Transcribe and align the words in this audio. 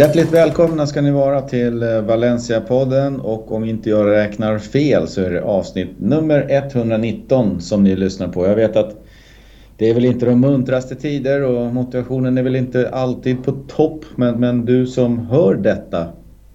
Hjärtligt 0.00 0.32
välkomna 0.32 0.86
ska 0.86 1.00
ni 1.00 1.10
vara 1.10 1.40
till 1.42 1.82
eh, 1.82 2.02
Valencia-podden 2.02 3.20
och 3.20 3.52
om 3.52 3.64
inte 3.64 3.90
jag 3.90 4.10
räknar 4.10 4.58
fel 4.58 5.08
så 5.08 5.22
är 5.22 5.30
det 5.30 5.42
avsnitt 5.42 5.88
nummer 5.98 6.46
119 6.50 7.60
som 7.60 7.84
ni 7.84 7.96
lyssnar 7.96 8.28
på. 8.28 8.46
Jag 8.46 8.54
vet 8.56 8.76
att 8.76 8.94
det 9.76 9.90
är 9.90 9.94
väl 9.94 10.04
inte 10.04 10.26
de 10.26 10.40
muntraste 10.40 10.94
tider 10.94 11.42
och 11.42 11.74
motivationen 11.74 12.38
är 12.38 12.42
väl 12.42 12.56
inte 12.56 12.88
alltid 12.88 13.44
på 13.44 13.52
topp 13.52 14.04
men, 14.16 14.40
men 14.40 14.64
du 14.64 14.86
som 14.86 15.18
hör 15.18 15.54
detta 15.54 16.06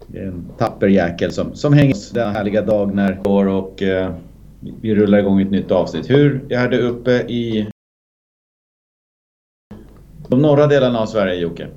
det 0.07 0.19
är 0.19 0.27
en 0.27 0.45
tapper 0.57 0.87
jäkel 0.87 1.31
som, 1.31 1.55
som 1.55 1.73
hänger 1.73 1.93
oss 1.93 2.11
denna 2.11 2.31
härliga 2.31 2.61
dag 2.61 2.95
när 2.95 3.13
går 3.23 3.47
och 3.47 3.83
eh, 3.83 4.13
vi 4.81 4.95
rullar 4.95 5.17
igång 5.17 5.41
ett 5.41 5.51
nytt 5.51 5.71
avsnitt. 5.71 6.09
Hur 6.09 6.45
är 6.49 6.69
det 6.69 6.77
uppe 6.77 7.11
i 7.11 7.67
de 10.27 10.41
norra 10.41 10.67
delarna 10.67 10.99
av 10.99 11.05
Sverige 11.05 11.35
Jocke? 11.35 11.67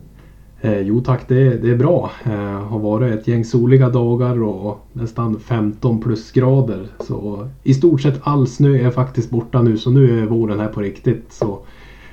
Eh, 0.60 0.80
jo 0.80 1.00
tack, 1.00 1.28
det, 1.28 1.62
det 1.62 1.70
är 1.70 1.76
bra. 1.76 2.10
Det 2.24 2.32
eh, 2.32 2.68
har 2.68 2.78
varit 2.78 3.20
ett 3.20 3.28
gäng 3.28 3.44
soliga 3.44 3.88
dagar 3.88 4.42
och 4.42 4.78
nästan 4.92 5.40
15 5.40 6.00
plusgrader. 6.00 6.86
Så 7.00 7.48
i 7.62 7.74
stort 7.74 8.00
sett 8.00 8.20
all 8.22 8.46
snö 8.46 8.86
är 8.86 8.90
faktiskt 8.90 9.30
borta 9.30 9.62
nu 9.62 9.78
så 9.78 9.90
nu 9.90 10.22
är 10.22 10.26
våren 10.26 10.60
här 10.60 10.68
på 10.68 10.80
riktigt. 10.80 11.32
Så 11.32 11.58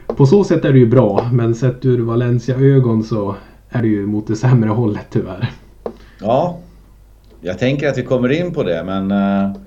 på 0.07 0.25
så 0.25 0.43
sätt 0.43 0.65
är 0.65 0.73
det 0.73 0.79
ju 0.79 0.87
bra 0.87 1.29
men 1.33 1.55
sett 1.55 1.85
ur 1.85 2.01
Valencia-ögon 2.01 3.03
så 3.03 3.35
är 3.69 3.81
det 3.81 3.87
ju 3.87 4.05
mot 4.05 4.27
det 4.27 4.35
sämre 4.35 4.69
hållet 4.69 5.07
tyvärr. 5.09 5.51
Ja, 6.21 6.57
jag 7.41 7.59
tänker 7.59 7.87
att 7.89 7.97
vi 7.97 8.03
kommer 8.03 8.31
in 8.31 8.53
på 8.53 8.63
det 8.63 8.83
men 8.85 9.11
eh, 9.11 9.57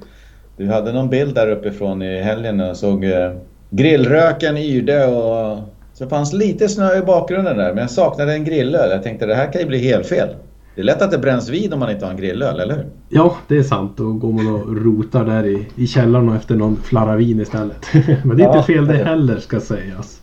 du 0.57 0.69
hade 0.69 0.93
någon 0.93 1.09
bild 1.09 1.35
där 1.35 1.51
uppifrån 1.51 2.03
i 2.03 2.23
helgen 2.23 2.61
och 2.61 2.77
såg 2.77 3.05
eh, 3.05 3.33
grillröken 3.71 4.57
yrde 4.57 5.07
och 5.07 5.59
så 5.99 6.05
det 6.05 6.11
fanns 6.11 6.33
lite 6.33 6.69
snö 6.69 6.99
i 6.99 7.03
bakgrunden 7.03 7.57
där, 7.57 7.69
men 7.69 7.79
jag 7.79 7.91
saknade 7.91 8.33
en 8.33 8.45
grillöl. 8.45 8.91
Jag 8.91 9.03
tänkte 9.03 9.27
det 9.27 9.35
här 9.35 9.53
kan 9.53 9.61
ju 9.61 9.67
bli 9.67 9.79
helt 9.79 10.07
fel. 10.07 10.29
Det 10.75 10.81
är 10.81 10.85
lätt 10.85 11.03
att 11.03 11.11
det 11.11 11.19
bränns 11.19 11.49
vid 11.49 11.73
om 11.73 11.81
man 11.81 11.91
inte 11.91 12.05
har 12.05 12.13
en 12.13 12.19
grillöl, 12.19 12.61
eller 12.61 12.75
hur? 12.75 12.87
Ja, 13.09 13.37
det 13.49 13.57
är 13.57 13.63
sant. 13.63 13.93
Då 13.97 14.13
går 14.13 14.33
man 14.33 14.55
och 14.55 14.77
rotar 14.85 15.25
där 15.25 15.47
i, 15.47 15.67
i 15.77 15.87
källaren 15.87 16.29
och 16.29 16.37
efter 16.37 16.55
någon 16.55 16.77
flarra 16.77 17.17
vin 17.17 17.41
istället. 17.41 17.87
men 18.25 18.37
det 18.37 18.43
är 18.43 18.47
ja, 18.47 18.57
inte 18.57 18.67
fel 18.73 18.87
det 18.87 18.95
heller, 18.95 19.39
ska 19.39 19.61
sägas. 19.61 20.21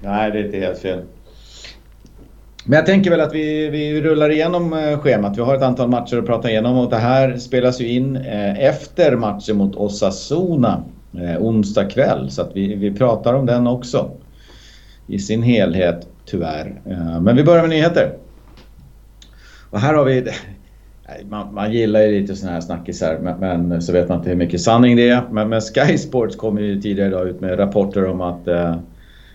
Nej, 0.00 0.30
det 0.30 0.38
är 0.38 0.44
inte 0.44 0.58
helt 0.58 0.78
fel. 0.78 1.00
Men 2.64 2.76
jag 2.76 2.86
tänker 2.86 3.10
väl 3.10 3.20
att 3.20 3.34
vi, 3.34 3.68
vi 3.68 4.02
rullar 4.02 4.30
igenom 4.30 4.72
eh, 4.72 4.98
schemat. 4.98 5.38
Vi 5.38 5.42
har 5.42 5.54
ett 5.54 5.62
antal 5.62 5.88
matcher 5.88 6.18
att 6.18 6.26
prata 6.26 6.50
igenom 6.50 6.78
och 6.78 6.90
det 6.90 6.96
här 6.96 7.36
spelas 7.36 7.80
ju 7.80 7.88
in 7.88 8.16
eh, 8.16 8.64
efter 8.64 9.16
matchen 9.16 9.56
mot 9.56 9.76
Osasuna 9.76 10.82
eh, 11.18 11.42
onsdag 11.42 11.84
kväll. 11.84 12.30
Så 12.30 12.42
att 12.42 12.50
vi, 12.54 12.74
vi 12.74 12.94
pratar 12.94 13.34
om 13.34 13.46
den 13.46 13.66
också. 13.66 14.10
I 15.06 15.18
sin 15.18 15.42
helhet, 15.42 16.08
tyvärr. 16.24 16.80
Eh, 16.86 17.20
men 17.20 17.36
vi 17.36 17.44
börjar 17.44 17.62
med 17.62 17.70
nyheter. 17.70 18.12
Och 19.70 19.80
här 19.80 19.94
har 19.94 20.04
vi... 20.04 20.26
Man, 21.28 21.54
man 21.54 21.72
gillar 21.72 22.00
ju 22.00 22.20
lite 22.20 22.36
sådana 22.36 22.54
här 22.54 22.60
snackisar 22.60 23.18
men, 23.22 23.68
men, 23.68 23.82
så 23.82 23.92
vet 23.92 24.08
man 24.08 24.18
inte 24.18 24.30
hur 24.30 24.36
mycket 24.36 24.60
sanning 24.60 24.96
det 24.96 25.08
är. 25.08 25.22
Men, 25.30 25.48
men 25.48 25.60
Sky 25.60 25.98
Sports 25.98 26.36
kom 26.36 26.58
ju 26.58 26.80
tidigare 26.80 27.08
idag 27.08 27.28
ut 27.28 27.40
med 27.40 27.58
rapporter 27.58 28.04
om 28.04 28.20
att 28.20 28.48
eh, 28.48 28.76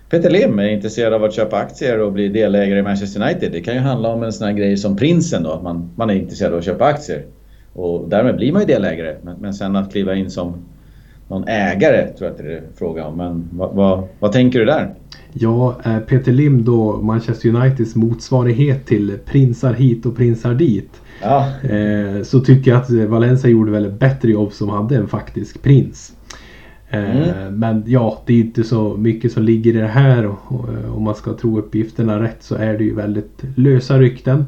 Peter 0.10 0.30
Lim 0.30 0.60
är 0.60 0.70
intresserad 0.70 1.14
av 1.14 1.24
att 1.24 1.34
köpa 1.34 1.58
aktier 1.58 2.00
och 2.00 2.12
bli 2.12 2.28
delägare 2.28 2.80
i 2.80 2.84
Manchester 2.84 3.22
United. 3.22 3.52
Det 3.52 3.62
kan 3.62 3.74
ju 3.74 3.80
handla 3.80 4.10
om 4.10 4.24
en 4.24 4.34
sån 4.34 4.48
här 4.48 4.54
grej 4.54 4.78
som 4.78 4.98
prinsen 4.98 5.44
då, 5.44 5.52
att 5.52 5.64
man, 5.64 5.92
man 5.96 6.10
är 6.10 6.14
intresserad 6.14 6.54
av 6.54 6.60
att 6.60 6.66
köpa 6.66 6.86
aktier. 6.86 7.26
Och 7.74 8.10
därmed 8.10 8.36
blir 8.36 8.52
man 8.52 8.62
ju 8.62 8.68
delägare. 8.68 9.16
Men, 9.22 9.38
men 9.40 9.54
sen 9.54 9.76
att 9.76 9.92
kliva 9.92 10.16
in 10.16 10.30
som 10.30 10.66
någon 11.32 11.48
ägare 11.48 12.08
tror 12.08 12.30
jag 12.30 12.34
inte 12.34 12.44
det 12.44 12.58
är 12.58 12.64
fråga 12.76 13.06
om. 13.06 13.18
Men 13.18 13.50
vad, 13.52 13.76
vad, 13.76 14.08
vad 14.20 14.32
tänker 14.32 14.60
du 14.60 14.66
där? 14.66 14.94
Ja, 15.34 15.76
eh, 15.86 16.00
Peter 16.00 16.32
Lim 16.32 16.66
då 16.66 17.02
Manchester 17.02 17.50
Uniteds 17.50 17.96
motsvarighet 17.96 18.86
till 18.86 19.18
prinsar 19.26 19.74
hit 19.74 20.06
och 20.06 20.18
prinsar 20.18 20.54
dit. 20.54 21.02
Ja. 21.22 21.48
Eh, 21.64 22.24
så 22.24 22.40
tycker 22.40 22.72
jag 22.72 22.82
att 22.82 22.90
Valencia 22.90 23.50
gjorde 23.50 23.72
väl 23.72 23.86
ett 23.86 24.00
bättre 24.00 24.32
jobb 24.32 24.54
som 24.54 24.70
hade 24.70 24.96
en 24.96 25.08
faktisk 25.08 25.62
prins. 25.62 26.14
Eh, 26.90 27.32
mm. 27.32 27.60
Men 27.60 27.84
ja, 27.88 28.22
det 28.26 28.34
är 28.34 28.40
inte 28.40 28.64
så 28.64 28.98
mycket 28.98 29.32
som 29.32 29.44
ligger 29.44 29.76
i 29.76 29.78
det 29.78 29.88
här. 29.88 30.26
Och, 30.26 30.70
om 30.96 31.04
man 31.04 31.16
ska 31.16 31.34
tro 31.34 31.60
uppgifterna 31.60 32.22
rätt 32.22 32.44
så 32.44 32.56
är 32.56 32.78
det 32.78 32.84
ju 32.84 32.96
väldigt 32.96 33.44
lösa 33.56 34.00
rykten. 34.00 34.46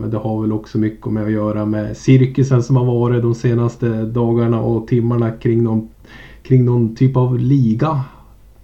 Men 0.00 0.10
det 0.10 0.16
har 0.16 0.42
väl 0.42 0.52
också 0.52 0.78
mycket 0.78 1.06
med 1.06 1.24
att 1.24 1.32
göra 1.32 1.64
med 1.64 1.96
cirkusen 1.96 2.62
som 2.62 2.76
har 2.76 2.84
varit 2.84 3.22
de 3.22 3.34
senaste 3.34 3.88
dagarna 3.88 4.60
och 4.60 4.88
timmarna 4.88 5.30
kring 5.30 5.62
någon 5.62 5.88
kring 6.42 6.64
någon 6.64 6.94
typ 6.94 7.16
av 7.16 7.38
liga. 7.38 8.00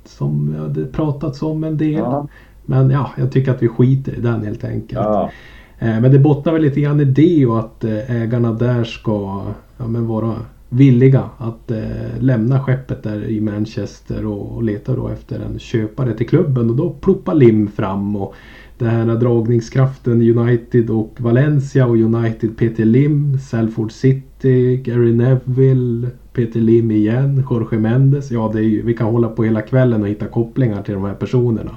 Som 0.04 0.56
det 0.74 0.86
pratats 0.86 1.42
om 1.42 1.64
en 1.64 1.76
del. 1.76 1.92
Ja. 1.92 2.28
Men 2.66 2.90
ja, 2.90 3.10
jag 3.16 3.32
tycker 3.32 3.50
att 3.50 3.62
vi 3.62 3.68
skiter 3.68 4.14
i 4.14 4.20
den 4.20 4.44
helt 4.44 4.64
enkelt. 4.64 5.00
Ja. 5.04 5.30
Eh, 5.78 6.00
men 6.00 6.12
det 6.12 6.18
bottnar 6.18 6.52
väl 6.52 6.62
lite 6.62 6.80
grann 6.80 7.00
i 7.00 7.04
det 7.04 7.46
och 7.46 7.58
att 7.58 7.84
eh, 7.84 8.10
ägarna 8.10 8.52
där 8.52 8.84
ska 8.84 9.42
ja, 9.78 9.86
men 9.86 10.06
vara 10.06 10.34
villiga 10.68 11.30
att 11.38 11.70
eh, 11.70 12.20
lämna 12.20 12.60
skeppet 12.60 13.02
där 13.02 13.24
i 13.24 13.40
Manchester 13.40 14.26
och, 14.26 14.56
och 14.56 14.62
leta 14.62 14.96
då 14.96 15.08
efter 15.08 15.40
en 15.40 15.58
köpare 15.58 16.12
till 16.12 16.28
klubben 16.28 16.70
och 16.70 16.76
då 16.76 16.90
ploppar 16.90 17.34
Lim 17.34 17.68
fram 17.68 18.16
och 18.16 18.34
den 18.78 18.88
här 18.88 19.04
dragningskraften 19.04 20.38
United 20.38 20.90
och 20.90 21.16
Valencia 21.18 21.86
och 21.86 21.96
United 21.96 22.56
Peter 22.56 22.84
Lim, 22.84 23.38
Salford 23.38 23.92
City, 23.92 24.76
Gary 24.76 25.12
Neville, 25.12 26.08
Peter 26.36 26.60
Lim 26.60 26.90
igen, 26.90 27.44
Jorge 27.50 27.78
Mendes. 27.78 28.30
Ja, 28.30 28.50
det 28.52 28.58
är 28.58 28.62
ju, 28.62 28.82
vi 28.82 28.94
kan 28.94 29.06
hålla 29.06 29.28
på 29.28 29.44
hela 29.44 29.62
kvällen 29.62 30.02
och 30.02 30.08
hitta 30.08 30.26
kopplingar 30.26 30.82
till 30.82 30.94
de 30.94 31.04
här 31.04 31.14
personerna. 31.14 31.76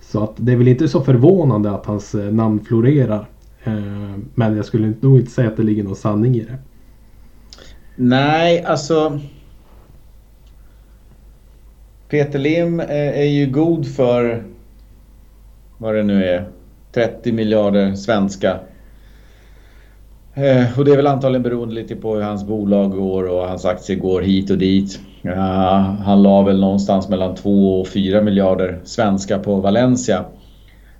Så 0.00 0.24
att 0.24 0.32
det 0.36 0.52
är 0.52 0.56
väl 0.56 0.68
inte 0.68 0.88
så 0.88 1.00
förvånande 1.00 1.70
att 1.70 1.86
hans 1.86 2.14
eh, 2.14 2.32
namn 2.32 2.64
florerar. 2.64 3.28
Eh, 3.64 3.72
men 4.34 4.56
jag 4.56 4.64
skulle 4.64 4.92
nog 5.00 5.18
inte 5.18 5.30
säga 5.30 5.48
att 5.48 5.56
det 5.56 5.62
ligger 5.62 5.84
någon 5.84 5.96
sanning 5.96 6.36
i 6.36 6.40
det. 6.40 6.58
Nej, 7.96 8.64
alltså... 8.64 9.20
Peter 12.08 12.38
Lim 12.38 12.80
eh, 12.80 13.20
är 13.20 13.28
ju 13.28 13.50
god 13.50 13.86
för 13.86 14.44
vad 15.78 15.94
det 15.94 16.02
nu 16.02 16.24
är, 16.24 16.48
30 16.92 17.32
miljarder 17.32 17.94
svenska. 17.94 18.60
Eh, 20.38 20.78
och 20.78 20.84
det 20.84 20.92
är 20.92 20.96
väl 20.96 21.06
antagligen 21.06 21.42
beroende 21.42 21.74
lite 21.74 21.96
på 21.96 22.14
hur 22.14 22.22
hans 22.22 22.46
bolag 22.46 22.90
går 22.90 23.24
och 23.24 23.48
hans 23.48 23.64
aktier 23.64 23.96
går 23.96 24.22
hit 24.22 24.50
och 24.50 24.58
dit. 24.58 25.00
Uh, 25.24 25.34
han 26.02 26.22
la 26.22 26.42
väl 26.42 26.60
någonstans 26.60 27.08
mellan 27.08 27.34
2 27.34 27.80
och 27.80 27.88
4 27.88 28.22
miljarder 28.22 28.80
svenska 28.84 29.38
på 29.38 29.56
Valencia. 29.56 30.24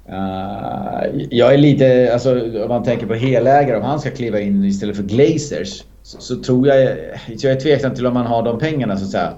Uh, 0.09 1.23
jag 1.31 1.55
är 1.55 1.59
lite, 1.59 2.11
alltså 2.13 2.41
om 2.63 2.69
man 2.69 2.83
tänker 2.83 3.07
på 3.07 3.15
helägare, 3.15 3.77
om 3.77 3.83
han 3.83 4.01
ska 4.01 4.11
kliva 4.11 4.41
in 4.41 4.65
istället 4.65 4.97
för 4.97 5.03
Glazers 5.03 5.83
så, 6.03 6.21
så 6.21 6.43
tror 6.43 6.69
jag, 6.69 6.97
jag 7.27 7.53
är 7.53 7.61
tveksam 7.61 7.95
till 7.95 8.07
om 8.07 8.17
han 8.17 8.27
har 8.27 8.43
de 8.43 8.59
pengarna 8.59 8.97
så 8.97 9.05
att 9.05 9.11
säga. 9.11 9.33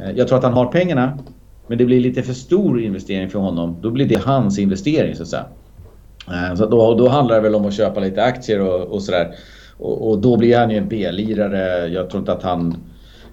Eh, 0.00 0.10
jag 0.16 0.28
tror 0.28 0.38
att 0.38 0.44
han 0.44 0.52
har 0.52 0.66
pengarna 0.66 1.18
men 1.66 1.78
det 1.78 1.84
blir 1.84 2.00
lite 2.00 2.22
för 2.22 2.32
stor 2.32 2.82
investering 2.82 3.30
för 3.30 3.38
honom. 3.38 3.76
Då 3.82 3.90
blir 3.90 4.06
det 4.06 4.18
hans 4.18 4.58
investering 4.58 5.14
så 5.14 5.22
att 5.22 5.28
säga. 5.28 5.46
Eh, 6.28 6.54
så 6.54 6.66
då, 6.66 6.94
då 6.94 7.08
handlar 7.08 7.36
det 7.36 7.42
väl 7.42 7.54
om 7.54 7.66
att 7.66 7.74
köpa 7.74 8.00
lite 8.00 8.22
aktier 8.22 8.60
och, 8.60 8.80
och 8.80 9.02
sådär. 9.02 9.34
Och, 9.78 10.10
och, 10.10 10.18
då 10.18 10.36
blir 10.36 10.58
han 10.58 10.70
ju 10.70 10.76
en 10.76 10.88
B-lirare. 10.88 11.86
Jag 11.88 12.10
tror 12.10 12.20
inte 12.20 12.32
att 12.32 12.42
han 12.42 12.76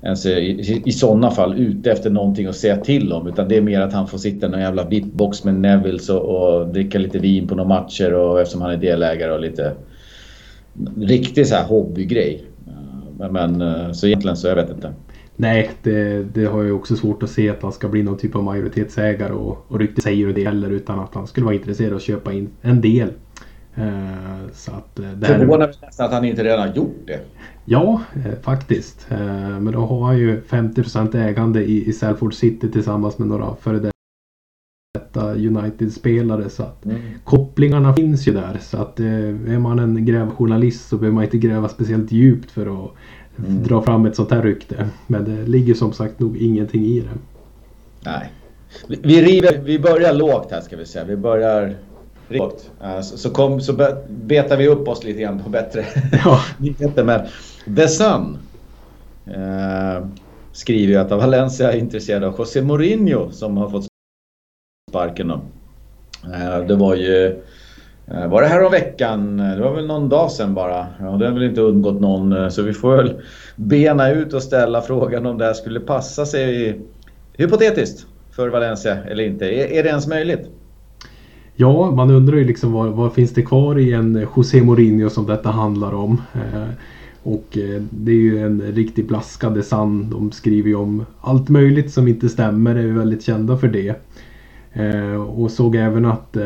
ens 0.01 0.25
är 0.25 0.37
i, 0.37 0.81
i 0.85 0.91
sådana 0.91 1.31
fall 1.31 1.59
ute 1.59 1.91
efter 1.91 2.09
någonting 2.09 2.47
att 2.47 2.55
säga 2.55 2.77
till 2.77 3.13
om. 3.13 3.27
Utan 3.27 3.47
det 3.47 3.57
är 3.57 3.61
mer 3.61 3.81
att 3.81 3.93
han 3.93 4.07
får 4.07 4.17
sitta 4.17 4.45
i 4.45 4.49
någon 4.49 4.61
jävla 4.61 4.85
bitbox 4.85 5.43
med 5.43 5.55
Nevils 5.55 6.09
och, 6.09 6.21
och 6.21 6.67
dricka 6.67 6.99
lite 6.99 7.19
vin 7.19 7.47
på 7.47 7.55
några 7.55 7.69
matcher 7.69 8.13
och 8.13 8.41
eftersom 8.41 8.61
han 8.61 8.71
är 8.71 8.77
delägare 8.77 9.31
och 9.31 9.39
lite 9.39 9.71
riktig 10.97 11.47
så 11.47 11.55
här 11.55 11.67
hobbygrej. 11.67 12.43
Eh, 12.67 12.73
men, 13.17 13.33
men 13.33 13.61
eh, 13.61 13.91
så 13.91 14.07
egentligen 14.07 14.37
så 14.37 14.47
jag 14.47 14.55
vet 14.55 14.69
inte. 14.69 14.93
Nej, 15.35 15.71
det, 15.83 16.23
det, 16.33 16.45
har 16.45 16.63
jag 16.63 16.75
också 16.75 16.95
svårt 16.95 17.23
att 17.23 17.29
se 17.29 17.49
att 17.49 17.61
han 17.61 17.71
ska 17.71 17.87
bli 17.87 18.03
någon 18.03 18.17
typ 18.17 18.35
av 18.35 18.43
majoritetsägare 18.43 19.33
och, 19.33 19.65
och 19.67 19.79
ryktet 19.79 20.03
säger 20.03 20.33
det 20.33 20.45
heller 20.45 20.69
utan 20.69 20.99
att 20.99 21.15
han 21.15 21.27
skulle 21.27 21.45
vara 21.45 21.55
intresserad 21.55 21.91
av 21.91 21.97
att 21.97 22.03
köpa 22.03 22.33
in 22.33 22.49
en 22.61 22.81
del. 22.81 23.09
Uh, 23.77 24.49
så 24.53 24.71
att, 24.71 24.99
uh, 24.99 25.11
det 25.11 25.25
Förvånar 25.25 25.67
mig 25.67 25.75
nästan 25.81 26.05
att 26.05 26.13
han 26.13 26.25
inte 26.25 26.43
redan 26.43 26.67
har 26.67 26.75
gjort 26.75 27.01
det. 27.05 27.19
Ja, 27.65 28.01
eh, 28.15 28.39
faktiskt. 28.41 29.07
Eh, 29.11 29.59
men 29.59 29.71
då 29.71 29.79
har 29.79 30.05
han 30.05 30.17
ju 30.17 30.41
50% 30.41 31.15
ägande 31.15 31.63
i, 31.63 31.89
i 31.89 31.93
Salford 31.93 32.33
City 32.33 32.71
tillsammans 32.71 33.17
med 33.17 33.27
några 33.27 33.55
före 33.55 33.91
detta 34.93 35.33
United-spelare. 35.33 36.49
Så 36.49 36.63
att 36.63 36.85
mm. 36.85 37.01
kopplingarna 37.23 37.93
finns 37.93 38.27
ju 38.27 38.33
där. 38.33 38.57
Så 38.61 38.77
att 38.77 38.99
eh, 38.99 39.07
är 39.53 39.59
man 39.59 39.79
en 39.79 40.05
grävjournalist 40.05 40.87
så 40.87 40.97
behöver 40.97 41.15
man 41.15 41.23
inte 41.23 41.37
gräva 41.37 41.69
speciellt 41.69 42.11
djupt 42.11 42.51
för 42.51 42.85
att 42.85 42.91
mm. 43.37 43.63
dra 43.63 43.81
fram 43.81 44.05
ett 44.05 44.15
sånt 44.15 44.31
här 44.31 44.41
rykte. 44.41 44.89
Men 45.07 45.25
det 45.25 45.47
ligger 45.47 45.73
som 45.73 45.93
sagt 45.93 46.19
nog 46.19 46.37
ingenting 46.37 46.85
i 46.85 46.99
det. 46.99 47.09
Nej. 48.05 48.31
Vi, 48.87 49.21
river, 49.21 49.61
vi 49.63 49.79
börjar 49.79 50.13
lågt 50.13 50.51
här 50.51 50.61
ska 50.61 50.77
vi 50.77 50.85
säga. 50.85 51.05
Vi 51.05 51.15
börjar 51.15 51.75
lågt. 52.27 52.71
Så, 53.03 53.17
så, 53.17 53.29
kom, 53.29 53.61
så 53.61 53.73
betar 54.09 54.57
vi 54.57 54.67
upp 54.67 54.87
oss 54.87 55.03
lite 55.03 55.21
grann 55.21 55.43
på 55.43 55.49
bättre 55.49 55.85
ja. 56.25 56.39
nyheter. 56.57 57.03
Men 57.03 57.21
The 57.75 57.87
Sun 57.87 58.37
eh, 59.25 60.05
skriver 60.51 60.93
ju 60.93 60.99
att 60.99 61.11
Valencia 61.11 61.71
är 61.71 61.77
intresserad 61.77 62.23
av 62.23 62.35
José 62.37 62.61
Mourinho 62.61 63.31
som 63.31 63.57
har 63.57 63.69
fått 63.69 63.85
sparken. 64.89 65.27
Då. 65.27 65.41
Eh, 66.33 66.65
det 66.67 66.75
var 66.75 66.95
ju 66.95 67.43
Eh, 68.07 68.27
var 68.27 68.41
det 68.41 68.47
här 68.47 68.63
om 68.65 68.71
veckan? 68.71 69.39
Eh, 69.39 69.55
det 69.55 69.61
var 69.61 69.75
väl 69.75 69.87
någon 69.87 70.09
dag 70.09 70.31
sedan 70.31 70.53
bara. 70.53 70.87
Ja, 70.99 71.05
det 71.05 71.25
har 71.25 71.33
väl 71.33 71.43
inte 71.43 71.61
undgått 71.61 72.01
någon. 72.01 72.33
Eh, 72.33 72.49
så 72.49 72.61
vi 72.61 72.73
får 72.73 72.95
väl 72.97 73.13
bena 73.55 74.11
ut 74.11 74.33
och 74.33 74.43
ställa 74.43 74.81
frågan 74.81 75.25
om 75.25 75.37
det 75.37 75.45
här 75.45 75.53
skulle 75.53 75.79
passa 75.79 76.25
sig 76.25 76.79
hypotetiskt 77.33 78.05
för 78.31 78.49
Valencia 78.49 78.97
eller 79.03 79.23
inte. 79.23 79.45
Är, 79.45 79.83
det 79.83 79.89
ens 79.89 80.07
möjligt? 80.07 80.49
Ja, 81.55 81.91
man 81.91 82.11
undrar 82.11 82.37
ju 82.37 82.43
liksom 82.43 82.71
vad, 82.71 82.89
vad, 82.89 83.13
finns 83.13 83.33
det 83.33 83.41
kvar 83.41 83.79
i 83.79 83.93
en 83.93 84.27
José 84.35 84.61
Mourinho 84.61 85.09
som 85.09 85.25
detta 85.25 85.49
handlar 85.49 85.93
om. 85.93 86.21
Och 87.23 87.57
det 87.89 88.11
är 88.11 88.15
ju 88.15 88.45
en 88.45 88.61
riktig 88.61 89.07
blaskande 89.07 89.63
sann. 89.63 90.09
De 90.09 90.31
skriver 90.31 90.69
ju 90.69 90.75
om 90.75 91.05
allt 91.21 91.49
möjligt 91.49 91.91
som 91.91 92.07
inte 92.07 92.29
stämmer. 92.29 92.75
är 92.75 92.87
väldigt 92.87 93.23
kända 93.23 93.57
för 93.57 93.67
det. 93.67 93.95
Och 95.27 95.51
såg 95.51 95.75
även 95.75 96.05
att 96.05 96.37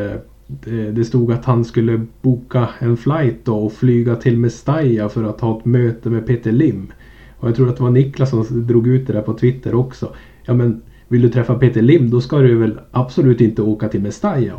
det 0.92 1.04
stod 1.04 1.32
att 1.32 1.44
han 1.44 1.64
skulle 1.64 2.06
boka 2.22 2.68
en 2.78 2.96
flight 2.96 3.44
då 3.44 3.56
och 3.56 3.72
flyga 3.72 4.16
till 4.16 4.38
Mestalla 4.38 5.08
för 5.08 5.24
att 5.24 5.40
ha 5.40 5.58
ett 5.58 5.64
möte 5.64 6.10
med 6.10 6.26
Peter 6.26 6.52
Lim. 6.52 6.92
Och 7.36 7.48
jag 7.48 7.56
tror 7.56 7.68
att 7.68 7.76
det 7.76 7.82
var 7.82 7.90
Niklas 7.90 8.30
som 8.30 8.66
drog 8.66 8.88
ut 8.88 9.06
det 9.06 9.12
där 9.12 9.22
på 9.22 9.34
Twitter 9.34 9.74
också. 9.74 10.14
Ja 10.44 10.54
men 10.54 10.82
vill 11.08 11.22
du 11.22 11.28
träffa 11.28 11.54
Peter 11.54 11.82
Lim 11.82 12.10
då 12.10 12.20
ska 12.20 12.38
du 12.38 12.54
väl 12.54 12.80
absolut 12.90 13.40
inte 13.40 13.62
åka 13.62 13.88
till 13.88 14.00
Mestalla. 14.00 14.52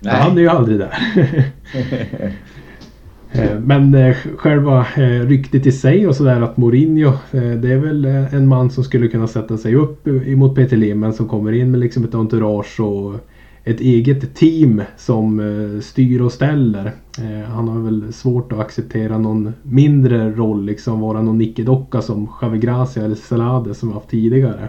Nej. 0.00 0.14
Han 0.20 0.36
är 0.36 0.42
ju 0.42 0.48
aldrig 0.48 0.78
där. 0.78 0.98
Eh, 3.34 3.60
men 3.60 3.94
eh, 3.94 4.16
själva 4.36 4.86
eh, 4.96 5.26
ryktet 5.26 5.66
i 5.66 5.72
sig 5.72 6.06
och 6.06 6.16
sådär 6.16 6.40
att 6.40 6.56
Mourinho 6.56 7.12
det 7.32 7.72
är 7.72 7.76
väl 7.76 8.04
en 8.04 8.48
man 8.48 8.70
som 8.70 8.84
skulle 8.84 9.08
kunna 9.08 9.26
sätta 9.26 9.56
sig 9.56 9.74
upp 9.74 10.06
emot 10.06 10.54
Peter 10.54 10.76
Lim 10.76 11.00
men 11.00 11.12
som 11.12 11.28
kommer 11.28 11.52
in 11.52 11.70
med 11.70 11.80
liksom 11.80 12.04
ett 12.04 12.14
entourage 12.14 12.80
och 12.80 13.14
ett 13.64 13.80
eget 13.80 14.34
team 14.34 14.82
som 14.96 15.40
eh, 15.40 15.80
styr 15.80 16.20
och 16.20 16.32
ställer. 16.32 16.86
Eh, 17.18 17.50
han 17.50 17.68
har 17.68 17.80
väl 17.80 18.12
svårt 18.12 18.52
att 18.52 18.58
acceptera 18.58 19.18
någon 19.18 19.52
mindre 19.62 20.30
roll, 20.30 20.64
liksom 20.64 21.00
vara 21.00 21.22
någon 21.22 21.38
nickedocka 21.38 22.02
som 22.02 22.28
Javi 22.42 22.58
Gracia 22.58 23.04
eller 23.04 23.14
Salade 23.14 23.74
som 23.74 23.88
vi 23.88 23.94
haft 23.94 24.08
tidigare. 24.08 24.68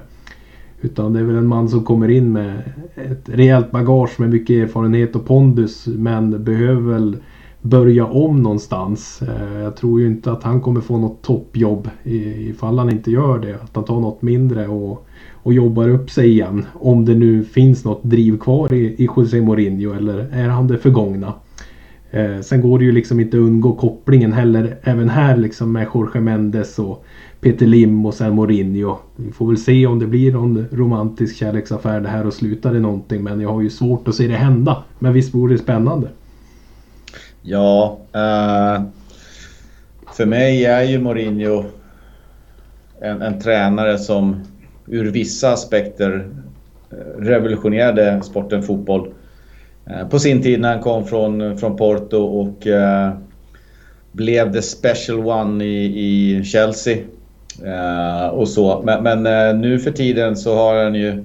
Utan 0.82 1.14
det 1.14 1.20
är 1.20 1.24
väl 1.24 1.36
en 1.36 1.48
man 1.48 1.70
som 1.70 1.84
kommer 1.84 2.10
in 2.10 2.32
med 2.32 2.62
ett 2.96 3.30
rejält 3.30 3.72
bagage 3.72 4.20
med 4.20 4.30
mycket 4.30 4.64
erfarenhet 4.64 5.16
och 5.16 5.26
pondus 5.26 5.88
men 5.88 6.44
behöver 6.44 6.92
väl 6.92 7.18
börja 7.64 8.06
om 8.06 8.44
någonstans. 8.44 9.22
Eh, 9.22 9.62
jag 9.62 9.76
tror 9.76 10.02
ju 10.02 10.08
inte 10.08 10.32
att 10.32 10.44
han 10.44 10.62
kommer 10.62 10.82
få 10.82 10.98
något 10.98 11.22
toppjobb 11.22 11.90
ifall 12.04 12.78
han 12.78 12.90
inte 12.90 13.12
gör 13.12 13.40
det. 13.40 13.56
Att 13.56 13.76
han 13.76 13.86
tar 13.86 14.00
något 14.00 14.22
mindre 14.22 14.68
och, 14.68 15.08
och 15.34 15.54
jobbar 15.54 15.90
upp 15.90 16.10
sig 16.10 16.30
igen. 16.30 16.66
Om 16.74 17.06
det 17.06 17.16
nu 17.16 17.44
finns 17.44 17.86
något 17.86 18.04
driv 18.04 18.38
kvar 18.40 18.74
i, 18.74 19.04
i 19.04 19.10
José 19.18 19.42
Mourinho 19.42 19.94
eller 19.94 20.30
är 20.32 20.50
han 20.50 20.68
det 20.68 20.78
förgångna. 20.78 21.34
Eh, 22.12 22.40
sen 22.42 22.62
går 22.62 22.80
det 22.80 22.86
ju 22.86 22.92
liksom 22.92 23.20
inte 23.20 23.38
att 23.38 23.44
undgå 23.44 23.76
kopplingen 23.76 24.34
heller 24.34 24.78
även 24.84 25.10
här 25.10 25.38
liksom 25.38 25.72
med 25.72 25.88
Jorge 25.94 26.22
Mendes 26.22 26.80
och 26.80 27.06
Peter 27.42 27.66
Lim 27.66 28.06
och 28.06 28.14
sen 28.14 28.36
Mourinho. 28.36 28.98
Vi 29.16 29.32
får 29.32 29.48
väl 29.48 29.58
se 29.58 29.88
om 29.88 30.00
det 30.00 30.08
blir 30.08 30.34
någon 30.34 30.66
romantisk 30.72 31.36
kärleksaffär 31.36 32.02
det 32.02 32.10
här 32.10 32.28
och 32.28 32.34
slutar 32.34 32.76
i 32.76 32.80
någonting 32.80 33.24
men 33.24 33.42
jag 33.42 33.50
har 33.50 33.62
ju 33.62 33.70
svårt 33.70 34.08
att 34.08 34.16
se 34.16 34.28
det 34.28 34.36
hända. 34.36 34.84
Men 35.00 35.14
visst 35.14 35.34
vore 35.34 35.54
det 35.54 35.60
spännande. 35.60 36.08
Ja, 37.46 37.98
eh, 38.14 38.84
för 40.14 40.26
mig 40.26 40.66
är 40.66 40.84
ju 40.84 41.00
Mourinho 41.00 41.64
en, 43.02 43.22
en, 43.22 43.40
tränare 43.40 43.98
som 43.98 44.44
ur 44.88 45.12
vissa 45.12 45.52
aspekter 45.52 46.28
eh, 46.92 47.22
revolutionerade 47.22 48.22
sporten 48.24 48.64
fotboll. 48.64 49.14
Eh, 49.86 50.08
på 50.08 50.20
sin 50.20 50.42
tid 50.42 50.60
när 50.60 50.70
han 50.70 50.82
kom 50.82 51.06
från, 51.06 51.58
från 51.58 51.78
Porto 51.78 52.18
och 52.18 52.68
eh, 52.68 53.14
blev 54.12 54.54
the 54.54 54.62
special 54.62 55.20
one 55.20 55.66
i, 55.66 55.86
i 55.86 56.44
Chelsea. 56.44 56.98
Eh, 57.66 58.28
och 58.28 58.48
så. 58.48 58.82
Men, 58.86 59.04
men 59.24 59.62
nu 59.62 59.80
för 59.80 59.92
tiden 59.92 60.36
så 60.36 60.56
har 60.56 60.84
han 60.84 60.96
ju 60.96 61.24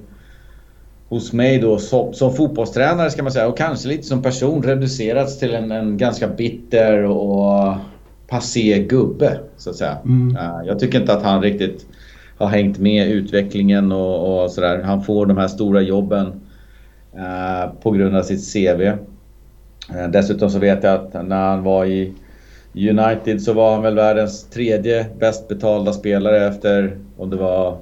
hos 1.09 1.33
mig 1.33 1.59
då 1.59 1.77
som, 1.77 2.13
som 2.13 2.33
fotbollstränare 2.33 3.11
ska 3.11 3.23
man 3.23 3.31
säga 3.31 3.47
och 3.47 3.57
kanske 3.57 3.87
lite 3.87 4.03
som 4.03 4.21
person 4.21 4.63
reducerats 4.63 5.39
till 5.39 5.53
en, 5.55 5.71
en 5.71 5.97
ganska 5.97 6.27
bitter 6.27 7.03
och 7.03 7.75
passé 8.27 8.85
gubbe 8.89 9.39
så 9.57 9.69
att 9.69 9.75
säga. 9.75 9.97
Mm. 10.05 10.37
Uh, 10.37 10.67
jag 10.67 10.79
tycker 10.79 10.99
inte 10.99 11.13
att 11.13 11.23
han 11.23 11.41
riktigt 11.41 11.85
har 12.37 12.47
hängt 12.47 12.77
med 12.79 13.07
utvecklingen 13.07 13.91
och, 13.91 14.43
och 14.43 14.51
sådär. 14.51 14.81
Han 14.83 15.03
får 15.03 15.25
de 15.25 15.37
här 15.37 15.47
stora 15.47 15.81
jobben 15.81 16.27
uh, 17.15 17.73
på 17.81 17.91
grund 17.91 18.15
av 18.15 18.23
sitt 18.23 18.53
CV. 18.53 18.81
Eh, 19.95 20.07
dessutom 20.11 20.49
så 20.49 20.59
vet 20.59 20.83
jag 20.83 20.93
att 20.93 21.27
när 21.27 21.47
han 21.49 21.63
var 21.63 21.85
i 21.85 22.13
United 22.73 23.41
så 23.41 23.53
var 23.53 23.73
han 23.73 23.83
väl 23.83 23.95
världens 23.95 24.43
tredje 24.43 25.05
bäst 25.19 25.47
betalda 25.47 25.93
spelare 25.93 26.47
efter 26.47 26.97
om 27.17 27.29
det 27.29 27.35
var 27.35 27.77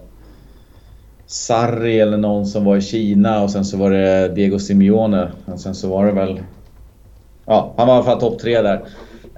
Sarri 1.27 1.99
eller 1.99 2.17
någon 2.17 2.45
som 2.45 2.65
var 2.65 2.77
i 2.77 2.81
Kina 2.81 3.43
och 3.43 3.51
sen 3.51 3.65
så 3.65 3.77
var 3.77 3.91
det 3.91 4.27
Diego 4.27 4.59
Simeone. 4.59 5.27
Och 5.45 5.59
sen 5.59 5.75
så 5.75 5.89
var 5.89 6.05
det 6.05 6.11
väl... 6.11 6.39
Ja, 7.45 7.73
han 7.77 7.87
var 7.87 7.93
i 7.93 7.97
alla 7.97 8.05
fall 8.05 8.19
topp 8.19 8.39
tre 8.39 8.61
där. 8.61 8.81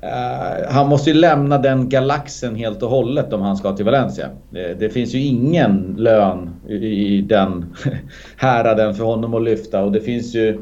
Uh, 0.04 0.72
han 0.72 0.88
måste 0.88 1.10
ju 1.10 1.16
lämna 1.16 1.58
den 1.58 1.90
galaxen 1.90 2.56
helt 2.56 2.84
och 2.84 2.90
hållet 2.90 3.34
om 3.34 3.42
han 3.42 3.58
ska 3.58 3.76
till 3.76 3.86
Valencia. 3.86 4.30
Det, 4.50 4.80
det 4.80 4.90
finns 4.90 5.14
ju 5.14 5.20
ingen 5.20 5.96
lön 5.98 6.50
i, 6.68 6.76
i 6.76 7.22
den 7.22 7.76
häraden 8.38 8.96
för 8.96 9.04
honom 9.04 9.34
att 9.34 9.44
lyfta 9.44 9.84
och 9.84 9.92
det 9.92 10.02
finns 10.02 10.36
ju 10.36 10.60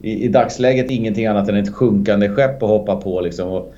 i, 0.00 0.24
i 0.24 0.28
dagsläget 0.28 0.90
ingenting 0.90 1.26
annat 1.26 1.48
än 1.48 1.56
ett 1.56 1.74
sjunkande 1.74 2.28
skepp 2.28 2.62
att 2.62 2.68
hoppa 2.68 2.96
på 2.96 3.20
liksom. 3.20 3.48
Och, 3.48 3.74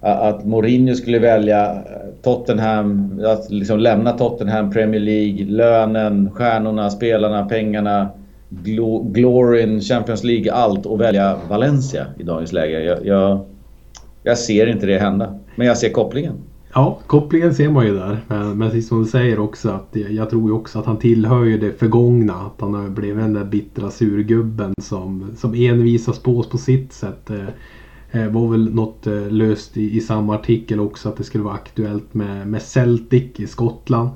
att 0.00 0.44
Mourinho 0.44 0.94
skulle 0.94 1.18
välja 1.18 1.72
eh, 1.72 1.80
Tottenham, 2.22 3.20
att 3.24 3.50
liksom 3.50 3.78
lämna 3.78 4.12
Tottenham, 4.12 4.70
Premier 4.70 5.00
League, 5.00 5.46
lönen, 5.46 6.30
stjärnorna, 6.34 6.90
spelarna, 6.90 7.44
pengarna, 7.44 8.08
glo 8.48 9.02
gloryn, 9.02 9.80
Champions 9.80 10.24
League, 10.24 10.52
allt 10.52 10.86
och 10.86 11.00
välja 11.00 11.38
Valencia 11.48 12.06
i 12.18 12.22
dagens 12.22 12.52
läge. 12.52 12.80
Jag, 12.80 13.06
jag, 13.06 13.40
jag, 14.22 14.38
ser 14.38 14.66
inte 14.66 14.86
det 14.86 14.98
hända, 14.98 15.38
men 15.56 15.66
jag 15.66 15.78
ser 15.78 15.90
kopplingen. 15.90 16.34
Ja, 16.74 16.98
kopplingen 17.06 17.54
ser 17.54 17.68
man 17.68 17.86
ju 17.86 17.94
där. 17.94 18.18
Men, 18.28 18.58
men 18.58 18.82
som 18.82 19.02
du 19.02 19.08
säger 19.08 19.38
också 19.38 19.70
att 19.70 19.96
jag 20.10 20.30
tror 20.30 20.48
ju 20.48 20.52
också 20.52 20.78
att 20.78 20.86
han 20.86 20.96
tillhör 20.96 21.44
ju 21.44 21.58
det 21.58 21.78
förgångna. 21.78 22.32
Att 22.34 22.60
han 22.60 22.74
har 22.74 22.88
blivit 22.88 23.18
den 23.18 23.32
där 23.32 23.44
bittra 23.44 23.90
surgubben 23.90 24.74
som, 24.82 25.30
som 25.38 25.54
envisas 25.54 26.18
på 26.18 26.38
oss 26.38 26.48
på 26.48 26.58
sitt 26.58 26.92
sätt. 26.92 27.30
Eh, 27.30 27.48
det 28.12 28.22
eh, 28.22 28.28
var 28.30 28.48
väl 28.48 28.74
något 28.74 29.06
eh, 29.06 29.30
löst 29.30 29.76
i, 29.76 29.96
i 29.96 30.00
samma 30.00 30.34
artikel 30.34 30.80
också 30.80 31.08
att 31.08 31.16
det 31.16 31.24
skulle 31.24 31.44
vara 31.44 31.54
aktuellt 31.54 32.14
med, 32.14 32.46
med 32.46 32.62
Celtic 32.62 33.40
i 33.40 33.46
Skottland. 33.46 34.10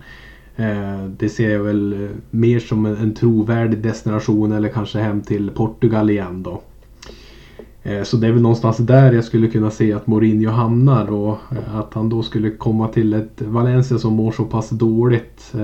Eh, 0.56 1.04
det 1.18 1.28
ser 1.28 1.50
jag 1.50 1.60
väl 1.60 2.04
eh, 2.04 2.10
mer 2.30 2.58
som 2.58 2.86
en, 2.86 2.96
en 2.96 3.14
trovärdig 3.14 3.78
destination 3.78 4.52
eller 4.52 4.68
kanske 4.68 4.98
hem 4.98 5.22
till 5.22 5.50
Portugal 5.50 6.10
igen 6.10 6.42
då. 6.42 6.60
Eh, 7.82 8.02
så 8.02 8.16
det 8.16 8.26
är 8.26 8.32
väl 8.32 8.42
någonstans 8.42 8.76
där 8.76 9.12
jag 9.12 9.24
skulle 9.24 9.48
kunna 9.48 9.70
se 9.70 9.92
att 9.92 10.06
Mourinho 10.06 10.50
hamnar 10.50 11.12
och 11.12 11.38
eh, 11.50 11.76
att 11.76 11.94
han 11.94 12.08
då 12.08 12.22
skulle 12.22 12.50
komma 12.50 12.88
till 12.88 13.12
ett 13.12 13.42
Valencia 13.42 13.98
som 13.98 14.12
mår 14.12 14.32
så 14.32 14.44
pass 14.44 14.70
dåligt 14.70 15.54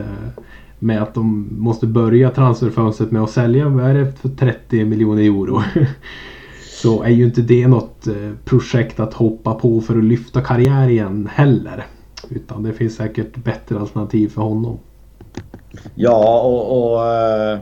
med 0.78 1.02
att 1.02 1.14
de 1.14 1.48
måste 1.58 1.86
börja 1.86 2.30
transferfönstret 2.30 3.10
med 3.10 3.22
att 3.22 3.30
sälja, 3.30 3.68
vad 3.68 3.90
är 3.90 3.94
det 3.94 4.12
för 4.12 4.28
30 4.28 4.84
miljoner 4.84 5.22
euro? 5.22 5.62
så 6.82 7.02
är 7.02 7.10
ju 7.10 7.24
inte 7.24 7.40
det 7.40 7.68
något 7.68 8.06
eh, 8.06 8.32
projekt 8.44 9.00
att 9.00 9.14
hoppa 9.14 9.54
på 9.54 9.80
för 9.80 9.98
att 9.98 10.04
lyfta 10.04 10.40
karriär 10.40 10.88
igen 10.88 11.28
heller. 11.32 11.86
Utan 12.30 12.62
det 12.62 12.72
finns 12.72 12.96
säkert 12.96 13.36
bättre 13.36 13.78
alternativ 13.78 14.28
för 14.28 14.42
honom. 14.42 14.78
Ja, 15.94 16.40
och, 16.40 16.92
och 16.92 17.06
äh, 17.06 17.58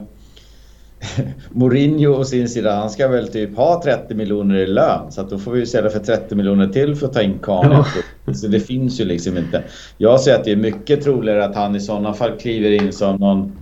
Mourinho 1.50 2.14
å 2.14 2.24
sin 2.24 2.48
sida, 2.48 2.74
han 2.74 2.90
ska 2.90 3.08
väl 3.08 3.28
typ 3.28 3.56
ha 3.56 3.82
30 3.84 4.14
miljoner 4.14 4.54
i 4.54 4.66
lön. 4.66 5.12
Så 5.12 5.20
att 5.20 5.30
då 5.30 5.38
får 5.38 5.52
vi 5.52 5.66
sälja 5.66 5.90
för 5.90 5.98
30 5.98 6.34
miljoner 6.34 6.68
till 6.68 6.96
för 6.96 7.06
att 7.06 7.12
ta 7.12 7.22
in 7.22 7.38
Kane. 7.42 7.84
Ja. 8.26 8.32
Så 8.34 8.46
det 8.48 8.60
finns 8.60 9.00
ju 9.00 9.04
liksom 9.04 9.36
inte. 9.36 9.64
Jag 9.98 10.20
ser 10.20 10.34
att 10.34 10.44
det 10.44 10.52
är 10.52 10.56
mycket 10.56 11.02
troligare 11.02 11.44
att 11.44 11.54
han 11.54 11.76
i 11.76 11.80
sådana 11.80 12.14
fall 12.14 12.38
kliver 12.38 12.70
in 12.70 12.92
som 12.92 13.16
någon 13.16 13.52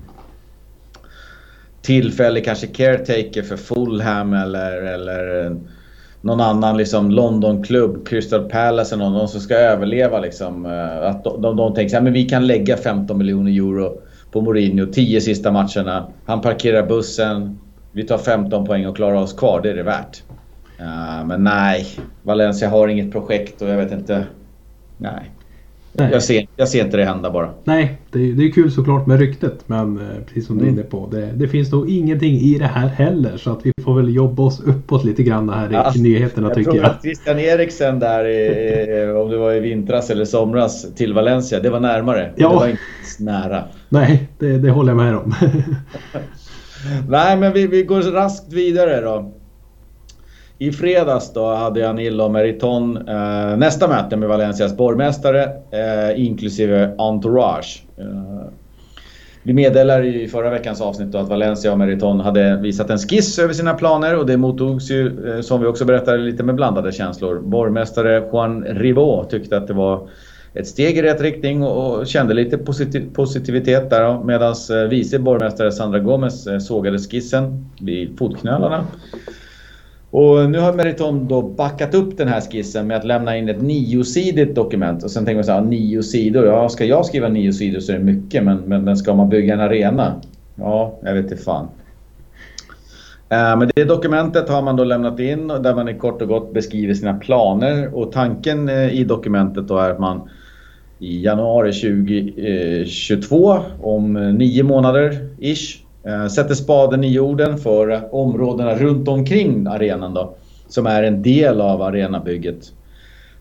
tillfällig 1.85 2.45
kanske 2.45 2.67
caretaker 2.67 3.43
för 3.43 3.57
Fulham 3.57 4.33
eller, 4.33 4.83
eller 4.83 5.57
någon 6.21 6.41
annan 6.41 6.77
liksom 6.77 7.11
Londonklubb, 7.11 8.09
Crystal 8.09 8.49
Palace 8.51 8.95
eller 8.95 9.05
någon 9.05 9.13
Någon 9.13 9.29
som 9.29 9.41
ska 9.41 9.55
överleva. 9.55 10.21
Liksom. 10.21 10.67
Eh, 10.67 11.09
att 11.11 11.25
de, 11.25 11.43
de, 11.43 11.57
de 11.57 11.75
tänker 11.75 11.97
att 11.97 12.05
vi 12.05 12.25
kan 12.25 12.47
lägga 12.47 12.77
15 12.77 13.19
miljoner 13.19 13.51
euro 13.51 14.01
på 14.33 14.41
Mourinho 14.41 14.87
10 14.87 15.21
sista 15.21 15.53
matcherna. 15.53 16.07
Han 16.27 16.41
parkerar 16.41 16.87
bussen, 16.87 17.59
vi 17.93 18.03
tar 18.03 18.19
15 18.19 18.67
poäng 18.67 18.87
och 18.87 18.97
klarar 18.97 19.15
oss 19.15 19.33
kvar. 19.33 19.61
Det 19.63 19.71
är 19.71 19.75
det 19.75 19.83
värt. 19.83 20.23
Uh, 20.81 21.27
men 21.27 21.45
nej, 21.45 21.87
Valencia 22.23 22.69
har 22.69 22.89
inget 22.89 23.13
projekt 23.13 23.63
och 23.63 23.69
jag 23.69 23.77
vet 23.77 23.93
inte. 23.93 24.27
Nej. 24.99 25.31
Jag 25.99 26.23
ser, 26.23 26.47
jag 26.57 26.69
ser 26.69 26.85
inte 26.85 26.97
det 26.97 27.05
hända 27.05 27.31
bara. 27.31 27.51
Nej, 27.65 27.99
det 28.11 28.19
är, 28.19 28.33
det 28.33 28.45
är 28.45 28.51
kul 28.51 28.71
såklart 28.71 29.07
med 29.07 29.19
ryktet. 29.19 29.59
Men 29.67 29.99
eh, 29.99 30.05
precis 30.27 30.47
som 30.47 30.59
mm. 30.59 30.65
du 30.65 30.69
är 30.69 30.73
mm. 30.73 30.81
inne 30.81 30.91
på. 30.91 31.09
Det, 31.17 31.33
det, 31.35 31.49
finns 31.49 31.73
nog 31.73 31.91
ingenting 31.91 32.35
i 32.35 32.59
det 32.59 32.67
här 32.67 32.89
heller. 32.89 33.37
Så 33.37 33.53
att 33.53 33.67
vi 33.67 33.73
får 33.85 33.95
väl 33.95 34.15
jobba 34.15 34.43
oss 34.43 34.61
uppåt 34.61 35.05
lite 35.05 35.23
grann 35.23 35.49
här 35.49 35.97
i 35.97 36.03
nyheterna 36.03 36.49
jag 36.49 36.55
tycker 36.55 36.71
jag. 36.71 36.77
Jag 36.77 36.85
tror 36.85 36.95
att 36.95 37.03
Christian 37.03 37.39
Eriksen 37.39 37.99
där, 37.99 38.25
i, 38.25 39.13
om 39.23 39.31
det 39.31 39.37
var 39.37 39.53
i 39.53 39.61
vintras 39.61 40.11
eller 40.11 40.25
somras 40.25 40.95
till 40.95 41.15
Valencia. 41.15 41.61
Det 41.61 41.71
var 41.71 41.81
närmare. 41.81 42.33
Ja. 42.37 42.49
Det 42.49 42.55
var 42.57 42.69
inte 42.69 42.83
nära. 43.19 43.65
Nej, 43.89 44.29
det, 44.39 44.59
det 44.59 44.71
håller 44.71 44.91
jag 44.91 44.97
med 44.97 45.17
om. 45.17 45.35
Nej, 47.09 47.37
men 47.37 47.53
vi, 47.53 47.67
vi 47.67 47.83
går 47.83 48.03
raskt 48.03 48.53
vidare 48.53 49.01
då. 49.01 49.33
I 50.59 50.73
fredags 50.73 51.33
då 51.33 51.55
hade 51.55 51.89
Anillo 51.89 52.29
Meriton 52.29 53.09
eh, 53.09 53.57
nästa 53.57 53.89
möte 53.89 54.17
med 54.17 54.29
Valencias 54.29 54.77
borgmästare 54.77 55.43
eh, 55.71 56.25
inklusive 56.25 56.95
Entourage. 56.99 57.85
Eh, 57.99 58.51
vi 59.43 59.53
meddelade 59.53 60.07
i 60.07 60.29
förra 60.29 60.51
veckans 60.51 60.81
avsnitt 60.81 61.13
då 61.13 61.19
att 61.19 61.29
Valencia 61.29 61.73
och 61.73 61.79
Meriton 61.79 62.21
hade 62.21 62.57
visat 62.57 62.91
en 62.91 62.99
skiss 62.99 63.39
över 63.39 63.55
sina 63.55 63.75
planer 63.75 64.19
och 64.19 64.27
det 64.27 64.37
mottogs 64.37 64.91
ju, 64.91 65.31
eh, 65.35 65.41
som 65.41 65.61
vi 65.61 65.67
också 65.67 65.85
berättade, 65.85 66.19
lite 66.19 66.43
med 66.43 66.55
blandade 66.55 66.93
känslor. 66.93 67.41
Borgmästare 67.41 68.29
Juan 68.33 68.65
Ribot 68.65 69.31
tyckte 69.31 69.57
att 69.57 69.67
det 69.67 69.75
var 69.75 70.09
ett 70.55 70.67
steg 70.67 70.99
i 70.99 71.03
rätt 71.03 71.21
riktning 71.21 71.63
och 71.63 72.07
kände 72.07 72.35
lite 72.35 72.59
positiv 72.59 73.15
positivitet 73.15 73.91
där 73.91 74.25
medan 74.25 74.55
eh, 74.71 74.89
vice 74.89 75.19
borgmästare 75.19 75.73
Sandra 75.73 75.99
Gomez 75.99 76.47
eh, 76.47 76.59
sågade 76.59 76.99
skissen 76.99 77.71
vid 77.81 78.19
fotknölarna. 78.19 78.87
Och 80.17 80.51
nu 80.51 80.59
har 80.59 80.73
Meriton 80.73 81.29
då 81.29 81.43
backat 81.43 81.95
upp 81.95 82.17
den 82.17 82.29
här 82.29 82.41
skissen 82.41 82.87
med 82.87 82.97
att 82.97 83.05
lämna 83.05 83.37
in 83.37 83.49
ett 83.49 83.63
niosidigt 83.63 84.55
dokument. 84.55 85.05
Och 85.05 85.11
sen 85.11 85.25
tänker 85.25 85.37
man 85.37 85.45
så 85.45 85.53
här, 85.53 85.61
nio 85.61 86.03
sidor. 86.03 86.47
Ja, 86.47 86.69
ska 86.69 86.85
jag 86.85 87.07
skriva 87.07 87.29
nio 87.29 87.53
sidor 87.53 87.81
så 87.81 87.93
är 87.93 87.99
det 87.99 88.05
mycket. 88.05 88.45
Men, 88.45 88.57
men, 88.57 88.85
men 88.85 88.97
ska 88.97 89.15
man 89.15 89.29
bygga 89.29 89.55
en 89.55 89.61
arena? 89.61 90.21
Ja, 90.55 90.99
jag 91.03 91.15
vet 91.15 91.25
inte 91.25 91.37
fan. 91.37 91.69
Eh, 93.29 93.57
men 93.57 93.71
det 93.75 93.85
dokumentet 93.85 94.49
har 94.49 94.63
man 94.63 94.77
då 94.77 94.85
lämnat 94.85 95.21
in 95.21 95.49
där 95.49 95.75
man 95.75 95.89
i 95.89 95.95
kort 95.95 96.23
och 96.23 96.29
gott 96.29 96.55
beskriver 96.55 96.95
sina 96.95 97.15
planer. 97.15 97.95
Och 97.95 98.13
tanken 98.13 98.69
eh, 98.69 98.95
i 98.95 99.05
dokumentet 99.05 99.69
då 99.69 99.79
är 99.79 99.91
att 99.91 100.01
man 100.01 100.29
i 100.99 101.25
januari 101.25 101.73
2022, 101.73 103.55
eh, 103.55 103.63
om 103.81 104.13
nio 104.39 104.63
månader 104.63 105.29
ish, 105.39 105.84
Eh, 106.07 106.27
sätter 106.27 106.55
spaden 106.55 107.05
i 107.05 107.13
jorden 107.13 107.59
för 107.59 108.15
områdena 108.15 108.75
runt 108.75 109.09
omkring 109.09 109.67
arenan 109.67 110.15
då, 110.15 110.35
som 110.69 110.87
är 110.87 111.03
en 111.03 111.23
del 111.23 111.61
av 111.61 111.83
arenabygget. 111.83 112.73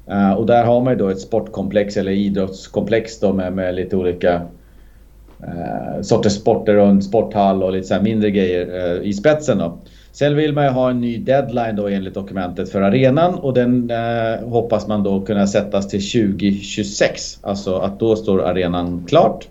Eh, 0.07 0.33
och 0.33 0.45
där 0.45 0.65
har 0.65 0.81
man 0.81 0.93
ju 0.93 0.99
då 0.99 1.09
ett 1.09 1.19
sportkomplex 1.19 1.97
eller 1.97 2.11
idrottskomplex 2.11 3.19
då 3.19 3.33
med, 3.33 3.53
med 3.53 3.75
lite 3.75 3.95
olika 3.95 4.41
eh, 5.39 6.01
sorters 6.01 6.33
sporter 6.33 6.77
och 6.77 6.87
en 6.87 7.01
sporthall 7.01 7.63
och 7.63 7.71
lite 7.71 7.87
så 7.87 8.01
mindre 8.01 8.31
grejer 8.31 8.95
eh, 8.95 9.07
i 9.09 9.13
spetsen 9.13 9.57
då. 9.57 9.77
Sen 10.11 10.35
vill 10.35 10.53
man 10.53 10.63
ju 10.63 10.69
ha 10.69 10.89
en 10.89 11.01
ny 11.01 11.17
deadline 11.17 11.75
då 11.75 11.87
enligt 11.87 12.13
dokumentet 12.13 12.71
för 12.71 12.81
arenan 12.81 13.35
och 13.35 13.53
den 13.53 13.89
eh, 13.89 14.49
hoppas 14.49 14.87
man 14.87 15.03
då 15.03 15.21
kunna 15.21 15.47
sättas 15.47 15.87
till 15.87 16.11
2026. 16.11 17.39
Alltså 17.41 17.75
att 17.75 17.99
då 17.99 18.15
står 18.15 18.43
arenan 18.43 19.05
klart. 19.07 19.47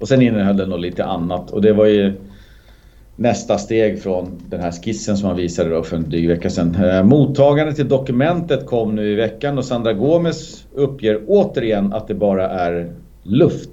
Och 0.00 0.08
sen 0.08 0.22
innehöll 0.22 0.56
den 0.56 0.68
nog 0.68 0.80
lite 0.80 1.04
annat 1.04 1.50
och 1.50 1.62
det 1.62 1.72
var 1.72 1.86
ju 1.86 2.12
nästa 3.16 3.58
steg 3.58 4.02
från 4.02 4.40
den 4.48 4.60
här 4.60 4.70
skissen 4.70 5.16
som 5.16 5.28
man 5.28 5.36
visade 5.36 5.70
då 5.70 5.82
för 5.82 5.96
en 5.96 6.10
dryg 6.10 6.28
vecka 6.28 6.50
sedan. 6.50 6.76
Eh, 6.84 7.02
Mottagandet 7.02 7.76
till 7.76 7.88
dokumentet 7.88 8.66
kom 8.66 8.94
nu 8.94 9.12
i 9.12 9.14
veckan 9.14 9.58
och 9.58 9.64
Sandra 9.64 9.92
Gomes 9.92 10.64
uppger 10.74 11.20
återigen 11.26 11.92
att 11.92 12.08
det 12.08 12.14
bara 12.14 12.48
är 12.48 12.92
luft. 13.22 13.70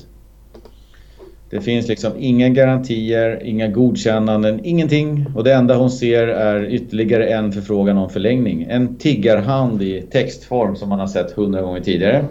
Det 1.49 1.61
finns 1.61 1.87
liksom 1.87 2.11
inga 2.19 2.49
garantier, 2.49 3.41
inga 3.43 3.67
godkännanden, 3.67 4.59
ingenting. 4.63 5.25
Och 5.35 5.43
det 5.43 5.53
enda 5.53 5.75
hon 5.75 5.91
ser 5.91 6.27
är 6.27 6.65
ytterligare 6.65 7.27
en 7.27 7.51
förfrågan 7.51 7.97
om 7.97 8.09
förlängning. 8.09 8.67
En 8.69 8.95
tiggarhand 8.95 9.81
i 9.81 10.01
textform 10.01 10.75
som 10.75 10.89
man 10.89 10.99
har 10.99 11.07
sett 11.07 11.31
hundra 11.31 11.61
gånger 11.61 11.81
tidigare. 11.81 12.25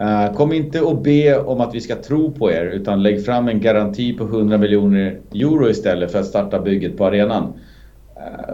Uh, 0.00 0.34
kom 0.34 0.52
inte 0.52 0.80
och 0.80 1.02
be 1.02 1.38
om 1.38 1.60
att 1.60 1.74
vi 1.74 1.80
ska 1.80 1.96
tro 1.96 2.32
på 2.32 2.52
er 2.52 2.64
utan 2.64 3.02
lägg 3.02 3.24
fram 3.24 3.48
en 3.48 3.60
garanti 3.60 4.12
på 4.12 4.24
100 4.24 4.58
miljoner 4.58 5.18
euro 5.34 5.70
istället 5.70 6.12
för 6.12 6.18
att 6.18 6.26
starta 6.26 6.60
bygget 6.60 6.96
på 6.96 7.06
arenan. 7.06 7.52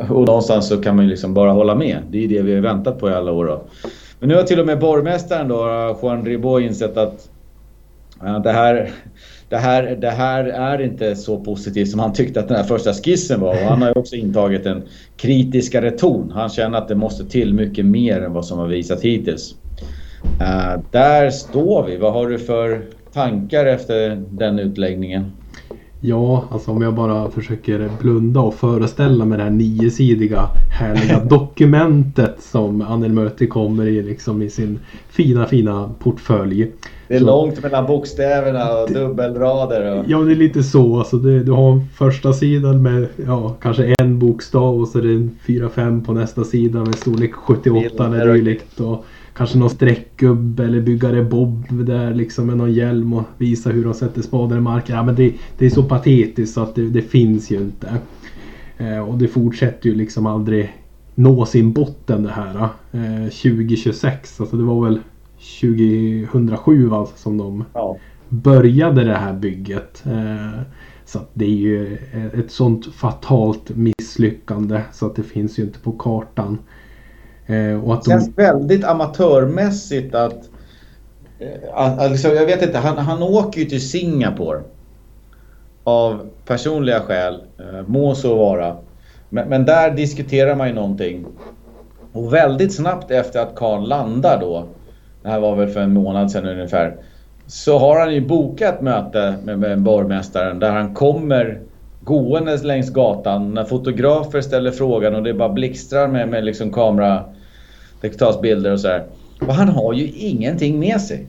Uh, 0.00 0.12
och 0.12 0.26
någonstans 0.26 0.69
så 0.69 0.83
kan 0.83 0.97
man 0.97 1.05
ju 1.05 1.11
liksom 1.11 1.35
bara 1.35 1.53
hålla 1.53 1.75
med. 1.75 1.99
Det 2.11 2.25
är 2.25 2.29
det 2.29 2.43
vi 2.43 2.55
har 2.55 2.61
väntat 2.61 2.99
på 2.99 3.11
i 3.11 3.12
alla 3.12 3.33
år. 3.33 3.45
Då. 3.45 3.62
Men 4.21 4.29
nu 4.29 4.35
har 4.35 4.43
till 4.43 4.61
och 4.61 4.67
med 4.67 4.79
borgmästaren 4.79 5.49
då, 5.49 5.59
Juan 6.03 6.25
Ribó, 6.25 6.61
insett 6.61 6.97
att 6.97 7.29
uh, 8.25 8.43
det, 8.43 8.53
här, 8.53 8.91
det, 9.49 9.57
här, 9.57 9.97
det 10.00 10.11
här 10.11 10.45
är 10.45 10.83
inte 10.83 11.17
så 11.17 11.41
positivt 11.41 11.91
som 11.91 12.00
han 12.00 12.12
tyckte 12.12 12.41
att 12.41 12.49
den 12.49 12.57
här 12.57 12.65
första 12.65 12.93
skissen 12.93 13.41
var. 13.41 13.50
Och 13.50 13.69
han 13.69 13.83
har 13.83 13.88
ju 13.88 14.00
också 14.00 14.17
intagit 14.17 14.67
en 14.67 14.83
kritiskare 15.17 15.91
ton. 15.91 16.31
Han 16.35 16.49
känner 16.49 16.79
att 16.79 16.88
det 16.88 16.95
måste 16.95 17.25
till 17.25 17.55
mycket 17.55 17.87
mer 17.87 18.23
än 18.23 18.33
vad 18.33 18.47
som 18.47 18.59
har 18.59 18.67
visat 18.67 19.03
hittills. 19.03 19.55
Uh, 20.40 20.83
där 20.90 21.31
står 21.31 21.87
vi. 21.87 21.97
Vad 21.97 22.12
har 22.12 22.26
du 22.26 22.38
för 22.38 22.83
tankar 23.12 23.66
efter 23.66 24.23
den 24.31 24.59
utläggningen? 24.59 25.33
Ja, 26.00 26.45
alltså 26.50 26.71
om 26.71 26.83
jag 26.83 26.95
bara 26.95 27.31
försöker 27.31 27.90
blunda 28.00 28.40
och 28.40 28.55
föreställa 28.55 29.25
mig 29.25 29.38
det 29.38 29.45
här 29.45 29.50
niosidiga 29.50 30.49
härliga 30.81 31.25
dokumentet 31.25 32.43
som 32.43 32.83
Annel 32.83 33.12
Möti 33.12 33.47
kommer 33.47 33.87
i 33.87 34.02
liksom 34.02 34.43
i 34.43 34.50
sin 34.50 34.78
fina 35.09 35.47
fina 35.47 35.90
portfölj. 35.99 36.73
Det 37.09 37.14
är 37.14 37.19
så, 37.19 37.26
långt 37.26 37.62
mellan 37.62 37.87
bokstäverna 37.87 38.83
och 38.83 38.93
dubbelrader. 38.93 39.99
Och... 39.99 40.05
Ja, 40.09 40.19
det 40.19 40.33
är 40.33 40.37
lite 40.37 40.62
så. 40.62 40.99
Alltså 40.99 41.16
det, 41.16 41.43
du 41.43 41.52
har 41.52 41.81
första 41.95 42.33
sidan 42.33 42.83
med 42.83 43.07
ja, 43.26 43.57
kanske 43.61 43.95
en 43.99 44.19
bokstav 44.19 44.81
och 44.81 44.88
så 44.88 44.99
är 44.99 45.02
det 45.02 45.28
fyra, 45.47 45.69
fem 45.69 46.05
på 46.05 46.12
nästa 46.12 46.45
sida 46.45 46.78
med 46.78 46.95
storlek 46.95 47.35
78 47.35 48.07
eller 48.07 48.35
dylikt. 48.35 48.81
Och, 48.81 49.05
kanske 49.37 49.59
någon 49.59 49.71
streckgubbe 49.71 50.64
eller 50.64 50.81
byggare 50.81 51.25
Bob 51.25 51.87
där 51.87 52.14
liksom 52.14 52.47
med 52.47 52.57
någon 52.57 52.73
hjälm 52.73 53.12
och 53.12 53.25
visa 53.38 53.71
hur 53.71 53.85
de 53.85 53.95
sätter 53.95 54.23
spaden 54.23 54.59
i 54.59 54.61
marken. 54.61 54.97
Ja, 54.97 55.02
men 55.02 55.14
det, 55.14 55.35
det 55.59 55.66
är 55.66 55.71
så 55.71 55.83
patetiskt 55.83 56.55
så 56.55 56.62
att 56.62 56.75
det, 56.75 56.88
det 56.88 57.02
finns 57.02 57.50
ju 57.50 57.57
inte. 57.57 57.99
Eh, 58.78 58.99
och 58.99 59.19
det 59.19 59.28
fortsätter 59.28 59.88
ju 59.88 59.95
liksom 59.95 60.26
aldrig 60.26 60.76
nå 61.14 61.47
sin 61.47 61.73
botten 61.73 62.23
det 62.23 62.31
här. 62.31 62.69
Eh, 62.93 63.28
2026, 63.28 64.40
alltså 64.40 64.57
det 64.57 64.64
var 64.64 64.85
väl 64.85 65.00
2007 65.61 66.93
alltså, 66.93 67.16
som 67.16 67.38
de 67.38 67.64
ja. 67.73 67.97
började 68.28 69.05
det 69.05 69.16
här 69.16 69.33
bygget. 69.33 70.02
Eh, 70.07 70.61
så 71.05 71.21
det 71.35 71.45
är 71.45 71.49
ju 71.49 71.99
ett 72.35 72.50
sånt 72.50 72.95
fatalt 72.95 73.71
misslyckande 73.76 74.81
så 74.93 75.07
att 75.07 75.16
det 75.16 75.23
finns 75.23 75.59
ju 75.59 75.62
inte 75.62 75.78
på 75.78 75.93
kartan. 75.93 76.59
Eh, 77.47 77.85
och 77.85 77.95
att 77.95 78.05
det 78.05 78.11
känns 78.11 78.38
väldigt 78.38 78.85
amatörmässigt 78.85 80.15
att... 80.15 80.50
Alltså, 81.75 82.29
jag 82.29 82.47
vet 82.47 82.62
inte, 82.62 82.79
han, 82.79 82.99
han 82.99 83.23
åker 83.23 83.61
ju 83.61 83.67
till 83.67 83.91
Singapore. 83.91 84.61
Av 85.85 86.31
personliga 86.47 87.00
skäl, 87.00 87.43
eh, 87.59 87.87
må 87.87 88.15
så 88.15 88.35
vara. 88.37 88.76
Men, 89.29 89.49
men, 89.49 89.65
där 89.65 89.91
diskuterar 89.91 90.57
man 90.57 90.69
ju 90.69 90.75
någonting. 90.75 91.26
Och 92.12 92.35
väldigt 92.35 92.75
snabbt 92.75 93.11
efter 93.11 93.41
att 93.41 93.55
Karl 93.55 93.88
landar 93.88 94.41
då, 94.41 94.65
det 95.23 95.29
här 95.29 95.41
var 95.41 95.57
väl 95.57 95.69
för 95.69 95.81
en 95.81 95.93
månad 95.93 96.31
sedan 96.31 96.47
ungefär, 96.47 96.97
så 97.47 97.79
har 97.79 98.00
han 98.00 98.15
ju 98.15 98.26
bokat 98.26 98.81
möte 98.81 99.35
med, 99.45 99.59
med 99.59 99.83
borgmästaren 99.83 100.59
där 100.59 100.71
han 100.71 100.95
kommer 100.95 101.61
gåendes 102.00 102.65
längs 102.65 102.91
gatan 102.91 103.55
när 103.55 103.65
fotografer 103.65 104.41
ställer 104.41 104.71
frågan 104.71 105.15
och 105.15 105.23
det 105.23 105.35
bara 105.35 105.49
blixtrar 105.49 106.09
med, 106.09 106.29
med 106.29 106.45
liksom 106.45 106.73
kamera 106.73 107.25
det 108.00 108.09
tas 108.09 108.41
bilder 108.41 108.73
och 108.73 108.81
sådär. 108.81 109.05
Och 109.41 109.55
han 109.55 109.69
har 109.69 109.93
ju 109.93 110.11
ingenting 110.17 110.79
med 110.79 111.00
sig. 111.00 111.26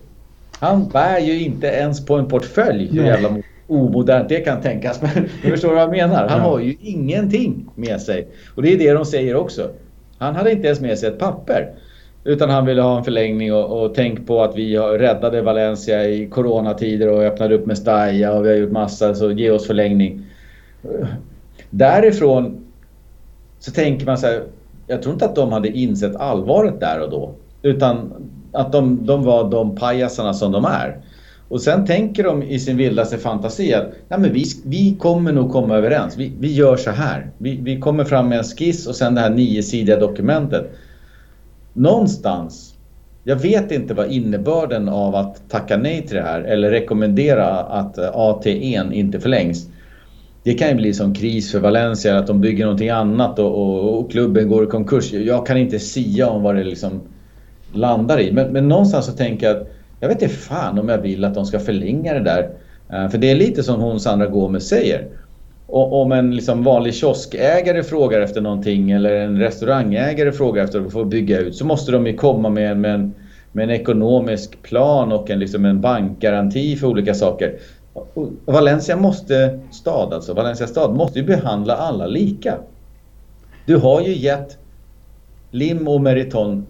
Han 0.60 0.90
bär 0.90 1.20
ju 1.20 1.44
inte 1.44 1.68
ens 1.68 2.06
på 2.06 2.16
en 2.16 2.28
portfölj. 2.28 2.88
Hur 2.92 3.06
jävla 3.06 3.38
omodernt 3.68 4.30
det 4.30 4.40
kan 4.40 4.62
tänkas. 4.62 5.02
Men 5.02 5.30
du 5.44 5.52
förstår 5.52 5.74
vad 5.74 5.82
jag 5.82 5.92
menar. 5.92 6.28
Han 6.28 6.40
har 6.42 6.60
ju 6.60 6.76
ingenting 6.82 7.66
med 7.76 8.02
sig. 8.02 8.28
Och 8.56 8.62
det 8.62 8.74
är 8.74 8.78
det 8.78 8.94
de 8.94 9.06
säger 9.06 9.36
också. 9.36 9.70
Han 10.18 10.36
hade 10.36 10.52
inte 10.52 10.68
ens 10.68 10.80
med 10.80 11.00
sig 11.00 11.10
ett 11.10 11.20
papper. 11.20 11.72
Utan 12.24 12.50
han 12.50 12.66
ville 12.66 12.82
ha 12.82 12.98
en 12.98 13.04
förlängning 13.04 13.54
och, 13.54 13.84
och 13.84 13.96
tänk 13.96 14.28
på 14.28 14.44
att 14.44 14.56
vi 14.56 14.78
räddade 14.78 15.42
Valencia 15.42 16.06
i 16.06 16.28
coronatider 16.28 17.10
och 17.10 17.24
öppnade 17.24 17.56
upp 17.56 17.66
med 17.66 17.78
Staya 17.78 18.34
och 18.34 18.46
vi 18.46 18.50
har 18.50 18.56
gjort 18.56 18.72
massa 18.72 19.16
så 19.16 19.32
ge 19.32 19.52
oss 19.52 19.68
förlängning. 19.68 20.26
Därifrån 21.70 22.66
så 23.60 23.72
tänker 23.72 24.06
man 24.06 24.18
så 24.18 24.28
här, 24.28 24.44
jag 24.88 25.02
tror 25.02 25.14
inte 25.14 25.26
att 25.26 25.36
de 25.36 25.52
hade 25.52 25.70
insett 25.70 26.16
allvaret 26.16 26.80
där 26.80 27.02
och 27.02 27.10
då. 27.10 27.34
Utan 27.62 28.14
att 28.52 28.72
de, 28.72 29.06
de 29.06 29.24
var 29.24 29.52
de 29.52 29.76
pajasarna 29.76 30.34
som 30.34 30.52
de 30.52 30.66
är. 30.66 30.98
Och 31.50 31.62
sen 31.62 31.86
tänker 31.86 32.24
de 32.24 32.44
i 32.44 32.60
sin 32.60 32.78
vildaste 32.78 33.18
fantasi 33.18 33.74
att 33.74 33.88
Nej, 34.08 34.20
men 34.20 34.34
vi, 34.34 34.46
vi 34.66 34.96
kommer 35.00 35.32
nog 35.32 35.52
komma 35.52 35.76
överens. 35.76 36.18
Vi, 36.18 36.32
vi 36.40 36.54
gör 36.54 36.76
så 36.76 36.92
här. 36.92 37.32
Vi, 37.38 37.60
vi 37.62 37.80
kommer 37.80 38.04
fram 38.04 38.30
med 38.30 38.38
en 38.38 38.44
skiss 38.44 38.88
och 38.88 38.96
sen 38.96 39.16
det 39.16 39.22
här 39.22 39.30
niosidiga 39.30 40.00
dokumentet. 40.00 40.72
Någonstans 41.74 42.78
jag 43.28 43.36
vet 43.36 43.72
inte 43.72 43.94
vad 43.94 44.12
innebörden 44.12 44.90
av 44.90 45.16
att 45.16 45.50
tacka 45.50 45.78
nej 45.78 46.08
till 46.08 46.16
det 46.16 46.24
här 46.24 46.42
eller 46.42 46.72
rekommendera 46.72 47.48
att 47.48 47.98
AT1 47.98 48.92
inte 48.92 49.20
förlängs. 49.20 49.70
Det 50.48 50.54
kan 50.54 50.70
ju 50.70 50.76
bli 50.76 50.94
som 50.94 51.14
kris 51.14 51.52
för 51.52 51.60
Valencia, 51.60 52.18
att 52.18 52.28
de 52.28 52.42
bygger 52.42 52.66
någonting 52.66 52.90
annat 52.90 53.40
och, 53.40 53.46
och, 53.46 54.00
och 54.00 54.12
klubben 54.12 54.50
går 54.50 54.64
i 54.64 54.68
konkurs. 54.68 55.14
Jag 55.14 55.46
kan 55.46 55.58
inte 55.58 55.80
sia 55.80 56.30
om 56.30 56.44
vad 56.44 56.56
det 56.56 56.64
liksom 56.64 57.02
landar 57.74 58.20
i. 58.20 58.32
Men, 58.32 58.52
men 58.54 58.68
någonstans 58.68 59.06
så 59.06 59.12
tänker 59.12 59.48
jag 59.48 59.58
att 59.58 59.68
jag 60.00 60.08
vet 60.08 60.22
inte 60.22 60.36
fan 60.36 60.80
om 60.80 60.90
jag 60.90 60.98
vill 60.98 61.24
att 61.24 61.34
de 61.34 61.46
ska 61.46 61.60
förlänga 61.60 62.14
det 62.14 62.20
där. 62.20 62.50
Eh, 62.90 63.10
för 63.10 63.18
det 63.18 63.32
är 63.32 63.36
lite 63.36 63.64
som 63.64 63.82
hon 63.82 64.00
Sandra 64.00 64.28
Gomez 64.28 64.68
säger. 64.68 65.08
Och, 65.66 66.02
om 66.02 66.12
en 66.12 66.36
liksom 66.36 66.64
vanlig 66.64 66.94
kioskägare 66.94 67.84
frågar 67.84 68.22
efter 68.22 68.42
någonting 68.42 68.92
eller 68.92 69.16
en 69.16 69.40
restaurangägare 69.40 70.32
frågar 70.32 70.64
efter 70.64 70.86
att 70.86 70.92
få 70.92 71.06
bygga 71.06 71.40
ut 71.40 71.56
så 71.56 71.66
måste 71.66 71.92
de 71.92 72.08
ju 72.08 72.14
komma 72.14 72.50
med, 72.50 72.78
med, 72.78 72.94
en, 72.94 73.14
med 73.52 73.64
en 73.64 73.70
ekonomisk 73.70 74.62
plan 74.62 75.12
och 75.12 75.30
en, 75.30 75.40
liksom 75.40 75.66
en 75.66 75.82
bankgaranti 75.82 76.76
för 76.76 76.88
olika 76.88 77.14
saker. 77.14 77.54
Och 78.14 78.54
Valencia 78.54 78.98
måste, 78.98 79.60
stad 79.72 80.14
alltså, 80.14 80.34
Valencia 80.34 80.68
stad 80.68 80.96
måste 80.96 81.20
ju 81.20 81.26
behandla 81.26 81.76
alla 81.76 82.08
lika. 82.08 82.56
Du 83.66 83.78
har 83.78 84.02
ju 84.02 84.16
gett 84.16 84.58
Lim 85.52 85.88
och 85.88 86.02
Meriton 86.02 86.66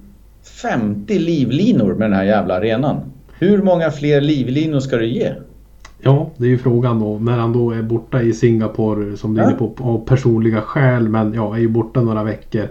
50 0.61 1.19
livlinor 1.19 1.93
med 1.93 2.09
den 2.09 2.17
här 2.17 2.23
jävla 2.23 2.55
arenan. 2.55 2.97
Hur 3.39 3.61
många 3.61 3.91
fler 3.91 4.21
livlinor 4.21 4.79
ska 4.79 4.97
du 4.97 5.07
ge? 5.07 5.33
Ja, 6.01 6.29
det 6.37 6.45
är 6.45 6.49
ju 6.49 6.57
frågan 6.57 6.99
då. 6.99 7.19
När 7.19 7.37
han 7.37 7.53
då 7.53 7.71
är 7.71 7.81
borta 7.81 8.21
i 8.21 8.33
Singapore 8.33 9.17
som 9.17 9.33
du 9.33 9.41
är 9.41 9.45
inne 9.45 9.55
på 9.55 9.73
av 9.79 10.05
personliga 10.05 10.61
skäl. 10.61 11.09
Men 11.09 11.33
ja, 11.33 11.55
är 11.55 11.59
ju 11.59 11.67
borta 11.67 12.01
några 12.01 12.23
veckor. 12.23 12.67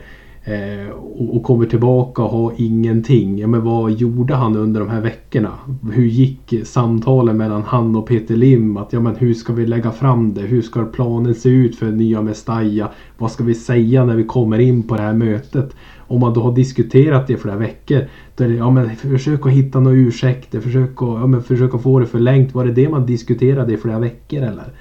Eh, 0.48 0.90
och, 0.90 1.36
och, 1.36 1.42
kommer 1.42 1.66
tillbaka 1.66 2.22
och 2.22 2.30
har 2.30 2.52
ingenting. 2.56 3.38
Ja, 3.38 3.46
men 3.46 3.64
vad 3.64 3.92
gjorde 3.92 4.34
han 4.34 4.56
under 4.56 4.80
de 4.80 4.88
här 4.88 5.00
veckorna? 5.00 5.52
Hur 5.92 6.06
gick 6.06 6.54
samtalen 6.64 7.36
mellan 7.36 7.62
han 7.62 7.96
och 7.96 8.06
Peter 8.06 8.36
Lim? 8.36 8.76
Att, 8.76 8.92
ja, 8.92 9.00
men 9.00 9.16
hur 9.16 9.34
ska 9.34 9.52
vi 9.52 9.66
lägga 9.66 9.90
fram 9.90 10.34
det? 10.34 10.40
Hur 10.40 10.62
ska 10.62 10.84
planen 10.84 11.34
se 11.34 11.48
ut 11.48 11.76
för 11.76 11.90
nya 11.90 12.22
Mestalla? 12.22 12.90
Vad 13.18 13.30
ska 13.30 13.44
vi 13.44 13.54
säga 13.54 14.04
när 14.04 14.16
vi 14.16 14.24
kommer 14.24 14.58
in 14.58 14.82
på 14.82 14.96
det 14.96 15.02
här 15.02 15.14
mötet? 15.14 15.76
Om 15.98 16.20
man 16.20 16.34
då 16.34 16.42
har 16.42 16.54
diskuterat 16.54 17.26
det 17.26 17.32
i 17.32 17.36
flera 17.36 17.56
veckor. 17.56 18.04
Då 18.36 18.44
är 18.44 18.48
det, 18.48 18.54
ja 18.54 18.70
men 18.70 18.96
försök 18.96 19.46
att 19.46 19.52
hitta 19.52 19.80
några 19.80 19.96
ursäkter. 19.96 20.60
Försök 20.60 21.02
att, 21.02 21.08
ja, 21.08 21.26
men 21.26 21.42
försök 21.42 21.74
att 21.74 21.82
få 21.82 21.98
det 21.98 22.06
förlängt. 22.06 22.54
Var 22.54 22.64
det 22.64 22.72
det 22.72 22.88
man 22.88 23.06
diskuterade 23.06 23.72
i 23.72 23.76
flera 23.76 23.98
veckor 23.98 24.42
eller? 24.42 24.72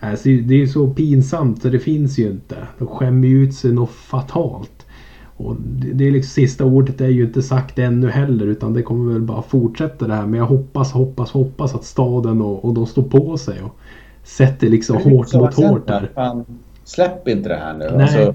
Alltså, 0.00 0.28
det 0.28 0.62
är 0.62 0.66
så 0.66 0.90
pinsamt 0.94 1.62
så 1.62 1.68
det 1.68 1.78
finns 1.78 2.18
ju 2.18 2.30
inte. 2.30 2.56
De 2.78 2.88
skämmer 2.88 3.28
ju 3.28 3.44
ut 3.44 3.54
sig 3.54 3.72
något 3.72 3.90
fatalt. 3.90 4.79
Och 5.46 5.56
det, 5.60 5.92
det 5.92 6.08
är 6.08 6.10
liksom, 6.10 6.30
sista 6.30 6.64
ordet 6.64 7.00
är 7.00 7.08
ju 7.08 7.24
inte 7.24 7.42
sagt 7.42 7.78
ännu 7.78 8.10
heller 8.10 8.46
utan 8.46 8.72
det 8.72 8.82
kommer 8.82 9.12
väl 9.12 9.22
bara 9.22 9.42
fortsätta 9.42 10.06
det 10.06 10.14
här. 10.14 10.26
Men 10.26 10.38
jag 10.38 10.46
hoppas, 10.46 10.92
hoppas, 10.92 11.30
hoppas 11.30 11.74
att 11.74 11.84
staden 11.84 12.40
och, 12.40 12.64
och 12.64 12.74
de 12.74 12.86
står 12.86 13.02
på 13.02 13.36
sig 13.36 13.62
och 13.62 13.76
sätter 14.24 14.68
liksom 14.68 14.96
hårt 14.96 15.34
mot 15.34 15.54
hårt 15.54 15.86
där. 15.86 16.10
Fan, 16.14 16.44
släpp 16.84 17.28
inte 17.28 17.48
det 17.48 17.56
här 17.56 17.74
nu. 17.74 17.90
Nej. 17.96 18.02
Alltså, 18.02 18.34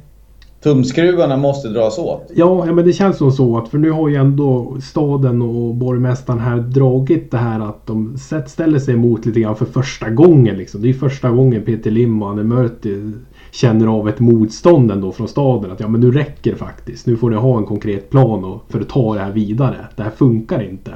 tumskruvarna 0.63 1.37
måste 1.37 1.69
dras 1.69 1.97
åt. 1.97 2.31
Ja, 2.35 2.65
ja, 2.65 2.73
men 2.73 2.85
det 2.85 2.93
känns 2.93 3.17
som 3.17 3.31
så 3.31 3.57
att 3.57 3.69
för 3.69 3.77
nu 3.77 3.91
har 3.91 4.09
ju 4.09 4.15
ändå 4.15 4.77
staden 4.81 5.41
och 5.41 5.75
borgmästaren 5.75 6.39
här 6.39 6.57
dragit 6.57 7.31
det 7.31 7.37
här 7.37 7.59
att 7.59 7.87
de 7.87 8.17
ställer 8.47 8.79
sig 8.79 8.93
emot 8.93 9.25
lite 9.25 9.39
grann 9.39 9.55
för 9.55 9.65
första 9.65 10.09
gången. 10.09 10.57
Liksom. 10.57 10.81
Det 10.81 10.89
är 10.89 10.93
första 10.93 11.29
gången 11.29 11.61
Peter 11.61 11.91
Lim 11.91 12.23
och 12.23 12.29
Anne 12.29 12.43
Mörti 12.43 13.11
känner 13.55 13.87
av 13.87 14.09
ett 14.09 14.19
motstånd 14.19 14.91
ändå 14.91 15.11
från 15.11 15.27
staden. 15.27 15.71
Att 15.71 15.79
ja 15.79 15.87
men 15.87 16.01
nu 16.01 16.11
räcker 16.11 16.51
det 16.51 16.57
faktiskt. 16.57 17.07
Nu 17.07 17.17
får 17.17 17.29
ni 17.29 17.35
ha 17.35 17.57
en 17.57 17.65
konkret 17.65 18.09
plan 18.09 18.59
för 18.69 18.81
att 18.81 18.89
ta 18.89 19.13
det 19.13 19.19
här 19.19 19.31
vidare. 19.31 19.87
Det 19.95 20.03
här 20.03 20.11
funkar 20.11 20.63
inte. 20.63 20.91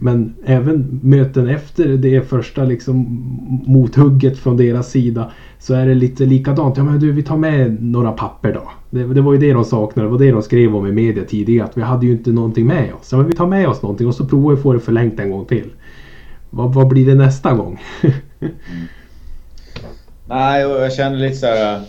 Men 0.00 0.34
även 0.44 1.00
möten 1.02 1.48
efter 1.48 1.88
det 1.88 2.28
första 2.28 2.64
liksom 2.64 3.06
mothugget 3.66 4.38
från 4.38 4.56
deras 4.56 4.90
sida 4.90 5.30
så 5.58 5.74
är 5.74 5.86
det 5.86 5.94
lite 5.94 6.24
likadant. 6.24 6.76
Ja 6.76 6.84
men 6.84 7.00
du 7.00 7.12
vi 7.12 7.22
tar 7.22 7.36
med 7.36 7.82
några 7.82 8.12
papper 8.12 8.52
då. 8.52 8.70
Det, 8.90 9.14
det 9.14 9.20
var 9.20 9.32
ju 9.32 9.38
det 9.38 9.52
de 9.52 9.64
saknade. 9.64 10.08
Det 10.08 10.12
var 10.12 10.18
det 10.18 10.30
de 10.30 10.42
skrev 10.42 10.76
om 10.76 10.86
i 10.86 10.92
media 10.92 11.24
tidigare. 11.24 11.68
Att 11.68 11.76
vi 11.76 11.82
hade 11.82 12.06
ju 12.06 12.12
inte 12.12 12.32
någonting 12.32 12.66
med 12.66 12.94
oss. 13.00 13.08
Ja 13.12 13.18
men 13.18 13.26
vi 13.26 13.32
tar 13.32 13.46
med 13.46 13.68
oss 13.68 13.82
någonting 13.82 14.06
och 14.06 14.14
så 14.14 14.26
provar 14.26 14.50
vi 14.50 14.56
att 14.56 14.62
få 14.62 14.72
det 14.72 14.80
förlängt 14.80 15.20
en 15.20 15.30
gång 15.30 15.44
till. 15.44 15.70
Vad, 16.50 16.74
vad 16.74 16.88
blir 16.88 17.06
det 17.06 17.14
nästa 17.14 17.54
gång? 17.54 17.80
mm. 20.30 20.38
Nej, 20.38 20.60
jag 20.62 20.92
känner 20.92 21.16
lite 21.16 21.36
så 21.36 21.46
här. 21.46 21.80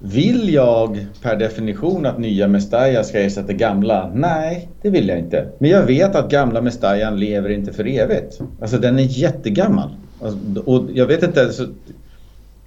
Vill 0.00 0.54
jag 0.54 1.06
per 1.22 1.36
definition 1.36 2.06
att 2.06 2.18
nya 2.18 2.48
Mestalla 2.48 3.04
ska 3.04 3.20
ersätta 3.20 3.52
gamla? 3.52 4.10
Nej, 4.14 4.68
det 4.82 4.90
vill 4.90 5.08
jag 5.08 5.18
inte. 5.18 5.48
Men 5.58 5.70
jag 5.70 5.82
vet 5.82 6.14
att 6.14 6.30
gamla 6.30 6.60
Mestallan 6.60 7.20
lever 7.20 7.50
inte 7.50 7.72
för 7.72 7.86
evigt. 7.86 8.40
Alltså 8.60 8.78
den 8.78 8.98
är 8.98 9.02
jättegammal. 9.02 9.88
Alltså, 10.22 10.60
och 10.64 10.84
jag 10.94 11.06
vet 11.06 11.22
inte, 11.22 11.52
så, 11.52 11.66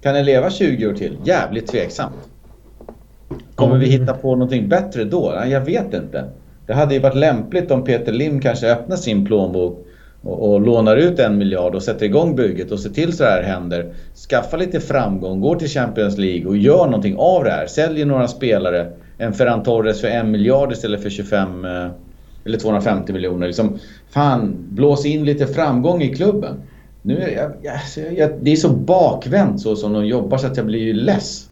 kan 0.02 0.14
den 0.14 0.24
leva 0.24 0.50
20 0.50 0.86
år 0.86 0.94
till? 0.94 1.16
Jävligt 1.24 1.66
tveksamt. 1.66 2.14
Kommer 3.54 3.78
vi 3.78 3.86
hitta 3.86 4.14
på 4.14 4.30
någonting 4.30 4.68
bättre 4.68 5.04
då? 5.04 5.32
Nej, 5.40 5.50
jag 5.50 5.60
vet 5.60 5.94
inte. 5.94 6.24
Det 6.66 6.74
hade 6.74 6.94
ju 6.94 7.00
varit 7.00 7.16
lämpligt 7.16 7.70
om 7.70 7.84
Peter 7.84 8.12
Lim 8.12 8.40
kanske 8.40 8.72
öppnar 8.72 8.96
sin 8.96 9.26
plånbok 9.26 9.86
och, 10.22 10.52
och 10.52 10.60
lånar 10.60 10.96
ut 10.96 11.18
en 11.18 11.38
miljard 11.38 11.74
och 11.74 11.82
sätter 11.82 12.06
igång 12.06 12.36
bygget 12.36 12.70
och 12.70 12.80
ser 12.80 12.90
till 12.90 13.12
så 13.12 13.22
det 13.22 13.30
här 13.30 13.42
händer. 13.42 13.94
Skaffa 14.28 14.56
lite 14.56 14.80
framgång, 14.80 15.40
går 15.40 15.56
till 15.56 15.68
Champions 15.68 16.18
League 16.18 16.46
och 16.46 16.56
gör 16.56 16.86
någonting 16.86 17.16
av 17.18 17.44
det 17.44 17.50
här. 17.50 17.66
Säljer 17.66 18.06
några 18.06 18.28
spelare. 18.28 18.92
En 19.18 19.32
Ferran 19.32 19.62
Torres 19.62 20.00
för 20.00 20.08
en 20.08 20.30
miljard 20.30 20.72
istället 20.72 21.02
för 21.02 21.10
25 21.10 21.64
eh, 21.64 21.88
eller 22.44 22.58
250 22.58 23.12
miljoner. 23.12 23.46
Liksom, 23.46 23.78
fan, 24.10 24.54
blås 24.68 25.06
in 25.06 25.24
lite 25.24 25.46
framgång 25.46 26.02
i 26.02 26.14
klubben. 26.14 26.54
Nu 27.02 27.18
är 27.18 27.28
jag, 27.28 27.72
alltså, 27.72 28.00
jag, 28.00 28.18
jag, 28.18 28.30
det 28.40 28.52
är 28.52 28.56
så 28.56 28.68
bakvänt 28.68 29.60
så 29.60 29.76
som 29.76 29.92
de 29.92 30.06
jobbar 30.06 30.38
så 30.38 30.46
att 30.46 30.56
jag 30.56 30.66
blir 30.66 30.80
ju 30.80 30.92
less. 30.92 31.48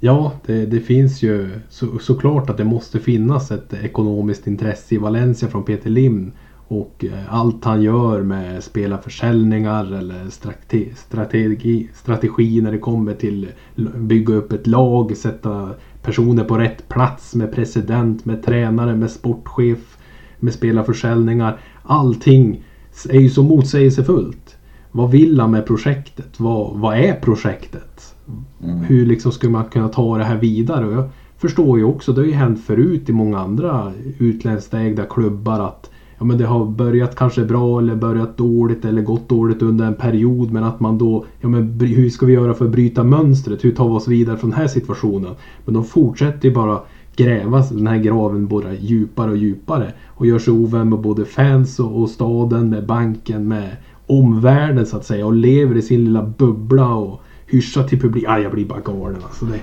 Ja, 0.00 0.32
det, 0.46 0.66
det 0.66 0.80
finns 0.80 1.22
ju 1.22 1.50
så, 1.70 1.86
såklart 2.00 2.50
att 2.50 2.56
det 2.56 2.64
måste 2.64 2.98
finnas 2.98 3.50
ett 3.50 3.74
ekonomiskt 3.84 4.46
intresse 4.46 4.94
i 4.94 4.98
Valencia 4.98 5.48
från 5.48 5.64
Peter 5.64 5.90
Lim 5.90 6.32
och 6.68 7.04
eh, 7.04 7.34
allt 7.34 7.64
han 7.64 7.82
gör 7.82 8.22
med 8.22 8.64
spelarförsäljningar 8.64 9.92
eller 9.92 10.30
strategi, 10.30 10.92
strategi, 10.96 11.88
strategi 11.94 12.60
när 12.60 12.72
det 12.72 12.78
kommer 12.78 13.14
till 13.14 13.48
bygga 13.96 14.34
upp 14.34 14.52
ett 14.52 14.66
lag, 14.66 15.16
sätta 15.16 15.70
personer 16.02 16.44
på 16.44 16.58
rätt 16.58 16.88
plats 16.88 17.34
med 17.34 17.52
president, 17.52 18.24
med 18.24 18.42
tränare, 18.42 18.94
med 18.94 19.10
sportchef, 19.10 19.98
med 20.40 20.52
spelarförsäljningar. 20.52 21.60
Allting 21.82 22.64
är 23.08 23.20
ju 23.20 23.30
så 23.30 23.42
motsägelsefullt. 23.42 24.56
Vad 24.92 25.10
vill 25.10 25.40
han 25.40 25.50
med 25.50 25.66
projektet? 25.66 26.40
Vad, 26.40 26.78
vad 26.78 26.98
är 26.98 27.14
projektet? 27.14 28.14
Mm. 28.62 28.78
Hur 28.78 29.06
liksom 29.06 29.32
skulle 29.32 29.52
man 29.52 29.64
kunna 29.64 29.88
ta 29.88 30.18
det 30.18 30.24
här 30.24 30.38
vidare? 30.38 30.86
Och 30.86 30.92
jag 30.92 31.08
förstår 31.38 31.78
ju 31.78 31.84
också, 31.84 32.12
det 32.12 32.20
har 32.20 32.26
ju 32.26 32.32
hänt 32.32 32.64
förut 32.64 33.08
i 33.08 33.12
många 33.12 33.38
andra 33.38 33.92
utländskt 34.18 34.74
ägda 34.74 35.04
klubbar 35.04 35.60
att 35.60 35.90
ja, 36.18 36.24
men 36.24 36.38
det 36.38 36.44
har 36.44 36.64
börjat 36.64 37.16
kanske 37.16 37.44
bra 37.44 37.78
eller 37.78 37.94
börjat 37.94 38.36
dåligt 38.36 38.84
eller 38.84 39.02
gått 39.02 39.28
dåligt 39.28 39.62
under 39.62 39.86
en 39.86 39.94
period. 39.94 40.50
Men 40.50 40.64
att 40.64 40.80
man 40.80 40.98
då, 40.98 41.24
ja 41.40 41.48
men 41.48 41.80
hur 41.80 42.10
ska 42.10 42.26
vi 42.26 42.32
göra 42.32 42.54
för 42.54 42.64
att 42.64 42.70
bryta 42.70 43.04
mönstret? 43.04 43.64
Hur 43.64 43.72
tar 43.72 43.88
vi 43.88 43.94
oss 43.94 44.08
vidare 44.08 44.36
från 44.36 44.50
den 44.50 44.58
här 44.58 44.68
situationen? 44.68 45.34
Men 45.64 45.74
de 45.74 45.84
fortsätter 45.84 46.48
ju 46.48 46.54
bara 46.54 46.80
gräva 47.16 47.64
den 47.70 47.86
här 47.86 47.98
graven 47.98 48.46
bara 48.46 48.74
djupare 48.74 49.30
och 49.30 49.36
djupare. 49.36 49.92
Och 50.06 50.26
gör 50.26 50.38
sig 50.38 50.52
ovän 50.52 50.88
med 50.88 50.98
både 50.98 51.24
fans 51.24 51.80
och, 51.80 52.02
och 52.02 52.10
staden, 52.10 52.70
med 52.70 52.86
banken, 52.86 53.48
med 53.48 53.76
omvärlden 54.06 54.86
så 54.86 54.96
att 54.96 55.06
säga. 55.06 55.26
Och 55.26 55.34
lever 55.34 55.76
i 55.76 55.82
sin 55.82 56.04
lilla 56.04 56.22
bubbla 56.22 56.94
och 56.94 57.20
hyschar 57.46 57.88
till 57.88 58.00
publiken. 58.00 58.30
Ah, 58.30 58.38
jag 58.38 58.52
blir 58.52 58.64
bara 58.64 58.80
galen 58.80 59.20
alltså. 59.24 59.44
Det... 59.44 59.58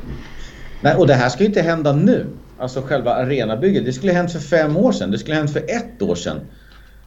Nej, 0.82 0.96
och 0.96 1.08
det 1.08 1.14
här 1.14 1.30
ska 1.30 1.44
ju 1.44 1.48
inte 1.48 1.62
hända 1.62 1.94
nu. 1.94 2.26
Alltså 2.62 2.82
själva 2.82 3.13
arenabygget. 3.13 3.86
Det 3.86 3.93
skulle 3.93 4.13
hänt 4.13 4.32
för 4.32 4.39
fem 4.39 4.78
år 4.78 4.91
sedan. 4.91 5.12
Det 5.12 5.17
skulle 5.17 5.36
hänt 5.36 5.54
för 5.54 5.60
ett 5.60 6.02
år 6.02 6.15
sedan. 6.15 6.38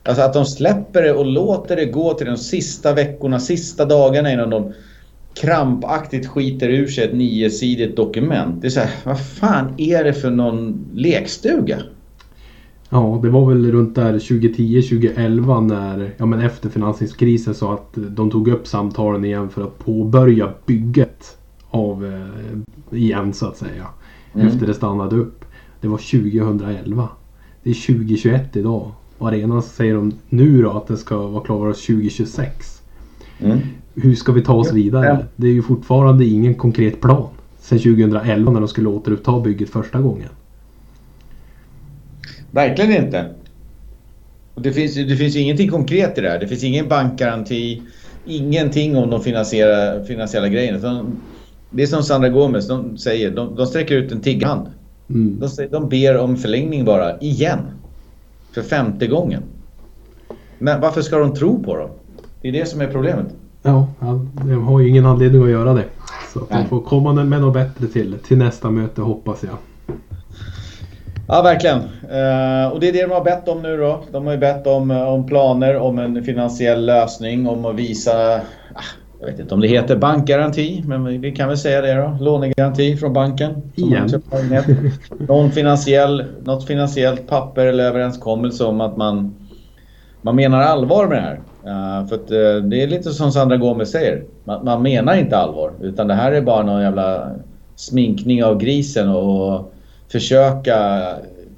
Alltså 0.02 0.22
att 0.22 0.32
de 0.32 0.44
släpper 0.44 1.02
det 1.02 1.12
och 1.12 1.26
låter 1.26 1.76
det 1.76 1.84
gå 1.84 2.14
till 2.14 2.26
de 2.26 2.36
sista 2.36 2.92
veckorna, 2.92 3.40
sista 3.40 3.84
dagarna 3.84 4.32
innan 4.32 4.50
de 4.50 4.72
krampaktigt 5.34 6.26
skiter 6.26 6.68
ur 6.68 6.86
sig 6.86 7.04
ett 7.04 7.14
niosidigt 7.14 7.96
dokument. 7.96 8.62
Det 8.62 8.66
är 8.66 8.70
så 8.70 8.80
här, 8.80 8.90
vad 9.04 9.20
fan 9.20 9.74
är 9.78 10.04
det 10.04 10.12
för 10.12 10.30
någon 10.30 10.86
lekstuga? 10.94 11.78
Ja, 12.88 13.20
det 13.22 13.30
var 13.30 13.48
väl 13.48 13.72
runt 13.72 13.94
där 13.94 14.18
2010-2011 14.18 15.60
när, 15.60 16.10
ja 16.16 16.26
men 16.26 16.40
efter 16.40 16.68
finanskrisen 16.68 17.54
så 17.54 17.72
att 17.72 17.88
de 17.94 18.30
tog 18.30 18.48
upp 18.48 18.66
samtalen 18.66 19.24
igen 19.24 19.48
för 19.50 19.62
att 19.62 19.78
påbörja 19.78 20.52
bygget 20.66 21.36
av 21.70 22.06
eh, 22.06 22.98
igen 22.98 23.32
så 23.32 23.46
att 23.46 23.56
säga. 23.56 23.86
Mm. 24.34 24.46
Efter 24.46 24.66
det 24.66 24.74
stannade 24.74 25.16
upp. 25.16 25.43
Det 25.84 25.88
var 25.88 25.98
2011. 25.98 27.08
Det 27.62 27.70
är 27.70 27.74
2021 27.74 28.56
idag. 28.56 28.92
Och 29.18 29.28
arenan 29.28 29.62
säger 29.62 29.94
de 29.94 30.12
nu 30.28 30.62
då 30.62 30.70
att 30.70 30.86
det 30.86 30.96
ska 30.96 31.16
vara 31.16 31.44
klart 31.44 31.76
2026. 31.76 32.82
Mm. 33.40 33.58
Hur 33.94 34.14
ska 34.14 34.32
vi 34.32 34.42
ta 34.42 34.54
oss 34.54 34.72
vidare? 34.72 35.26
Det 35.36 35.46
är 35.46 35.52
ju 35.52 35.62
fortfarande 35.62 36.24
ingen 36.24 36.54
konkret 36.54 37.00
plan. 37.00 37.28
Sen 37.60 37.78
2011 37.78 38.52
när 38.52 38.60
de 38.60 38.68
skulle 38.68 38.88
återuppta 38.88 39.40
bygget 39.40 39.70
första 39.70 40.00
gången. 40.00 40.28
Verkligen 42.50 43.04
inte. 43.04 43.34
Det 44.54 44.72
finns, 44.72 44.94
det 44.94 45.16
finns 45.16 45.36
ingenting 45.36 45.70
konkret 45.70 46.18
i 46.18 46.20
det 46.20 46.28
här. 46.28 46.38
Det 46.38 46.48
finns 46.48 46.64
ingen 46.64 46.88
bankgaranti, 46.88 47.82
ingenting 48.26 48.96
om 48.96 49.10
de 49.10 49.20
finansiella, 49.22 50.04
finansiella 50.04 50.48
grejerna. 50.48 51.06
det 51.70 51.82
är 51.82 51.86
som 51.86 52.02
Sandra 52.02 52.28
Gomes 52.28 52.68
de 52.68 52.98
säger, 52.98 53.30
de, 53.30 53.56
de 53.56 53.66
sträcker 53.66 53.94
ut 53.94 54.12
en 54.12 54.20
tigghand. 54.20 54.68
Mm. 55.10 55.40
De, 55.40 55.66
de 55.70 55.88
ber 55.88 56.18
om 56.18 56.36
förlängning 56.36 56.84
bara, 56.84 57.18
igen. 57.18 57.60
För 58.52 58.62
femte 58.62 59.06
gången. 59.06 59.42
Men 60.58 60.80
varför 60.80 61.02
ska 61.02 61.18
de 61.18 61.34
tro 61.34 61.62
på 61.62 61.76
dem? 61.76 61.90
Det 62.42 62.48
är 62.48 62.52
det 62.52 62.66
som 62.66 62.80
är 62.80 62.86
problemet. 62.86 63.26
Ja, 63.62 63.86
de 64.32 64.64
har 64.64 64.80
ju 64.80 64.88
ingen 64.88 65.06
anledning 65.06 65.42
att 65.42 65.50
göra 65.50 65.74
det. 65.74 65.84
Så 66.32 66.46
de 66.50 66.66
får 66.68 66.80
komma 66.80 67.12
med 67.12 67.40
något 67.40 67.54
bättre 67.54 67.86
till, 67.86 68.18
till 68.26 68.38
nästa 68.38 68.70
möte 68.70 69.00
hoppas 69.00 69.42
jag. 69.42 69.56
Ja, 71.28 71.42
verkligen. 71.42 71.78
Uh, 71.78 72.72
och 72.72 72.80
det 72.80 72.88
är 72.88 72.92
det 72.92 73.02
de 73.02 73.10
har 73.10 73.24
bett 73.24 73.48
om 73.48 73.62
nu 73.62 73.76
då. 73.76 74.04
De 74.12 74.26
har 74.26 74.32
ju 74.32 74.38
bett 74.38 74.66
om, 74.66 74.90
om 74.90 75.26
planer, 75.26 75.76
om 75.76 75.98
en 75.98 76.24
finansiell 76.24 76.86
lösning, 76.86 77.48
om 77.48 77.64
att 77.64 77.74
visa... 77.74 78.40
Jag 79.24 79.30
vet 79.30 79.40
inte 79.40 79.54
om 79.54 79.60
det 79.60 79.68
heter 79.68 79.96
bankgaranti, 79.96 80.82
men 80.86 81.20
vi 81.20 81.32
kan 81.32 81.48
väl 81.48 81.58
säga 81.58 81.80
det 81.80 81.94
då. 81.94 82.16
Lånegaranti 82.20 82.96
från 82.96 83.12
banken. 83.12 83.62
Igen. 83.74 84.08
Någon 85.28 85.52
finansiell, 85.52 86.24
något 86.44 86.66
finansiellt 86.66 87.26
papper 87.26 87.66
eller 87.66 87.84
överenskommelse 87.84 88.64
om 88.64 88.80
att 88.80 88.96
man, 88.96 89.34
man 90.22 90.36
menar 90.36 90.60
allvar 90.60 91.06
med 91.06 91.16
det 91.16 91.20
här. 91.20 91.40
Uh, 91.66 92.08
för 92.08 92.16
att, 92.16 92.30
uh, 92.30 92.68
det 92.68 92.82
är 92.82 92.86
lite 92.86 93.10
som 93.10 93.32
Sandra 93.32 93.56
Gomez 93.56 93.90
säger. 93.90 94.24
Man, 94.44 94.64
man, 94.64 94.82
menar 94.82 95.16
inte 95.16 95.36
allvar. 95.36 95.72
Utan 95.80 96.08
det 96.08 96.14
här 96.14 96.32
är 96.32 96.40
bara 96.40 96.62
någon 96.62 96.82
jävla 96.82 97.30
sminkning 97.76 98.44
av 98.44 98.58
grisen 98.58 99.08
och 99.08 99.72
försöka 100.08 101.08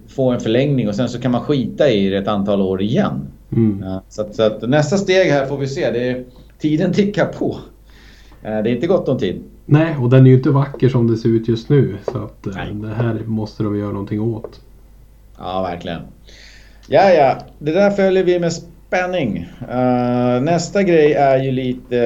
få 0.09 0.31
en 0.31 0.41
förlängning 0.41 0.89
och 0.89 0.95
sen 0.95 1.09
så 1.09 1.21
kan 1.21 1.33
man 1.33 1.41
skita 1.41 1.91
i 1.91 2.09
det 2.09 2.17
ett 2.17 2.29
antal 2.29 2.63
år 2.63 2.83
igen. 2.83 3.29
Mm. 3.53 3.83
Uh, 3.83 3.99
så, 4.09 4.23
att, 4.23 4.35
så 4.35 4.43
att, 4.43 4.69
nästa 4.69 4.97
steg 4.97 5.31
här 5.31 5.47
får 5.47 5.59
vi 5.59 5.67
se. 5.67 5.91
Det 5.91 6.09
är, 6.09 6.25
tiden 6.59 6.93
tickar 6.93 7.27
på. 7.27 7.59
det 8.43 8.49
är 8.49 8.67
inte 8.67 8.87
gott 8.87 9.09
om 9.09 9.19
tid. 9.19 9.43
Nej, 9.67 9.97
och 10.01 10.11
den 10.11 10.27
är 10.27 10.31
ju 10.31 10.37
inte 10.37 10.51
vacker 10.51 10.89
som 10.89 11.11
det 11.11 11.17
ser 11.17 11.29
ut 11.29 11.49
just 11.49 11.69
nu. 11.69 11.97
Så 12.13 12.19
att 12.19 12.43
det 12.43 12.95
här 12.95 13.23
måste 13.27 13.63
de 13.63 13.79
göra 13.79 13.93
någonting 13.93 14.21
åt. 14.21 14.61
Ja, 15.39 15.63
verkligen. 15.63 16.01
Ja, 16.89 17.11
ja. 17.11 17.39
Det 17.59 17.73
där 17.73 17.91
följer 17.91 18.25
vi 18.25 18.39
med 18.39 18.53
spänning. 18.53 19.49
Uh, 19.61 20.43
nästa 20.43 20.83
grej 20.83 21.13
är 21.13 21.39
ju 21.39 21.53
lite 21.53 21.97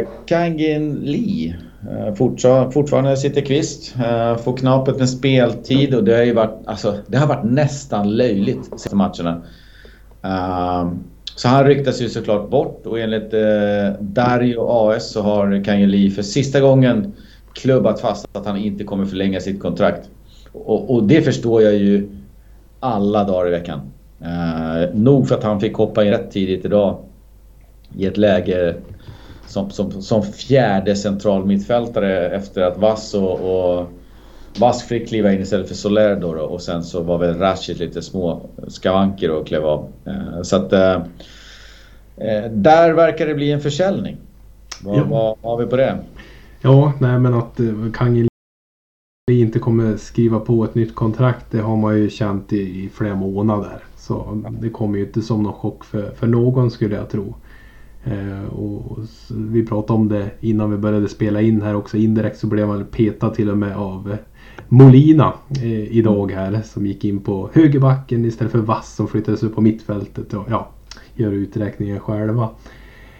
uh, 0.00 0.08
Kangin 0.26 0.94
Lee. 0.94 1.56
Uh, 1.90 2.70
fortfarande 2.70 3.16
sitter 3.16 3.40
kvist. 3.40 3.94
Uh, 3.96 4.36
får 4.36 4.56
knapet 4.56 4.98
med 4.98 5.10
speltid 5.10 5.94
och 5.94 6.04
det 6.04 6.16
har 6.16 6.22
ju 6.22 6.32
varit, 6.32 6.66
alltså, 6.66 6.96
det 7.06 7.18
har 7.18 7.26
varit 7.26 7.44
nästan 7.44 8.16
löjligt 8.16 8.64
senaste 8.64 8.96
matcherna. 8.96 9.42
Så 11.38 11.48
han 11.48 11.64
ryktas 11.64 12.00
ju 12.00 12.08
såklart 12.08 12.50
bort 12.50 12.86
och 12.86 13.00
enligt 13.00 13.34
eh, 13.34 14.00
Dario 14.00 14.68
AS 14.68 15.12
så 15.12 15.22
har 15.22 15.64
Kanye 15.64 15.86
Lee 15.86 16.10
för 16.10 16.22
sista 16.22 16.60
gången 16.60 17.12
klubbat 17.52 18.00
fast 18.00 18.36
att 18.36 18.46
han 18.46 18.56
inte 18.56 18.84
kommer 18.84 19.04
förlänga 19.04 19.40
sitt 19.40 19.60
kontrakt. 19.60 20.10
Och, 20.52 20.94
och 20.94 21.02
det 21.02 21.22
förstår 21.22 21.62
jag 21.62 21.74
ju 21.74 22.08
alla 22.80 23.24
dagar 23.24 23.48
i 23.48 23.50
veckan. 23.50 23.80
Eh, 24.20 24.94
nog 24.94 25.28
för 25.28 25.34
att 25.34 25.44
han 25.44 25.60
fick 25.60 25.74
hoppa 25.74 26.04
in 26.04 26.10
rätt 26.10 26.30
tidigt 26.30 26.64
idag 26.64 26.98
i 27.96 28.06
ett 28.06 28.16
läge 28.16 28.74
som, 29.46 29.70
som, 29.70 30.02
som 30.02 30.22
fjärde 30.22 30.96
central 30.96 31.46
mittfältare 31.46 32.30
efter 32.30 32.62
att 32.62 32.78
Vass 32.78 33.14
och, 33.14 33.40
och 33.40 33.88
Vass 34.60 34.82
fick 34.82 35.08
kliva 35.08 35.32
in 35.32 35.40
istället 35.40 35.68
för 35.68 35.74
Soler 35.74 36.16
då, 36.16 36.34
då 36.34 36.42
och 36.42 36.62
sen 36.62 36.82
så 36.82 37.02
var 37.02 37.18
väl 37.18 37.38
Rashid 37.38 37.78
lite 37.78 38.02
små 38.02 38.50
skavanker 38.68 39.30
och 39.30 39.46
klev 39.46 39.64
av. 39.64 39.92
Eh, 40.06 40.42
så 40.42 40.56
att 40.56 40.72
eh, 40.72 40.94
eh, 42.16 42.50
där 42.50 42.92
verkar 42.92 43.26
det 43.26 43.34
bli 43.34 43.52
en 43.52 43.60
försäljning. 43.60 44.16
Vad, 44.82 44.98
ja. 44.98 45.04
vad 45.04 45.38
har 45.42 45.64
vi 45.64 45.70
på 45.70 45.76
det? 45.76 45.98
Ja, 46.60 46.92
nej 47.00 47.18
men 47.18 47.34
att 47.34 47.60
Kangin 47.94 48.28
inte 49.30 49.58
kommer 49.58 49.96
skriva 49.96 50.40
på 50.40 50.64
ett 50.64 50.74
nytt 50.74 50.94
kontrakt 50.94 51.46
det 51.50 51.60
har 51.60 51.76
man 51.76 51.98
ju 51.98 52.10
känt 52.10 52.52
i, 52.52 52.84
i 52.84 52.90
flera 52.94 53.14
månader. 53.14 53.78
Så 53.96 54.42
det 54.60 54.70
kommer 54.70 54.98
ju 54.98 55.04
inte 55.04 55.22
som 55.22 55.42
någon 55.42 55.52
chock 55.52 55.84
för, 55.84 56.10
för 56.10 56.26
någon 56.26 56.70
skulle 56.70 56.96
jag 56.96 57.10
tro. 57.10 57.34
Eh, 58.04 58.44
och, 58.44 58.98
vi 59.30 59.66
pratade 59.66 59.98
om 59.98 60.08
det 60.08 60.30
innan 60.40 60.70
vi 60.70 60.76
började 60.76 61.08
spela 61.08 61.40
in 61.40 61.62
här 61.62 61.74
också. 61.74 61.96
Indirekt 61.96 62.38
så 62.38 62.46
blev 62.46 62.68
man 62.68 62.84
petad 62.84 63.30
till 63.30 63.50
och 63.50 63.58
med 63.58 63.76
av 63.76 64.16
Molina 64.68 65.32
eh, 65.62 65.96
idag 65.96 66.32
här. 66.32 66.60
Som 66.64 66.86
gick 66.86 67.04
in 67.04 67.20
på 67.20 67.50
högerbacken 67.52 68.24
istället 68.24 68.52
för 68.52 68.58
Vass 68.58 68.94
som 68.94 69.08
flyttades 69.08 69.42
upp 69.42 69.54
på 69.54 69.60
mittfältet. 69.60 70.34
Och, 70.34 70.46
ja, 70.50 70.68
gör 71.14 71.32
uträkningen 71.32 72.00
själva. 72.00 72.50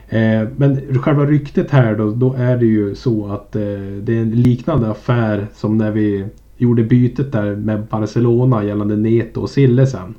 Eh, 0.08 0.48
men 0.56 0.98
själva 0.98 1.24
ryktet 1.24 1.70
här 1.70 1.96
då, 1.96 2.10
då 2.10 2.34
är 2.34 2.56
det 2.56 2.66
ju 2.66 2.94
så 2.94 3.26
att 3.26 3.56
eh, 3.56 3.62
det 4.02 4.16
är 4.16 4.22
en 4.22 4.30
liknande 4.30 4.90
affär 4.90 5.46
som 5.54 5.78
när 5.78 5.90
vi 5.90 6.26
gjorde 6.56 6.82
bytet 6.82 7.32
där 7.32 7.56
med 7.56 7.86
Barcelona 7.86 8.64
gällande 8.64 8.96
Neto 8.96 9.40
och 9.40 9.50
Sillesen. 9.50 10.14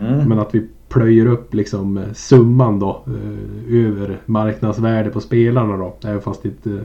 Mm. 0.00 0.28
Men 0.28 0.38
att 0.38 0.54
vi 0.54 0.66
plöjer 0.88 1.26
upp 1.26 1.54
liksom 1.54 1.98
eh, 1.98 2.12
summan 2.12 2.78
då 2.78 3.04
eh, 3.06 3.86
över 3.86 4.20
marknadsvärde 4.26 5.10
på 5.10 5.20
spelarna 5.20 5.76
då. 5.76 5.96
Även 6.04 6.20
fast 6.20 6.44
inte, 6.44 6.80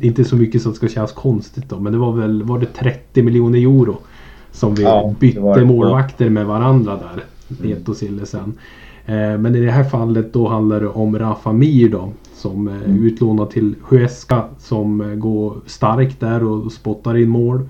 inte 0.00 0.24
så 0.24 0.36
mycket 0.36 0.62
som 0.62 0.74
ska 0.74 0.88
kännas 0.88 1.12
konstigt 1.12 1.68
då. 1.68 1.80
Men 1.80 1.92
det 1.92 1.98
var 1.98 2.12
väl 2.12 2.42
var 2.42 2.58
det 2.58 2.66
30 2.66 3.22
miljoner 3.22 3.58
euro 3.58 3.96
som 4.50 4.74
vi 4.74 4.82
ja, 4.82 5.14
bytte 5.20 5.64
målvakter 5.64 6.30
med 6.30 6.46
varandra 6.46 6.96
där. 6.96 7.24
Mm. 7.64 7.82
Och 7.86 7.96
Sillesen. 7.96 8.54
Eh, 9.06 9.38
men 9.38 9.54
i 9.54 9.60
det 9.60 9.70
här 9.70 9.84
fallet 9.84 10.32
då 10.32 10.48
handlar 10.48 10.80
det 10.80 10.88
om 10.88 11.18
Rafa 11.18 11.52
Mir 11.52 11.88
då. 11.88 12.12
Som 12.34 12.68
är 12.68 12.84
mm. 12.84 13.04
utlånad 13.04 13.50
till 13.50 13.74
Huesca 13.88 14.44
som 14.58 15.20
går 15.20 15.56
starkt 15.66 16.20
där 16.20 16.44
och 16.44 16.72
spottar 16.72 17.16
in 17.16 17.28
mål. 17.28 17.68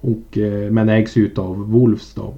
Och, 0.00 0.38
men 0.70 0.88
ägs 0.88 1.16
ut 1.16 1.38
av 1.38 1.70
Wolves 1.70 2.14
då. 2.14 2.34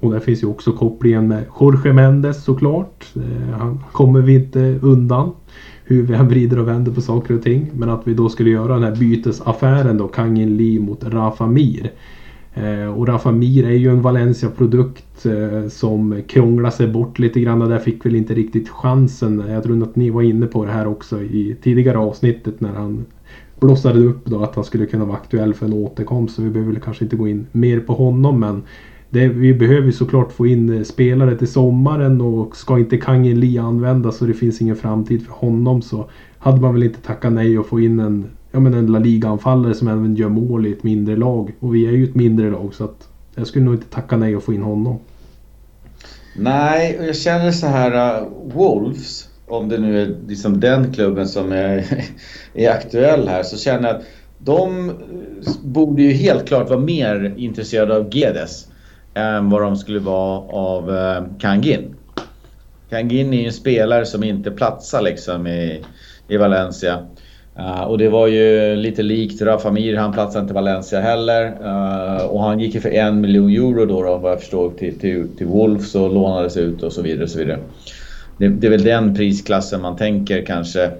Och 0.00 0.12
där 0.12 0.20
finns 0.20 0.42
ju 0.42 0.46
också 0.46 0.72
kopplingen 0.72 1.28
med 1.28 1.44
Jorge 1.60 1.92
Mendes 1.92 2.44
såklart. 2.44 3.06
Eh, 3.16 3.58
han 3.58 3.84
kommer 3.92 4.20
vi 4.20 4.34
inte 4.34 4.78
undan. 4.82 5.30
Hur 5.84 6.02
vi 6.02 6.14
än 6.14 6.28
vrider 6.28 6.58
och 6.58 6.68
vänder 6.68 6.92
på 6.92 7.00
saker 7.00 7.34
och 7.34 7.42
ting. 7.42 7.70
Men 7.74 7.90
att 7.90 8.02
vi 8.04 8.14
då 8.14 8.28
skulle 8.28 8.50
göra 8.50 8.74
den 8.74 8.82
här 8.82 8.96
bytesaffären 8.96 9.98
då, 9.98 10.08
Kangin 10.08 10.56
Lee 10.56 10.80
mot 10.80 11.04
Rafa 11.04 11.46
Mir. 11.46 11.92
Eh, 12.54 12.98
och 12.98 13.08
Rafa 13.08 13.32
Mir 13.32 13.66
är 13.66 13.72
ju 13.72 13.90
en 13.90 14.02
Valencia-produkt 14.02 15.26
eh, 15.26 15.68
som 15.68 16.22
krånglar 16.28 16.70
sig 16.70 16.88
bort 16.88 17.18
lite 17.18 17.40
grann. 17.40 17.58
Där 17.58 17.78
fick 17.78 18.06
väl 18.06 18.16
inte 18.16 18.34
riktigt 18.34 18.68
chansen. 18.68 19.44
Jag 19.48 19.62
tror 19.62 19.82
att 19.82 19.96
ni 19.96 20.10
var 20.10 20.22
inne 20.22 20.46
på 20.46 20.64
det 20.64 20.70
här 20.70 20.86
också 20.86 21.22
i 21.22 21.56
tidigare 21.62 21.98
avsnittet 21.98 22.60
när 22.60 22.72
han 22.72 23.04
blossade 23.60 24.00
upp 24.00 24.24
då 24.24 24.42
att 24.42 24.54
han 24.54 24.64
skulle 24.64 24.86
kunna 24.86 25.04
vara 25.04 25.16
aktuell 25.16 25.54
för 25.54 25.66
en 25.66 25.72
återkomst. 25.72 26.36
Så 26.36 26.42
vi 26.42 26.50
behöver 26.50 26.72
väl 26.72 26.82
kanske 26.82 27.04
inte 27.04 27.16
gå 27.16 27.28
in 27.28 27.46
mer 27.52 27.80
på 27.80 27.92
honom 27.92 28.40
men 28.40 28.62
det, 29.10 29.28
vi 29.28 29.54
behöver 29.54 29.90
såklart 29.90 30.32
få 30.32 30.46
in 30.46 30.76
eh, 30.76 30.82
spelare 30.82 31.36
till 31.36 31.48
sommaren 31.48 32.20
och 32.20 32.56
ska 32.56 32.78
inte 32.78 32.96
Kangin 32.96 33.40
Lee 33.40 33.62
användas 33.62 34.16
så 34.16 34.24
det 34.24 34.34
finns 34.34 34.60
ingen 34.60 34.76
framtid 34.76 35.26
för 35.26 35.32
honom 35.32 35.82
så 35.82 36.10
hade 36.38 36.60
man 36.60 36.74
väl 36.74 36.82
inte 36.82 37.00
tackat 37.00 37.32
nej 37.32 37.58
och 37.58 37.66
få 37.66 37.80
in 37.80 38.00
en, 38.00 38.26
ja, 38.52 38.60
men 38.60 38.74
en 38.74 38.86
La 38.86 38.98
Liga-anfallare 38.98 39.74
som 39.74 39.88
även 39.88 40.16
gör 40.16 40.28
mål 40.28 40.66
i 40.66 40.72
ett 40.72 40.82
mindre 40.82 41.16
lag. 41.16 41.52
Och 41.60 41.74
vi 41.74 41.86
är 41.86 41.92
ju 41.92 42.04
ett 42.04 42.14
mindre 42.14 42.50
lag 42.50 42.74
så 42.74 42.84
att 42.84 43.08
jag 43.34 43.46
skulle 43.46 43.64
nog 43.64 43.74
inte 43.74 43.86
tacka 43.86 44.16
nej 44.16 44.36
och 44.36 44.42
få 44.42 44.54
in 44.54 44.62
honom. 44.62 44.98
Nej, 46.36 46.98
och 46.98 47.04
jag 47.04 47.16
känner 47.16 47.50
så 47.50 47.66
här, 47.66 48.20
uh, 48.22 48.28
Wolves, 48.54 49.28
om 49.46 49.68
det 49.68 49.78
nu 49.78 50.02
är 50.02 50.16
liksom 50.28 50.60
den 50.60 50.92
klubben 50.92 51.28
som 51.28 51.52
är, 51.52 51.84
är 52.54 52.70
aktuell 52.70 53.28
här, 53.28 53.42
så 53.42 53.56
känner 53.56 53.88
jag 53.88 53.96
att 53.96 54.04
de 54.38 54.90
eh, 54.90 54.94
borde 55.62 56.02
ju 56.02 56.12
helt 56.12 56.48
klart 56.48 56.68
vara 56.68 56.80
mer 56.80 57.34
intresserade 57.36 57.96
av 57.96 58.16
Gedes 58.16 58.67
än 59.18 59.50
vad 59.50 59.62
de 59.62 59.76
skulle 59.76 59.98
vara 59.98 60.38
av 60.48 60.96
eh, 60.96 61.22
Kangin. 61.38 61.94
Kangin 62.90 63.34
är 63.34 63.38
ju 63.38 63.46
en 63.46 63.52
spelare 63.52 64.06
som 64.06 64.24
inte 64.24 64.50
platsar 64.50 65.02
liksom 65.02 65.46
i, 65.46 65.82
i 66.28 66.36
Valencia. 66.36 66.98
Uh, 67.58 67.82
och 67.82 67.98
det 67.98 68.08
var 68.08 68.26
ju 68.26 68.76
lite 68.76 69.02
likt 69.02 69.42
Rafa 69.42 69.70
Mir, 69.70 69.96
han 69.96 70.12
platsade 70.12 70.42
inte 70.42 70.52
i 70.52 70.54
Valencia 70.54 71.00
heller. 71.00 71.44
Uh, 71.46 72.26
och 72.26 72.42
han 72.42 72.60
gick 72.60 72.74
ju 72.74 72.80
för 72.80 72.90
en 72.90 73.20
miljon 73.20 73.50
euro 73.50 73.86
då, 73.86 74.02
då 74.02 74.18
vad 74.18 74.32
jag 74.32 74.40
förstår 74.40 74.70
till, 74.70 74.98
till, 74.98 75.28
till 75.36 75.46
Wolves 75.46 75.94
och 75.94 76.14
lånades 76.14 76.56
ut 76.56 76.82
och 76.82 76.92
så 76.92 77.02
vidare. 77.02 77.24
Och 77.24 77.30
så 77.30 77.38
vidare. 77.38 77.58
Det, 78.36 78.48
det 78.48 78.66
är 78.66 78.70
väl 78.70 78.84
den 78.84 79.14
prisklassen 79.14 79.82
man 79.82 79.96
tänker 79.96 80.44
kanske 80.44 80.90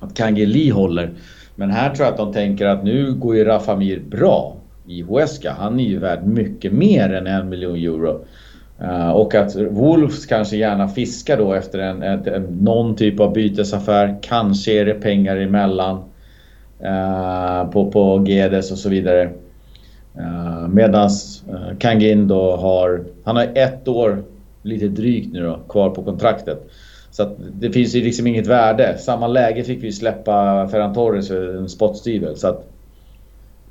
att 0.00 0.14
Kangeli 0.14 0.70
håller. 0.70 1.10
Men 1.54 1.70
här 1.70 1.94
tror 1.94 2.04
jag 2.06 2.12
att 2.12 2.18
de 2.18 2.32
tänker 2.32 2.66
att 2.66 2.84
nu 2.84 3.12
går 3.14 3.36
ju 3.36 3.44
Rafa 3.44 3.76
Mir 3.76 4.00
bra 4.10 4.55
i 4.86 5.02
Huesca. 5.02 5.52
Han 5.58 5.80
är 5.80 5.84
ju 5.84 5.98
värd 5.98 6.26
mycket 6.26 6.72
mer 6.72 7.12
än 7.12 7.26
en 7.26 7.48
miljon 7.48 7.76
euro. 7.76 8.24
Uh, 8.82 9.10
och 9.10 9.34
att 9.34 9.56
Wolves 9.56 10.26
kanske 10.26 10.56
gärna 10.56 10.88
fiskar 10.88 11.36
då 11.36 11.52
efter 11.52 11.78
en, 11.78 12.02
en, 12.02 12.28
en, 12.28 12.42
någon 12.42 12.96
typ 12.96 13.20
av 13.20 13.32
bytesaffär. 13.32 14.16
Kanske 14.22 14.72
är 14.72 14.84
det 14.84 14.94
pengar 14.94 15.36
emellan 15.36 15.96
uh, 16.84 17.70
på, 17.70 17.90
på 17.90 18.24
Gedes 18.28 18.72
och 18.72 18.78
så 18.78 18.88
vidare. 18.88 19.22
Eh, 20.14 20.22
uh, 20.22 20.68
Medan 20.68 21.10
uh, 21.50 21.78
Kangin 21.78 22.28
då 22.28 22.56
har, 22.56 23.04
han 23.24 23.36
har 23.36 23.48
ett 23.54 23.88
år, 23.88 24.22
lite 24.62 24.88
drygt 24.88 25.32
nu 25.32 25.42
då, 25.42 25.58
kvar 25.68 25.90
på 25.90 26.02
kontraktet. 26.02 26.70
Så 27.10 27.22
att 27.22 27.36
det 27.52 27.70
finns 27.70 27.94
ju 27.94 28.02
liksom 28.02 28.26
inget 28.26 28.46
värde. 28.46 28.98
Samma 28.98 29.26
läge 29.26 29.64
fick 29.64 29.82
vi 29.82 29.92
släppa 29.92 30.68
Ferran 30.68 30.94
Torres 30.94 31.28
för 31.28 31.56
en 31.56 31.68
spottstyver. 31.68 32.34
Så 32.34 32.48
att, 32.48 32.75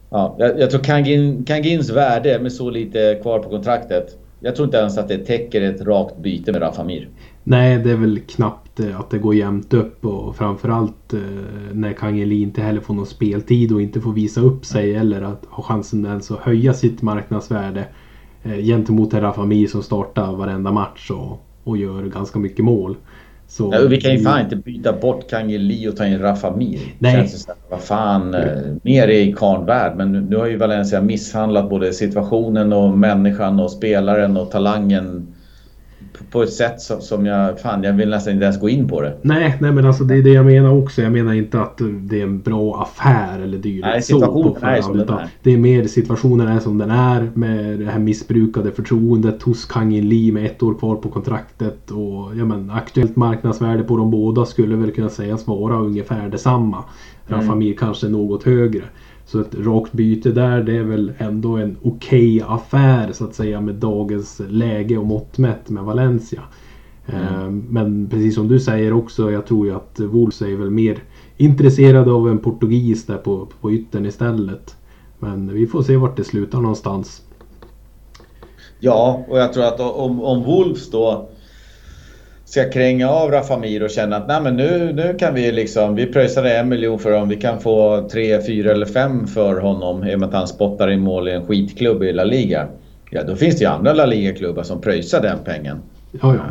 ja, 0.10 0.36
jag, 0.39 0.60
jag 0.60 0.72
tror 0.72 0.82
Kangin, 0.82 1.44
Kangins 1.44 1.89
värde 1.89 2.39
med 2.39 2.54
så 2.54 2.70
lite 2.70 3.20
kvar 3.22 3.39
på 3.39 3.50
kontraktet. 3.50 4.18
Jag 4.39 4.56
tror 4.56 4.65
inte 4.65 4.78
ens 4.78 4.98
att 4.98 5.08
det 5.08 5.18
täcker 5.18 5.62
ett 5.62 5.82
rakt 5.82 6.18
byte 6.18 6.52
med 6.52 6.62
Rafamir. 6.62 7.10
Nej, 7.44 7.78
det 7.78 7.91
är 7.91 7.96
väl 7.96 8.20
knappt 8.20 8.80
eh, 8.80 9.00
att 9.00 9.10
det 9.10 9.18
går 9.18 9.36
jämnt 9.36 9.74
upp 9.74 10.06
och 10.06 10.36
framförallt 10.36 11.13
eh, 11.13 11.20
när 11.74 11.94
Kangeli 11.94 12.41
inte 12.41 12.62
heller 12.62 12.82
får 12.82 12.94
någon 12.94 13.06
speltid 13.06 13.72
och 13.72 13.82
inte 13.82 14.02
får 14.02 14.13
visa 14.13 14.41
upp 14.41 14.65
sig 14.65 14.96
eller 14.96 15.22
att 15.22 15.46
ha 15.46 15.63
chansen 15.63 16.06
ens 16.06 16.32
att 16.32 16.39
höja 16.39 16.74
sitt 16.74 17.02
marknadsvärde 17.02 17.86
eh, 18.44 18.58
gentemot 18.58 19.13
en 19.13 19.22
Rafamir 19.22 19.68
som 19.68 19.84
startar 19.84 20.32
varenda 20.32 20.72
match 20.72 21.12
och, 21.12 21.46
och 21.63 21.78
gör 21.78 22.04
ganska 22.04 22.39
mycket 22.39 22.65
mål. 22.65 22.96
Så, 23.47 23.69
ja, 23.73 23.88
vi 23.89 24.01
kan 24.01 24.12
ju 24.12 24.19
fan 24.19 24.41
inte 24.41 24.55
byta 24.55 24.93
bort 24.93 25.29
Kangeli 25.29 25.88
och 25.88 25.95
ta 25.95 26.05
in 26.05 26.19
Rafa 26.19 26.55
Mir. 26.55 26.79
Nej. 26.99 27.27
Så, 27.27 27.51
vad 27.69 27.81
fan, 27.81 28.34
eh, 28.34 28.41
mer 28.84 29.08
är 29.08 29.21
i 29.21 29.34
karnvärld. 29.34 29.97
Men 29.97 30.12
nu, 30.12 30.21
nu 30.21 30.36
har 30.36 30.45
ju 30.45 30.58
Valencia 30.58 31.01
misshandlat 31.01 31.69
både 31.69 31.93
situationen 31.93 32.73
och 32.73 32.97
människan 32.97 33.60
och 33.60 33.71
spelaren 33.71 34.38
och 34.38 34.51
talangen 34.51 35.35
på 36.32 36.43
ett 36.43 36.54
sätt 36.54 36.82
som, 36.82 37.01
som 37.01 37.25
jag, 37.25 37.60
fan 37.60 37.84
jag 37.84 37.93
vill 37.93 38.10
nästan 38.10 38.34
inte 38.34 38.43
ens 38.43 38.60
gå 38.60 38.69
in 38.69 38.88
på 38.88 39.01
det. 39.01 39.17
Nej, 39.21 39.58
nej 39.62 39.71
men 39.71 39.86
alltså 39.86 40.04
det 40.04 40.15
är 40.15 40.21
det 40.21 40.30
jag 40.30 40.45
menar 40.45 40.69
också. 40.69 41.01
Jag 41.01 41.12
menar 41.12 41.34
inte 41.34 41.62
att 41.62 41.82
det 41.99 42.19
är 42.19 42.23
en 42.23 42.41
bra 42.41 42.82
affär 42.82 43.39
eller 43.39 43.58
dylikt. 43.58 43.86
Nej, 43.86 44.01
situationen 44.01 44.63
är 44.63 44.82
som 44.82 44.97
den 44.97 45.10
är. 45.10 45.30
Det 45.43 45.54
är 45.54 45.58
mer 45.58 45.88
situationen 45.88 46.47
är 46.47 46.60
som 46.60 46.78
den 46.78 46.91
är 46.91 47.30
med 47.34 47.80
det 47.80 47.86
här 47.86 47.99
missbrukade 47.99 48.71
förtroendet 48.71 49.43
hos 49.43 49.65
Kangin 49.65 50.10
Lee 50.10 50.32
med 50.32 50.45
ett 50.45 50.63
år 50.63 50.73
kvar 50.73 50.95
på 50.95 51.10
kontraktet. 51.10 51.91
Och 51.91 52.36
ja, 52.38 52.45
men, 52.45 52.69
aktuellt 52.69 53.15
marknadsvärde 53.15 53.84
på 53.84 53.97
de 53.97 54.12
båda 54.12 54.45
skulle 54.45 54.75
väl 54.75 54.91
kunna 54.91 55.10
sägas 55.10 55.47
vara 55.47 55.75
ungefär 55.75 56.30
detsamma. 56.30 56.84
Mm. 57.28 57.41
Rafa 57.41 57.56
Mir 57.56 57.73
kanske 57.73 58.08
något 58.08 58.43
högre. 58.43 58.84
Så 59.26 59.42
ett 59.42 59.56
rakt 59.56 59.92
byte 59.92 60.32
där 60.32 60.64
det 60.64 60.78
är 60.78 60.84
väl 60.84 61.14
ändå 61.18 61.58
en 61.58 61.78
okej 61.82 62.44
okay 62.44 62.56
affär 62.56 63.12
så 63.12 63.24
att 63.26 63.36
säga 63.36 63.62
med 63.62 63.76
dagens 63.76 64.42
läge 64.50 64.98
och 64.98 65.06
mått 65.06 65.38
mätt 65.38 65.70
med 65.70 65.84
Valencia. 65.84 66.42
Mm. 67.06 67.22
Ehm, 67.24 67.66
men 67.70 68.10
precis 68.10 68.36
som 68.36 68.48
du 68.48 68.60
säger 68.60 68.94
också, 68.94 69.32
jag 69.32 69.46
tror 69.46 69.68
ju 69.68 69.76
att 69.76 70.00
Wolves 70.00 70.42
är 70.42 70.56
väl 70.56 70.70
mer 70.70 71.04
intresserade 71.38 72.12
av 72.12 72.30
en 72.30 72.40
portugis 72.40 73.06
där 73.06 73.18
på, 73.18 73.48
på 73.62 73.72
yttern 73.72 74.06
istället. 74.06 74.76
Men 75.20 75.54
vi 75.54 75.68
får 75.68 75.84
se 75.84 75.98
vart 75.98 76.18
det 76.18 76.24
slutar 76.24 76.60
någonstans. 76.60 77.22
Ja, 78.80 79.26
och 79.28 79.40
jag 79.40 79.54
tror 79.54 79.64
att 79.64 79.80
om, 79.80 80.22
om 80.22 80.44
Wolves 80.44 80.92
då 80.92 81.30
ska 82.45 82.69
kränga 82.69 83.10
av 83.10 83.31
Rafamir 83.31 83.84
och 83.84 83.89
känna 83.89 84.15
att 84.15 84.27
Nej, 84.27 84.41
men 84.41 84.55
nu, 84.55 84.93
nu 84.93 85.15
kan 85.19 85.34
vi 85.34 85.51
liksom, 85.51 85.95
vi 85.95 86.05
pröjsade 86.05 86.58
en 86.58 86.69
miljon 86.69 86.99
för 86.99 87.12
honom, 87.12 87.29
vi 87.29 87.36
kan 87.36 87.60
få 87.60 88.08
tre, 88.12 88.41
fyra 88.41 88.71
eller 88.71 88.86
fem 88.86 89.27
för 89.27 89.60
honom 89.60 90.08
i 90.08 90.15
och 90.15 90.19
med 90.19 90.29
att 90.29 90.36
han 90.36 90.47
spottar 90.47 90.91
i 90.91 90.97
mål 90.97 91.27
i 91.27 91.31
en 91.31 91.45
skitklubb 91.45 92.03
i 92.03 92.13
La 92.13 92.23
Liga. 92.23 92.67
Ja, 93.10 93.23
då 93.23 93.36
finns 93.36 93.55
det 93.55 93.63
ju 93.63 93.69
andra 93.69 93.93
La 93.93 94.05
Liga-klubbar 94.05 94.63
som 94.63 94.81
pröjsar 94.81 95.21
den 95.21 95.38
pengen. 95.45 95.77
Ja, 96.12 96.36
ja. 96.36 96.41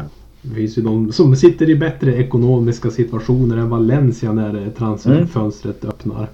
Det 0.43 0.55
finns 0.55 0.79
ju 0.79 0.83
de 0.83 1.13
som 1.13 1.37
sitter 1.37 1.71
i 1.71 1.77
bättre 1.77 2.15
ekonomiska 2.15 2.91
situationer 2.91 3.57
än 3.57 3.71
Valencia 3.71 4.33
när 4.33 4.71
transferfönstret 4.79 5.83
mm. 5.85 5.95
öppnar. 5.95 6.29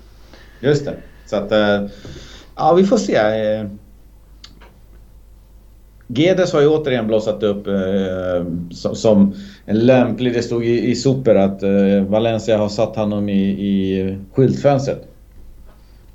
Just 0.60 0.84
det. 0.84 0.94
Så 1.26 1.36
att, 1.36 1.52
eh, 1.52 1.86
ja 2.56 2.74
vi 2.74 2.84
får 2.84 2.96
se. 2.96 3.16
Gedes 6.14 6.52
har 6.52 6.60
ju 6.60 6.68
återigen 6.68 7.06
blossat 7.06 7.42
upp 7.42 7.66
eh, 7.66 8.46
som, 8.70 9.34
en 9.66 9.78
lämplig... 9.78 10.32
Det 10.32 10.42
stod 10.42 10.64
i, 10.64 10.90
i 10.90 10.94
Super 10.94 11.34
att 11.34 11.62
eh, 11.62 12.02
Valencia 12.08 12.58
har 12.58 12.68
satt 12.68 12.96
honom 12.96 13.28
i, 13.28 13.48
i 13.50 14.18
skyltfönstret. 14.32 15.08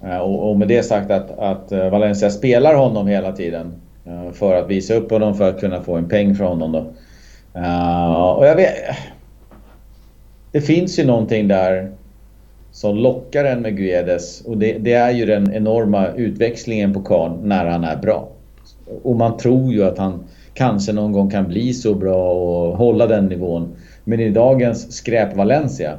Eh, 0.03 0.17
och, 0.17 0.49
och, 0.49 0.58
med 0.60 0.67
det 0.67 0.84
sagt 0.84 1.12
att, 1.12 1.39
att 1.39 1.71
eh, 1.71 1.89
Valencia 1.89 2.29
spelar 2.29 2.75
honom 2.75 3.08
hela 3.08 3.31
tiden. 3.31 3.73
Eh, 4.05 4.31
för 4.31 4.55
att 4.55 4.69
visa 4.69 4.93
upp 4.93 5.12
honom, 5.12 5.36
för 5.36 5.49
att 5.49 5.60
kunna 5.60 5.81
få 5.81 5.95
en 5.95 6.10
peng 6.10 6.36
från 6.36 6.47
honom 6.47 6.71
då. 6.71 6.86
Eh, 7.60 8.15
och 8.15 8.47
jag 8.47 8.55
vet... 8.55 8.73
Det 10.51 10.62
finns 10.62 10.99
ju 10.99 11.05
någonting 11.05 11.47
där 11.47 11.91
som 12.71 12.97
lockar 12.97 13.45
en 13.45 13.62
med 13.62 13.77
Guedes 13.77 14.41
och 14.41 14.58
det, 14.58 14.77
det 14.77 14.93
är 14.93 15.12
ju 15.12 15.25
den 15.25 15.53
enorma 15.53 16.08
utväxlingen 16.08 16.93
på 16.93 17.01
karln 17.01 17.39
när 17.43 17.65
han 17.65 17.84
är 17.84 17.95
bra. 17.95 18.29
Och 19.04 19.15
man 19.15 19.38
tror 19.38 19.74
ju 19.74 19.84
att 19.84 19.98
han 19.98 20.24
kanske 20.54 20.93
någon 20.93 21.12
gång 21.12 21.30
kan 21.30 21.48
bli 21.48 21.74
så 21.74 21.95
bra 21.95 22.32
och 22.32 22.78
hålla 22.78 23.08
den 23.08 23.26
nivån. 23.26 23.76
Men 24.04 24.19
i 24.19 24.30
dagens 24.30 24.91
skräp 24.91 25.36
Valencia 25.36 25.98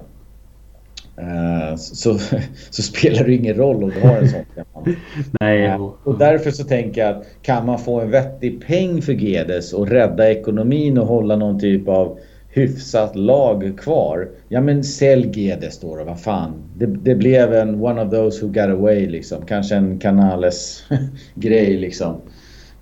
uh, 1.20 1.76
så, 1.76 2.18
så, 2.70 2.82
spelar 2.82 3.24
det 3.24 3.34
ingen 3.34 3.54
roll 3.54 3.84
om 3.84 3.90
du 3.90 4.00
har 4.00 4.16
en 4.16 4.28
sån 4.28 4.44
Nej. 5.40 5.68
Uh, 5.68 5.92
och 6.04 6.18
därför 6.18 6.50
så 6.50 6.64
tänker 6.64 7.00
jag 7.00 7.16
att 7.16 7.26
kan 7.42 7.66
man 7.66 7.78
få 7.78 8.00
en 8.00 8.10
vettig 8.10 8.66
peng 8.66 9.02
för 9.02 9.12
Gedes 9.12 9.72
och 9.72 9.88
rädda 9.88 10.30
ekonomin 10.30 10.98
och 10.98 11.06
hålla 11.06 11.36
någon 11.36 11.60
typ 11.60 11.88
av 11.88 12.18
hyfsat 12.48 13.16
lag 13.16 13.78
kvar. 13.78 14.28
Ja 14.48 14.60
men 14.60 14.84
sälj 14.84 15.40
Gedes 15.40 15.80
då, 15.80 15.96
då 15.96 16.04
vad 16.04 16.20
fan. 16.20 16.52
Det, 16.76 16.86
det, 16.86 17.14
blev 17.14 17.54
en 17.54 17.80
one 17.82 18.02
of 18.02 18.10
those 18.10 18.44
who 18.44 18.52
got 18.52 18.70
away 18.70 19.06
liksom. 19.08 19.46
Kanske 19.46 19.74
en 19.74 19.98
Canales 19.98 20.84
grej 21.34 21.76
liksom. 21.76 22.20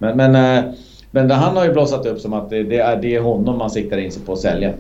Men, 0.05 0.17
men, 0.17 0.65
eh, 0.65 0.71
men 1.11 1.31
han 1.31 1.57
har 1.57 1.65
ju 1.65 1.73
blossat 1.73 2.07
upp 2.07 2.21
som 2.21 2.33
att 2.33 2.51
det, 2.51 2.63
det, 2.63 2.79
är, 2.79 3.03
det 3.03 3.15
är 3.15 3.21
honom 3.21 3.59
man 3.59 3.71
siktar 3.71 3.99
in 3.99 4.13
sig 4.13 4.23
på 4.23 4.33
att 4.33 4.39
sälja. 4.39 4.73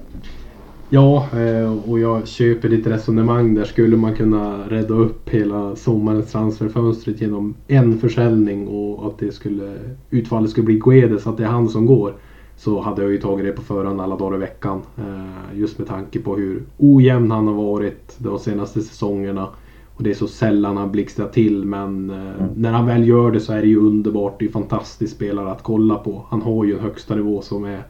Ja, 0.89 1.27
eh, 1.33 1.91
och 1.91 2.01
jag 2.01 2.29
köper 2.29 2.69
ditt 2.69 2.87
resonemang 2.87 3.55
där. 3.55 3.65
Skulle 3.65 3.97
man 3.97 4.15
kunna 4.15 4.69
rädda 4.69 4.95
upp 4.95 5.29
hela 5.31 5.77
sommarens 5.77 6.33
transferfönstret 6.33 7.21
genom 7.21 7.55
en 7.69 7.99
försäljning 7.99 8.69
och 8.69 9.07
att 9.07 9.19
det 9.19 9.33
skulle, 9.33 9.73
utfallet 10.11 10.51
skulle 10.51 10.65
bli 10.65 10.81
Guedes, 10.85 11.27
att 11.27 11.37
det 11.37 11.45
är 11.45 11.49
han 11.49 11.69
som 11.69 11.87
går. 11.87 12.15
Så 12.57 12.81
hade 12.81 13.03
jag 13.03 13.11
ju 13.11 13.19
tagit 13.19 13.47
det 13.47 13.53
på 13.53 13.63
förhand 13.63 14.01
alla 14.01 14.17
dagar 14.17 14.37
i 14.37 14.41
veckan. 14.41 14.83
Eh, 14.99 15.59
just 15.59 15.79
med 15.79 15.89
tanke 15.89 16.19
på 16.19 16.37
hur 16.37 16.63
ojämn 16.79 17.31
han 17.31 17.47
har 17.47 17.55
varit 17.55 18.17
de 18.19 18.39
senaste 18.39 18.81
säsongerna. 18.81 19.49
Och 19.97 20.03
det 20.03 20.11
är 20.11 20.15
så 20.15 20.27
sällan 20.27 20.77
han 20.77 20.93
blixtrar 20.93 21.29
till 21.29 21.65
men 21.65 22.11
eh, 22.11 22.17
mm. 22.17 22.51
när 22.57 22.73
han 22.73 22.87
väl 22.87 23.09
gör 23.09 23.31
det 23.31 23.41
så 23.41 23.53
är 23.53 23.61
det 23.61 23.69
ju 23.69 23.77
underbart. 23.77 24.39
Det 24.39 24.45
är 24.45 24.51
fantastisk 24.51 25.15
spelare 25.15 25.51
att 25.51 25.63
kolla 25.63 25.95
på. 25.95 26.27
Han 26.29 26.43
har 26.43 26.65
ju 26.65 26.75
en 26.75 26.81
högsta 26.81 27.15
nivå 27.15 27.43
som 27.43 27.65
är 27.65 27.83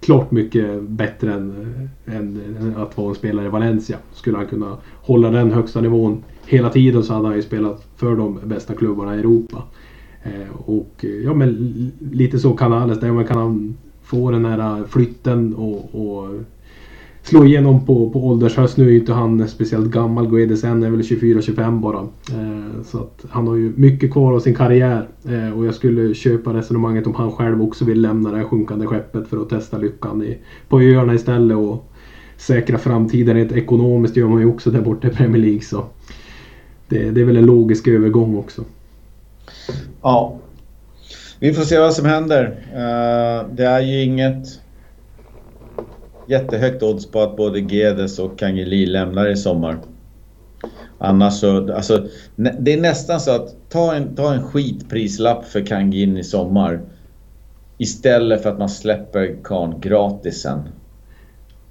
klart 0.00 0.30
mycket 0.30 0.82
bättre 0.82 1.32
än, 1.32 1.88
än, 2.06 2.74
att 2.76 2.96
vara 2.96 3.08
en 3.08 3.14
spelare 3.14 3.46
i 3.46 3.48
Valencia. 3.48 3.98
Skulle 4.12 4.36
han 4.36 4.46
kunna 4.46 4.76
hålla 5.02 5.30
den 5.30 5.52
högsta 5.52 5.80
nivån 5.80 6.24
hela 6.46 6.70
tiden 6.70 7.02
så 7.02 7.14
hade 7.14 7.26
han 7.26 7.36
ju 7.36 7.42
spelat 7.42 7.86
för 7.96 8.16
de 8.16 8.38
bästa 8.44 8.74
klubbarna 8.74 9.16
i 9.16 9.18
Europa. 9.18 9.62
Eh, 10.22 10.56
och 10.66 11.04
ja 11.24 11.34
men 11.34 11.92
lite 12.12 12.38
så 12.38 12.52
Canales, 12.52 13.00
där 13.00 13.24
kan 13.24 13.38
han 13.38 13.76
få 14.02 14.30
den 14.30 14.44
här 14.44 14.84
flytten 14.84 15.54
och, 15.54 15.94
och 15.94 16.28
slå 17.22 17.44
igenom 17.44 17.86
på, 17.86 18.10
på 18.10 18.26
åldershöst. 18.26 18.76
Nu 18.76 18.86
är 18.86 18.90
ju 18.90 18.98
inte 18.98 19.12
han 19.12 19.48
speciellt 19.48 19.90
gammal. 19.90 20.28
Guedes 20.28 20.64
än 20.64 20.82
är 20.82 20.90
väl 20.90 21.00
24-25 21.00 21.80
bara. 21.80 21.98
Eh, 22.30 22.82
så 22.84 22.98
att 22.98 23.24
han 23.30 23.48
har 23.48 23.56
ju 23.56 23.72
mycket 23.76 24.12
kvar 24.12 24.32
av 24.32 24.40
sin 24.40 24.54
karriär. 24.54 25.08
Eh, 25.28 25.58
och 25.58 25.66
jag 25.66 25.74
skulle 25.74 26.14
köpa 26.14 26.54
resonemanget 26.54 27.06
om 27.06 27.14
han 27.14 27.32
själv 27.32 27.62
också 27.62 27.84
vill 27.84 28.00
lämna 28.00 28.30
det 28.30 28.36
här 28.36 28.44
sjunkande 28.44 28.86
skeppet 28.86 29.28
för 29.28 29.42
att 29.42 29.48
testa 29.48 29.78
lyckan 29.78 30.22
i, 30.22 30.38
på 30.68 30.80
öarna 30.80 31.14
istället. 31.14 31.56
Och 31.56 31.92
säkra 32.36 32.78
framtiden 32.78 33.36
rent 33.36 33.52
ekonomiskt 33.52 34.16
gör 34.16 34.28
man 34.28 34.40
ju 34.40 34.46
också 34.46 34.70
där 34.70 34.80
borta 34.80 35.08
i 35.08 35.10
Premier 35.10 35.42
League. 35.42 35.62
Så 35.62 35.84
det, 36.88 37.10
det 37.10 37.20
är 37.20 37.24
väl 37.24 37.36
en 37.36 37.46
logisk 37.46 37.88
övergång 37.88 38.38
också. 38.38 38.64
Ja. 40.02 40.38
Vi 41.38 41.52
får 41.52 41.62
se 41.62 41.78
vad 41.78 41.94
som 41.94 42.06
händer. 42.06 42.44
Uh, 42.72 43.54
det 43.54 43.64
är 43.64 43.80
ju 43.80 44.02
inget 44.02 44.61
jättehögt 46.26 46.82
odds 46.82 47.06
på 47.06 47.20
att 47.20 47.36
både 47.36 47.60
Gedes 47.60 48.18
och 48.18 48.38
Kangeli 48.38 48.86
lämnar 48.86 49.28
i 49.28 49.36
sommar. 49.36 49.78
Annars 50.98 51.34
så, 51.34 51.74
alltså, 51.74 52.06
det 52.36 52.72
är 52.72 52.80
nästan 52.80 53.20
så 53.20 53.30
att 53.30 53.56
ta 53.68 53.94
en, 53.94 54.14
ta 54.14 54.34
en 54.34 54.42
skitprislapp 54.42 55.44
för 55.44 55.66
Kangin 55.66 56.16
i 56.16 56.24
sommar. 56.24 56.80
Istället 57.78 58.42
för 58.42 58.50
att 58.50 58.58
man 58.58 58.68
släpper 58.68 59.36
Kahn 59.44 59.80
gratis 59.80 60.42
sen. 60.42 60.58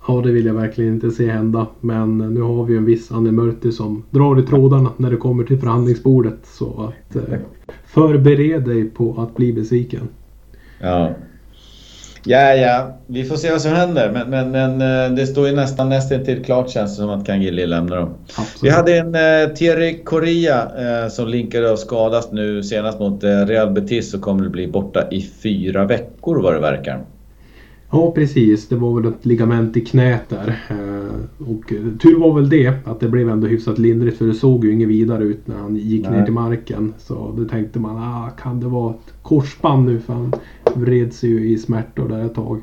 Ja, 0.07 0.21
det 0.21 0.31
vill 0.31 0.45
jag 0.45 0.53
verkligen 0.53 0.93
inte 0.93 1.11
se 1.11 1.31
hända. 1.31 1.67
Men 1.79 2.17
nu 2.17 2.41
har 2.41 2.65
vi 2.65 2.77
en 2.77 2.85
viss 2.85 3.11
Anne 3.11 3.31
Mörti 3.31 3.71
som 3.71 4.03
drar 4.09 4.39
i 4.39 4.43
trådarna 4.43 4.89
när 4.97 5.11
det 5.11 5.17
kommer 5.17 5.43
till 5.43 5.59
förhandlingsbordet. 5.59 6.39
Så 6.43 6.91
att 6.91 7.15
eh, 7.15 7.39
förbered 7.85 8.63
dig 8.63 8.89
på 8.89 9.21
att 9.21 9.35
bli 9.35 9.53
besviken. 9.53 10.09
Ja. 10.79 11.13
Ja, 12.23 12.55
ja. 12.55 12.97
Vi 13.07 13.23
får 13.23 13.35
se 13.35 13.51
vad 13.51 13.61
som 13.61 13.71
händer. 13.71 14.11
Men, 14.11 14.29
men, 14.29 14.51
men 14.51 15.05
eh, 15.05 15.15
det 15.15 15.27
står 15.27 15.47
ju 15.47 15.55
nästan 15.55 15.89
nästan 15.89 16.25
till 16.25 16.43
klart 16.43 16.69
känns 16.69 16.91
det 16.91 17.01
som 17.01 17.09
att 17.09 17.25
Kangili 17.25 17.65
lämnar 17.65 17.97
dem. 17.97 18.13
Absolut. 18.27 18.63
Vi 18.63 18.69
hade 18.69 18.97
en 18.97 19.15
eh, 19.15 19.55
Thierry 19.55 20.03
Correa 20.03 20.71
eh, 20.77 21.09
som 21.09 21.27
linkade 21.27 21.71
och 21.71 21.79
skadas 21.79 22.31
nu 22.31 22.63
senast 22.63 22.99
mot 22.99 23.23
eh, 23.23 23.45
Real 23.45 23.71
Betis 23.71 24.13
och 24.13 24.21
kommer 24.21 24.49
bli 24.49 24.67
borta 24.67 25.07
i 25.11 25.21
fyra 25.21 25.85
veckor 25.85 26.41
vad 26.41 26.53
det 26.53 26.59
verkar. 26.59 27.01
Ja 27.91 28.11
precis, 28.11 28.69
det 28.69 28.75
var 28.75 29.01
väl 29.01 29.11
ett 29.11 29.25
ligament 29.25 29.77
i 29.77 29.81
knät 29.81 30.29
där. 30.29 30.59
Eh, 31.21 31.49
och 31.49 31.67
tur 32.01 32.19
var 32.19 32.35
väl 32.35 32.49
det 32.49 32.87
att 32.87 32.99
det 32.99 33.09
blev 33.09 33.29
ändå 33.29 33.47
hyfsat 33.47 33.77
lindrigt 33.77 34.17
för 34.17 34.25
det 34.25 34.33
såg 34.33 34.65
ju 34.65 34.71
inget 34.71 34.89
vidare 34.89 35.23
ut 35.23 35.47
när 35.47 35.55
han 35.57 35.75
gick 35.75 36.03
Nej. 36.03 36.11
ner 36.11 36.25
till 36.25 36.33
marken. 36.33 36.93
Så 36.97 37.33
då 37.37 37.45
tänkte 37.45 37.79
man, 37.79 37.97
ah, 37.97 38.29
kan 38.29 38.59
det 38.59 38.67
vara 38.67 38.93
ett 38.93 39.13
korsband 39.21 39.85
nu? 39.85 39.99
För 39.99 40.13
han 40.13 40.33
vred 40.75 41.13
sig 41.13 41.29
ju 41.29 41.49
i 41.49 41.57
smärtor 41.57 42.09
där 42.09 42.25
ett 42.25 42.35
tag. 42.35 42.61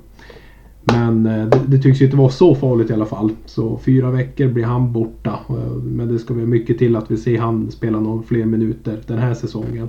Men 0.84 1.26
eh, 1.26 1.46
det, 1.46 1.60
det, 1.66 1.78
tycks 1.78 2.00
ju 2.00 2.04
inte 2.04 2.16
vara 2.16 2.30
så 2.30 2.54
farligt 2.54 2.90
i 2.90 2.92
alla 2.92 3.06
fall. 3.06 3.30
Så 3.46 3.78
fyra 3.78 4.10
veckor 4.10 4.48
blir 4.48 4.64
han 4.64 4.92
borta. 4.92 5.38
Eh, 5.48 5.72
men 5.72 6.08
det 6.08 6.18
ska 6.18 6.34
väl 6.34 6.46
mycket 6.46 6.78
till 6.78 6.96
att 6.96 7.10
vi 7.10 7.16
ser 7.16 7.38
han 7.38 7.70
spela 7.70 8.00
några 8.00 8.22
fler 8.22 8.44
minuter 8.44 8.98
den 9.06 9.18
här 9.18 9.34
säsongen. 9.34 9.88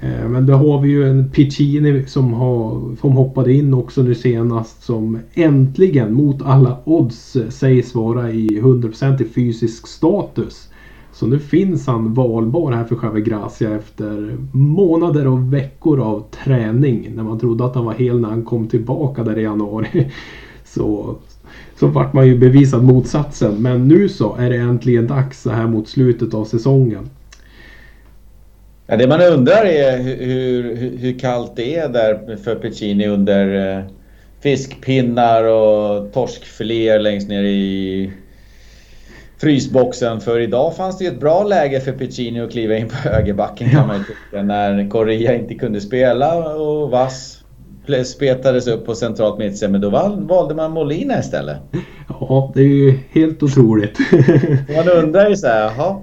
Eh, 0.00 0.28
men 0.28 0.46
då 0.46 0.54
har 0.54 0.80
vi 0.80 0.88
ju 0.88 1.10
en 1.10 1.30
Piccini 1.30 2.04
som, 2.06 2.32
har, 2.32 2.96
som 3.00 3.12
hoppade 3.12 3.52
in 3.52 3.74
också 3.74 4.02
nu 4.02 4.14
senast 4.14 4.82
som 4.82 5.18
äntligen 5.34 6.14
mot 6.14 6.42
alla 6.42 6.78
odds 6.84 7.36
eh, 7.36 7.48
sägs 7.48 7.94
vara 7.94 8.30
i 8.30 8.48
100% 8.48 9.22
i 9.22 9.24
fysisk 9.24 9.86
status. 9.86 10.68
Så 11.12 11.26
nu 11.26 11.38
finns 11.38 11.86
han 11.86 12.14
valbar 12.14 12.72
här 12.72 12.84
för 12.84 12.98
Javier 13.02 13.24
Gracia 13.24 13.74
efter 13.76 14.36
månader 14.52 15.26
och 15.26 15.52
veckor 15.54 16.00
av 16.00 16.24
träning. 16.44 17.12
När 17.14 17.22
man 17.22 17.38
trodde 17.38 17.64
att 17.64 17.74
han 17.74 17.84
var 17.84 17.94
hel 17.94 18.20
när 18.20 18.28
han 18.28 18.44
kom 18.44 18.66
tillbaka 18.66 19.24
där 19.24 19.38
i 19.38 19.42
januari. 19.42 20.10
Så, 20.64 21.16
så 21.78 21.86
vart 21.86 22.12
man 22.12 22.26
ju 22.26 22.38
bevisad 22.38 22.84
motsatsen. 22.84 23.62
Men 23.62 23.88
nu 23.88 24.08
så 24.08 24.36
är 24.36 24.50
det 24.50 24.56
äntligen 24.56 25.06
dags 25.06 25.42
så 25.42 25.50
här 25.50 25.66
mot 25.66 25.88
slutet 25.88 26.34
av 26.34 26.44
säsongen. 26.44 27.08
Ja, 28.90 28.96
det 28.96 29.06
man 29.06 29.20
undrar 29.22 29.64
är 29.64 29.98
hur, 29.98 30.16
hur, 30.74 30.96
hur 30.96 31.18
kallt 31.18 31.56
det 31.56 31.76
är 31.76 31.88
där 31.88 32.36
för 32.36 32.54
Piccini 32.54 33.06
under 33.06 33.76
eh, 33.76 33.84
fiskpinnar 34.40 35.44
och 35.44 36.12
torskfiléer 36.12 36.98
längst 36.98 37.28
ner 37.28 37.42
i 37.42 38.12
frysboxen. 39.40 40.20
För 40.20 40.40
idag 40.40 40.76
fanns 40.76 40.98
det 40.98 41.04
ju 41.04 41.10
ett 41.10 41.20
bra 41.20 41.44
läge 41.44 41.80
för 41.80 41.92
Piccini 41.92 42.40
att 42.40 42.50
kliva 42.50 42.76
in 42.76 42.88
på 42.88 42.94
högerbacken 42.94 43.70
kan 43.70 43.86
man 43.86 43.96
ju 43.96 44.04
tycka. 44.04 44.42
När 44.42 44.90
Correa 44.90 45.34
inte 45.34 45.54
kunde 45.54 45.80
spela 45.80 46.54
och 46.54 46.90
Vass 46.90 47.44
spetades 48.04 48.66
upp 48.66 48.86
på 48.86 48.94
centralt 48.94 49.38
mittsen. 49.38 49.72
Men 49.72 49.80
då 49.80 49.90
valde 50.28 50.54
man 50.54 50.72
Molina 50.72 51.18
istället. 51.18 51.56
Ja, 52.08 52.52
det 52.54 52.60
är 52.60 52.64
ju 52.64 52.98
helt 53.12 53.42
otroligt. 53.42 53.98
man 54.76 54.88
undrar 54.88 55.28
ju 55.28 55.36
så 55.36 55.46
här, 55.46 55.62
jaha. 55.62 55.96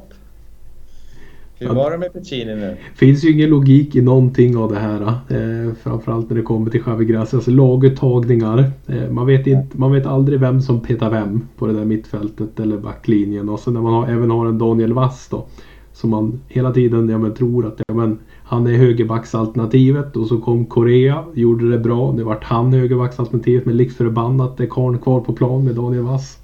Hur 1.59 1.67
var 1.67 1.91
det 1.91 1.97
med 1.97 2.13
Piccini 2.13 2.55
nu? 2.55 2.61
Det 2.61 2.97
finns 2.97 3.23
ju 3.23 3.31
ingen 3.31 3.49
logik 3.49 3.95
i 3.95 4.01
någonting 4.01 4.57
av 4.57 4.71
det 4.71 4.79
här. 4.79 5.01
Eh, 5.01 5.73
framförallt 5.83 6.29
när 6.29 6.37
det 6.37 6.43
kommer 6.43 6.71
till 6.71 6.81
Xavi 6.81 7.05
Gracias 7.05 7.33
alltså 7.33 7.51
laguttagningar. 7.51 8.71
Eh, 8.87 9.09
man, 9.09 9.25
vet 9.25 9.47
inte, 9.47 9.77
man 9.77 9.91
vet 9.91 10.05
aldrig 10.05 10.39
vem 10.39 10.61
som 10.61 10.81
petar 10.81 11.09
vem 11.09 11.47
på 11.57 11.67
det 11.67 11.73
där 11.73 11.85
mittfältet 11.85 12.59
eller 12.59 12.77
backlinjen. 12.77 13.49
Och 13.49 13.59
så 13.59 13.71
när 13.71 13.81
man 13.81 13.93
har, 13.93 14.07
även 14.07 14.31
har 14.31 14.45
en 14.45 14.57
Daniel 14.57 14.93
Wass 14.93 15.27
då. 15.31 15.45
Som 15.93 16.09
man 16.09 16.39
hela 16.47 16.73
tiden 16.73 17.09
ja, 17.09 17.17
men, 17.17 17.33
tror 17.33 17.65
att 17.67 17.81
ja, 17.87 17.93
men, 17.93 18.19
han 18.43 18.67
är 18.67 18.77
högerbacksalternativet 18.77 20.15
och 20.15 20.27
så 20.27 20.37
kom 20.37 20.65
Korea, 20.65 21.23
gjorde 21.33 21.69
det 21.69 21.79
bra. 21.79 22.11
Det 22.11 22.23
vart 22.23 22.43
han 22.43 22.73
högerbacksalternativet 22.73 23.65
men 23.65 23.77
likt 23.77 23.97
förbannat 23.97 24.59
är 24.59 24.65
karln 24.65 24.97
kvar 24.97 25.21
på 25.21 25.33
plan 25.33 25.63
med 25.65 25.75
Daniel 25.75 26.03
Wass. 26.03 26.37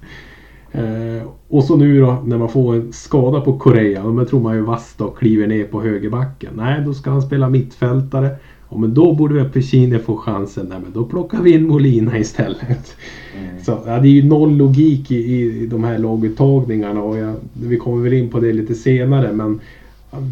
Eh, 0.72 1.28
och 1.48 1.64
så 1.64 1.76
nu 1.76 2.00
då 2.00 2.22
när 2.26 2.38
man 2.38 2.48
får 2.48 2.74
en 2.74 2.92
skada 2.92 3.40
på 3.40 3.58
Korea. 3.58 4.02
Då 4.02 4.24
tror 4.24 4.40
man 4.40 4.54
ju 4.54 4.60
vass 4.60 4.94
då 4.98 5.10
kliver 5.10 5.46
ner 5.46 5.64
på 5.64 5.82
högerbacken. 5.82 6.50
Nej, 6.56 6.82
då 6.86 6.94
ska 6.94 7.10
han 7.10 7.22
spela 7.22 7.48
mittfältare. 7.48 8.30
Ja, 8.70 8.78
men 8.78 8.94
då 8.94 9.14
borde 9.14 9.34
väl 9.34 9.48
Pescini 9.48 9.98
få 9.98 10.16
chansen. 10.16 10.66
Nej, 10.68 10.78
men 10.82 10.92
då 10.92 11.04
plockar 11.04 11.42
vi 11.42 11.52
in 11.52 11.66
Molina 11.66 12.18
istället. 12.18 12.96
Mm. 13.38 13.64
Så 13.64 13.78
ja, 13.86 13.98
det 13.98 14.08
är 14.08 14.12
ju 14.12 14.24
noll 14.24 14.56
logik 14.56 15.10
i, 15.10 15.16
i 15.16 15.66
de 15.66 15.84
här 15.84 15.98
laguttagningarna. 15.98 17.02
Och 17.02 17.18
jag, 17.18 17.34
vi 17.52 17.76
kommer 17.76 18.02
väl 18.02 18.12
in 18.12 18.28
på 18.28 18.40
det 18.40 18.52
lite 18.52 18.74
senare. 18.74 19.32
Men 19.32 19.60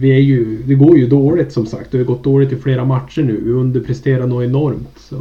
vi 0.01 0.11
är 0.11 0.21
ju, 0.21 0.63
det 0.63 0.75
går 0.75 0.99
ju 0.99 1.07
dåligt 1.07 1.53
som 1.53 1.67
sagt. 1.67 1.93
Det 1.93 1.99
har 1.99 2.05
gått 2.05 2.25
dåligt 2.25 2.53
i 2.53 2.57
flera 2.57 2.85
matcher 2.85 3.23
nu. 3.23 3.41
Vi 3.45 3.51
underpresterar 3.51 4.27
något 4.27 4.45
enormt. 4.45 4.99
Så, 4.99 5.17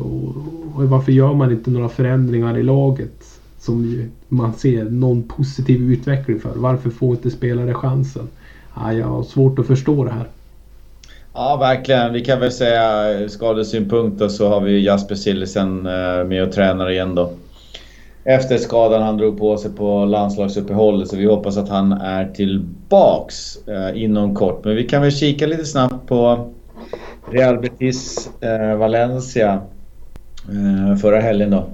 varför 0.76 1.12
gör 1.12 1.34
man 1.34 1.52
inte 1.52 1.72
några 1.72 1.90
förändringar 1.90 2.58
i 2.58 2.64
laget? 2.64 3.19
Som 3.60 4.10
man 4.28 4.54
ser 4.54 4.84
någon 4.84 5.24
positiv 5.24 5.92
utveckling 5.92 6.40
för. 6.40 6.52
Varför 6.56 6.90
får 6.90 7.16
inte 7.16 7.32
spelare 7.32 7.74
chansen? 7.74 8.28
Ja, 8.76 8.94
jag 8.94 9.06
har 9.06 9.24
svårt 9.24 9.60
att 9.60 9.68
förstå 9.68 10.04
det 10.04 10.12
här. 10.12 10.28
Ja, 11.34 11.58
verkligen. 11.60 12.14
Vi 12.14 12.26
kan 12.26 12.40
väl 12.40 12.52
säga 12.52 13.20
eh, 13.20 13.28
skadesynpunkt 13.28 14.22
och 14.22 14.32
så 14.32 14.50
har 14.50 14.62
vi 14.62 14.86
Jasper 14.86 15.16
Sillisen 15.16 15.86
eh, 15.86 16.24
med 16.26 16.44
och 16.44 16.52
tränar 16.52 16.90
igen 16.92 17.16
då. 17.16 17.32
Efter 18.24 18.58
skadan 18.58 19.02
han 19.02 19.18
drog 19.18 19.40
på 19.40 19.58
sig 19.58 19.72
på 19.72 20.06
landslagsuppehållet 20.06 21.08
så 21.08 21.16
vi 21.16 21.26
hoppas 21.26 21.58
att 21.58 21.70
han 21.70 21.92
är 21.92 22.26
tillbaks 22.34 23.68
eh, 23.68 24.04
inom 24.04 24.36
kort. 24.36 24.66
Men 24.66 24.76
vi 24.76 24.84
kan 24.84 25.02
väl 25.02 25.12
kika 25.12 25.48
lite 25.48 25.66
snabbt 25.66 26.08
på 26.08 26.50
Real 27.32 27.58
Betis 27.58 28.30
Valencia 28.78 29.62
förra 31.02 31.20
helgen 31.20 31.50
då 31.50 31.66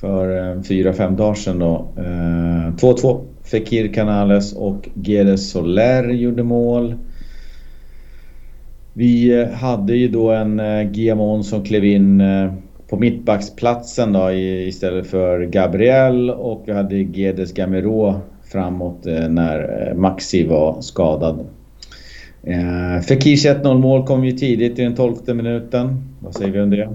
för 0.00 0.56
eh, 0.56 0.62
fyra, 0.62 0.92
fem 0.92 1.16
dagar 1.16 1.34
sedan 1.34 1.58
då. 1.58 1.88
2-2. 1.96 3.10
Eh, 3.10 3.20
Fekir 3.50 3.92
Canales 3.92 4.52
och 4.52 4.88
Geres 4.94 5.50
Soler 5.50 6.08
gjorde 6.08 6.42
mål. 6.42 6.94
Vi 8.98 9.40
eh, 9.40 9.48
hade 9.48 9.96
ju 9.96 10.08
då 10.08 10.30
en 10.30 10.60
eh, 10.60 10.82
Guillamon 10.82 11.44
som 11.44 11.64
klev 11.64 11.84
in 11.84 12.20
eh, 12.20 12.52
på 12.88 12.96
mittbacksplatsen 12.96 14.12
då 14.12 14.32
istället 14.32 15.06
för 15.06 15.40
Gabriel 15.40 16.30
och 16.30 16.62
vi 16.66 16.72
hade 16.72 16.96
Gedes 16.96 17.52
Gamero 17.52 18.20
framåt 18.52 19.04
när 19.28 19.94
Maxi 19.94 20.46
var 20.46 20.80
skadad. 20.80 21.46
Fekirs 23.08 23.46
1-0 23.46 23.78
mål 23.78 24.06
kom 24.06 24.24
ju 24.24 24.32
tidigt 24.32 24.78
i 24.78 24.82
den 24.82 24.94
12 24.94 25.14
minuten. 25.34 26.04
Vad 26.20 26.34
säger 26.34 26.52
vi 26.52 26.60
om 26.60 26.70
det? 26.70 26.88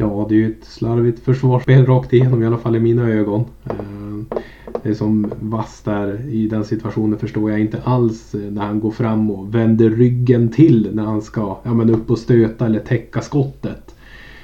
Ja, 0.00 0.26
det 0.28 0.34
är 0.34 0.36
ju 0.36 0.52
ett 0.52 0.64
slarvigt 0.64 1.20
försvarsspel 1.20 1.86
rakt 1.86 2.12
igenom 2.12 2.42
i 2.42 2.46
alla 2.46 2.58
fall 2.58 2.76
i 2.76 2.80
mina 2.80 3.08
ögon. 3.08 3.44
Eh, 3.64 4.38
det 4.82 4.88
är 4.88 4.94
som 4.94 5.32
Vass 5.40 5.82
där 5.84 6.28
i 6.30 6.48
den 6.48 6.64
situationen 6.64 7.18
förstår 7.18 7.50
jag 7.50 7.60
inte 7.60 7.82
alls 7.84 8.34
eh, 8.34 8.40
när 8.40 8.62
han 8.62 8.80
går 8.80 8.90
fram 8.90 9.30
och 9.30 9.54
vänder 9.54 9.90
ryggen 9.90 10.48
till 10.48 10.90
när 10.92 11.02
han 11.02 11.22
ska 11.22 11.58
ja, 11.62 11.74
men 11.74 11.90
upp 11.90 12.10
och 12.10 12.18
stöta 12.18 12.66
eller 12.66 12.80
täcka 12.80 13.20
skottet. 13.20 13.94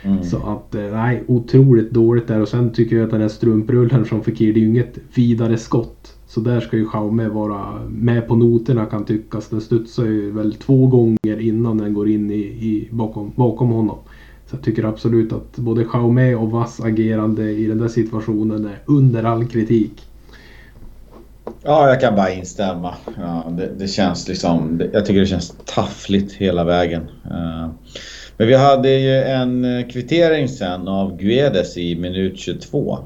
Mm. 0.02 0.24
Så 0.24 0.36
att 0.36 0.74
eh, 0.74 0.82
nej, 0.82 1.24
otroligt 1.26 1.90
dåligt 1.90 2.28
där 2.28 2.40
och 2.40 2.48
sen 2.48 2.72
tycker 2.72 2.96
jag 2.96 3.04
att 3.04 3.10
den 3.10 3.20
här 3.20 3.28
strumprullen 3.28 4.04
från 4.04 4.24
Fekir, 4.24 4.52
det 4.52 4.60
är 4.60 4.62
ju 4.62 4.68
inget 4.68 4.98
vidare 5.14 5.56
skott. 5.56 6.16
Så 6.26 6.40
där 6.40 6.60
ska 6.60 6.76
ju 6.76 6.86
Jaume 6.92 7.28
vara 7.28 7.80
med 7.88 8.28
på 8.28 8.36
noterna 8.36 8.86
kan 8.86 9.04
tyckas. 9.04 9.48
Den 9.48 9.60
studsar 9.60 10.04
ju 10.04 10.30
väl 10.30 10.54
två 10.54 10.86
gånger 10.86 11.40
innan 11.40 11.78
den 11.78 11.94
går 11.94 12.08
in 12.08 12.30
i, 12.30 12.40
i 12.40 12.88
bakom, 12.90 13.32
bakom 13.36 13.68
honom. 13.68 13.98
Så 14.50 14.56
jag 14.56 14.62
tycker 14.62 14.84
absolut 14.84 15.32
att 15.32 15.56
både 15.56 15.84
Xiaomi 15.84 16.34
och 16.34 16.50
Vass 16.50 16.80
agerande 16.80 17.50
i 17.50 17.66
den 17.66 17.78
där 17.78 17.88
situationen 17.88 18.64
är 18.64 18.78
under 18.86 19.24
all 19.24 19.48
kritik. 19.48 20.02
Ja, 21.62 21.88
jag 21.88 22.00
kan 22.00 22.16
bara 22.16 22.30
instämma. 22.30 22.94
Ja, 23.16 23.52
det, 23.56 23.70
det 23.78 23.88
känns 23.88 24.28
liksom... 24.28 24.78
Det, 24.78 24.90
jag 24.92 25.06
tycker 25.06 25.20
det 25.20 25.26
känns 25.26 25.54
taffligt 25.64 26.32
hela 26.32 26.64
vägen. 26.64 27.02
Uh, 27.02 27.68
men 28.36 28.48
vi 28.48 28.54
hade 28.54 28.90
ju 28.90 29.14
en 29.14 29.64
eh, 29.64 29.88
kvittering 29.88 30.48
sen 30.48 30.88
av 30.88 31.16
Guedes 31.16 31.76
i 31.76 31.94
minut 31.94 32.38
22. 32.38 32.98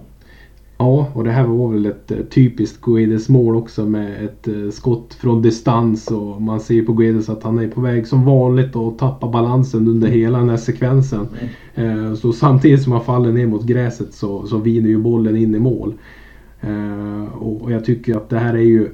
Ja, 0.80 1.08
och 1.14 1.24
det 1.24 1.30
här 1.30 1.44
var 1.44 1.72
väl 1.72 1.86
ett 1.86 2.10
eh, 2.10 2.18
typiskt 2.18 2.80
Guedes 2.80 3.28
mål 3.28 3.56
också 3.56 3.86
med 3.86 4.24
ett 4.24 4.48
eh, 4.48 4.70
skott 4.70 5.14
från 5.14 5.42
distans 5.42 6.10
och 6.10 6.42
man 6.42 6.60
ser 6.60 6.82
på 6.82 6.92
Guedes 6.92 7.28
att 7.28 7.42
han 7.42 7.58
är 7.58 7.68
på 7.68 7.80
väg 7.80 8.06
som 8.06 8.24
vanligt 8.24 8.76
att 8.76 8.98
tappa 8.98 9.28
balansen 9.28 9.88
under 9.88 10.08
mm. 10.08 10.20
hela 10.20 10.38
den 10.38 10.48
här 10.48 10.56
sekvensen. 10.56 11.28
Mm. 11.74 12.06
Eh, 12.06 12.14
så 12.14 12.32
samtidigt 12.32 12.82
som 12.82 12.92
han 12.92 13.04
faller 13.04 13.32
ner 13.32 13.46
mot 13.46 13.66
gräset 13.66 14.14
så, 14.14 14.46
så 14.46 14.58
viner 14.58 14.88
ju 14.88 14.98
bollen 14.98 15.36
in 15.36 15.54
i 15.54 15.58
mål. 15.58 15.94
Och 17.32 17.72
jag 17.72 17.84
tycker 17.84 18.16
att 18.16 18.28
det 18.28 18.38
här 18.38 18.54
är 18.54 18.62
ju 18.62 18.88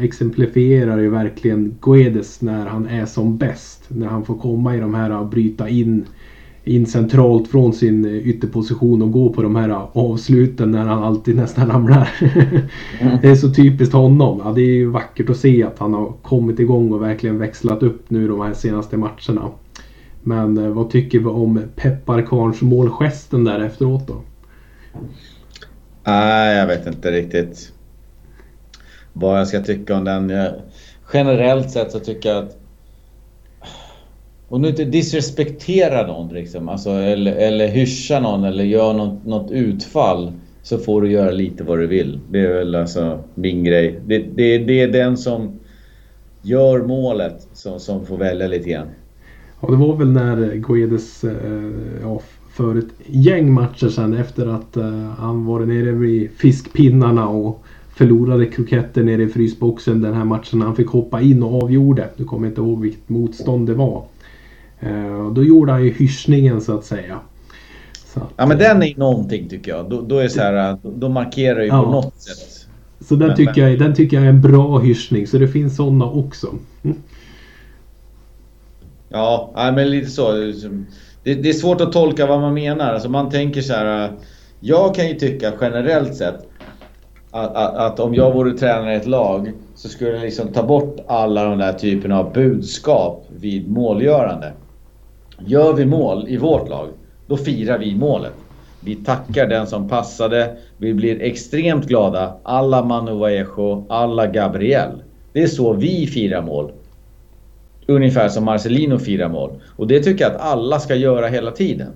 exemplifierar 0.00 0.98
ju 0.98 1.10
verkligen 1.10 1.74
Guedes 1.80 2.42
när 2.42 2.66
han 2.66 2.86
är 2.86 3.06
som 3.06 3.36
bäst. 3.36 3.84
När 3.88 4.06
han 4.06 4.24
får 4.24 4.38
komma 4.38 4.76
i 4.76 4.80
de 4.80 4.94
här 4.94 5.18
och 5.18 5.26
bryta 5.26 5.68
in 5.68 6.04
in 6.64 6.86
centralt 6.86 7.48
från 7.48 7.72
sin 7.72 8.04
eh, 8.04 8.28
ytterposition 8.28 9.02
och 9.02 9.12
gå 9.12 9.32
på 9.32 9.42
de 9.42 9.56
här 9.56 9.68
eh, 9.68 9.88
avsluten 9.92 10.70
när 10.70 10.86
han 10.86 11.02
alltid 11.02 11.36
nästan 11.36 11.70
ramlar. 11.70 12.10
Mm. 13.00 13.18
det 13.22 13.28
är 13.28 13.34
så 13.34 13.54
typiskt 13.54 13.94
honom. 13.94 14.40
Ja, 14.44 14.52
det 14.52 14.60
är 14.60 14.74
ju 14.74 14.86
vackert 14.86 15.30
att 15.30 15.36
se 15.36 15.62
att 15.62 15.78
han 15.78 15.94
har 15.94 16.12
kommit 16.22 16.60
igång 16.60 16.92
och 16.92 17.02
verkligen 17.02 17.38
växlat 17.38 17.82
upp 17.82 18.10
nu 18.10 18.28
de 18.28 18.40
här 18.40 18.52
senaste 18.52 18.96
matcherna. 18.96 19.50
Men 20.22 20.58
eh, 20.58 20.68
vad 20.68 20.90
tycker 20.90 21.18
vi 21.18 21.26
om 21.26 21.62
pepparkarns 21.76 22.62
målgesten 22.62 23.44
där 23.44 23.60
efteråt 23.60 24.06
då? 24.06 24.14
Nej, 26.04 26.56
jag 26.56 26.66
vet 26.66 26.86
inte 26.86 27.10
riktigt 27.10 27.72
vad 29.12 29.40
jag 29.40 29.48
ska 29.48 29.60
tycka 29.60 29.96
om 29.96 30.04
den. 30.04 30.32
Generellt 31.12 31.70
sett 31.70 31.92
så 31.92 31.98
tycker 31.98 32.28
jag 32.28 32.44
att 32.44 32.61
och 34.52 34.60
nu 34.60 34.68
inte 34.68 34.84
disrespektera 34.84 36.06
någon 36.06 36.34
liksom, 36.34 36.68
alltså, 36.68 36.90
eller, 36.90 37.32
eller 37.32 37.68
hyscha 37.68 38.20
någon 38.20 38.44
eller 38.44 38.64
göra 38.64 38.92
något, 38.92 39.26
något 39.26 39.50
utfall 39.50 40.32
så 40.62 40.78
får 40.78 41.02
du 41.02 41.10
göra 41.10 41.30
lite 41.30 41.64
vad 41.64 41.78
du 41.78 41.86
vill. 41.86 42.20
Det 42.30 42.40
är 42.40 42.54
väl 42.54 42.74
alltså 42.74 43.18
min 43.34 43.64
grej. 43.64 44.00
Det, 44.06 44.18
det, 44.18 44.58
det 44.58 44.80
är 44.80 44.88
den 44.88 45.16
som 45.16 45.60
gör 46.42 46.82
målet 46.86 47.48
som, 47.52 47.80
som 47.80 48.06
får 48.06 48.16
välja 48.16 48.46
lite 48.46 48.68
grann. 48.68 48.86
Ja, 49.60 49.68
det 49.70 49.76
var 49.76 49.96
väl 49.96 50.12
när 50.12 50.54
Guedes 50.54 51.24
eh, 51.24 51.70
ja, 52.02 52.20
för 52.56 52.78
ett 52.78 52.92
gäng 53.06 53.52
matcher 53.52 53.88
sedan 53.88 54.14
efter 54.14 54.46
att 54.46 54.76
eh, 54.76 55.10
han 55.18 55.46
varit 55.46 55.68
nere 55.68 55.92
vid 55.92 56.30
fiskpinnarna 56.30 57.28
och 57.28 57.64
förlorade 57.94 58.46
kroketter 58.46 59.02
nere 59.02 59.22
i 59.22 59.28
frysboxen 59.28 60.02
den 60.02 60.14
här 60.14 60.24
matchen 60.24 60.58
när 60.58 60.66
han 60.66 60.76
fick 60.76 60.88
hoppa 60.88 61.20
in 61.20 61.42
och 61.42 61.62
avgjorde. 61.62 62.08
Du 62.16 62.24
kommer 62.24 62.48
inte 62.48 62.60
ihåg 62.60 62.80
vilket 62.80 63.08
motstånd 63.08 63.66
det 63.66 63.74
var. 63.74 64.04
Eh, 64.82 65.30
då 65.32 65.44
gjorde 65.44 65.72
han 65.72 65.84
ju 65.84 65.92
hyschningen 65.92 66.60
så 66.60 66.78
att 66.78 66.84
säga. 66.84 67.20
Så 68.14 68.20
att, 68.20 68.28
ja 68.36 68.46
men 68.46 68.58
den 68.58 68.82
är 68.82 68.98
någonting 68.98 69.48
tycker 69.48 69.70
jag. 69.70 69.90
Då, 69.90 70.00
då 70.00 70.18
är 70.18 70.28
så 70.28 70.40
här, 70.40 70.76
då 70.82 71.08
markerar 71.08 71.60
ju 71.60 71.66
ja. 71.66 71.82
på 71.82 71.90
något 71.90 72.20
sätt. 72.22 72.68
Så 73.00 73.14
den, 73.14 73.28
men, 73.28 73.36
tycker 73.36 73.62
men... 73.62 73.70
Jag, 73.70 73.78
den 73.78 73.94
tycker 73.94 74.16
jag 74.16 74.26
är 74.26 74.30
en 74.30 74.40
bra 74.40 74.78
hyschning. 74.78 75.26
Så 75.26 75.38
det 75.38 75.48
finns 75.48 75.76
sådana 75.76 76.04
också. 76.04 76.54
Mm. 76.82 76.96
Ja, 79.08 79.52
men 79.54 79.90
lite 79.90 80.10
så. 80.10 80.32
Det, 81.22 81.34
det, 81.34 81.48
är 81.48 81.52
svårt 81.52 81.80
att 81.80 81.92
tolka 81.92 82.26
vad 82.26 82.40
man 82.40 82.54
menar. 82.54 82.92
Alltså 82.92 83.08
man 83.08 83.30
tänker 83.30 83.60
så 83.60 83.72
här. 83.72 84.12
Jag 84.60 84.94
kan 84.94 85.08
ju 85.08 85.14
tycka 85.14 85.52
generellt 85.60 86.14
sett 86.14 86.46
att, 87.30 87.56
att, 87.56 87.76
att, 87.76 88.00
om 88.00 88.14
jag 88.14 88.32
vore 88.32 88.58
tränare 88.58 88.92
i 88.92 88.96
ett 88.96 89.06
lag 89.06 89.52
så 89.74 89.88
skulle 89.88 90.10
jag 90.10 90.22
liksom 90.22 90.48
ta 90.48 90.62
bort 90.62 90.96
alla 91.06 91.44
de 91.44 91.58
där 91.58 91.72
typerna 91.72 92.18
av 92.18 92.32
budskap 92.32 93.26
vid 93.40 93.70
målgörande. 93.70 94.52
Gör 95.38 95.72
vi 95.72 95.86
mål 95.86 96.28
i 96.28 96.36
vårt 96.36 96.68
lag, 96.68 96.88
då 97.26 97.36
firar 97.36 97.78
vi 97.78 97.94
målet. 97.94 98.32
Vi 98.84 98.94
tackar 98.94 99.46
den 99.46 99.66
som 99.66 99.88
passade. 99.88 100.56
Vi 100.76 100.94
blir 100.94 101.22
extremt 101.22 101.86
glada. 101.86 102.36
Alla 102.42 102.84
Manu 102.84 103.12
Vallejo, 103.12 103.86
alla 103.88 104.26
Gabriel. 104.26 105.02
Det 105.32 105.42
är 105.42 105.46
så 105.46 105.72
vi 105.72 106.06
firar 106.06 106.42
mål. 106.42 106.72
Ungefär 107.86 108.28
som 108.28 108.44
Marcelino 108.44 108.98
firar 108.98 109.28
mål. 109.28 109.50
Och 109.76 109.86
det 109.86 110.00
tycker 110.00 110.24
jag 110.24 110.32
att 110.32 110.40
alla 110.40 110.78
ska 110.78 110.94
göra 110.94 111.26
hela 111.26 111.50
tiden. 111.50 111.88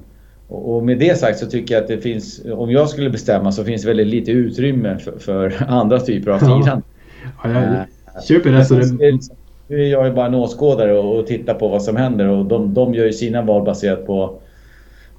Och 0.48 0.84
med 0.84 0.98
det 0.98 1.18
sagt 1.18 1.38
så 1.38 1.46
tycker 1.46 1.74
jag 1.74 1.82
att 1.82 1.88
det 1.88 1.98
finns, 1.98 2.42
om 2.52 2.70
jag 2.70 2.88
skulle 2.88 3.10
bestämma 3.10 3.52
så 3.52 3.64
finns 3.64 3.84
väldigt 3.84 4.06
lite 4.06 4.30
utrymme 4.30 4.98
för, 4.98 5.18
för 5.18 5.64
andra 5.68 6.00
typer 6.00 6.30
av 6.30 6.38
firande. 6.38 6.82
Ja, 7.44 7.50
jag 7.50 7.62
eh, 7.62 7.80
köper 8.28 8.50
det. 8.50 8.64
Så 8.64 8.74
det... 8.74 9.18
Jag 9.68 10.06
är 10.06 10.12
bara 10.12 10.26
en 10.26 10.34
åskådare 10.34 10.98
och, 10.98 11.18
och 11.18 11.26
tittar 11.26 11.54
på 11.54 11.68
vad 11.68 11.82
som 11.82 11.96
händer 11.96 12.28
och 12.28 12.44
de, 12.44 12.74
de 12.74 12.94
gör 12.94 13.04
ju 13.04 13.12
sina 13.12 13.42
val 13.42 13.64
baserat 13.64 14.06
på, 14.06 14.38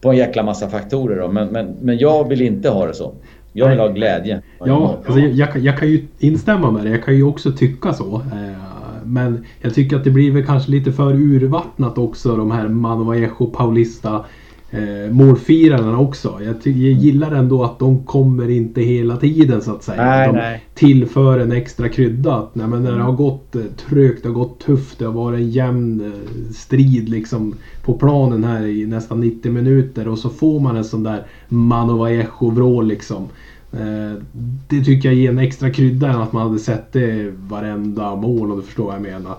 på 0.01 0.09
en 0.09 0.17
jäkla 0.17 0.43
massa 0.43 0.69
faktorer. 0.69 1.21
Då. 1.21 1.27
Men, 1.27 1.47
men, 1.47 1.75
men 1.81 1.97
jag 1.97 2.29
vill 2.29 2.41
inte 2.41 2.69
ha 2.69 2.87
det 2.87 2.93
så. 2.93 3.13
Jag 3.53 3.69
vill 3.69 3.79
ha 3.79 3.87
glädje. 3.87 4.41
Ja, 4.65 4.97
alltså 5.05 5.19
jag, 5.19 5.31
jag, 5.31 5.57
jag, 5.57 5.77
kan 5.77 5.87
ju 5.87 6.07
instämma 6.19 6.71
med 6.71 6.85
det. 6.85 6.89
Jag 6.89 7.03
kan 7.03 7.15
ju 7.15 7.23
också 7.23 7.51
tycka 7.51 7.93
så. 7.93 8.15
Eh, 8.15 8.67
men 9.03 9.45
jag 9.61 9.73
tycker 9.73 9.95
att 9.95 10.03
det 10.03 10.09
blir 10.09 10.31
väl 10.31 10.45
kanske 10.45 10.71
lite 10.71 10.91
för 10.91 11.13
urvattnat 11.13 11.97
också 11.97 12.35
de 12.35 12.51
här 12.51 12.67
Manovaejo, 12.67 13.45
Paulista 13.45 14.25
eh, 14.71 15.11
målfirarna 15.11 15.99
också. 15.99 16.39
Jag, 16.43 16.55
jag 16.63 16.75
gillar 16.75 17.31
ändå 17.31 17.63
att 17.63 17.79
de 17.79 18.03
kommer 18.03 18.49
inte 18.49 18.81
hela 18.81 19.17
tiden 19.17 19.61
så 19.61 19.71
att 19.71 19.83
säga. 19.83 20.05
Nej, 20.05 20.27
de 20.27 20.35
nej. 20.35 20.63
tillför 20.73 21.39
en 21.39 21.51
extra 21.51 21.89
krydda. 21.89 22.47
Nej, 22.53 22.67
men 22.67 22.83
när 22.83 22.91
det 22.91 23.03
har 23.03 23.11
gått 23.11 23.55
eh, 23.55 23.61
trögt, 23.89 24.23
det 24.23 24.29
har 24.29 24.33
gått 24.33 24.59
tufft, 24.59 24.99
det 24.99 25.05
har 25.05 25.13
varit 25.13 25.39
en 25.39 25.49
jämn 25.49 26.01
eh, 26.01 26.53
strid 26.53 27.09
liksom 27.09 27.55
på 27.83 27.93
planen 27.93 28.43
här 28.43 28.65
i 28.65 28.85
nästan 28.85 29.19
90 29.19 29.51
minuter 29.51 30.07
och 30.07 30.19
så 30.19 30.29
får 30.29 30.59
man 30.59 30.77
en 30.77 30.85
sån 30.85 31.03
där 31.03 31.25
Manovaejo-vrål 31.47 32.87
liksom. 32.87 33.27
Eh, 33.71 34.21
det 34.67 34.83
tycker 34.83 35.09
jag 35.09 35.15
ger 35.15 35.29
en 35.29 35.39
extra 35.39 35.69
krydda 35.69 36.09
än 36.09 36.21
att 36.21 36.33
man 36.33 36.47
hade 36.47 36.59
sett 36.59 36.93
det 36.93 37.33
varenda 37.37 38.15
mål 38.15 38.51
om 38.51 38.57
du 38.57 38.63
förstår 38.63 38.85
vad 38.85 38.95
jag 38.95 39.01
menar. 39.01 39.35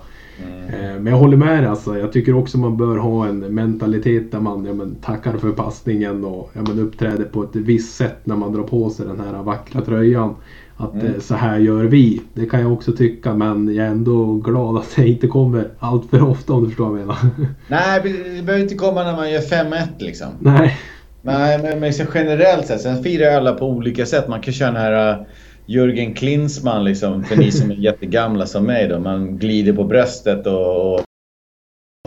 Mm. 0.47 1.03
Men 1.03 1.13
jag 1.13 1.19
håller 1.19 1.37
med 1.37 1.63
dig 1.63 1.69
alltså. 1.69 1.97
Jag 1.97 2.11
tycker 2.11 2.35
också 2.35 2.57
man 2.57 2.77
bör 2.77 2.97
ha 2.97 3.27
en 3.27 3.39
mentalitet 3.39 4.31
där 4.31 4.39
man 4.39 4.65
ja, 4.65 4.73
men, 4.73 4.95
tackar 4.95 5.37
för 5.37 5.51
passningen 5.51 6.25
och 6.25 6.51
ja, 6.53 6.61
men, 6.67 6.79
uppträder 6.79 7.25
på 7.25 7.43
ett 7.43 7.55
visst 7.55 7.95
sätt 7.95 8.17
när 8.23 8.35
man 8.35 8.53
drar 8.53 8.63
på 8.63 8.89
sig 8.89 9.05
den 9.05 9.19
här 9.19 9.43
vackra 9.43 9.81
tröjan. 9.81 10.35
Att 10.77 10.93
mm. 10.93 11.05
Eh, 11.05 11.19
så 11.19 11.35
här 11.35 11.57
gör 11.57 11.83
vi. 11.83 12.21
Det 12.33 12.45
kan 12.45 12.61
jag 12.61 12.73
också 12.73 12.91
tycka 12.91 13.33
men 13.33 13.75
jag 13.75 13.85
är 13.85 13.91
ändå 13.91 14.33
glad 14.33 14.77
att 14.77 14.95
det 14.95 15.07
inte 15.07 15.27
kommer 15.27 15.67
allt 15.79 16.09
för 16.09 16.23
ofta 16.23 16.53
om 16.53 16.63
du 16.63 16.69
förstår 16.69 16.89
vad 16.89 16.99
jag 16.99 17.07
menar. 17.07 17.17
Nej, 17.67 18.01
det 18.03 18.43
behöver 18.43 18.63
inte 18.63 18.75
komma 18.75 19.03
när 19.03 19.15
man 19.15 19.31
gör 19.31 19.41
5-1 19.41 19.87
liksom. 19.97 20.27
Nej. 20.39 20.77
Nej, 21.21 21.59
men, 21.63 21.79
men 21.79 21.93
generellt 22.13 22.67
sett. 22.67 22.81
Sen 22.81 23.03
firar 23.03 23.37
alla 23.37 23.53
på 23.53 23.69
olika 23.69 24.05
sätt. 24.05 24.27
Man 24.27 24.41
kan 24.41 24.53
köra 24.53 24.71
den 24.71 24.81
här 24.81 25.25
Jürgen 25.69 26.13
Klinsmann 26.13 26.83
liksom, 26.83 27.23
för 27.23 27.35
ni 27.35 27.51
som 27.51 27.71
är 27.71 27.75
jättegamla 27.79 28.45
som 28.45 28.65
mig 28.65 28.87
då. 28.87 28.99
Man 28.99 29.37
glider 29.37 29.73
på 29.73 29.83
bröstet 29.83 30.47
och, 30.47 30.93
och 30.95 31.03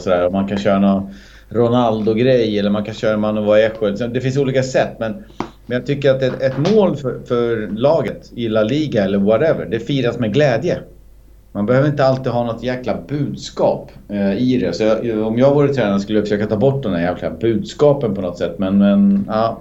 sådär. 0.03 0.31
Man 0.31 0.49
kan 0.49 0.59
köra 0.59 0.79
någon 0.79 1.11
Ronaldo-grej 1.49 2.59
eller 2.59 2.71
man 2.71 2.85
kan 2.85 2.95
köra 2.95 3.17
Manu 3.17 3.41
Vallejo. 3.41 4.09
Det 4.09 4.21
finns 4.21 4.37
olika 4.37 4.63
sätt 4.63 4.97
men, 4.99 5.13
men 5.67 5.77
jag 5.77 5.87
tycker 5.87 6.11
att 6.11 6.23
ett, 6.23 6.43
ett 6.43 6.75
mål 6.75 6.97
för, 6.97 7.21
för, 7.25 7.69
laget 7.69 8.33
i 8.37 8.49
La 8.49 8.63
Liga 8.63 9.05
eller 9.05 9.19
whatever, 9.19 9.67
det 9.67 9.81
firas 9.81 10.19
med 10.19 10.35
glädje. 10.35 10.79
Man 11.53 11.67
behöver 11.67 11.89
inte 11.89 12.05
alltid 12.05 12.33
ha 12.33 12.45
något 12.45 12.63
jäkla 12.63 12.99
budskap 13.09 13.91
eh, 14.09 14.33
i 14.33 14.59
det. 14.59 14.73
Så 14.73 14.83
jag, 14.83 15.27
om 15.27 15.39
jag 15.39 15.55
vore 15.55 15.75
tränare 15.75 16.01
skulle 16.01 16.19
jag 16.19 16.29
försöka 16.29 16.47
ta 16.47 16.57
bort 16.57 16.83
de 16.83 16.93
där 16.93 17.01
jäkla 17.01 17.31
budskapen 17.31 18.15
på 18.15 18.21
något 18.21 18.39
sätt. 18.39 18.59
Men, 18.59 18.79
men 18.79 19.25
ja, 19.29 19.61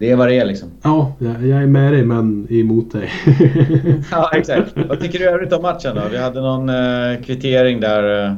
det 0.00 0.10
är 0.10 0.16
vad 0.16 0.28
det 0.28 0.38
är 0.38 0.44
liksom. 0.44 0.68
Ja, 0.82 1.12
jag 1.18 1.62
är 1.62 1.66
med 1.66 1.92
dig 1.92 2.04
men 2.04 2.46
emot 2.50 2.92
dig. 2.92 3.10
ja, 4.10 4.30
exakt. 4.34 4.72
Vad 4.88 5.00
tycker 5.00 5.18
du 5.18 5.28
övrigt 5.28 5.52
om 5.52 5.62
matchen 5.62 5.94
då? 5.94 6.02
Vi 6.10 6.16
hade 6.18 6.40
någon 6.40 6.68
eh, 6.68 7.22
kvittering 7.24 7.80
där 7.80 8.26
eh, 8.26 8.34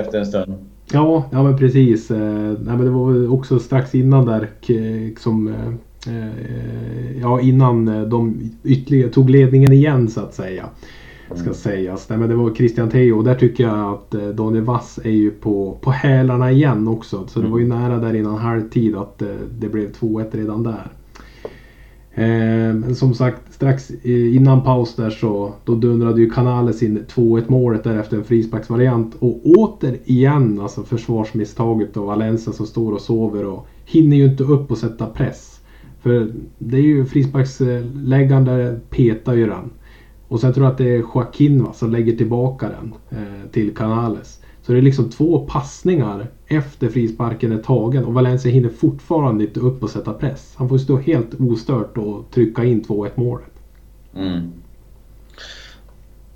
efter 0.00 0.18
en 0.18 0.26
stund. 0.26 0.54
Ja, 0.92 1.28
ja 1.32 1.42
men 1.42 1.58
precis. 1.58 2.10
Eh, 2.10 2.18
nej, 2.18 2.76
men 2.76 2.84
det 2.84 2.90
var 2.90 3.32
också 3.32 3.58
strax 3.58 3.94
innan 3.94 4.26
där 4.26 4.48
som 5.20 5.48
eh, 5.48 6.14
eh, 6.14 7.20
Ja, 7.20 7.40
innan 7.40 7.88
eh, 7.88 8.02
de 8.02 8.50
ytterligare 8.64 9.10
tog 9.10 9.30
ledningen 9.30 9.72
igen 9.72 10.08
så 10.08 10.20
att 10.20 10.34
säga 10.34 10.64
ska 11.34 11.54
sägas. 11.54 12.08
Nej, 12.08 12.18
men 12.18 12.28
det 12.28 12.34
var 12.34 12.54
Christian 12.54 12.90
Theo 12.90 13.18
och 13.18 13.24
där 13.24 13.34
tycker 13.34 13.64
jag 13.64 13.94
att 13.94 14.14
eh, 14.14 14.28
Daniel 14.28 14.64
Wass 14.64 14.98
är 15.04 15.10
ju 15.10 15.30
på, 15.30 15.78
på 15.80 15.90
hälarna 15.90 16.52
igen 16.52 16.88
också. 16.88 17.26
Så 17.26 17.40
det 17.40 17.48
var 17.48 17.58
ju 17.58 17.64
mm. 17.64 17.78
nära 17.78 17.98
där 17.98 18.14
innan 18.14 18.36
halvtid 18.36 18.96
att 18.96 19.22
eh, 19.22 19.28
det 19.58 19.68
blev 19.68 19.92
2-1 19.92 20.26
redan 20.30 20.62
där. 20.62 20.92
Eh, 22.14 22.74
men 22.74 22.94
som 22.94 23.14
sagt, 23.14 23.54
strax 23.54 23.90
innan 24.04 24.62
paus 24.62 24.96
där 24.96 25.10
så 25.10 25.52
då 25.64 25.74
dundrade 25.74 26.20
ju 26.20 26.30
Canales 26.30 26.82
in 26.82 27.04
2-1 27.14 27.44
målet 27.48 27.84
därefter 27.84 28.16
en 28.16 28.24
frisparksvariant. 28.24 29.14
Och 29.18 29.40
återigen 29.44 30.60
alltså 30.60 30.82
försvarsmisstaget 30.82 31.96
och 31.96 32.06
Valencia 32.06 32.52
som 32.52 32.66
står 32.66 32.92
och 32.92 33.00
sover 33.00 33.44
och 33.44 33.66
hinner 33.84 34.16
ju 34.16 34.24
inte 34.24 34.44
upp 34.44 34.70
och 34.70 34.78
sätta 34.78 35.06
press. 35.06 35.60
För 36.02 36.32
det 36.58 36.76
är 36.76 36.82
ju 36.82 37.04
frisparksläggaren 37.04 38.44
där 38.44 38.80
petar 38.90 39.34
ju 39.34 39.46
den. 39.46 39.70
Och 40.28 40.40
sen 40.40 40.52
tror 40.52 40.66
jag 40.66 40.72
att 40.72 40.78
det 40.78 40.94
är 40.94 40.98
Joaquin 40.98 41.64
va, 41.64 41.72
som 41.72 41.92
lägger 41.92 42.16
tillbaka 42.16 42.68
den 42.68 42.94
eh, 43.10 43.50
till 43.50 43.74
Canales. 43.74 44.40
Så 44.62 44.72
det 44.72 44.78
är 44.78 44.82
liksom 44.82 45.10
två 45.10 45.38
passningar 45.38 46.26
efter 46.46 46.88
frisparken 46.88 47.52
är 47.52 47.58
tagen 47.58 48.04
och 48.04 48.14
Valencia 48.14 48.52
hinner 48.52 48.68
fortfarande 48.68 49.44
inte 49.44 49.60
upp 49.60 49.82
och 49.82 49.90
sätta 49.90 50.12
press. 50.12 50.54
Han 50.56 50.68
får 50.68 50.78
stå 50.78 50.98
helt 50.98 51.40
ostört 51.40 51.98
och 51.98 52.30
trycka 52.30 52.64
in 52.64 52.82
2-1 52.82 53.10
målet. 53.14 53.52
Mm. 54.16 54.52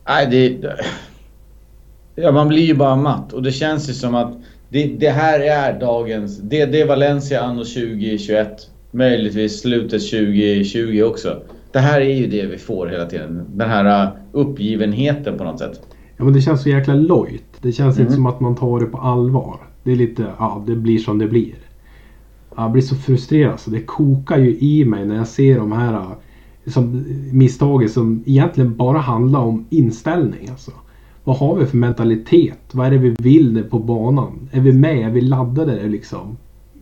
Nej, 0.08 0.26
det... 0.30 0.74
Ja, 2.14 2.32
man 2.32 2.48
blir 2.48 2.62
ju 2.62 2.74
bara 2.74 2.96
matt 2.96 3.32
och 3.32 3.42
det 3.42 3.52
känns 3.52 3.88
ju 3.88 3.92
som 3.92 4.14
att 4.14 4.36
det, 4.68 4.86
det 4.86 5.10
här 5.10 5.40
är 5.40 5.80
dagens... 5.80 6.38
Det, 6.38 6.66
det 6.66 6.80
är 6.80 6.86
Valencia 6.86 7.40
anno 7.40 7.64
2021. 7.64 8.70
Möjligtvis 8.90 9.60
slutet 9.60 10.10
2020 10.10 11.02
också 11.02 11.42
det 11.78 11.82
här 11.82 12.00
är 12.00 12.14
ju 12.14 12.26
det 12.26 12.46
vi 12.46 12.58
får 12.58 12.86
hela 12.86 13.06
tiden. 13.06 13.44
Den 13.54 13.70
här 13.70 14.06
uh, 14.06 14.12
uppgivenheten 14.32 15.38
på 15.38 15.44
något 15.44 15.58
sätt. 15.58 15.80
Ja 16.16 16.24
men 16.24 16.32
det 16.32 16.40
känns 16.40 16.62
så 16.62 16.68
jäkla 16.68 16.94
lojt. 16.94 17.44
Det 17.60 17.72
känns 17.72 17.96
mm. 17.96 18.06
inte 18.06 18.14
som 18.14 18.26
att 18.26 18.40
man 18.40 18.56
tar 18.56 18.80
det 18.80 18.86
på 18.86 18.98
allvar. 18.98 19.56
Det 19.82 19.92
är 19.92 19.96
lite, 19.96 20.26
ja 20.38 20.64
det 20.66 20.74
blir 20.74 20.98
som 20.98 21.18
det 21.18 21.26
blir. 21.26 21.54
Jag 22.56 22.72
blir 22.72 22.82
så 22.82 22.94
frustrerad 22.94 23.60
så 23.60 23.70
det 23.70 23.80
kokar 23.80 24.38
ju 24.38 24.58
i 24.58 24.84
mig 24.84 25.06
när 25.06 25.16
jag 25.16 25.26
ser 25.26 25.58
de 25.58 25.72
här 25.72 25.92
uh, 25.92 26.12
som, 26.66 27.04
misstagen 27.32 27.88
som 27.88 28.22
egentligen 28.26 28.76
bara 28.76 28.98
handlar 28.98 29.40
om 29.40 29.66
inställning. 29.70 30.48
Alltså. 30.50 30.70
vad 31.24 31.36
har 31.36 31.56
vi 31.56 31.66
för 31.66 31.76
mentalitet? 31.76 32.60
Vad 32.72 32.86
är 32.86 32.90
det 32.90 32.98
vi 32.98 33.16
vill 33.18 33.64
på 33.70 33.78
banan? 33.78 34.48
Är 34.52 34.60
vi 34.60 34.72
med? 34.72 35.06
Är 35.06 35.10
vi 35.10 35.20
laddade 35.20 35.88
liksom? 35.88 36.36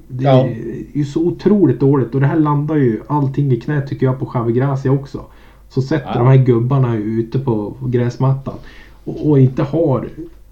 Det 0.09 0.25
ja. 0.25 0.47
är 0.47 0.57
ju 0.93 1.05
så 1.05 1.27
otroligt 1.27 1.81
dåligt 1.81 2.15
och 2.15 2.21
det 2.21 2.27
här 2.27 2.41
landar 2.41 2.77
ju 2.77 3.01
allting 3.07 3.53
i 3.53 3.61
knät 3.61 3.87
tycker 3.87 4.07
jag 4.07 4.19
på 4.19 4.27
Xavi 4.27 4.53
Gracia 4.53 4.93
också. 4.93 5.25
Så 5.69 5.83
sätter 5.83 6.11
ja. 6.15 6.19
de 6.19 6.27
här 6.27 6.37
gubbarna 6.37 6.97
ute 6.97 7.39
på 7.39 7.75
gräsmattan 7.87 8.55
och, 9.05 9.31
och, 9.31 9.39
inte 9.39 9.63
har 9.63 10.09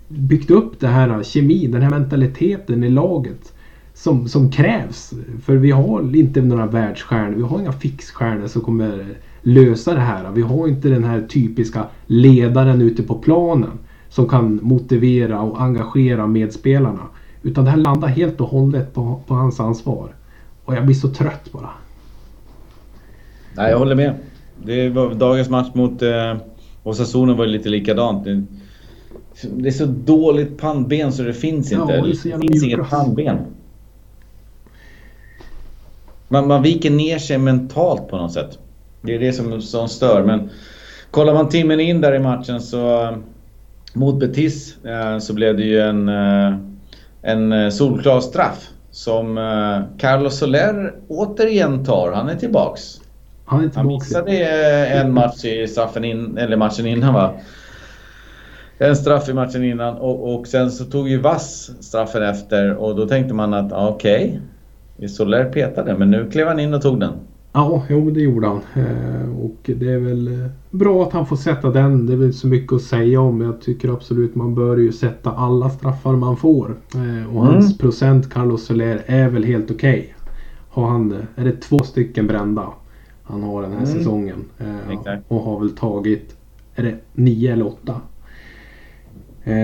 byggt 0.08 0.50
upp 0.50 0.80
det 0.80 0.88
här 0.88 1.22
kemin, 1.22 1.70
den 1.70 1.82
här 1.82 1.90
mentaliteten 1.90 2.84
i 2.84 2.88
laget 2.88 3.52
som, 3.94 4.28
som 4.28 4.50
krävs. 4.50 5.14
För 5.42 5.56
vi 5.56 5.70
har 5.70 6.16
inte 6.16 6.42
några 6.42 6.66
världsstjärnor, 6.66 7.36
vi 7.36 7.42
har 7.42 7.60
inga 7.60 7.72
fixstjärnor 7.72 8.46
som 8.46 8.62
kommer 8.62 9.14
lösa 9.42 9.94
det 9.94 10.00
här. 10.00 10.30
Vi 10.30 10.42
har 10.42 10.68
inte 10.68 10.88
den 10.88 11.04
här 11.04 11.20
typiska 11.20 11.86
ledaren 12.06 12.80
ute 12.80 13.02
på 13.02 13.14
planen 13.14 13.78
som 14.08 14.28
kan 14.28 14.60
motivera 14.62 15.40
och 15.40 15.62
engagera 15.62 16.26
medspelarna. 16.26 17.02
Utan 17.44 17.64
det 17.64 17.70
här 17.70 17.78
landar 17.78 18.08
helt 18.08 18.40
och 18.40 18.48
hållet 18.48 18.94
på, 18.94 19.20
på 19.26 19.34
hans 19.34 19.60
ansvar. 19.60 20.14
Och 20.64 20.74
jag 20.74 20.84
blir 20.84 20.94
så 20.94 21.08
trött 21.08 21.52
bara. 21.52 21.70
Nej, 23.56 23.70
jag 23.70 23.78
håller 23.78 23.94
med. 23.94 24.14
Det 24.62 24.88
var, 24.88 25.14
dagens 25.14 25.48
match 25.48 25.68
mot 25.74 26.02
eh, 26.02 26.36
Osasuna 26.82 27.34
var 27.34 27.46
lite 27.46 27.68
likadant. 27.68 28.24
Det, 28.24 28.42
det 29.42 29.68
är 29.68 29.72
så 29.72 29.86
dåligt 29.86 30.58
pannben 30.58 31.12
så 31.12 31.22
det 31.22 31.34
finns 31.34 31.72
inte. 31.72 31.92
Ja, 31.94 32.02
det, 32.02 32.30
det 32.30 32.38
finns 32.38 32.64
inget 32.64 32.90
pannben. 32.90 33.38
Man, 36.28 36.48
man 36.48 36.62
viker 36.62 36.90
ner 36.90 37.18
sig 37.18 37.38
mentalt 37.38 38.08
på 38.08 38.16
något 38.16 38.32
sätt. 38.32 38.58
Det 39.02 39.14
är 39.14 39.18
det 39.18 39.32
som, 39.32 39.62
som 39.62 39.88
stör. 39.88 40.24
Men 40.24 40.50
kollar 41.10 41.34
man 41.34 41.48
timmen 41.48 41.80
in 41.80 42.00
där 42.00 42.14
i 42.14 42.18
matchen 42.18 42.60
så 42.60 43.14
mot 43.92 44.20
Betis 44.20 44.84
eh, 44.84 45.18
så 45.18 45.34
blev 45.34 45.56
det 45.56 45.64
ju 45.64 45.80
en, 45.80 46.08
eh, 46.08 46.73
en 47.24 47.52
eh, 47.52 47.70
solklar 47.70 48.20
straff 48.20 48.68
som 48.90 49.36
Carlos 49.98 50.38
Soler 50.38 50.94
återigen 51.08 51.84
tar. 51.84 52.12
Han 52.12 52.28
är 52.28 52.36
tillbaks. 52.36 53.00
Han, 53.44 53.58
är 53.58 53.62
tillbaks. 53.62 53.76
han 53.76 53.86
missade 53.86 54.46
en 54.86 55.14
match 55.14 55.44
i 55.44 55.68
straffen 55.68 56.04
in, 56.04 56.38
eller 56.38 56.56
matchen 56.56 56.86
innan 56.86 57.14
va? 57.14 57.34
En 58.78 58.96
straff 58.96 59.28
i 59.28 59.32
matchen 59.32 59.64
innan 59.64 59.96
och, 59.96 60.34
och 60.34 60.46
sen 60.46 60.70
så 60.70 60.84
tog 60.84 61.08
ju 61.08 61.18
Vass 61.18 61.70
straffen 61.80 62.22
efter 62.22 62.74
och 62.74 62.96
då 62.96 63.08
tänkte 63.08 63.34
man 63.34 63.54
att 63.54 63.72
okej, 63.72 64.40
okay, 64.96 65.08
Soler 65.08 65.44
petade 65.44 65.98
men 65.98 66.10
nu 66.10 66.30
klev 66.30 66.46
han 66.48 66.60
in 66.60 66.74
och 66.74 66.82
tog 66.82 67.00
den. 67.00 67.12
Ja, 67.56 67.82
jo 67.88 68.10
det 68.10 68.20
gjorde 68.20 68.46
han. 68.46 68.60
Eh, 68.74 69.38
och 69.44 69.70
det 69.76 69.92
är 69.92 69.98
väl 69.98 70.26
eh, 70.26 70.50
bra 70.70 71.02
att 71.02 71.12
han 71.12 71.26
får 71.26 71.36
sätta 71.36 71.70
den. 71.70 72.06
Det 72.06 72.12
är 72.12 72.16
väl 72.16 72.34
så 72.34 72.46
mycket 72.46 72.72
att 72.72 72.82
säga 72.82 73.20
om. 73.20 73.40
Jag 73.40 73.60
tycker 73.60 73.88
absolut 73.88 74.34
man 74.34 74.54
bör 74.54 74.76
ju 74.76 74.92
sätta 74.92 75.30
alla 75.30 75.70
straffar 75.70 76.16
man 76.16 76.36
får. 76.36 76.76
Eh, 76.94 77.36
och 77.36 77.46
hans 77.46 77.66
mm. 77.66 77.78
procent 77.78 78.30
Carlos 78.30 78.66
Soler 78.66 79.02
är 79.06 79.28
väl 79.28 79.44
helt 79.44 79.70
okej. 79.70 79.98
Okay. 79.98 80.32
Har 80.68 80.88
han, 80.88 81.14
är 81.36 81.44
det 81.44 81.60
två 81.60 81.78
stycken 81.78 82.26
brända 82.26 82.72
han 83.22 83.42
har 83.42 83.62
den 83.62 83.72
här 83.72 83.84
mm. 83.84 83.98
säsongen. 83.98 84.44
Och 85.28 85.40
har 85.40 85.60
väl 85.60 85.70
tagit, 85.70 86.36
är 86.74 86.82
det 86.82 86.96
nio 87.12 87.52
eller 87.52 87.66
åtta? 87.66 88.00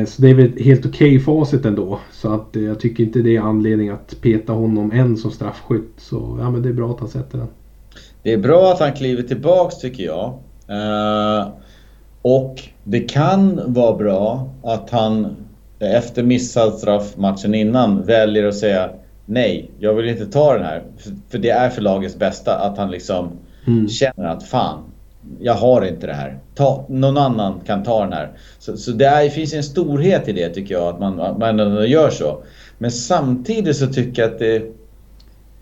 Så 0.06 0.22
det 0.22 0.30
är 0.30 0.34
väl 0.34 0.58
helt 0.58 0.86
okej 0.86 1.16
okay 1.16 1.20
facit 1.20 1.64
ändå. 1.64 2.00
Så 2.12 2.32
att 2.32 2.48
jag 2.52 2.80
tycker 2.80 3.04
inte 3.04 3.22
det 3.22 3.36
är 3.36 3.40
anledning 3.40 3.88
att 3.88 4.20
peta 4.20 4.52
honom 4.52 4.92
än 4.92 5.16
som 5.16 5.30
straffskytt. 5.30 5.92
Så 5.96 6.36
ja 6.40 6.50
men 6.50 6.62
det 6.62 6.68
är 6.68 6.72
bra 6.72 6.90
att 6.90 7.00
han 7.00 7.08
sätter 7.08 7.38
den. 7.38 7.48
Det 8.22 8.32
är 8.32 8.38
bra 8.38 8.72
att 8.72 8.80
han 8.80 8.92
kliver 8.92 9.22
tillbaks 9.22 9.78
tycker 9.78 10.04
jag. 10.04 10.38
Uh, 10.70 11.48
och 12.22 12.62
det 12.84 13.00
kan 13.00 13.72
vara 13.72 13.96
bra 13.96 14.48
att 14.62 14.90
han 14.90 15.36
efter 15.78 16.22
missad 16.22 16.72
straff 16.72 17.16
matchen 17.16 17.54
innan 17.54 18.02
väljer 18.02 18.48
att 18.48 18.56
säga 18.56 18.90
nej, 19.26 19.70
jag 19.78 19.94
vill 19.94 20.08
inte 20.08 20.26
ta 20.26 20.54
den 20.54 20.64
här. 20.64 20.82
För 21.28 21.38
det 21.38 21.50
är 21.50 21.70
för 21.70 21.82
lagets 21.82 22.16
bästa 22.16 22.58
att 22.58 22.78
han 22.78 22.90
liksom 22.90 23.28
mm. 23.66 23.88
känner 23.88 24.24
att 24.24 24.42
fan, 24.42 24.78
jag 25.40 25.54
har 25.54 25.86
inte 25.86 26.06
det 26.06 26.12
här. 26.12 26.38
Ta, 26.54 26.86
någon 26.88 27.16
annan 27.16 27.60
kan 27.66 27.82
ta 27.82 28.04
den 28.04 28.12
här. 28.12 28.30
Så, 28.58 28.76
så 28.76 28.90
det, 28.90 29.06
är, 29.06 29.28
finns 29.28 29.54
en 29.54 29.62
storhet 29.62 30.28
i 30.28 30.32
det 30.32 30.48
tycker 30.48 30.74
jag, 30.74 30.94
att 30.94 31.00
man, 31.00 31.38
man 31.38 31.88
gör 31.88 32.10
så. 32.10 32.42
Men 32.78 32.90
samtidigt 32.90 33.76
så 33.76 33.86
tycker 33.86 34.22
jag 34.22 34.32
att 34.32 34.38
det 34.38 34.62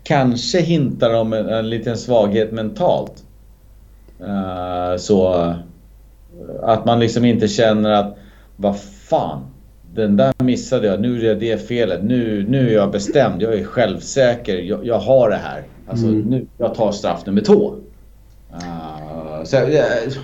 kanske 0.03 0.59
hintar 0.59 1.13
om 1.13 1.33
en, 1.33 1.49
en 1.49 1.69
liten 1.69 1.97
svaghet 1.97 2.51
mentalt. 2.51 3.23
Uh, 4.21 4.97
så 4.97 5.33
att 6.61 6.85
man 6.85 6.99
liksom 6.99 7.25
inte 7.25 7.47
känner 7.47 7.89
att 7.89 8.17
vad 8.55 8.79
fan, 8.79 9.41
den 9.93 10.17
där 10.17 10.33
missade 10.37 10.87
jag, 10.87 11.01
nu 11.01 11.17
är 11.17 11.21
det 11.21 11.35
det 11.35 11.67
felet, 11.67 12.03
nu, 12.03 12.45
nu 12.49 12.69
är 12.69 12.73
jag 12.73 12.91
bestämd, 12.91 13.41
jag 13.41 13.53
är 13.53 13.63
självsäker, 13.63 14.57
jag, 14.57 14.85
jag 14.85 14.99
har 14.99 15.29
det 15.29 15.35
här. 15.35 15.63
Alltså 15.87 16.05
mm. 16.05 16.21
nu, 16.21 16.45
jag 16.57 16.75
tar 16.75 16.91
straff 16.91 17.25
nummer 17.25 17.41
två. 17.41 17.75
Uh, 18.53 19.43
så 19.43 19.55
jag, 19.55 19.67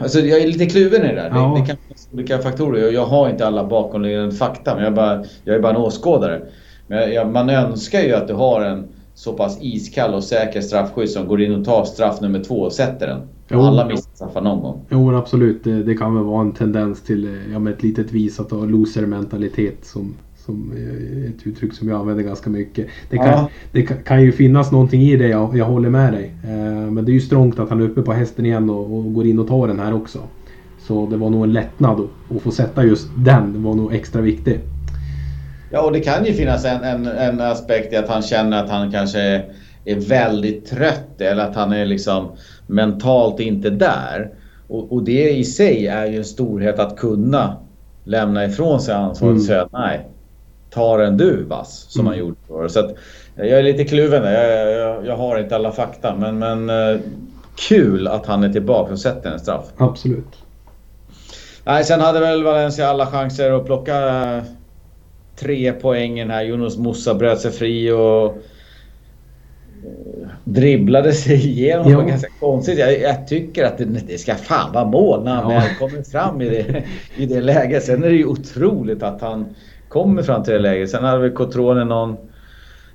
alltså, 0.02 0.20
jag 0.20 0.42
är 0.42 0.48
lite 0.48 0.66
kluven 0.66 1.06
i 1.06 1.08
det 1.08 1.16
där. 1.16 1.30
Ja. 1.30 1.56
Det, 1.56 1.62
det 1.62 1.68
kan 1.68 1.78
finnas 1.88 2.10
olika 2.14 2.40
faktorer. 2.40 2.82
Jag, 2.82 2.94
jag, 2.94 3.06
har 3.06 3.30
inte 3.30 3.48
alla 3.48 3.64
bakomliggande 3.64 4.36
fakta, 4.36 4.76
men 4.76 4.84
jag 4.84 4.94
bara, 4.94 5.24
jag 5.44 5.56
är 5.56 5.60
bara 5.60 5.72
en 5.72 5.82
åskådare. 5.82 6.42
Men 6.88 7.14
jag, 7.14 7.32
man 7.32 7.50
önskar 7.50 8.02
ju 8.02 8.14
att 8.14 8.28
du 8.28 8.34
har 8.34 8.62
en 8.62 8.88
så 9.16 9.34
pass 9.34 9.58
iskall 9.62 10.14
och 10.14 10.24
säker 10.24 10.62
straffskytt 10.62 11.12
som 11.12 11.28
går 11.28 11.42
in 11.42 11.56
och 11.56 11.66
tar 11.66 11.86
straff 11.86 12.22
nummer 12.22 12.44
två 12.44 12.56
och 12.56 12.74
sätter 12.74 13.08
den. 13.08 13.22
Jo, 13.48 13.60
Alla 13.60 13.88
missar 13.88 14.10
straffar 14.14 14.42
någon 14.42 14.62
gång. 14.62 14.82
Jo, 14.90 15.16
absolut. 15.16 15.64
Det, 15.64 15.84
det, 15.84 15.96
kan 15.96 16.16
väl 16.16 16.24
vara 16.24 16.42
en 16.42 16.52
tendens 16.52 17.02
till 17.02 17.40
ja, 17.52 17.60
med 17.60 17.74
ett 17.74 17.84
litet 17.84 18.12
visat 18.12 18.52
och 18.52 18.70
loser-mentalitet 18.70 19.86
som, 19.86 20.14
som 20.46 20.72
ett 21.28 21.48
uttryck 21.48 21.74
som 21.74 21.90
jag 21.90 22.00
använder 22.00 22.24
ganska 22.24 22.50
mycket. 22.50 22.88
Det 23.10 23.18
kan, 23.18 23.28
ja. 23.28 23.50
det 23.72 23.82
kan, 23.82 24.24
ju 24.24 24.32
finnas 24.32 24.72
någonting 24.72 25.02
i 25.02 25.18
det, 25.18 25.28
jag, 25.28 25.58
jag 25.58 25.66
håller 25.66 25.90
med 25.90 26.14
dig. 26.14 26.34
Eh, 26.44 26.92
men 26.92 27.06
det 27.06 27.12
är 27.12 27.14
ju 27.14 27.22
strångt 27.22 27.60
att 27.60 27.70
han 27.70 27.82
är 27.82 27.86
uppe 27.86 28.02
på 28.02 28.14
hästen 28.14 28.46
igen 28.46 28.70
och, 28.70 28.98
och, 28.98 29.14
går 29.14 29.26
in 29.26 29.40
och 29.40 29.48
tar 29.48 29.68
den 29.68 29.80
här 29.80 29.94
också. 29.94 30.20
Så 30.80 31.06
det 31.06 31.18
var 31.18 31.30
nog 31.30 31.44
en 31.44 31.54
lättnad 31.54 32.08
att 32.30 32.42
få 32.42 32.52
sätta 32.52 32.86
just 32.86 33.08
den. 33.18 33.54
Det 33.54 33.60
var 33.60 33.76
nog 33.76 33.94
extra 33.94 34.22
viktigt. 34.22 34.75
Ja, 35.72 35.82
och 35.82 35.92
det 35.92 36.00
kan 36.00 36.26
ju 36.26 36.34
finnas 36.34 36.66
en, 36.66 36.84
en, 36.84 37.08
en 37.08 37.42
aspekt 37.42 37.94
i 37.94 37.96
att 37.96 38.10
han 38.10 38.22
känner 38.22 38.64
att 38.64 38.70
han 38.70 38.92
kanske 38.92 39.44
är 39.86 39.96
väldigt 39.96 40.66
trött 40.66 41.22
eller 41.22 41.44
att 41.44 41.56
han 41.56 41.74
är 41.74 41.86
liksom 41.86 42.32
mentalt 42.68 43.40
inte 43.40 43.70
där. 43.70 44.30
Och, 44.68 44.94
och 44.94 45.04
det 45.04 45.30
i 45.32 45.44
sig 45.44 45.88
är 45.88 46.06
ju 46.06 46.18
en 46.18 46.26
storhet 46.26 46.80
att 46.80 46.98
kunna 46.98 47.58
lämna 48.04 48.46
ifrån 48.46 48.82
sig 48.82 48.96
ansvaret 48.96 49.22
och 49.22 49.36
mm. 49.36 49.48
säga 49.48 49.70
nej, 49.72 50.08
ta 50.70 50.98
den 50.98 51.18
du 51.18 51.44
vass 51.44 51.86
som 51.90 52.02
mm. 52.02 52.12
han 52.12 52.20
gjorde 52.20 52.38
för. 52.48 52.68
Så 52.68 52.80
att, 52.80 52.96
jag 53.36 53.48
är 53.48 53.64
lite 53.64 53.84
kluven 53.84 54.22
där. 54.22 54.32
Jag, 54.34 54.72
jag, 54.72 55.06
jag, 55.06 55.18
har 55.18 55.40
inte 55.40 55.56
alla 55.56 55.72
fakta 55.72 56.16
men, 56.16 56.40
men 56.40 56.70
uh, 56.70 57.00
kul 57.70 58.08
att 58.08 58.26
han 58.26 58.44
är 58.44 58.50
tillbaka 58.50 58.92
och 58.92 59.00
sätter 59.00 59.32
en 59.32 59.40
straff. 59.40 59.66
Absolut. 59.78 60.44
Nej, 61.64 61.84
sen 61.84 62.02
hade 62.02 62.20
väl 62.20 62.44
Valencia 62.44 62.88
alla 62.88 63.06
chanser 63.06 63.52
att 63.52 63.66
plocka 63.66 64.36
uh, 64.38 64.44
tre 65.40 65.74
poängen 65.74 66.30
här. 66.30 66.44
Jonas 66.44 66.78
Musa 66.78 67.14
bröt 67.14 67.40
sig 67.40 67.52
fri 67.52 67.92
och 67.92 68.26
eh, 68.26 68.32
dribblade 70.44 71.14
sig 71.14 71.36
igenom. 71.36 71.90
Det 71.90 71.96
var 71.96 72.04
ganska 72.04 72.30
konstigt. 72.40 72.80
Jag, 72.80 73.02
jag, 73.02 73.28
tycker 73.28 73.66
att 73.66 73.78
det, 73.78 73.86
det, 73.86 74.18
ska 74.18 74.36
fan 74.36 74.74
vara 74.74 74.86
mål 74.86 75.24
när 75.24 75.36
han 75.36 75.54
ja. 75.54 75.62
kommer 75.80 76.02
fram 76.02 76.42
i 76.42 76.50
det, 76.50 76.84
i 77.18 77.26
det 77.26 77.42
läget. 77.42 77.84
Sen 77.84 78.04
är 78.04 78.10
det 78.10 78.16
ju 78.16 78.26
otroligt 78.26 79.04
att 79.04 79.22
han 79.22 79.46
kommer 79.90 80.24
fram 80.24 80.44
till 80.44 80.54
det 80.54 80.60
läget. 80.60 80.90
Sen 80.90 81.04
hade 81.04 81.20
väl 81.20 81.32
Cotrone 81.32 81.84
någon 81.84 82.18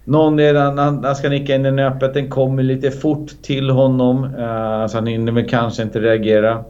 någon 0.04 0.38
redan, 0.38 0.78
han, 0.78 1.04
han 1.04 1.16
ska 1.16 1.28
nicka 1.28 1.54
in 1.54 1.62
den 1.62 1.78
öppet. 1.78 2.14
Den 2.14 2.30
kommer 2.30 2.62
lite 2.62 2.90
fort 2.90 3.42
till 3.42 3.70
honom. 3.70 4.24
Uh, 4.24 4.86
så 4.86 4.96
han 4.96 5.06
hinner 5.06 5.32
väl 5.32 5.48
kanske 5.48 5.82
inte 5.82 6.00
reagera. 6.00 6.64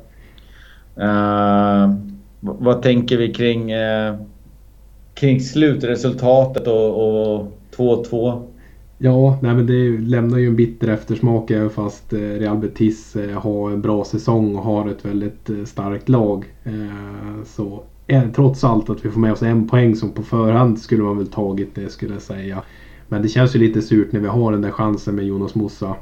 Uh, 1.00 1.94
vad 2.40 2.82
tänker 2.82 3.16
vi 3.16 3.34
kring 3.34 3.74
uh, 3.74 4.14
kring 5.20 5.40
slutresultatet 5.40 6.66
och 6.66 7.52
2-2? 7.76 8.42
Ja, 8.98 9.38
nej 9.42 9.54
men 9.54 9.66
det 9.66 9.98
lämnar 9.98 10.38
ju 10.38 10.46
en 10.46 10.56
bitter 10.56 10.88
eftersmak 10.88 11.50
även 11.50 11.70
fast 11.70 12.12
eh, 12.12 12.18
Real 12.18 12.58
Betis 12.58 13.16
eh, 13.16 13.40
har 13.40 13.70
en 13.70 13.82
bra 13.82 14.04
säsong 14.04 14.56
och 14.56 14.64
har 14.64 14.88
ett 14.88 15.04
väldigt 15.04 15.50
eh, 15.50 15.64
starkt 15.64 16.08
lag. 16.08 16.44
Så 17.44 17.82
trots 18.34 18.64
allt 18.64 18.90
att 18.90 19.04
vi 19.04 19.10
får 19.10 19.20
med 19.20 19.32
oss 19.32 19.42
en 19.42 19.68
poäng 19.68 19.96
som 19.96 20.12
på 20.12 20.22
förhand 20.22 20.78
skulle 20.78 21.02
man 21.02 21.18
väl 21.18 21.26
tagit 21.26 21.74
det 21.74 21.88
skulle 21.88 22.12
jag 22.12 22.22
säga. 22.22 22.62
Men 23.08 23.22
det 23.22 23.28
känns 23.28 23.54
ju 23.56 23.58
lite 23.58 23.82
surt 23.82 24.12
när 24.12 24.20
vi 24.20 24.28
har 24.28 24.52
den 24.52 24.62
där 24.62 24.70
chansen 24.70 25.14
med 25.14 25.24
Jonas 25.24 25.54
Mossa. 25.54 25.94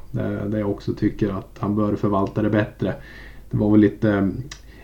Där 0.47 0.59
jag 0.59 0.71
också 0.71 0.93
tycker 0.93 1.29
att 1.29 1.57
han 1.59 1.77
bör 1.77 1.97
förvalta 1.97 2.43
det 2.43 2.51
bättre. 2.51 2.95
Det 3.51 3.57
var 3.57 3.71
väl 3.71 3.81
lite 3.81 4.31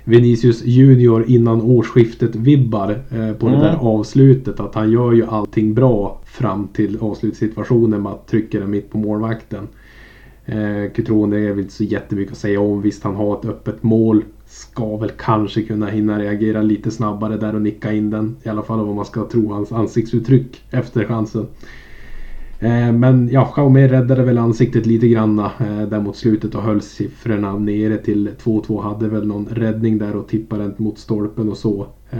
Vinicius 0.04 0.64
Junior 0.64 1.24
innan 1.28 1.60
årsskiftet 1.60 2.36
vibbar 2.36 2.90
eh, 2.90 3.32
på 3.32 3.46
mm. 3.46 3.60
det 3.60 3.66
där 3.66 3.76
avslutet. 3.80 4.60
Att 4.60 4.74
han 4.74 4.90
gör 4.90 5.12
ju 5.12 5.26
allting 5.26 5.74
bra 5.74 6.20
fram 6.24 6.68
till 6.68 6.98
avslutssituationen 7.00 8.02
med 8.02 8.12
att 8.12 8.26
trycka 8.26 8.60
den 8.60 8.70
mitt 8.70 8.90
på 8.90 8.98
målvakten. 8.98 9.68
Eh, 10.46 10.92
Cutrone 10.94 11.36
är 11.36 11.50
väl 11.50 11.58
inte 11.58 11.74
så 11.74 11.84
jättemycket 11.84 12.32
att 12.32 12.38
säga 12.38 12.60
om. 12.60 12.82
Visst 12.82 13.04
han 13.04 13.14
har 13.14 13.38
ett 13.38 13.44
öppet 13.44 13.82
mål. 13.82 14.24
ska 14.46 14.96
väl 14.96 15.10
kanske 15.10 15.62
kunna 15.62 15.86
hinna 15.86 16.18
reagera 16.18 16.62
lite 16.62 16.90
snabbare 16.90 17.36
där 17.36 17.54
och 17.54 17.62
nicka 17.62 17.92
in 17.92 18.10
den. 18.10 18.36
I 18.42 18.48
alla 18.48 18.62
fall 18.62 18.80
om 18.80 18.96
man 18.96 19.04
ska 19.04 19.28
tro 19.28 19.52
hans 19.52 19.72
ansiktsuttryck 19.72 20.62
efter 20.70 21.04
chansen. 21.04 21.46
Eh, 22.60 22.92
men 22.92 23.28
ja, 23.32 23.44
Xiaomi 23.54 23.88
räddade 23.88 24.22
väl 24.22 24.38
ansiktet 24.38 24.86
lite 24.86 25.08
granna 25.08 25.52
eh, 25.60 25.88
där 25.88 26.00
mot 26.00 26.16
slutet 26.16 26.54
och 26.54 26.62
höll 26.62 26.80
siffrorna 26.80 27.58
nere 27.58 27.96
till 27.96 28.30
2-2. 28.44 28.82
Hade 28.82 29.08
väl 29.08 29.26
någon 29.26 29.46
räddning 29.50 29.98
där 29.98 30.16
och 30.16 30.28
tippade 30.28 30.70
mot 30.76 30.98
stolpen 30.98 31.48
och 31.48 31.56
så. 31.56 31.86
Eh, 32.10 32.18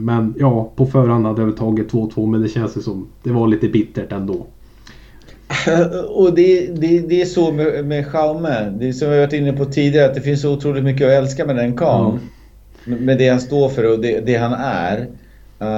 men 0.00 0.34
ja, 0.38 0.72
på 0.76 0.86
förhand 0.86 1.26
hade 1.26 1.40
jag 1.40 1.46
väl 1.46 1.56
tagit 1.56 1.92
2-2 1.92 2.26
men 2.26 2.42
det 2.42 2.48
känns 2.48 2.84
som 2.84 3.06
det 3.22 3.30
var 3.30 3.48
lite 3.48 3.68
bittert 3.68 4.12
ändå. 4.12 4.46
Och 6.08 6.34
det, 6.34 6.66
det, 6.66 6.98
det 6.98 7.22
är 7.22 7.26
så 7.26 7.52
med, 7.52 7.84
med 7.84 8.06
Xiaomi. 8.06 8.78
Det 8.78 8.88
är 8.88 8.92
som 8.92 9.10
vi 9.10 9.18
varit 9.18 9.32
inne 9.32 9.52
på 9.52 9.64
tidigare 9.64 10.06
att 10.06 10.14
det 10.14 10.20
finns 10.20 10.42
så 10.42 10.52
otroligt 10.52 10.84
mycket 10.84 11.06
att 11.06 11.12
älska 11.12 11.46
med 11.46 11.56
den 11.56 11.76
karln. 11.76 12.18
Ja. 12.84 12.96
Med 12.96 13.18
det 13.18 13.28
han 13.28 13.40
står 13.40 13.68
för 13.68 13.92
och 13.92 13.98
det, 13.98 14.20
det 14.26 14.36
han 14.36 14.52
är. 14.52 15.06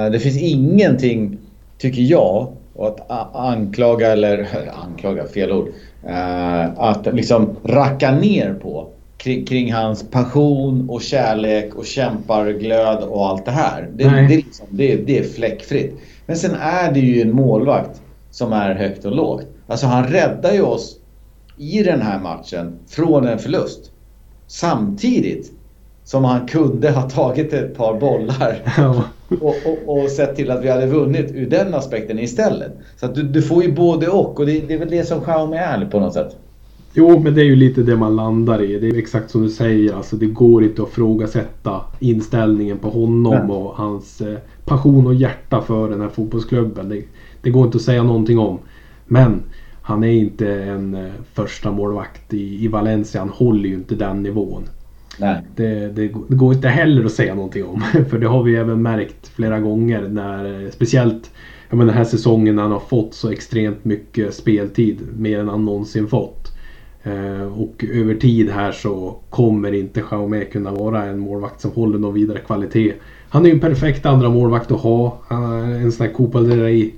det 0.09 0.19
finns 0.19 0.37
ingenting, 0.37 1.37
tycker 1.77 2.01
jag, 2.01 2.47
och 2.75 2.87
att 2.87 3.35
anklaga, 3.35 4.11
eller 4.11 4.47
anklaga, 4.83 5.27
fel 5.27 5.51
ord. 5.51 5.67
Uh, 6.07 6.79
att 6.79 7.07
liksom 7.13 7.55
racka 7.63 8.11
ner 8.11 8.53
på 8.53 8.89
kring, 9.17 9.45
kring, 9.45 9.73
hans 9.73 10.09
passion 10.09 10.89
och 10.89 11.01
kärlek 11.01 11.75
och 11.75 11.85
kämparglöd 11.85 13.03
och 13.03 13.27
allt 13.27 13.45
det 13.45 13.51
här. 13.51 13.89
Det, 13.93 14.03
det, 14.03 14.09
är 14.09 14.27
liksom, 14.27 14.65
det, 14.69 14.95
det 14.95 15.19
är 15.19 15.23
fläckfritt. 15.23 15.93
Men 16.25 16.37
sen 16.37 16.55
är 16.55 16.91
det 16.91 16.99
ju 16.99 17.21
en 17.21 17.35
målvakt 17.35 18.01
som 18.31 18.53
är 18.53 18.75
högt 18.75 19.05
och 19.05 19.15
lågt. 19.15 19.47
Alltså 19.67 19.87
han 19.87 20.07
räddar 20.07 20.53
ju 20.53 20.61
oss 20.61 20.97
i 21.57 21.83
den 21.83 22.01
här 22.01 22.19
matchen 22.19 22.79
från 22.87 23.27
en 23.27 23.39
förlust. 23.39 23.91
Samtidigt 24.47 25.51
som 26.03 26.25
han 26.25 26.47
kunde 26.47 26.91
ha 26.91 27.09
tagit 27.09 27.53
ett 27.53 27.77
par 27.77 27.99
bollar 27.99 28.57
och, 29.29 29.55
och, 29.65 29.97
och 29.97 30.09
sett 30.09 30.35
till 30.35 30.51
att 30.51 30.63
vi 30.63 30.69
hade 30.69 30.87
vunnit 30.87 31.31
ur 31.35 31.49
den 31.49 31.73
aspekten 31.73 32.19
istället. 32.19 32.71
Så 32.97 33.05
att 33.05 33.15
du, 33.15 33.23
du 33.23 33.41
får 33.41 33.63
ju 33.63 33.71
både 33.71 34.07
och 34.07 34.39
och 34.39 34.45
det, 34.45 34.59
det 34.67 34.73
är 34.73 34.77
väl 34.77 34.89
det 34.89 35.03
som 35.03 35.21
Xiaomi 35.21 35.57
är 35.57 35.85
på 35.85 35.99
något 35.99 36.13
sätt. 36.13 36.35
Jo, 36.97 37.19
men 37.19 37.35
det 37.35 37.41
är 37.41 37.45
ju 37.45 37.55
lite 37.55 37.83
det 37.83 37.95
man 37.95 38.15
landar 38.15 38.61
i. 38.61 38.79
Det 38.79 38.87
är 38.87 38.97
exakt 38.97 39.31
som 39.31 39.41
du 39.41 39.49
säger. 39.49 39.93
Alltså, 39.93 40.15
det 40.15 40.25
går 40.25 40.63
inte 40.63 40.83
att 40.83 40.89
frågasätta 40.89 41.81
inställningen 41.99 42.77
på 42.77 42.89
honom 42.89 43.47
Nej. 43.47 43.55
och 43.55 43.75
hans 43.75 44.21
eh, 44.21 44.37
passion 44.65 45.07
och 45.07 45.15
hjärta 45.15 45.61
för 45.61 45.89
den 45.89 46.01
här 46.01 46.09
fotbollsklubben. 46.09 46.89
Det, 46.89 47.03
det, 47.41 47.49
går 47.49 47.65
inte 47.65 47.75
att 47.75 47.81
säga 47.81 48.03
någonting 48.03 48.39
om. 48.39 48.59
Men 49.05 49.43
han 49.81 50.03
är 50.03 50.11
inte 50.11 50.53
en 50.53 50.95
eh, 50.95 51.11
första 51.33 51.71
målvakt 51.71 52.33
i, 52.33 52.63
i 52.63 52.67
Valencia. 52.67 53.21
Han 53.21 53.29
håller 53.29 53.69
ju 53.69 53.75
inte 53.75 53.95
den 53.95 54.23
nivån. 54.23 54.63
Det, 55.17 55.43
det, 55.55 55.87
det, 56.27 56.35
går 56.35 56.53
inte 56.53 56.67
heller 56.67 57.05
att 57.05 57.11
säga 57.11 57.35
någonting 57.35 57.65
om. 57.65 57.81
För 58.09 58.19
det 58.19 58.27
har 58.27 58.43
vi 58.43 58.55
även 58.55 58.81
märkt 58.81 59.27
flera 59.27 59.59
gånger 59.59 60.01
när 60.01 60.69
speciellt 60.71 61.31
jag 61.69 61.77
menar, 61.77 61.91
den 61.91 61.97
här 61.97 62.05
säsongen 62.05 62.55
när 62.55 62.63
han 62.63 62.71
har 62.71 62.79
fått 62.79 63.13
så 63.13 63.31
extremt 63.31 63.85
mycket 63.85 64.33
speltid. 64.33 64.99
Mer 65.17 65.39
än 65.39 65.47
han 65.47 65.65
någonsin 65.65 66.07
fått. 66.07 66.51
Eh, 67.03 67.59
och 67.59 67.85
över 67.93 68.15
tid 68.15 68.49
här 68.49 68.71
så 68.71 69.15
kommer 69.29 69.73
inte 69.73 70.03
Jaume 70.11 70.45
kunna 70.45 70.71
vara 70.71 71.05
en 71.05 71.19
målvakt 71.19 71.61
som 71.61 71.71
håller 71.71 71.99
någon 71.99 72.13
vidare 72.13 72.39
kvalitet. 72.39 72.93
Han 73.29 73.45
är 73.45 73.49
ju 73.49 73.53
en 73.53 73.59
perfekt 73.59 74.05
andra 74.05 74.29
målvakt 74.29 74.71
att 74.71 74.81
ha. 74.81 75.17
En 75.29 75.91
sån 75.91 76.05
här 76.05 76.13
Copa 76.13 76.39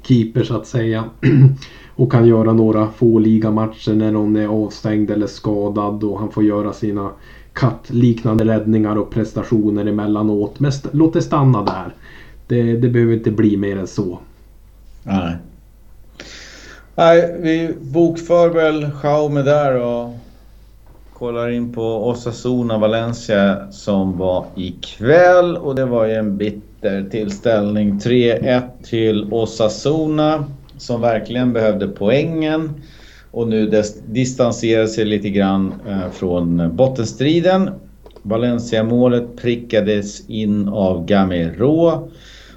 keeper 0.04 0.44
så 0.44 0.56
att 0.56 0.68
säga. 0.68 1.04
och 1.96 2.12
kan 2.12 2.28
göra 2.28 2.54
några 2.54 2.88
få 2.88 3.20
ligamatcher 3.20 3.94
när 3.94 4.12
någon 4.12 4.36
är 4.36 4.48
avstängd 4.48 5.12
eller 5.12 5.28
skadad 5.28 6.04
och 6.04 6.20
han 6.20 6.32
får 6.32 6.44
göra 6.44 6.74
sina 6.74 7.12
kattliknande 7.60 8.46
räddningar 8.46 8.96
och 8.96 9.12
prestationer 9.12 9.86
emellanåt. 9.86 10.60
Men 10.60 10.72
låt 10.92 11.14
det 11.14 11.22
stanna 11.22 11.64
där. 11.64 11.94
Det, 12.48 12.78
det 12.78 12.90
behöver 12.90 13.14
inte 13.14 13.32
bli 13.32 13.58
mer 13.58 13.78
än 13.78 13.88
så. 13.88 14.20
Nej. 15.04 15.36
Nej, 16.96 17.38
vi 17.40 17.74
bokför 17.82 18.50
väl 18.50 18.90
Jaume 19.04 19.42
där 19.42 19.82
och 19.82 20.14
kollar 21.14 21.50
in 21.50 21.74
på 21.74 22.10
Osasuna 22.10 22.78
Valencia 22.78 23.72
som 23.72 24.18
var 24.18 24.46
ikväll 24.56 25.58
och 25.58 25.76
det 25.76 25.86
var 25.86 26.06
ju 26.06 26.14
en 26.14 26.38
bitter 26.38 27.10
tillställning. 27.12 28.00
3-1 28.00 28.62
till 28.84 29.34
Osasuna 29.34 30.46
som 30.78 31.02
verkligen 31.02 31.54
behövde 31.54 31.88
poängen 31.88 32.82
och 33.38 33.48
nu 33.48 33.84
distanserar 34.08 34.88
sig 34.88 35.06
lite 35.06 35.30
grann 35.30 35.74
eh, 35.88 36.10
från 36.12 36.76
bottenstriden. 36.76 37.70
Valencia-målet 38.22 39.38
prickades 39.38 40.30
in 40.30 40.68
av 40.68 41.06
Gamero 41.06 42.10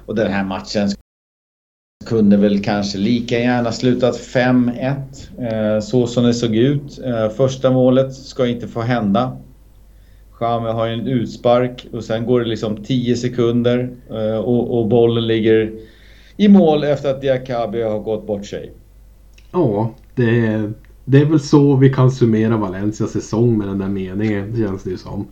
och 0.05 0.15
den 0.15 0.31
här 0.31 0.43
matchen 0.43 0.89
kunde 2.05 2.37
väl 2.37 2.63
kanske 2.63 2.97
lika 2.97 3.39
gärna 3.39 3.71
slutat 3.71 4.19
5-1 4.19 5.75
eh, 5.75 5.79
så 5.79 6.07
som 6.07 6.23
det 6.23 6.33
såg 6.33 6.55
ut. 6.55 6.99
Eh, 7.05 7.29
första 7.29 7.71
målet 7.71 8.13
ska 8.13 8.47
inte 8.47 8.67
få 8.67 8.81
hända. 8.81 9.37
Xhame 10.33 10.69
har 10.69 10.87
ju 10.87 10.93
en 10.93 11.07
utspark 11.07 11.87
och 11.93 12.03
sen 12.03 12.25
går 12.25 12.39
det 12.39 12.45
liksom 12.45 12.83
10 12.83 13.15
sekunder 13.15 13.89
och, 14.43 14.79
och 14.79 14.87
bollen 14.87 15.27
ligger 15.27 15.71
i 16.37 16.47
mål 16.47 16.83
efter 16.83 17.09
att 17.09 17.21
Diakabi 17.21 17.81
har 17.81 17.99
gått 17.99 18.27
bort 18.27 18.45
sig. 18.45 18.71
Ja, 19.51 19.91
det 20.15 20.45
är, 20.45 20.73
det 21.05 21.21
är 21.21 21.25
väl 21.25 21.39
så 21.39 21.75
vi 21.75 21.93
kan 21.93 22.11
summera 22.11 22.57
Valencias 22.57 23.11
säsong 23.11 23.57
med 23.57 23.67
den 23.67 23.77
där 23.77 23.89
meningen, 23.89 24.55
känns 24.57 24.83
det 24.83 24.89
ju 24.89 24.97
som. 24.97 25.27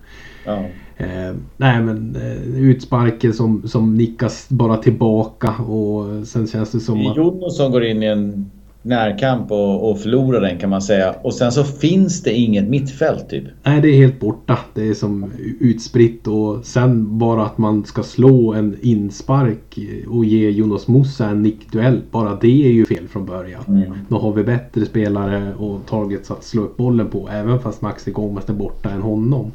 Ja. 0.45 0.65
Eh, 0.97 1.35
nej 1.57 1.81
men 1.81 2.15
eh, 2.15 2.61
utsparken 2.61 3.33
som, 3.33 3.67
som 3.67 3.95
nickas 3.95 4.49
bara 4.49 4.77
tillbaka 4.77 5.49
och 5.49 6.27
sen 6.27 6.47
känns 6.47 6.71
det 6.71 6.79
som 6.79 7.07
att... 7.07 7.17
Jonas 7.17 7.57
som 7.57 7.71
går 7.71 7.83
in 7.83 8.03
i 8.03 8.05
en 8.05 8.51
närkamp 8.89 9.51
och, 9.51 9.91
och 9.91 9.99
förlorar 9.99 10.41
den 10.41 10.57
kan 10.57 10.69
man 10.69 10.81
säga. 10.81 11.15
Och 11.21 11.33
sen 11.33 11.51
så 11.51 11.63
finns 11.63 12.23
det 12.23 12.33
inget 12.33 12.69
mittfält 12.69 13.29
typ. 13.29 13.43
Nej, 13.63 13.81
det 13.81 13.87
är 13.87 13.97
helt 13.97 14.19
borta. 14.19 14.59
Det 14.73 14.87
är 14.87 14.93
som 14.93 15.31
utspritt 15.59 16.27
och 16.27 16.65
sen 16.65 17.17
bara 17.17 17.45
att 17.45 17.57
man 17.57 17.85
ska 17.85 18.03
slå 18.03 18.53
en 18.53 18.77
inspark 18.81 19.79
och 20.07 20.25
ge 20.25 20.49
Jonas 20.49 20.87
Musa 20.87 21.29
en 21.29 21.43
nickduell. 21.43 22.01
Bara 22.11 22.37
det 22.41 22.65
är 22.65 22.71
ju 22.71 22.85
fel 22.85 23.07
från 23.07 23.25
början. 23.25 23.63
Mm. 23.67 23.93
Då 24.09 24.17
har 24.17 24.33
vi 24.33 24.43
bättre 24.43 24.85
spelare 24.85 25.53
och 25.57 25.85
targets 25.85 26.31
att 26.31 26.43
slå 26.43 26.63
upp 26.63 26.77
bollen 26.77 27.07
på. 27.07 27.29
Även 27.31 27.59
fast 27.59 27.81
Maxi 27.81 28.11
Gomez 28.11 28.49
är 28.49 28.53
borta 28.53 28.89
än 28.89 29.01
honom. 29.01 29.51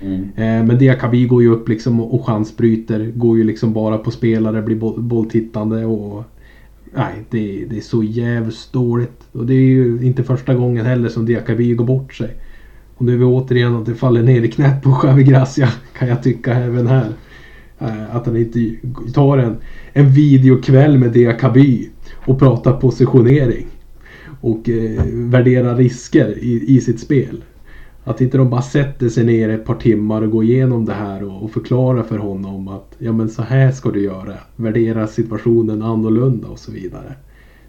Mm. 0.00 0.22
Eh, 0.22 0.66
men 0.66 0.78
Diakabi 0.78 1.26
går 1.26 1.42
ju 1.42 1.48
upp 1.48 1.68
liksom 1.68 2.00
och 2.00 2.26
chansbryter. 2.26 3.12
Går 3.14 3.38
ju 3.38 3.44
liksom 3.44 3.72
bara 3.72 3.98
på 3.98 4.10
spelare, 4.10 4.62
blir 4.62 5.00
bolltittande 5.00 5.84
och 5.84 6.24
Nej, 6.94 7.24
det, 7.30 7.64
det 7.70 7.76
är 7.76 7.80
så 7.80 8.02
jävligt 8.02 8.72
dåligt. 8.72 9.28
Och 9.32 9.46
det 9.46 9.54
är 9.54 9.68
ju 9.68 9.98
inte 10.02 10.24
första 10.24 10.54
gången 10.54 10.86
heller 10.86 11.08
som 11.08 11.26
Diakaby 11.26 11.74
går 11.74 11.84
bort 11.84 12.14
sig. 12.14 12.36
Och 12.94 13.04
nu 13.04 13.14
är 13.14 13.16
vi 13.16 13.24
återigen 13.24 13.76
att 13.76 13.86
det 13.86 13.94
faller 13.94 14.22
ner 14.22 14.42
i 14.42 14.48
knät 14.48 14.82
på 14.82 15.00
Javi 15.04 15.24
Gracia 15.24 15.68
kan 15.98 16.08
jag 16.08 16.22
tycka 16.22 16.54
även 16.54 16.86
här. 16.86 17.12
Eh, 17.78 18.16
att 18.16 18.26
han 18.26 18.36
inte 18.36 18.70
tar 19.14 19.38
en, 19.38 19.56
en 19.92 20.10
videokväll 20.10 20.98
med 20.98 21.12
Diakaby 21.12 21.90
och 22.14 22.38
pratar 22.38 22.72
positionering. 22.72 23.66
Och 24.40 24.68
eh, 24.68 25.04
värderar 25.12 25.76
risker 25.76 26.38
i, 26.38 26.76
i 26.76 26.80
sitt 26.80 27.00
spel. 27.00 27.42
Att 28.08 28.20
inte 28.20 28.38
de 28.38 28.50
bara 28.50 28.62
sätter 28.62 29.08
sig 29.08 29.24
ner 29.24 29.48
ett 29.48 29.64
par 29.64 29.74
timmar 29.74 30.22
och 30.22 30.30
går 30.30 30.44
igenom 30.44 30.84
det 30.84 30.92
här 30.92 31.24
och, 31.24 31.44
och 31.44 31.50
förklarar 31.50 32.02
för 32.02 32.18
honom 32.18 32.68
att 32.68 32.94
ja 32.98 33.12
men 33.12 33.28
så 33.28 33.42
här 33.42 33.72
ska 33.72 33.90
du 33.90 34.02
göra. 34.04 34.34
Värdera 34.56 35.06
situationen 35.06 35.82
annorlunda 35.82 36.48
och 36.48 36.58
så 36.58 36.72
vidare. 36.72 37.14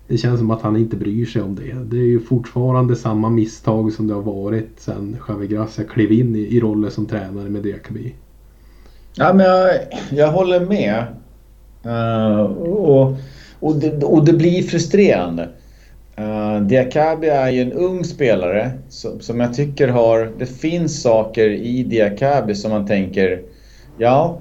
Det 0.07 0.17
känns 0.17 0.39
som 0.39 0.51
att 0.51 0.61
han 0.61 0.77
inte 0.77 0.95
bryr 0.95 1.25
sig 1.25 1.41
om 1.41 1.55
det. 1.55 1.73
Det 1.83 1.97
är 1.97 2.05
ju 2.05 2.19
fortfarande 2.19 2.95
samma 2.95 3.29
misstag 3.29 3.93
som 3.93 4.07
det 4.07 4.13
har 4.13 4.21
varit 4.21 4.69
sen 4.77 5.17
Javi 5.27 5.47
Gracia 5.47 5.85
klev 5.85 6.11
in 6.11 6.35
i, 6.35 6.39
i 6.39 6.59
rollen 6.59 6.91
som 6.91 7.05
tränare 7.05 7.49
med 7.49 7.63
Diakaby. 7.63 8.13
Ja 9.15 9.33
men 9.33 9.45
jag, 9.45 9.69
jag 10.11 10.31
håller 10.31 10.59
med. 10.59 11.03
Uh, 11.85 12.41
och, 12.41 13.15
och, 13.59 13.75
det, 13.75 14.03
och 14.03 14.25
det 14.25 14.33
blir 14.33 14.63
frustrerande. 14.63 15.49
Uh, 16.19 16.61
Diakabi 16.61 17.27
är 17.27 17.49
ju 17.49 17.61
en 17.61 17.73
ung 17.73 18.03
spelare 18.03 18.71
som, 18.89 19.19
som 19.19 19.39
jag 19.39 19.53
tycker 19.53 19.87
har... 19.87 20.31
Det 20.39 20.45
finns 20.45 21.01
saker 21.01 21.49
i 21.49 21.83
Diakabi 21.83 22.55
som 22.55 22.71
man 22.71 22.85
tänker 22.85 23.41
Ja, 23.97 24.39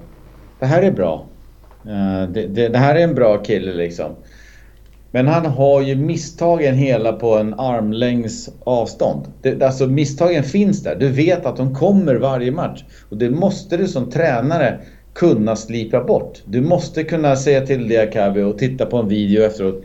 det 0.60 0.66
här 0.66 0.82
är 0.82 0.90
bra. 0.90 1.26
Uh, 1.86 2.32
det, 2.32 2.46
det, 2.46 2.68
det, 2.68 2.78
här 2.78 2.94
är 2.94 3.00
en 3.00 3.14
bra 3.14 3.38
kille 3.38 3.74
liksom. 3.74 4.12
Men 5.10 5.28
han 5.28 5.46
har 5.46 5.82
ju 5.82 5.96
misstagen 5.96 6.74
hela 6.74 7.12
på 7.12 7.34
en 7.34 7.54
armlängds 7.54 8.50
avstånd. 8.64 9.26
Det, 9.42 9.62
alltså 9.62 9.86
misstagen 9.86 10.42
finns 10.42 10.82
där. 10.82 10.96
Du 10.96 11.08
vet 11.08 11.46
att 11.46 11.56
de 11.56 11.74
kommer 11.74 12.14
varje 12.14 12.50
match. 12.50 12.84
Och 13.10 13.16
det 13.16 13.30
måste 13.30 13.76
du 13.76 13.86
som 13.88 14.10
tränare 14.10 14.80
kunna 15.14 15.56
slipa 15.56 16.04
bort. 16.04 16.42
Du 16.44 16.60
måste 16.60 17.04
kunna 17.04 17.36
säga 17.36 17.66
till 17.66 17.88
Diakabi 17.88 18.42
och 18.42 18.58
titta 18.58 18.86
på 18.86 18.96
en 18.96 19.08
video 19.08 19.44
efteråt. 19.44 19.82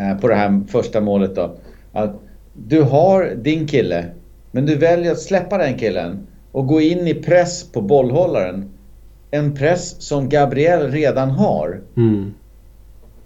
Eh, 0.00 0.20
på 0.20 0.28
det 0.28 0.34
här 0.34 0.60
första 0.68 1.00
målet 1.00 1.34
då. 1.34 1.56
Att 1.92 2.20
du 2.52 2.82
har 2.82 3.34
din 3.34 3.66
kille, 3.66 4.04
men 4.52 4.66
du 4.66 4.76
väljer 4.76 5.12
att 5.12 5.20
släppa 5.20 5.58
den 5.58 5.78
killen 5.78 6.26
och 6.52 6.66
gå 6.66 6.80
in 6.80 7.06
i 7.06 7.14
press 7.14 7.72
på 7.72 7.80
bollhållaren. 7.80 8.70
En 9.30 9.54
press 9.54 10.02
som 10.02 10.28
Gabriel 10.28 10.90
redan 10.90 11.30
har. 11.30 11.80
Mm. 11.96 12.34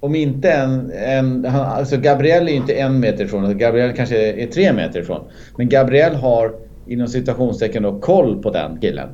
Om 0.01 0.15
inte 0.15 0.51
en... 0.51 0.91
en 0.91 1.47
alltså 1.47 1.97
Gabriel 1.97 2.49
är 2.49 2.53
ju 2.53 2.57
inte 2.57 2.75
en 2.75 3.01
meter 3.01 3.25
ifrån, 3.25 3.59
Gabriel 3.59 3.93
kanske 3.93 4.31
är 4.43 4.47
tre 4.47 4.73
meter 4.73 5.01
ifrån. 5.01 5.25
Men 5.57 5.69
Gabriel 5.69 6.15
har 6.15 6.55
inom 6.87 7.09
citationstecken 7.09 7.83
då 7.83 8.01
koll 8.01 8.43
på 8.43 8.51
den 8.51 8.81
killen. 8.81 9.09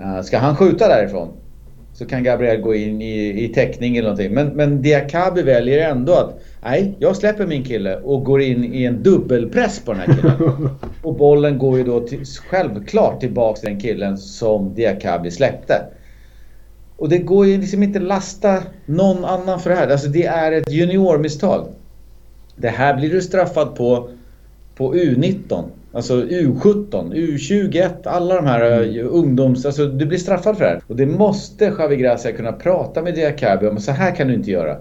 Uh, 0.00 0.22
ska 0.22 0.38
han 0.38 0.56
skjuta 0.56 0.88
därifrån 0.88 1.28
så 1.94 2.06
kan 2.06 2.22
Gabriel 2.22 2.60
gå 2.60 2.74
in 2.74 3.02
i, 3.02 3.44
i 3.44 3.48
täckning 3.48 3.96
eller 3.96 4.08
någonting. 4.08 4.34
Men, 4.34 4.48
men 4.48 4.82
Diakabi 4.82 5.42
väljer 5.42 5.90
ändå 5.90 6.12
att 6.12 6.40
nej, 6.62 6.96
jag 6.98 7.16
släpper 7.16 7.46
min 7.46 7.64
kille 7.64 7.96
och 7.96 8.24
går 8.24 8.42
in 8.42 8.74
i 8.74 8.84
en 8.84 9.02
dubbelpress 9.02 9.80
på 9.80 9.92
den 9.92 10.00
här 10.00 10.16
killen. 10.16 10.70
och 11.02 11.14
bollen 11.14 11.58
går 11.58 11.78
ju 11.78 11.84
då 11.84 12.00
till, 12.00 12.24
självklart 12.48 13.20
tillbaks 13.20 13.60
till 13.60 13.70
den 13.70 13.80
killen 13.80 14.18
som 14.18 14.74
Diakabi 14.74 15.30
släppte. 15.30 15.74
Och 16.96 17.08
det 17.08 17.18
går 17.18 17.46
ju 17.46 17.58
liksom 17.58 17.82
inte 17.82 17.98
lasta 17.98 18.62
någon 18.86 19.24
annan 19.24 19.60
för 19.60 19.70
det 19.70 19.76
här. 19.76 19.88
Alltså 19.88 20.08
det 20.08 20.26
är 20.26 20.52
ett 20.52 20.72
juniormisstag. 20.72 21.66
Det 22.56 22.68
här 22.68 22.96
blir 22.96 23.10
du 23.10 23.20
straffad 23.20 23.76
på 23.76 24.08
på 24.76 24.94
U19. 24.94 25.64
Alltså 25.94 26.24
U17, 26.24 27.14
U21, 27.14 27.90
alla 28.04 28.34
de 28.34 28.46
här 28.46 28.82
mm. 28.82 28.98
Eh, 28.98 29.06
ungdoms... 29.10 29.66
Alltså 29.66 29.86
du 29.86 30.06
blir 30.06 30.18
straffad 30.18 30.56
för 30.56 30.64
det 30.64 30.70
här. 30.70 30.82
Och 30.86 30.96
det 30.96 31.06
måste 31.06 31.64
Javi 31.78 31.96
Gracia 31.96 32.32
kunna 32.32 32.52
prata 32.52 33.02
med 33.02 33.14
Diakabi 33.14 33.66
om. 33.66 33.78
Så 33.78 33.92
här 33.92 34.14
kan 34.14 34.28
du 34.28 34.34
inte 34.34 34.50
göra. 34.50 34.76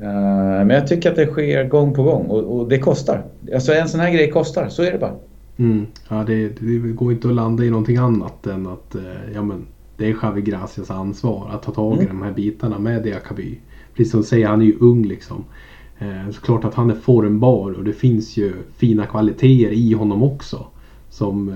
Uh, 0.00 0.64
men 0.64 0.70
jag 0.70 0.86
tycker 0.86 1.10
att 1.10 1.16
det 1.16 1.26
sker 1.26 1.64
gång 1.64 1.94
på 1.94 2.02
gång 2.02 2.26
och, 2.26 2.58
och, 2.58 2.68
det 2.68 2.78
kostar. 2.78 3.24
Alltså 3.54 3.72
en 3.72 3.88
sån 3.88 4.00
här 4.00 4.10
grej 4.10 4.30
kostar, 4.30 4.68
så 4.68 4.82
är 4.82 4.92
det 4.92 4.98
bara. 4.98 5.14
Mm. 5.56 5.86
Ja, 6.08 6.24
det, 6.26 6.48
det, 6.48 6.78
går 6.78 7.12
inte 7.12 7.28
att 7.28 7.34
landa 7.34 7.64
i 7.64 7.70
någonting 7.70 7.96
annat 7.96 8.46
än 8.46 8.66
att 8.66 8.96
uh, 8.96 9.02
ja, 9.34 9.42
men, 9.42 9.66
det 9.96 10.06
är 10.06 10.16
Javi 10.22 10.42
Gracias 10.42 10.90
ansvar 10.90 11.50
att 11.52 11.62
ta 11.62 11.72
tag 11.72 11.96
i 11.96 12.04
mm. 12.04 12.08
de 12.08 12.22
här 12.22 12.32
bitarna 12.32 12.78
med 12.78 13.02
Diakaby. 13.02 13.58
Precis 13.96 14.10
som 14.10 14.20
du 14.20 14.26
säger, 14.26 14.46
han 14.46 14.60
är 14.60 14.66
ju 14.66 14.76
ung 14.80 15.04
liksom. 15.04 15.44
Eh, 16.04 16.30
såklart 16.30 16.64
att 16.64 16.74
han 16.74 16.90
är 16.90 16.94
formbar 16.94 17.72
och 17.72 17.84
det 17.84 17.92
finns 17.92 18.36
ju 18.36 18.52
fina 18.76 19.06
kvaliteter 19.06 19.72
i 19.72 19.92
honom 19.92 20.22
också. 20.22 20.66
Som 21.10 21.48
eh, 21.48 21.54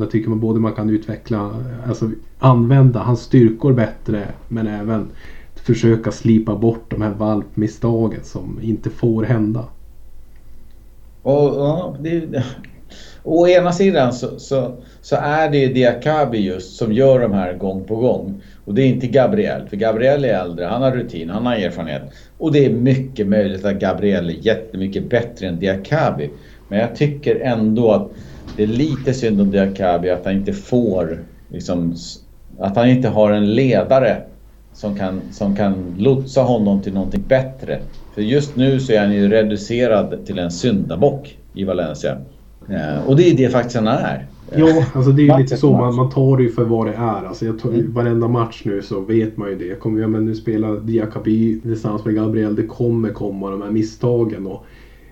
jag 0.00 0.10
tycker 0.10 0.30
man 0.30 0.40
både 0.40 0.60
man 0.60 0.72
kan 0.72 0.90
utveckla, 0.90 1.64
alltså 1.86 2.10
använda 2.38 3.00
hans 3.00 3.20
styrkor 3.20 3.72
bättre 3.72 4.28
men 4.48 4.66
även 4.66 5.06
försöka 5.54 6.12
slipa 6.12 6.56
bort 6.56 6.90
de 6.90 7.02
här 7.02 7.14
valpmisstagen 7.14 8.24
som 8.24 8.58
inte 8.62 8.90
får 8.90 9.22
hända. 9.22 9.64
Och, 11.22 11.32
ja, 11.34 11.96
det, 12.00 12.44
Å 13.30 13.48
ena 13.48 13.72
sidan 13.72 14.12
så, 14.12 14.38
så, 14.38 14.72
så 15.00 15.16
är 15.16 15.50
det 15.50 15.66
Diakabi 15.66 16.38
just 16.38 16.76
som 16.76 16.92
gör 16.92 17.20
de 17.20 17.32
här 17.32 17.54
gång 17.54 17.84
på 17.84 17.96
gång. 17.96 18.42
Och 18.64 18.74
det 18.74 18.82
är 18.82 18.86
inte 18.86 19.06
Gabriel, 19.06 19.68
för 19.68 19.76
Gabriel 19.76 20.24
är 20.24 20.28
äldre, 20.28 20.64
han 20.64 20.82
har 20.82 20.92
rutin, 20.92 21.30
han 21.30 21.46
har 21.46 21.54
erfarenhet. 21.54 22.02
Och 22.38 22.52
det 22.52 22.64
är 22.64 22.70
mycket 22.70 23.26
möjligt 23.26 23.64
att 23.64 23.78
Gabriel 23.78 24.30
är 24.30 24.46
jättemycket 24.46 25.10
bättre 25.10 25.46
än 25.46 25.58
Diakabi. 25.58 26.30
Men 26.68 26.78
jag 26.78 26.96
tycker 26.96 27.40
ändå 27.40 27.92
att 27.92 28.10
det 28.56 28.62
är 28.62 28.66
lite 28.66 29.14
synd 29.14 29.40
om 29.40 29.50
Diakabi 29.50 30.10
att 30.10 30.24
han 30.24 30.34
inte 30.34 30.52
får 30.52 31.24
liksom, 31.48 31.94
att 32.58 32.76
han 32.76 32.88
inte 32.88 33.08
har 33.08 33.32
en 33.32 33.54
ledare 33.54 34.22
som 34.72 34.96
kan, 34.96 35.20
som 35.32 35.56
kan 35.56 35.94
lotsa 35.98 36.42
honom 36.42 36.82
till 36.82 36.94
någonting 36.94 37.24
bättre. 37.28 37.78
För 38.14 38.22
just 38.22 38.56
nu 38.56 38.80
så 38.80 38.92
är 38.92 39.00
han 39.00 39.12
ju 39.12 39.28
reducerad 39.28 40.26
till 40.26 40.38
en 40.38 40.50
syndabock 40.50 41.38
i 41.54 41.64
Valencia. 41.64 42.18
Och 43.06 43.16
det 43.16 43.30
är 43.30 43.36
det 43.36 43.50
faktiskt 43.50 43.76
han 43.76 43.86
är. 43.86 44.26
Ja, 44.56 44.84
alltså 44.92 45.12
det 45.12 45.22
är 45.22 45.36
ju 45.36 45.42
lite 45.42 45.56
så. 45.56 45.72
Man, 45.72 45.94
man 45.94 46.10
tar 46.10 46.36
det 46.36 46.42
ju 46.42 46.50
för 46.50 46.64
vad 46.64 46.86
det 46.86 46.94
är. 46.94 47.24
Alltså 47.24 47.46
jag 47.46 47.58
tar, 47.58 47.70
mm. 47.70 47.92
Varenda 47.92 48.28
match 48.28 48.62
nu 48.64 48.82
så 48.82 49.00
vet 49.00 49.36
man 49.36 49.48
ju 49.48 49.56
det. 49.56 49.66
Jag 49.66 49.80
kommer, 49.80 50.00
ja, 50.00 50.08
men 50.08 50.24
nu 50.24 50.34
spelar 50.34 50.80
Diakaby 50.80 51.60
tillsammans 51.60 52.04
med 52.04 52.14
Gabriel. 52.14 52.54
Det 52.54 52.66
kommer 52.66 53.10
komma 53.10 53.50
de 53.50 53.62
här 53.62 53.70
misstagen. 53.70 54.46
Och, 54.46 54.64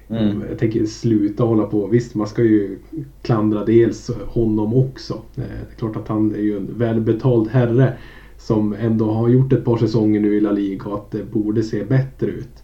mm. 0.08 0.42
Jag 0.48 0.58
tänker 0.58 0.86
sluta 0.86 1.44
hålla 1.44 1.64
på. 1.64 1.86
Visst, 1.86 2.14
man 2.14 2.26
ska 2.26 2.42
ju 2.42 2.78
klandra 3.22 3.64
dels 3.64 4.10
honom 4.26 4.74
också. 4.74 5.14
Eh, 5.14 5.42
det 5.42 5.74
är 5.74 5.78
klart 5.78 5.96
att 5.96 6.08
han 6.08 6.34
är 6.34 6.40
ju 6.40 6.56
en 6.56 6.68
välbetald 6.78 7.48
herre 7.48 7.92
som 8.38 8.74
ändå 8.80 9.10
har 9.10 9.28
gjort 9.28 9.52
ett 9.52 9.64
par 9.64 9.76
säsonger 9.76 10.20
nu 10.20 10.36
i 10.36 10.40
La 10.40 10.50
Liga 10.50 10.84
och 10.84 10.94
att 10.94 11.10
det 11.10 11.32
borde 11.32 11.62
se 11.62 11.84
bättre 11.84 12.26
ut. 12.26 12.62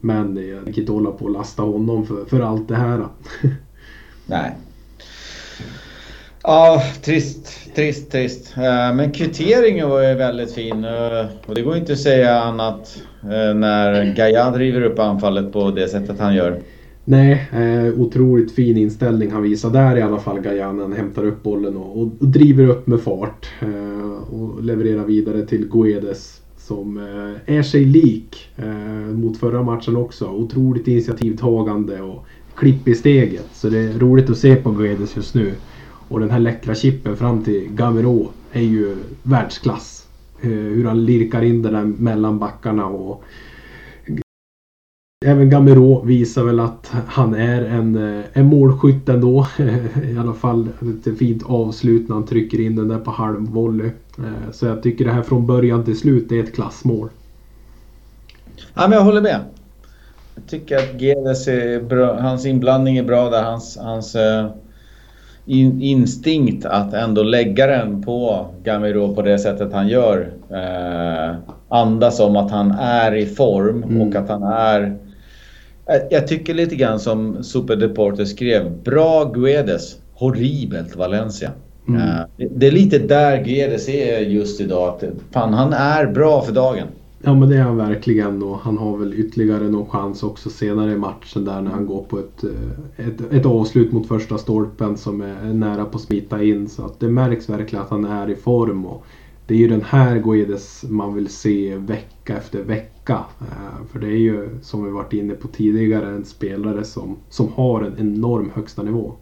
Men 0.00 0.48
jag 0.48 0.64
tänker 0.64 0.80
inte 0.80 0.92
hålla 0.92 1.10
på 1.10 1.24
och 1.24 1.30
lasta 1.30 1.62
honom 1.62 2.06
för, 2.06 2.24
för 2.24 2.40
allt 2.40 2.68
det 2.68 2.76
här. 2.76 3.06
Nej. 4.28 4.52
Ja, 6.42 6.82
trist, 7.02 7.74
trist, 7.74 8.10
trist. 8.10 8.56
Eh, 8.56 8.94
men 8.94 9.12
kvitteringen 9.12 9.88
var 9.88 10.02
ju 10.02 10.14
väldigt 10.14 10.54
fin 10.54 10.84
eh, 10.84 11.26
och 11.46 11.54
det 11.54 11.62
går 11.62 11.76
inte 11.76 11.92
att 11.92 11.98
säga 11.98 12.40
annat 12.40 13.02
eh, 13.22 13.54
när 13.54 14.14
Gaia 14.14 14.50
driver 14.50 14.82
upp 14.82 14.98
anfallet 14.98 15.52
på 15.52 15.70
det 15.70 15.88
sättet 15.88 16.20
han 16.20 16.34
gör. 16.34 16.60
Nej, 17.04 17.48
eh, 17.52 18.00
otroligt 18.00 18.52
fin 18.52 18.76
inställning 18.76 19.30
han 19.30 19.42
visar 19.42 19.70
där 19.70 19.96
i 19.96 20.02
alla 20.02 20.18
fall 20.18 20.40
Gajan. 20.40 20.78
han 20.78 20.92
hämtar 20.92 21.24
upp 21.26 21.42
bollen 21.42 21.76
och, 21.76 22.00
och, 22.00 22.08
och 22.20 22.28
driver 22.28 22.68
upp 22.68 22.86
med 22.86 23.00
fart 23.00 23.48
eh, 23.60 24.34
och 24.34 24.64
levererar 24.64 25.04
vidare 25.04 25.46
till 25.46 25.68
Guedes 25.68 26.40
som 26.58 26.98
eh, 26.98 27.56
är 27.56 27.62
sig 27.62 27.84
lik 27.84 28.48
mot 29.12 29.38
förra 29.38 29.62
matchen 29.62 29.96
också. 29.96 30.26
Otroligt 30.28 30.88
initiativtagande 30.88 32.00
och 32.00 32.26
klipp 32.58 32.88
i 32.88 32.94
steget. 32.94 33.46
Så 33.52 33.68
det 33.68 33.78
är 33.78 33.98
roligt 33.98 34.30
att 34.30 34.38
se 34.38 34.56
på 34.56 34.70
Guedes 34.70 35.16
just 35.16 35.34
nu. 35.34 35.54
Och 36.08 36.20
den 36.20 36.30
här 36.30 36.38
läckra 36.38 36.74
chippen 36.74 37.16
fram 37.16 37.44
till 37.44 37.68
Gamero 37.70 38.30
är 38.52 38.62
ju 38.62 38.96
världsklass. 39.22 40.06
Eh, 40.40 40.50
hur 40.50 40.84
han 40.84 41.04
lirkar 41.04 41.42
in 41.42 41.62
den 41.62 41.72
där 41.72 41.84
mellan 41.84 42.38
backarna 42.38 42.86
och 42.86 43.24
Även 45.26 45.50
Gamero 45.50 46.04
visar 46.04 46.44
väl 46.44 46.60
att 46.60 46.92
han 47.06 47.34
är 47.34 47.62
en, 47.62 48.18
eh, 48.18 48.24
en 48.32 48.46
målskytt 48.46 49.08
ändå. 49.08 49.46
I 50.04 50.18
alla 50.18 50.34
fall 50.34 50.68
ett 51.06 51.18
fint 51.18 51.42
avslut 51.42 52.08
när 52.08 52.14
han 52.14 52.26
trycker 52.26 52.60
in 52.60 52.76
den 52.76 52.88
där 52.88 52.98
på 52.98 53.10
halvvolley. 53.10 53.90
Eh, 54.18 54.50
så 54.52 54.66
jag 54.66 54.82
tycker 54.82 55.04
det 55.04 55.12
här 55.12 55.22
från 55.22 55.46
början 55.46 55.84
till 55.84 55.98
slut 55.98 56.32
är 56.32 56.42
ett 56.42 56.54
klassmål. 56.54 57.08
Ja, 58.74 58.88
men 58.88 58.92
jag 58.92 59.04
håller 59.04 59.20
med. 59.20 59.44
Jag 60.38 60.46
tycker 60.46 60.76
att 60.76 61.00
Gedes 61.00 61.48
hans 62.18 62.46
inblandning 62.46 62.96
är 62.96 63.02
bra 63.02 63.30
där. 63.30 63.42
Hans, 63.42 63.78
hans 63.78 64.16
uh, 64.16 64.46
in, 65.46 65.82
instinkt 65.82 66.66
att 66.66 66.94
ändå 66.94 67.22
lägga 67.22 67.66
den 67.66 68.02
på 68.02 68.46
Gamiro 68.62 69.14
på 69.14 69.22
det 69.22 69.38
sättet 69.38 69.72
han 69.72 69.88
gör 69.88 70.32
uh, 70.52 71.36
andas 71.68 72.20
om 72.20 72.36
att 72.36 72.50
han 72.50 72.70
är 72.70 73.14
i 73.14 73.26
form 73.26 73.82
mm. 73.82 74.02
och 74.02 74.14
att 74.14 74.28
han 74.28 74.42
är... 74.42 74.96
Jag 76.10 76.26
tycker 76.26 76.54
lite 76.54 76.76
grann 76.76 77.00
som 77.00 77.44
Super 77.44 77.76
Deporter 77.76 78.24
skrev. 78.24 78.82
Bra 78.84 79.24
Guedes, 79.24 79.96
horribelt 80.14 80.96
Valencia. 80.96 81.50
Mm. 81.88 82.00
Uh, 82.00 82.48
det 82.56 82.66
är 82.66 82.72
lite 82.72 82.98
där 82.98 83.44
Guedes 83.44 83.88
är 83.88 84.18
just 84.18 84.60
idag. 84.60 84.88
Att, 84.88 85.04
fan, 85.32 85.54
han 85.54 85.72
är 85.72 86.06
bra 86.06 86.42
för 86.42 86.52
dagen. 86.52 86.86
Ja 87.22 87.34
men 87.34 87.48
det 87.48 87.56
är 87.56 87.62
han 87.62 87.76
verkligen 87.76 88.42
och 88.42 88.58
han 88.58 88.78
har 88.78 88.96
väl 88.96 89.14
ytterligare 89.14 89.68
någon 89.68 89.86
chans 89.86 90.22
också 90.22 90.50
senare 90.50 90.92
i 90.92 90.96
matchen 90.96 91.44
där 91.44 91.60
när 91.60 91.70
han 91.70 91.86
går 91.86 92.02
på 92.02 92.18
ett, 92.18 92.44
eh, 92.44 93.06
ett, 93.08 93.32
ett 93.32 93.46
avslut 93.46 93.92
mot 93.92 94.08
första 94.08 94.38
stolpen 94.38 94.96
som 94.96 95.20
är 95.20 95.52
nära 95.52 95.84
på 95.84 95.96
att 95.96 96.02
smita 96.02 96.42
in. 96.42 96.68
Så 96.68 96.84
att 96.84 97.00
det 97.00 97.08
märks 97.08 97.48
verkligen 97.48 97.84
att 97.84 97.90
han 97.90 98.04
är 98.04 98.30
i 98.30 98.36
form. 98.36 98.86
Och 98.86 99.04
det 99.46 99.54
är 99.54 99.58
ju 99.58 99.68
den 99.68 99.82
här 99.82 100.18
Guedes 100.18 100.84
man 100.88 101.14
vill 101.14 101.28
se 101.28 101.76
vecka 101.76 102.36
efter 102.36 102.62
vecka. 102.62 103.24
Eh, 103.40 103.86
för 103.92 103.98
det 103.98 104.06
är 104.06 104.18
ju 104.18 104.48
som 104.62 104.84
vi 104.84 104.90
varit 104.90 105.12
inne 105.12 105.34
på 105.34 105.48
tidigare 105.48 106.08
en 106.08 106.24
spelare 106.24 106.84
som, 106.84 107.16
som 107.28 107.52
har 107.52 107.82
en 107.82 107.94
enorm 107.98 108.50
högsta 108.54 108.82
nivå. 108.82 109.12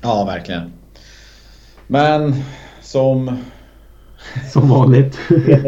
Ja 0.00 0.24
verkligen. 0.24 0.72
Men 1.86 2.34
som 2.82 3.36
som 4.52 4.68
vanligt. 4.68 5.18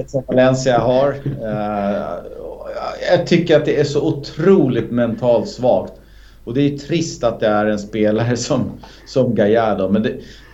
som 0.06 0.22
Valencia 0.26 0.78
har. 0.78 1.08
Eh, 1.42 2.30
jag 3.10 3.26
tycker 3.26 3.56
att 3.56 3.64
det 3.64 3.80
är 3.80 3.84
så 3.84 4.02
otroligt 4.02 4.90
mentalt 4.90 5.48
svagt. 5.48 5.92
Och 6.44 6.54
det 6.54 6.62
är 6.62 6.78
trist 6.78 7.24
att 7.24 7.40
det 7.40 7.46
är 7.46 7.66
en 7.66 7.78
spelare 7.78 8.36
som, 8.36 8.70
som 9.06 9.34
Gallardo. 9.34 9.88
Men 9.88 10.06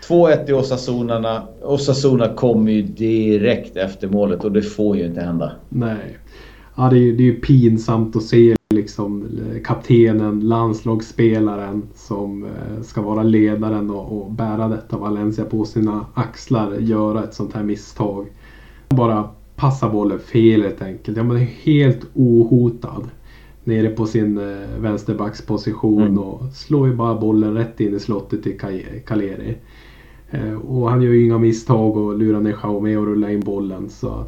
2-1 0.08 0.50
i 0.50 0.52
Osasuna, 0.52 1.42
Osasuna 1.62 2.28
kommer 2.28 2.72
ju 2.72 2.82
direkt 2.82 3.76
efter 3.76 4.08
målet 4.08 4.44
och 4.44 4.52
det 4.52 4.62
får 4.62 4.96
ju 4.96 5.04
inte 5.04 5.20
hända. 5.20 5.52
Nej. 5.68 6.18
Ja, 6.76 6.90
det 6.90 6.96
är 6.96 7.00
ju 7.00 7.16
det 7.16 7.28
är 7.28 7.32
pinsamt 7.32 8.16
att 8.16 8.22
se 8.22 8.56
liksom 8.70 9.28
kaptenen, 9.64 10.40
landslagsspelaren 10.40 11.82
som 11.94 12.44
eh, 12.44 12.82
ska 12.82 13.02
vara 13.02 13.22
ledaren 13.22 13.90
och, 13.90 14.22
och 14.22 14.32
bära 14.32 14.68
detta 14.68 14.98
Valencia 14.98 15.44
på 15.44 15.64
sina 15.64 16.06
axlar 16.14 16.78
göra 16.78 17.24
ett 17.24 17.34
sånt 17.34 17.52
här 17.52 17.62
misstag. 17.62 18.26
Bara 18.88 19.28
passa 19.56 19.88
bollen 19.88 20.18
fel 20.18 20.62
helt 20.62 20.82
enkelt. 20.82 21.16
Ja, 21.16 21.22
man 21.22 21.36
är 21.36 21.40
helt 21.40 22.06
ohotad 22.14 23.10
nere 23.64 23.88
på 23.88 24.06
sin 24.06 24.38
eh, 24.38 24.80
vänsterbacksposition 24.80 26.02
mm. 26.02 26.18
och 26.18 26.42
slår 26.52 26.88
ju 26.88 26.94
bara 26.94 27.20
bollen 27.20 27.54
rätt 27.54 27.80
in 27.80 27.94
i 27.96 28.00
slottet 28.00 28.42
till 28.42 28.58
Caleri. 29.06 29.56
Eh, 30.30 30.54
och 30.54 30.90
han 30.90 31.02
gör 31.02 31.12
ju 31.12 31.24
inga 31.24 31.38
misstag 31.38 31.96
och 31.96 32.18
lurar 32.18 32.40
ner 32.40 32.56
Jaume 32.62 32.96
och 32.96 33.06
rullar 33.06 33.28
in 33.28 33.40
bollen. 33.40 33.88
Så 33.88 34.24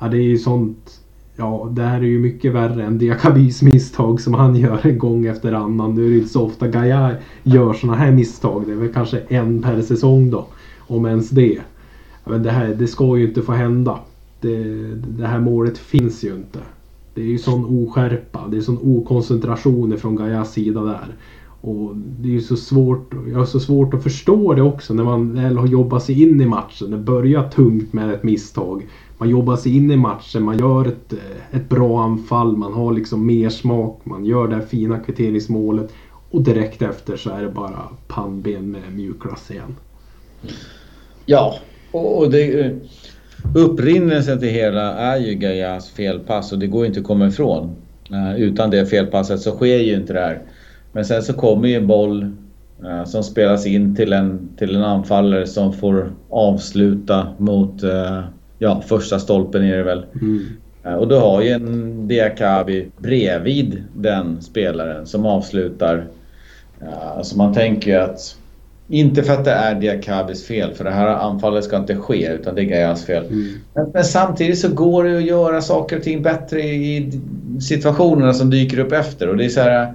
ja, 0.00 0.08
det 0.08 0.16
är 0.16 0.22
ju 0.22 0.38
sånt. 0.38 1.03
Ja, 1.36 1.68
det 1.72 1.82
här 1.82 1.98
är 2.00 2.06
ju 2.06 2.18
mycket 2.18 2.52
värre 2.52 2.84
än 2.84 2.98
Diakabis 2.98 3.62
misstag 3.62 4.20
som 4.20 4.34
han 4.34 4.56
gör 4.56 4.86
en 4.86 4.98
gång 4.98 5.26
efter 5.26 5.52
annan. 5.52 5.94
Nu 5.94 6.06
är 6.06 6.10
det 6.10 6.16
inte 6.16 6.28
så 6.28 6.44
ofta 6.44 6.68
Gaia 6.68 7.16
gör 7.42 7.72
sådana 7.72 7.98
här 7.98 8.12
misstag. 8.12 8.62
Det 8.66 8.72
är 8.72 8.76
väl 8.76 8.92
kanske 8.92 9.18
en 9.18 9.62
per 9.62 9.82
säsong 9.82 10.30
då. 10.30 10.46
Om 10.78 11.06
ens 11.06 11.30
det. 11.30 11.60
Men 12.24 12.42
det 12.42 12.50
här 12.50 12.74
det 12.78 12.86
ska 12.86 13.16
ju 13.16 13.28
inte 13.28 13.42
få 13.42 13.52
hända. 13.52 13.98
Det, 14.40 14.64
det 14.94 15.26
här 15.26 15.40
målet 15.40 15.78
finns 15.78 16.24
ju 16.24 16.34
inte. 16.34 16.58
Det 17.14 17.20
är 17.20 17.26
ju 17.26 17.38
sån 17.38 17.64
oskärpa, 17.64 18.48
det 18.50 18.56
är 18.56 18.60
sån 18.60 18.78
okoncentration 18.82 19.98
från 19.98 20.16
Gaias 20.16 20.52
sida 20.52 20.82
där. 20.82 21.14
Och 21.60 21.96
det 21.96 22.28
är 22.28 22.32
ju 22.32 22.40
så 22.40 22.56
svårt, 22.56 23.14
jag 23.30 23.38
har 23.38 23.46
så 23.46 23.60
svårt 23.60 23.94
att 23.94 24.02
förstå 24.02 24.54
det 24.54 24.62
också 24.62 24.94
när 24.94 25.04
man 25.04 25.34
väl 25.34 25.58
har 25.58 25.66
jobbat 25.66 26.02
sig 26.02 26.22
in 26.22 26.40
i 26.40 26.46
matchen. 26.46 26.90
Det 26.90 26.96
börjar 26.96 27.48
tungt 27.48 27.92
med 27.92 28.10
ett 28.10 28.22
misstag. 28.22 28.86
Man 29.24 29.30
jobbar 29.30 29.56
sig 29.56 29.76
in 29.76 29.90
i 29.90 29.96
matchen, 29.96 30.42
man 30.42 30.58
gör 30.58 30.88
ett, 30.88 31.12
eh, 31.12 31.56
ett 31.56 31.68
bra 31.68 32.04
anfall, 32.04 32.56
man 32.56 32.72
har 32.72 32.92
liksom 32.92 33.26
mer 33.26 33.48
smak, 33.48 34.00
man 34.04 34.24
gör 34.24 34.48
det 34.48 34.54
här 34.54 34.62
fina 34.62 34.98
kvitteringsmålet. 34.98 35.92
Och 36.30 36.42
direkt 36.42 36.82
efter 36.82 37.16
så 37.16 37.30
är 37.30 37.42
det 37.42 37.48
bara 37.48 37.80
pannben 38.08 38.70
med 38.70 38.82
mjukglass 38.94 39.50
igen. 39.50 39.76
Ja, 41.26 41.54
och 41.90 42.30
det, 42.30 42.60
eh, 42.60 42.72
upprinnelsen 43.54 44.40
till 44.40 44.48
hela 44.48 44.94
är 44.94 45.16
ju 45.16 45.34
Gaias 45.34 45.90
felpass 45.90 46.52
och 46.52 46.58
det 46.58 46.66
går 46.66 46.86
inte 46.86 47.00
att 47.00 47.06
komma 47.06 47.26
ifrån. 47.26 47.76
Eh, 48.10 48.40
utan 48.40 48.70
det 48.70 48.86
felpasset 48.86 49.40
så 49.40 49.50
sker 49.50 49.78
ju 49.78 49.94
inte 49.94 50.12
det 50.12 50.20
här. 50.20 50.42
Men 50.92 51.04
sen 51.04 51.22
så 51.22 51.32
kommer 51.32 51.68
ju 51.68 51.74
en 51.74 51.86
boll 51.86 52.32
som 53.06 53.22
spelas 53.22 53.66
in 53.66 53.96
till 53.96 54.12
en, 54.12 54.48
till 54.58 54.76
en 54.76 54.84
anfallare 54.84 55.46
som 55.46 55.72
får 55.72 56.12
avsluta 56.30 57.26
mot 57.38 57.82
ja, 58.64 58.82
första 58.86 59.18
stolpen 59.18 59.64
är 59.64 59.76
det 59.76 59.82
väl. 59.82 60.04
Mm. 60.20 60.98
och 60.98 61.08
då 61.08 61.18
har 61.18 61.42
ju 61.42 61.50
en 61.50 62.08
Diakabi 62.08 62.88
bredvid 62.98 63.84
den 63.94 64.42
spelaren 64.42 65.06
som 65.06 65.26
avslutar. 65.26 66.06
så 67.22 67.36
man 67.36 67.54
tänker 67.54 67.90
ju 67.90 67.96
att 67.96 68.36
inte 68.88 69.22
för 69.22 69.32
att 69.32 69.44
det 69.44 69.50
är 69.50 69.74
Diakabis 69.74 70.46
fel, 70.46 70.74
för 70.74 70.84
det 70.84 70.90
här 70.90 71.06
anfallet 71.06 71.64
ska 71.64 71.76
inte 71.76 71.96
ske, 71.96 72.28
utan 72.28 72.54
det 72.54 72.62
är 72.62 72.64
Gaias 72.64 73.04
fel. 73.04 73.26
Mm. 73.26 73.48
Men, 73.74 73.90
men, 73.94 74.04
samtidigt 74.04 74.58
så 74.58 74.68
går 74.68 75.04
det 75.04 75.16
att 75.16 75.24
göra 75.24 75.60
saker 75.60 75.96
och 75.96 76.02
ting 76.02 76.22
bättre 76.22 76.60
i 76.60 77.20
situationerna 77.60 78.32
som 78.32 78.50
dyker 78.50 78.78
upp 78.78 78.92
efter. 78.92 79.28
Och 79.28 79.36
det 79.36 79.44
är 79.44 79.48
så 79.48 79.60
här, 79.60 79.94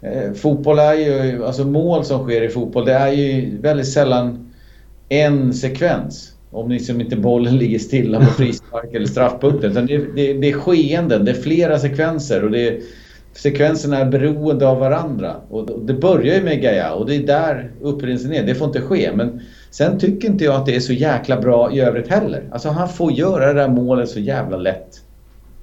eh, 0.00 0.32
fotboll 0.32 0.78
är 0.78 0.94
ju, 0.94 1.44
alltså 1.44 1.64
mål 1.64 2.04
som 2.04 2.24
sker 2.24 2.42
i 2.42 2.48
fotboll, 2.48 2.84
det 2.84 2.92
är 2.92 3.12
ju 3.12 3.58
väldigt 3.60 3.92
sällan 3.92 4.52
en 5.08 5.54
sekvens. 5.54 6.32
Om 6.50 6.70
liksom 6.70 7.00
inte 7.00 7.16
bollen 7.16 7.56
ligger 7.56 7.78
stilla 7.78 8.18
på 8.18 8.26
frispark 8.26 8.94
eller 8.94 9.06
straffpunkten. 9.06 9.70
Utan 9.70 9.86
det, 9.86 9.98
det, 9.98 10.32
det 10.32 10.48
är 10.50 10.52
skeenden, 10.52 11.24
det 11.24 11.30
är 11.30 11.42
flera 11.42 11.78
sekvenser. 11.78 12.44
och 12.44 12.50
det 12.50 12.68
är 12.68 12.80
sekvenserna 13.32 13.98
är 13.98 14.10
beroende 14.10 14.68
av 14.68 14.78
varandra. 14.78 15.36
Och 15.50 15.86
det 15.86 15.94
börjar 15.94 16.34
ju 16.34 16.42
med 16.42 16.62
Gaia 16.62 16.92
och 16.92 17.06
det 17.06 17.16
är 17.16 17.26
där 17.26 17.70
upprinnelsen 17.80 18.32
är. 18.32 18.46
Det 18.46 18.54
får 18.54 18.66
inte 18.66 18.80
ske. 18.80 19.10
Men 19.14 19.40
sen 19.70 19.98
tycker 19.98 20.28
inte 20.28 20.44
jag 20.44 20.54
att 20.54 20.66
det 20.66 20.76
är 20.76 20.80
så 20.80 20.92
jäkla 20.92 21.40
bra 21.40 21.72
i 21.72 21.80
övrigt 21.80 22.08
heller. 22.08 22.42
Alltså 22.52 22.68
han 22.68 22.88
får 22.88 23.12
göra 23.12 23.52
det 23.52 23.60
där 23.60 23.68
målet 23.68 24.08
så 24.08 24.20
jävla 24.20 24.56
lätt. 24.56 25.00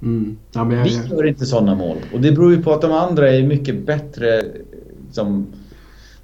Mm. 0.02 0.38
Ja, 0.54 0.74
jag... 0.74 0.84
Vi 0.84 1.16
gör 1.16 1.28
inte 1.28 1.46
sådana 1.46 1.76
mål. 1.76 1.98
Och 2.14 2.22
det 2.22 2.32
beror 2.32 2.52
ju 2.52 2.64
på 2.64 2.74
att 2.74 2.82
de 2.82 2.92
andra 2.92 3.32
är 3.32 3.44
mycket 3.44 3.86
bättre 3.86 4.42
som 5.12 5.48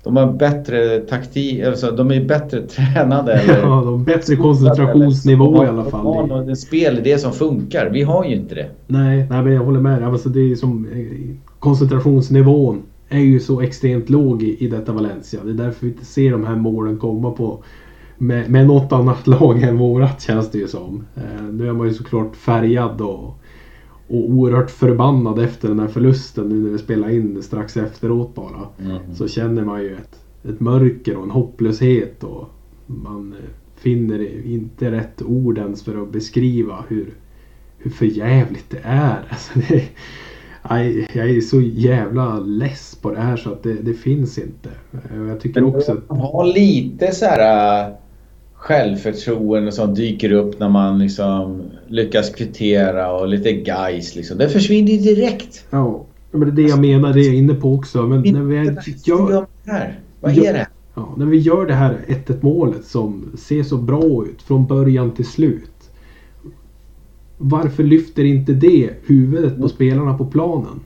de 0.04 0.18
har 0.18 0.34
bättre 0.34 1.00
taktik, 1.00 1.64
alltså 1.64 1.92
de 1.92 2.12
är 2.12 2.26
bättre 2.26 2.62
tränade. 2.68 3.34
Eller, 3.34 3.58
ja, 3.58 3.66
de 3.66 3.70
har 3.70 3.98
bättre 3.98 4.36
koncentrationsnivå 4.36 5.56
eller, 5.56 5.66
i 5.66 5.68
alla 5.68 5.90
fall. 5.90 6.04
De 6.04 6.32
har 6.32 6.50
en 6.50 6.56
spelidé 6.56 7.18
som 7.18 7.32
funkar. 7.32 7.90
Vi 7.90 8.02
har 8.02 8.26
ju 8.26 8.36
inte 8.36 8.56
det. 8.56 8.70
Nej, 8.88 9.28
nej 9.30 9.44
men 9.44 9.54
jag 9.54 9.64
håller 9.64 9.80
med. 9.80 10.04
Alltså, 10.04 10.30
det 10.30 10.52
är 10.52 10.56
som, 10.56 10.88
eh, 10.94 11.36
koncentrationsnivån 11.60 12.84
är 13.10 13.20
ju 13.20 13.40
så 13.40 13.62
extremt 13.62 14.10
låg 14.10 14.44
i, 14.44 14.66
i 14.66 14.68
detta 14.68 14.92
Valencia. 14.92 15.40
Det 15.44 15.52
är 15.52 15.66
därför 15.66 15.86
vi 15.86 15.92
inte 15.92 16.06
ser 16.06 16.32
de 16.32 16.46
här 16.46 16.56
målen 16.56 16.98
komma 16.98 17.32
på 17.32 17.64
med, 18.18 18.50
med 18.50 18.68
något 18.68 18.92
annat 18.92 19.28
lag 19.28 19.64
än 19.64 19.78
vårat 19.78 20.22
känns 20.22 20.52
det 20.52 20.58
ju 20.58 20.68
som. 20.68 21.06
Eh, 21.16 21.44
nu 21.52 21.68
är 21.68 21.74
man 21.74 21.88
ju 21.88 21.94
såklart 21.94 22.36
färgad 22.36 23.02
och 23.02 23.40
och 24.14 24.30
oerhört 24.30 24.72
förbannad 24.72 25.40
efter 25.40 25.68
den 25.68 25.80
här 25.80 25.88
förlusten 25.88 26.50
nu 26.50 26.56
när 26.56 26.70
vi 26.70 26.78
spelar 26.78 27.10
in 27.10 27.44
strax 27.44 27.78
efteråt 27.78 28.36
bara. 28.36 28.68
Mm. 28.80 29.16
Så 29.16 29.28
känner 29.28 29.66
man 29.66 29.82
ju 29.84 29.94
ett, 29.94 30.20
ett 30.44 30.60
mörker 30.60 31.18
och 31.18 31.24
en 31.24 31.32
hopplöshet 31.32 32.24
och 32.24 32.50
man 32.86 33.34
eh, 33.34 33.50
finner 33.76 34.46
inte 34.46 34.92
rätt 34.92 35.22
ord 35.22 35.58
ens 35.58 35.84
för 35.84 36.04
att 36.04 36.12
beskriva 36.12 36.86
hur, 36.88 37.14
hur 37.78 37.92
förjävligt 37.92 38.70
det 38.70 38.82
är. 38.84 39.24
Alltså 39.30 39.60
det, 39.70 39.84
jag 41.14 41.30
är 41.30 41.42
så 41.42 41.62
jävla 41.62 42.40
less 42.40 42.96
på 43.02 43.12
det 43.12 43.20
här 43.20 43.38
så 43.38 43.52
att 43.52 43.64
det, 43.64 43.74
det 43.74 43.94
finns 43.94 44.38
inte. 44.38 44.70
Jag 45.28 45.40
tycker 45.40 45.64
också 45.64 45.92
att... 45.92 46.10
Man 46.10 46.20
har 46.20 46.46
lite 46.46 47.12
så 47.12 47.26
här 47.26 47.94
självförtroende 48.64 49.72
som 49.72 49.94
dyker 49.94 50.32
upp 50.32 50.60
när 50.60 50.70
man 50.70 51.00
liksom 51.00 51.62
lyckas 51.88 52.30
kvittera 52.30 53.14
och 53.14 53.28
lite 53.28 53.54
guys 53.54 54.16
liksom. 54.16 54.38
Det 54.38 54.50
försvinner 54.50 54.92
ju 54.92 54.98
direkt. 54.98 55.66
Ja, 55.70 56.06
men 56.32 56.42
det 56.42 56.62
är 56.62 56.66
det 56.66 56.70
jag 56.70 56.80
menar. 56.80 57.14
Det 57.14 57.20
är 57.20 57.26
jag 57.26 57.36
inne 57.36 57.54
på 57.54 57.74
också. 57.74 58.02
Men 58.02 58.22
när 58.22 58.44
vi 58.44 58.56
gör... 59.06 59.46
Här. 59.66 60.00
Vad 60.20 60.38
är 60.38 60.54
det? 60.54 60.68
Ja, 60.96 61.14
när 61.18 61.26
vi 61.26 61.38
gör 61.38 61.66
det 61.66 61.74
här 61.74 61.98
1-1 62.08 62.38
målet 62.42 62.86
som 62.86 63.32
ser 63.38 63.64
så 63.64 63.78
bra 63.78 64.26
ut 64.26 64.42
från 64.42 64.66
början 64.66 65.12
till 65.12 65.26
slut. 65.26 65.90
Varför 67.38 67.84
lyfter 67.84 68.24
inte 68.24 68.54
det 68.54 68.90
huvudet 69.06 69.62
på 69.62 69.70
spelarna 69.70 70.18
på 70.18 70.26
planen? 70.26 70.80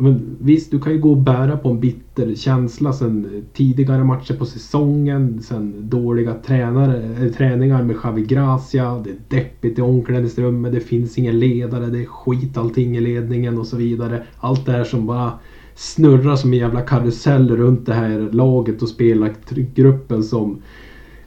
Men 0.00 0.36
visst, 0.40 0.70
du 0.70 0.80
kan 0.80 0.92
ju 0.92 0.98
gå 0.98 1.10
och 1.10 1.16
bära 1.16 1.56
på 1.56 1.68
en 1.68 1.80
bitter 1.80 2.34
känsla 2.34 2.92
sen 2.92 3.44
tidigare 3.52 4.04
matcher 4.04 4.34
på 4.34 4.46
säsongen, 4.46 5.42
sen 5.42 5.88
dåliga 5.88 6.34
tränare, 6.34 7.02
eh, 7.02 7.32
träningar 7.32 7.82
med 7.82 7.96
Javi 8.04 8.22
Gracia, 8.22 9.02
det 9.04 9.10
är 9.10 9.16
deppigt 9.28 9.78
i 9.78 9.82
omklädningsrummet, 9.82 10.72
det 10.72 10.80
finns 10.80 11.18
ingen 11.18 11.38
ledare, 11.38 11.86
det 11.86 12.02
är 12.02 12.06
skit 12.06 12.56
allting 12.56 12.96
i 12.96 13.00
ledningen 13.00 13.58
och 13.58 13.66
så 13.66 13.76
vidare. 13.76 14.22
Allt 14.38 14.66
det 14.66 14.72
här 14.72 14.84
som 14.84 15.06
bara 15.06 15.32
snurrar 15.74 16.36
som 16.36 16.52
en 16.52 16.58
jävla 16.58 16.80
karusell 16.80 17.56
runt 17.56 17.86
det 17.86 17.94
här 17.94 18.28
laget 18.32 18.82
och 18.82 18.88
spelargruppen 18.88 20.22
som 20.22 20.62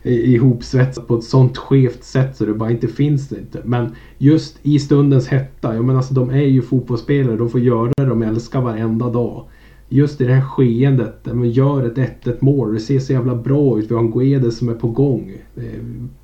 ihopsvetsat 0.04 1.08
på 1.08 1.16
ett 1.16 1.24
sånt 1.24 1.58
skevt 1.58 2.04
sätt 2.04 2.38
så 2.38 2.46
det 2.46 2.54
bara 2.54 2.72
inte 2.72 2.88
finns 2.88 3.30
det 3.30 3.40
inte. 3.40 3.62
Men 3.66 3.96
just 4.18 4.60
i 4.62 4.80
stundens 4.80 5.28
hetta, 5.28 5.76
jag 5.76 5.86
menar 5.86 5.98
alltså 5.98 6.14
de 6.14 6.30
är 6.30 6.46
ju 6.46 6.62
fotbollsspelare, 6.62 7.38
de 7.38 7.50
får 7.50 7.60
göra 7.60 7.92
det 7.98 8.06
de 8.06 8.22
älskar 8.22 8.62
varenda 8.62 9.10
dag. 9.10 9.46
Just 9.94 10.22
i 10.22 10.26
det 10.26 10.34
här 10.34 10.42
skeendet, 10.42 11.24
där 11.24 11.34
man 11.34 11.50
gör 11.50 11.86
ett 11.86 12.26
1-1 12.26 12.38
mål, 12.40 12.74
det 12.74 12.80
ser 12.80 13.00
så 13.00 13.14
jävla 13.14 13.36
bra 13.36 13.80
ut, 13.80 13.92
vi 13.92 13.96
har 13.96 14.02
en 14.02 14.12
Guedes 14.12 14.58
som 14.58 14.70
är 14.70 14.74
på 14.74 14.88
gång. 14.88 15.34
Eh, 15.56 15.64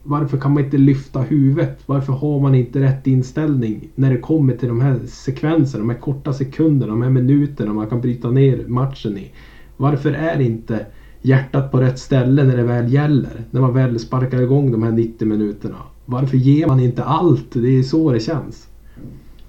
varför 0.04 0.38
kan 0.38 0.54
man 0.54 0.64
inte 0.64 0.78
lyfta 0.78 1.22
huvudet? 1.22 1.80
Varför 1.86 2.14
har 2.14 2.40
man 2.40 2.56
inte 2.56 2.82
rätt 2.82 3.08
inställning 3.08 3.90
när 3.96 4.12
det 4.12 4.18
kommer 4.18 4.56
till 4.56 4.68
de 4.68 4.82
här 4.82 5.00
sekvenserna, 5.08 5.84
de 5.84 5.90
här 5.90 6.00
korta 6.00 6.34
sekunderna, 6.34 6.92
de 6.92 7.02
här 7.02 7.10
minuterna 7.10 7.74
man 7.74 7.88
kan 7.88 8.02
bryta 8.02 8.32
ner 8.32 8.64
matchen 8.68 9.18
i? 9.18 9.32
Varför 9.78 10.12
är 10.12 10.42
inte 10.42 10.86
hjärtat 11.28 11.72
på 11.72 11.78
rätt 11.78 12.00
ställe 12.00 12.44
när 12.44 12.58
det 12.58 12.64
väl 12.64 12.94
gäller. 12.94 13.32
När 13.52 13.62
man 13.62 13.74
väl 13.74 14.00
sparkar 14.00 14.42
igång 14.42 14.72
de 14.72 14.84
här 14.84 14.92
90 14.92 15.28
minuterna. 15.28 15.78
Varför 16.06 16.38
ger 16.38 16.68
man 16.68 16.80
inte 16.80 17.04
allt? 17.04 17.54
Det 17.54 17.80
är 17.80 17.84
så 17.84 18.12
det 18.12 18.20
känns. 18.20 18.68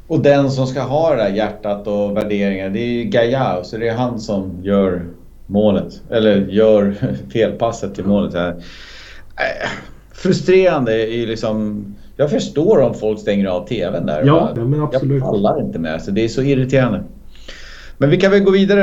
Och 0.07 0.21
den 0.21 0.51
som 0.51 0.67
ska 0.67 0.83
ha 0.83 1.11
det 1.11 1.17
där 1.17 1.31
hjärtat 1.31 1.87
och 1.87 2.17
värderingar, 2.17 2.71
det 2.71 2.79
är 2.79 2.93
ju 2.93 3.05
Gaia. 3.05 3.65
Så 3.65 3.77
det 3.77 3.89
är 3.89 3.95
han 3.95 4.21
som 4.21 4.63
gör 4.63 5.07
målet. 5.47 6.03
Eller 6.11 6.47
gör 6.47 6.95
felpasset 7.33 7.95
till 7.95 8.05
målet. 8.05 8.35
Här. 8.35 8.51
Äh, 8.51 9.69
frustrerande 10.13 10.93
är 10.93 11.17
ju 11.17 11.27
liksom... 11.27 11.85
Jag 12.17 12.31
förstår 12.31 12.81
om 12.81 12.95
folk 12.95 13.21
stänger 13.21 13.47
av 13.47 13.67
TVn 13.67 14.07
där. 14.07 14.23
Ja, 14.27 14.53
ja 14.57 14.65
men 14.65 14.83
absolut. 14.83 15.23
Jag 15.23 15.33
pallar 15.33 15.61
inte 15.61 15.79
med. 15.79 16.03
Så 16.03 16.11
det 16.11 16.25
är 16.25 16.29
så 16.29 16.43
irriterande. 16.43 17.05
Men 17.99 18.11
vi 18.11 18.17
kan 18.17 18.31
väl 18.31 18.41
gå 18.41 18.51
vidare. 18.51 18.83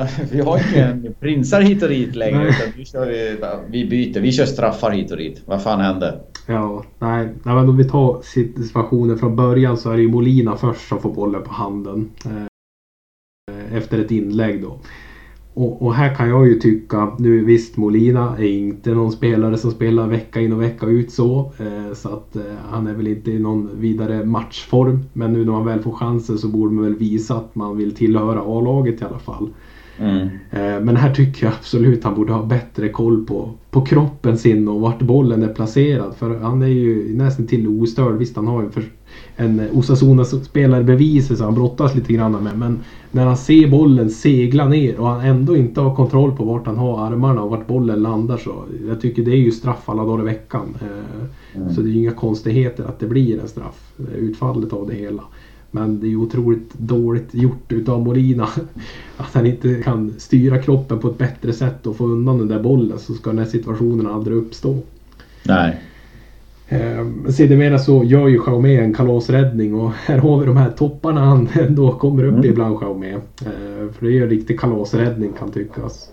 Uh, 0.00 0.08
vi 0.32 0.40
har 0.40 0.58
inte 0.94 1.12
prinsar 1.20 1.60
hit 1.60 1.82
och 1.82 1.88
dit 1.88 2.14
längre. 2.14 2.48
Utan 2.48 2.68
vi, 2.76 2.84
kör, 2.84 3.70
vi 3.70 3.84
byter. 3.84 4.20
Vi 4.20 4.32
kör 4.32 4.46
straffar 4.46 4.90
hit 4.90 5.10
och 5.10 5.16
dit. 5.16 5.42
Vad 5.46 5.62
fan 5.62 5.80
hände? 5.80 6.20
Ja, 6.46 6.84
nej. 6.98 7.28
nej 7.42 7.54
men 7.54 7.68
om 7.68 7.76
vi 7.76 7.84
tar 7.84 8.22
situationen 8.22 9.18
från 9.18 9.36
början 9.36 9.76
så 9.76 9.90
är 9.90 9.96
det 9.96 10.02
ju 10.02 10.08
Molina 10.08 10.56
först 10.56 10.88
som 10.88 11.00
får 11.00 11.14
bollen 11.14 11.42
på 11.42 11.52
handen. 11.52 12.10
Eh, 12.24 13.76
efter 13.76 13.98
ett 13.98 14.10
inlägg 14.10 14.62
då. 14.62 14.78
Och, 15.54 15.82
och, 15.82 15.94
här 15.94 16.14
kan 16.14 16.28
jag 16.28 16.48
ju 16.48 16.54
tycka, 16.54 17.12
nu 17.18 17.44
visst 17.44 17.76
Molina 17.76 18.36
är 18.38 18.42
inte 18.42 18.94
någon 18.94 19.12
spelare 19.12 19.58
som 19.58 19.70
spelar 19.70 20.06
vecka 20.06 20.40
in 20.40 20.52
och 20.52 20.62
vecka 20.62 20.86
ut 20.86 21.10
så. 21.10 21.52
Eh, 21.58 21.94
så 21.94 22.08
att 22.08 22.36
eh, 22.36 22.42
han 22.70 22.86
är 22.86 22.94
väl 22.94 23.08
inte 23.08 23.30
i 23.30 23.38
någon 23.38 23.70
vidare 23.74 24.24
matchform. 24.24 25.04
Men 25.12 25.32
nu 25.32 25.44
när 25.44 25.52
man 25.52 25.64
väl 25.64 25.80
får 25.80 25.92
chansen 25.92 26.38
så 26.38 26.48
borde 26.48 26.74
man 26.74 26.84
väl 26.84 26.96
visa 26.96 27.36
att 27.36 27.54
man 27.54 27.76
vill 27.76 27.94
tillhöra 27.94 28.40
A-laget 28.40 29.02
i 29.02 29.04
alla 29.04 29.18
fall. 29.18 29.48
Mm. 29.98 30.28
Eh, 30.50 30.84
men 30.84 30.96
här 30.96 31.14
tycker 31.14 31.46
jag 31.46 31.54
absolut 31.54 32.04
han 32.04 32.14
borde 32.14 32.32
ha 32.32 32.42
bättre 32.42 32.88
koll 32.88 33.26
på, 33.26 33.50
på 33.70 33.84
kroppen 33.84 34.38
sin 34.38 34.68
och 34.68 34.80
vart 34.80 35.02
bollen 35.02 35.42
är 35.42 35.54
placerad. 35.54 36.14
För 36.14 36.38
han 36.38 36.62
är 36.62 36.66
ju 36.66 37.16
nästan 37.16 37.46
till 37.46 37.68
ostörd. 37.82 38.14
Visst 38.14 38.36
han 38.36 38.46
har 38.46 38.62
ju 38.62 38.70
för, 38.70 38.84
en 39.36 39.62
Osasuna-spelare 39.72 40.84
bevisat 40.84 41.38
så 41.38 41.44
han 41.44 41.54
brottas 41.54 41.94
lite 41.94 42.12
grann 42.12 42.32
med. 42.44 42.58
Men 42.58 42.80
när 43.10 43.26
han 43.26 43.36
ser 43.36 43.68
bollen 43.68 44.10
segla 44.10 44.68
ner 44.68 45.00
och 45.00 45.08
han 45.08 45.20
ändå 45.20 45.56
inte 45.56 45.80
har 45.80 45.96
kontroll 45.96 46.36
på 46.36 46.44
vart 46.44 46.66
han 46.66 46.76
har 46.76 47.06
armarna 47.06 47.42
och 47.42 47.50
vart 47.50 47.66
bollen 47.66 48.02
landar 48.02 48.36
så. 48.36 48.64
Jag 48.88 49.00
tycker 49.00 49.22
det 49.22 49.30
är 49.30 49.36
ju 49.36 49.50
straff 49.50 49.88
alla 49.88 50.04
dagar 50.04 50.22
i 50.22 50.24
veckan. 50.24 50.76
Eh, 50.80 51.60
mm. 51.60 51.74
Så 51.74 51.80
det 51.80 51.88
är 51.88 51.92
ju 51.92 51.98
inga 51.98 52.12
konstigheter 52.12 52.84
att 52.84 52.98
det 52.98 53.06
blir 53.06 53.40
en 53.40 53.48
straff. 53.48 53.92
Utfallet 54.16 54.72
av 54.72 54.86
det 54.86 54.94
hela. 54.94 55.22
Men 55.74 56.00
det 56.00 56.06
är 56.06 56.10
ju 56.10 56.16
otroligt 56.16 56.74
dåligt 56.74 57.34
gjort 57.34 57.72
utav 57.72 58.04
Molina. 58.04 58.48
Att 59.16 59.34
han 59.34 59.46
inte 59.46 59.82
kan 59.82 60.14
styra 60.18 60.58
kroppen 60.58 60.98
på 60.98 61.08
ett 61.08 61.18
bättre 61.18 61.52
sätt 61.52 61.86
och 61.86 61.96
få 61.96 62.06
undan 62.06 62.38
den 62.38 62.48
där 62.48 62.62
bollen 62.62 62.98
så 62.98 63.14
ska 63.14 63.30
den 63.30 63.38
här 63.38 63.46
situationen 63.46 64.06
aldrig 64.06 64.36
uppstå. 64.36 64.78
Nej. 65.42 65.80
Eh, 66.72 67.30
sedermera 67.30 67.78
så 67.78 68.04
gör 68.04 68.28
ju 68.28 68.40
Jaume 68.46 68.76
en 68.76 68.94
kalasräddning 68.94 69.74
och 69.74 69.90
här 69.92 70.18
har 70.18 70.40
vi 70.40 70.46
de 70.46 70.56
här 70.56 70.70
topparna 70.70 71.20
han 71.20 71.48
ändå 71.60 71.92
kommer 71.92 72.24
upp 72.24 72.34
mm. 72.34 72.44
ibland 72.44 72.78
Jaume. 72.82 73.12
Eh, 73.12 73.92
för 73.92 74.06
det 74.06 74.18
är 74.18 74.22
en 74.22 74.28
riktig 74.28 74.60
kalasräddning 74.60 75.32
kan 75.38 75.50
tyckas. 75.52 76.10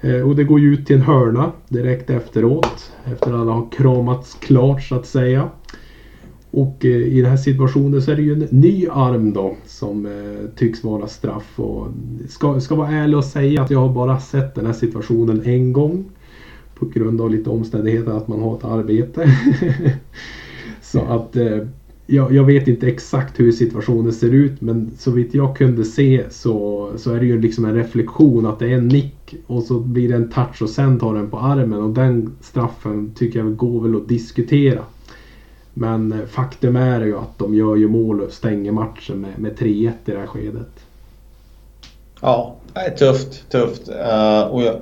Eh, 0.00 0.20
och 0.20 0.36
det 0.36 0.44
går 0.44 0.60
ju 0.60 0.72
ut 0.72 0.86
till 0.86 0.96
en 0.96 1.02
hörna 1.02 1.52
direkt 1.68 2.10
efteråt. 2.10 2.92
Efter 3.12 3.32
att 3.32 3.40
alla 3.40 3.52
har 3.52 3.66
kramats 3.70 4.34
klart 4.34 4.82
så 4.82 4.94
att 4.94 5.06
säga. 5.06 5.48
Och 6.50 6.84
eh, 6.84 6.90
i 6.90 7.20
den 7.20 7.30
här 7.30 7.36
situationen 7.36 8.02
så 8.02 8.10
är 8.10 8.16
det 8.16 8.22
ju 8.22 8.32
en 8.32 8.48
ny 8.50 8.86
arm 8.90 9.32
då 9.32 9.56
som 9.66 10.06
eh, 10.06 10.50
tycks 10.56 10.84
vara 10.84 11.06
straff. 11.06 11.60
Och 11.60 11.86
ska, 12.28 12.60
ska 12.60 12.74
vara 12.74 12.90
ärlig 12.90 13.16
och 13.16 13.24
säga 13.24 13.62
att 13.62 13.70
jag 13.70 13.80
har 13.80 13.94
bara 13.94 14.20
sett 14.20 14.54
den 14.54 14.66
här 14.66 14.72
situationen 14.72 15.42
en 15.44 15.72
gång. 15.72 16.04
På 16.80 16.86
grund 16.86 17.20
av 17.20 17.30
lite 17.30 17.50
omständigheter 17.50 18.12
att 18.12 18.28
man 18.28 18.42
har 18.42 18.56
ett 18.56 18.64
arbete. 18.64 19.30
så 20.82 21.00
att 21.00 21.36
eh, 21.36 21.58
jag, 22.06 22.32
jag, 22.32 22.44
vet 22.44 22.68
inte 22.68 22.88
exakt 22.88 23.40
hur 23.40 23.52
situationen 23.52 24.12
ser 24.12 24.30
ut 24.30 24.60
men 24.60 24.90
så 24.98 25.10
vitt 25.10 25.34
jag 25.34 25.56
kunde 25.56 25.84
se 25.84 26.24
så, 26.30 26.90
så 26.96 27.12
är 27.12 27.20
det 27.20 27.26
ju 27.26 27.40
liksom 27.40 27.64
en 27.64 27.74
reflektion 27.74 28.46
att 28.46 28.58
det 28.58 28.66
är 28.66 28.76
en 28.76 28.88
nick 28.88 29.34
och 29.46 29.62
så 29.62 29.80
blir 29.80 30.08
det 30.08 30.14
en 30.14 30.30
touch 30.30 30.62
och 30.62 30.70
sen 30.70 30.98
tar 30.98 31.14
den 31.14 31.30
på 31.30 31.38
armen 31.38 31.82
och 31.82 31.90
den 31.90 32.32
straffen 32.40 33.12
tycker 33.14 33.38
jag 33.38 33.56
går 33.56 33.80
väl 33.80 33.96
att 33.96 34.08
diskutera. 34.08 34.84
Men 35.74 36.12
eh, 36.12 36.26
faktum 36.26 36.76
är 36.76 37.00
ju 37.00 37.16
att 37.16 37.38
de 37.38 37.54
gör 37.54 37.76
ju 37.76 37.88
mål 37.88 38.20
och 38.20 38.32
stänger 38.32 38.72
matchen 38.72 39.20
med, 39.20 39.38
med 39.38 39.58
3-1 39.58 39.66
i 39.70 39.92
det 40.04 40.18
här 40.18 40.26
skedet. 40.26 40.86
Ja, 42.20 42.56
det 42.74 42.80
är 42.80 42.90
tufft, 42.90 43.50
tufft. 43.50 43.88
Uh, 43.88 44.42
och 44.42 44.62
jag, 44.62 44.80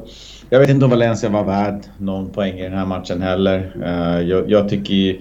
jag, 0.50 0.60
vet 0.60 0.70
inte 0.70 0.84
om 0.84 0.90
Valencia 0.90 1.30
var 1.30 1.44
värd 1.44 1.80
någon 1.98 2.30
poäng 2.30 2.58
i 2.58 2.62
den 2.62 2.72
här 2.72 2.86
matchen 2.86 3.22
heller. 3.22 3.72
Eh, 3.84 4.28
jag, 4.28 4.50
jag, 4.50 4.68
tycker 4.68 5.16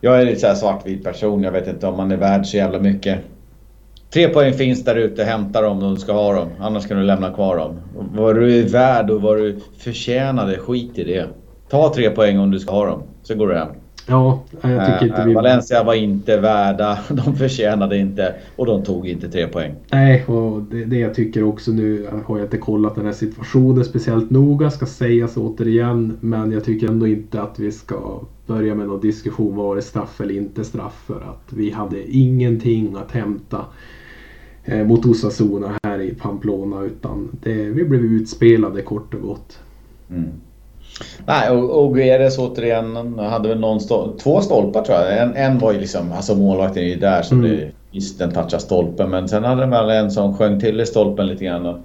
Jag 0.00 0.20
är 0.20 0.26
lite 0.26 0.40
så 0.40 0.54
svartvit 0.54 1.04
person. 1.04 1.42
Jag 1.42 1.52
vet 1.52 1.68
inte 1.68 1.86
om 1.86 1.96
man 1.96 2.10
är 2.10 2.16
värd 2.16 2.46
så 2.46 2.56
jävla 2.56 2.78
mycket. 2.78 3.18
Tre 4.12 4.28
poäng 4.28 4.52
finns 4.52 4.84
där 4.84 4.96
ute, 4.96 5.24
hämta 5.24 5.60
dem 5.60 5.82
om 5.82 5.94
du 5.94 6.00
ska 6.00 6.12
ha 6.12 6.32
dem. 6.32 6.48
Annars 6.60 6.86
kan 6.86 6.96
du 6.96 7.02
lämna 7.02 7.32
kvar 7.32 7.56
dem. 7.56 7.80
Vad 8.14 8.34
du 8.34 8.60
är 8.60 8.68
värd 8.68 9.10
och 9.10 9.22
vad 9.22 9.36
du 9.36 9.60
förtjänade, 9.78 10.58
skit 10.58 10.98
i 10.98 11.04
det. 11.04 11.26
Ta 11.70 11.94
tre 11.94 12.10
poäng 12.10 12.38
om 12.38 12.50
du 12.50 12.60
ska 12.60 12.72
ha 12.72 12.86
dem, 12.86 13.02
så 13.22 13.34
går 13.34 13.48
du 13.48 13.54
hem. 13.54 13.68
Ja, 14.06 14.42
jag 14.60 14.86
tycker 14.86 15.06
inte 15.06 15.24
vi... 15.26 15.34
Valencia 15.34 15.84
var 15.84 15.94
inte 15.94 16.40
värda, 16.40 16.98
de 17.08 17.36
förtjänade 17.36 17.98
inte 17.98 18.34
och 18.56 18.66
de 18.66 18.82
tog 18.82 19.08
inte 19.08 19.28
tre 19.28 19.46
poäng. 19.46 19.74
Nej, 19.90 20.24
och 20.24 20.62
det, 20.62 20.84
det 20.84 20.98
jag 20.98 21.14
tycker 21.14 21.42
också 21.42 21.70
nu 21.70 22.08
har 22.26 22.38
jag 22.38 22.46
inte 22.46 22.58
kollat 22.58 22.94
den 22.94 23.06
här 23.06 23.12
situationen 23.12 23.84
speciellt 23.84 24.30
noga, 24.30 24.70
ska 24.70 24.86
sägas 24.86 25.36
återigen. 25.36 26.16
Men 26.20 26.52
jag 26.52 26.64
tycker 26.64 26.88
ändå 26.88 27.06
inte 27.06 27.42
att 27.42 27.58
vi 27.58 27.72
ska 27.72 28.20
börja 28.46 28.74
med 28.74 28.86
någon 28.86 29.00
diskussion 29.00 29.56
var 29.56 29.76
det 29.76 29.82
straff 29.82 30.20
eller 30.20 30.34
inte 30.34 30.64
straff 30.64 31.04
för 31.06 31.20
att 31.20 31.52
vi 31.52 31.70
hade 31.70 32.16
ingenting 32.16 32.96
att 32.96 33.12
hämta 33.12 33.64
eh, 34.64 34.86
mot 34.86 35.06
Osasuna 35.06 35.78
här 35.82 36.00
i 36.00 36.14
Pamplona 36.14 36.82
utan 36.82 37.28
det, 37.42 37.54
vi 37.54 37.84
blev 37.84 38.00
utspelade 38.00 38.82
kort 38.82 39.14
och 39.14 39.20
gott. 39.20 39.58
Mm. 40.10 40.28
Nej, 41.26 41.50
och, 41.50 41.84
och 41.84 41.94
Guedes 41.94 42.38
återigen 42.38 43.18
hade 43.18 43.48
väl 43.48 43.60
någon 43.60 43.80
stol 43.80 44.18
två 44.18 44.40
stolpar 44.40 44.82
tror 44.82 44.98
jag. 44.98 45.18
En, 45.18 45.36
en 45.36 45.58
var 45.58 45.72
ju 45.72 45.80
liksom, 45.80 46.12
alltså 46.12 46.34
målvakten 46.34 46.82
är 46.82 46.86
ju 46.86 46.96
där 46.96 47.22
så 47.22 47.34
mm. 47.34 47.50
det, 47.50 47.70
visst 47.92 48.18
den 48.18 48.32
touchar 48.32 48.58
stolpen. 48.58 49.10
Men 49.10 49.28
sen 49.28 49.44
hade 49.44 49.60
den 49.60 49.70
väl 49.70 49.90
en 49.90 50.10
som 50.10 50.36
sjöng 50.36 50.60
till 50.60 50.80
i 50.80 50.86
stolpen 50.86 51.26
lite 51.26 51.44
grann. 51.44 51.66
Och, 51.66 51.76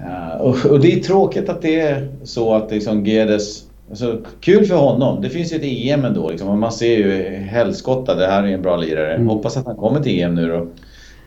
uh, 0.00 0.40
och, 0.40 0.66
och, 0.66 0.80
det 0.80 0.92
är 0.92 1.00
tråkigt 1.00 1.48
att 1.48 1.62
det 1.62 1.80
är 1.80 2.08
så 2.24 2.54
att 2.54 2.70
liksom 2.70 3.04
Guedes 3.04 3.64
Alltså, 3.90 4.18
kul 4.40 4.64
för 4.64 4.74
honom. 4.74 5.22
Det 5.22 5.28
finns 5.28 5.52
ju 5.52 5.56
ett 5.56 5.64
EM 5.64 6.04
ändå. 6.04 6.30
Liksom. 6.30 6.60
Man 6.60 6.72
ser 6.72 6.96
ju 6.96 7.36
helskotta, 7.36 8.14
det 8.14 8.26
här 8.26 8.42
är 8.42 8.48
en 8.48 8.62
bra 8.62 8.76
lirare. 8.76 9.14
Mm. 9.14 9.28
Hoppas 9.28 9.56
att 9.56 9.66
han 9.66 9.76
kommer 9.76 10.00
till 10.00 10.22
EM 10.22 10.34
nu 10.34 10.48
då. 10.48 10.66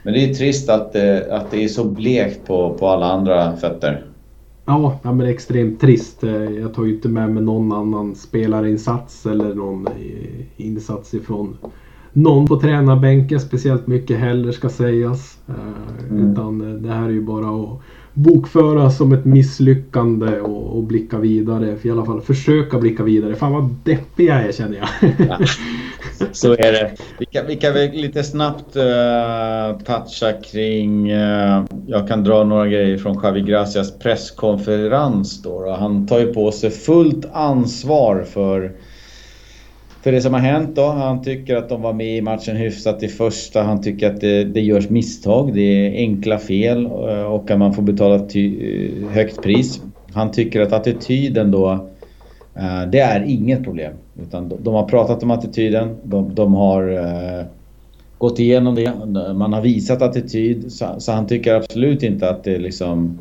Men 0.03 0.13
det 0.13 0.29
är 0.29 0.33
trist 0.33 0.69
att, 0.69 0.95
att 1.29 1.51
det 1.51 1.63
är 1.63 1.67
så 1.67 1.83
blekt 1.83 2.47
på, 2.47 2.73
på 2.73 2.87
alla 2.87 3.05
andra 3.05 3.55
fötter. 3.57 4.03
Ja, 4.65 4.99
men 5.03 5.21
extremt 5.21 5.81
trist. 5.81 6.23
Eh, 6.23 6.31
jag 6.33 6.73
tar 6.73 6.83
ju 6.83 6.95
inte 6.95 7.09
med 7.09 7.31
mig 7.31 7.43
någon 7.43 7.71
annan 7.71 8.15
spelarinsats 8.15 9.25
eller 9.25 9.55
någon 9.55 9.87
eh, 9.87 10.45
insats 10.57 11.13
ifrån 11.13 11.57
någon 12.13 12.47
på 12.47 12.59
tränarbänken 12.59 13.39
speciellt 13.39 13.87
mycket 13.87 14.19
heller 14.19 14.51
ska 14.51 14.69
sägas. 14.69 15.37
Eh, 15.47 16.09
mm. 16.09 16.31
Utan 16.31 16.83
det 16.83 16.89
här 16.89 17.05
är 17.05 17.09
ju 17.09 17.21
bara 17.21 17.63
att 17.63 17.79
bokföra 18.13 18.89
som 18.89 19.13
ett 19.13 19.25
misslyckande 19.25 20.39
och, 20.39 20.77
och 20.77 20.83
blicka 20.83 21.17
vidare. 21.17 21.75
För 21.75 21.87
i 21.87 21.91
alla 21.91 22.05
fall 22.05 22.21
försöka 22.21 22.77
blicka 22.77 23.03
vidare. 23.03 23.35
Fan 23.35 23.51
vad 23.51 23.75
deppig 23.83 24.27
jag 24.27 24.43
är 24.43 24.51
känner 24.51 24.77
jag. 24.77 25.11
Ja, 25.27 25.39
så 26.31 26.51
är 26.51 26.71
det. 26.71 26.91
Vi 27.19 27.25
kan, 27.25 27.47
vi 27.47 27.55
kan 27.55 27.73
väl 27.73 27.91
lite 27.91 28.23
snabbt 28.23 28.75
uh, 28.75 29.83
toucha 29.85 30.33
kring... 30.51 31.11
Uh, 31.11 31.65
jag 31.87 32.07
kan 32.07 32.23
dra 32.23 32.43
några 32.43 32.67
grejer 32.67 32.97
från 32.97 33.19
Javi 33.23 33.41
Gracias 33.41 33.99
presskonferens. 33.99 35.41
Då, 35.41 35.61
då. 35.61 35.71
Han 35.71 36.07
tar 36.07 36.19
ju 36.19 36.33
på 36.33 36.51
sig 36.51 36.69
fullt 36.69 37.25
ansvar 37.33 38.23
för 38.23 38.71
för 40.03 40.11
det 40.11 40.21
som 40.21 40.33
har 40.33 40.39
hänt 40.39 40.75
då. 40.75 40.85
Han 40.85 41.21
tycker 41.21 41.55
att 41.55 41.69
de 41.69 41.81
var 41.81 41.93
med 41.93 42.17
i 42.17 42.21
matchen 42.21 42.55
hyfsat 42.55 43.03
i 43.03 43.07
första. 43.07 43.63
Han 43.63 43.81
tycker 43.81 44.13
att 44.13 44.21
det, 44.21 44.43
det 44.43 44.61
görs 44.61 44.89
misstag. 44.89 45.53
Det 45.53 45.61
är 45.61 45.91
enkla 45.91 46.39
fel 46.39 46.85
eh, 46.85 47.23
och 47.23 47.51
att 47.51 47.59
man 47.59 47.73
får 47.73 47.81
betala 47.81 48.15
ett 48.15 48.35
eh, 48.35 49.09
högt 49.09 49.41
pris. 49.41 49.81
Han 50.13 50.31
tycker 50.31 50.61
att 50.61 50.73
attityden 50.73 51.51
då, 51.51 51.71
eh, 52.55 52.89
det 52.91 52.99
är 52.99 53.23
inget 53.23 53.63
problem. 53.63 53.93
Utan 54.21 54.53
de 54.63 54.73
har 54.73 54.85
pratat 54.85 55.23
om 55.23 55.31
attityden. 55.31 55.95
De, 56.03 56.35
de 56.35 56.53
har 56.53 57.45
gått 58.17 58.39
igenom 58.39 58.75
det. 58.75 58.93
Man 59.33 59.53
har 59.53 59.61
visat 59.61 60.01
attityd. 60.01 60.71
Så, 60.71 60.85
så, 60.97 61.11
han 61.11 61.27
tycker 61.27 61.53
absolut 61.53 62.03
inte 62.03 62.29
att 62.29 62.43
det 62.43 62.57
liksom... 62.57 63.19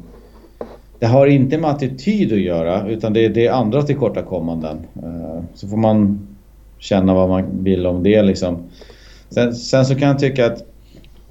Det 0.99 1.07
har 1.07 1.27
inte 1.27 1.59
med 1.59 1.71
attityd 1.71 2.33
att 2.33 2.41
göra 2.41 2.89
utan 2.89 3.13
det, 3.13 3.29
det 3.29 3.47
är 3.47 3.53
andra 3.53 3.83
tillkortakommanden. 3.83 4.77
Så 5.55 5.69
får 5.69 5.77
man 5.77 6.19
känna 6.83 7.15
vad 7.15 7.29
man 7.29 7.65
vill 7.65 7.87
om 7.87 8.03
det 8.03 8.23
liksom. 8.23 8.59
Sen, 9.31 9.55
sen 9.55 9.85
så 9.85 9.95
kan 9.95 10.09
jag 10.09 10.19
tycka 10.19 10.47
att 10.47 10.65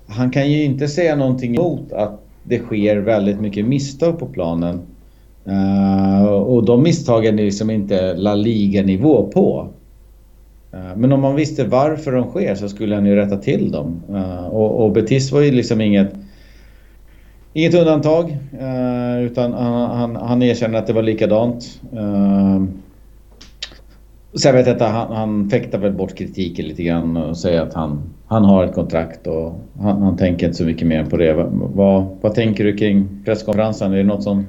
han 0.08 0.32
kan 0.32 0.52
ju 0.52 0.64
inte 0.64 0.88
säga 0.88 1.16
någonting 1.16 1.56
emot 1.56 1.91
att 1.91 2.22
det 2.43 2.60
sker 2.60 2.97
väldigt 2.97 3.41
mycket 3.41 3.66
misstag 3.66 4.20
på 4.20 4.26
planen. 4.26 4.82
Uh, 5.47 6.26
och 6.26 6.66
de 6.66 6.84
misstagen 6.84 7.39
är 7.39 7.43
liksom 7.43 7.70
inte 7.70 8.14
La 8.14 8.36
Liga-nivå 8.36 9.32
på. 9.34 9.68
Uh, 10.74 10.97
men 10.97 11.12
om 11.12 11.22
man 11.22 11.36
visste 11.36 11.64
varför 11.64 12.12
de 12.12 12.30
sker 12.30 12.56
så 12.56 12.70
skulle 12.70 12.95
han 12.95 13.06
ju 13.06 13.16
rätta 13.16 13.38
till 13.38 13.72
dem. 13.72 14.02
Uh, 14.10 14.47
och, 14.47 14.86
och 14.86 14.91
Betis 14.91 15.32
var 15.32 15.41
ju 15.41 15.52
liksom 15.52 15.82
inget, 15.82 16.14
inget 17.54 17.74
undantag. 17.74 18.38
utan 19.22 19.54
han, 19.54 19.97
han, 19.97 20.16
han 20.16 20.41
erkänner 20.41 20.80
att 20.80 20.88
det 20.88 20.93
var 20.93 21.02
likadant. 21.02 21.82
Sen 24.34 24.55
vet 24.55 24.67
jag 24.67 24.75
inte, 24.75 24.86
han, 24.86 25.15
han 25.15 25.49
fäktar 25.49 25.79
väl 25.79 25.93
bort 25.93 26.15
kritiken 26.15 26.67
lite 26.67 26.84
grann 26.84 27.17
och 27.17 27.38
säger 27.38 27.61
att 27.61 27.73
han, 27.73 28.01
han 28.27 28.45
har 28.45 28.63
ett 28.63 28.75
kontrakt 28.75 29.27
och 29.27 29.53
han, 29.79 30.01
han 30.01 30.17
tänker 30.17 30.45
inte 30.45 30.57
så 30.57 30.65
mycket 30.65 30.88
mer 30.88 31.05
på 31.05 31.17
det. 31.17 31.49
Vad, 31.51 32.05
vad 32.21 32.34
tänker 32.34 32.63
du 32.63 32.77
kring 32.77 33.07
presskonferensen? 33.25 33.93
Är 33.93 33.97
det 33.97 34.03
något 34.03 34.23
som... 34.23 34.45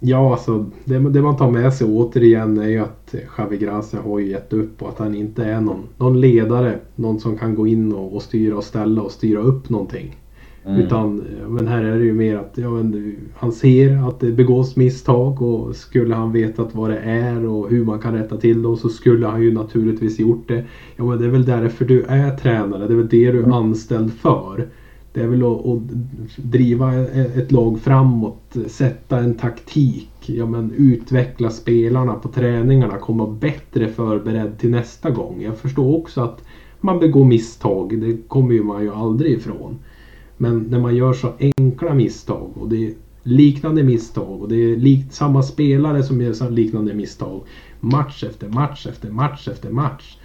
Ja, 0.00 0.32
alltså 0.32 0.64
det, 0.84 0.98
det 0.98 1.22
man 1.22 1.36
tar 1.36 1.50
med 1.50 1.72
sig 1.72 1.86
återigen 1.86 2.58
är 2.58 2.68
ju 2.68 2.78
att 2.78 3.14
Xavi 3.36 3.56
Gracia 3.56 4.00
har 4.00 4.18
ju 4.18 4.30
gett 4.30 4.52
upp 4.52 4.82
och 4.82 4.88
att 4.88 4.98
han 4.98 5.14
inte 5.14 5.44
är 5.44 5.60
någon, 5.60 5.82
någon 5.96 6.20
ledare. 6.20 6.78
Någon 6.94 7.20
som 7.20 7.38
kan 7.38 7.54
gå 7.54 7.66
in 7.66 7.92
och, 7.92 8.14
och 8.14 8.22
styra 8.22 8.56
och 8.56 8.64
ställa 8.64 9.02
och 9.02 9.10
styra 9.10 9.40
upp 9.40 9.70
någonting. 9.70 10.16
Mm. 10.66 10.80
Utan, 10.80 11.24
men 11.48 11.68
här 11.68 11.84
är 11.84 11.98
det 11.98 12.04
ju 12.04 12.14
mer 12.14 12.36
att 12.36 12.58
ja, 12.58 12.70
men, 12.70 13.16
han 13.34 13.52
ser 13.52 14.08
att 14.08 14.20
det 14.20 14.32
begås 14.32 14.76
misstag 14.76 15.42
och 15.42 15.76
skulle 15.76 16.14
han 16.14 16.32
vetat 16.32 16.74
vad 16.74 16.90
det 16.90 16.98
är 16.98 17.46
och 17.46 17.70
hur 17.70 17.84
man 17.84 18.00
kan 18.00 18.14
rätta 18.14 18.36
till 18.36 18.62
dem 18.62 18.76
så 18.76 18.88
skulle 18.88 19.26
han 19.26 19.42
ju 19.42 19.52
naturligtvis 19.52 20.18
gjort 20.18 20.48
det. 20.48 20.64
Ja 20.96 21.04
men 21.04 21.18
det 21.18 21.24
är 21.24 21.30
väl 21.30 21.44
därför 21.44 21.84
du 21.84 22.02
är 22.02 22.36
tränare, 22.36 22.86
det 22.86 22.94
är 22.94 22.96
väl 22.96 23.08
det 23.08 23.30
du 23.30 23.42
är 23.42 23.52
anställd 23.52 24.12
för. 24.12 24.66
Det 25.12 25.22
är 25.22 25.28
väl 25.28 25.42
att, 25.42 25.66
att 25.66 25.80
driva 26.36 26.94
e-, 26.94 27.08
e-, 27.12 27.30
ett 27.34 27.52
lag 27.52 27.80
framåt, 27.80 28.56
sätta 28.66 29.18
en 29.18 29.34
taktik, 29.34 30.10
ja, 30.26 30.46
men 30.46 30.72
utveckla 30.76 31.50
spelarna 31.50 32.14
på 32.14 32.28
träningarna, 32.28 32.98
komma 32.98 33.26
bättre 33.26 33.88
förberedd 33.88 34.58
till 34.58 34.70
nästa 34.70 35.10
gång. 35.10 35.42
Jag 35.42 35.56
förstår 35.56 35.96
också 35.96 36.20
att 36.20 36.44
man 36.80 36.98
begår 36.98 37.24
misstag, 37.24 38.00
det 38.00 38.28
kommer 38.28 38.54
ju 38.54 38.62
man 38.62 38.82
ju 38.82 38.90
aldrig 38.90 39.32
ifrån. 39.32 39.76
Men 40.36 40.58
när 40.58 40.78
man 40.78 40.96
gör 40.96 41.12
så 41.12 41.32
enkla 41.58 41.94
misstag 41.94 42.50
och 42.54 42.68
det 42.68 42.86
är 42.86 42.92
liknande 43.22 43.82
misstag 43.82 44.42
och 44.42 44.48
det 44.48 44.56
är 44.56 44.76
likt 44.76 45.14
samma 45.14 45.42
spelare 45.42 46.02
som 46.02 46.20
gör 46.20 46.50
liknande 46.50 46.94
misstag 46.94 47.40
match 47.80 48.24
efter 48.24 48.48
match 48.48 48.86
efter 48.86 49.10
match 49.10 49.48
efter 49.48 49.70
match. 49.70 50.16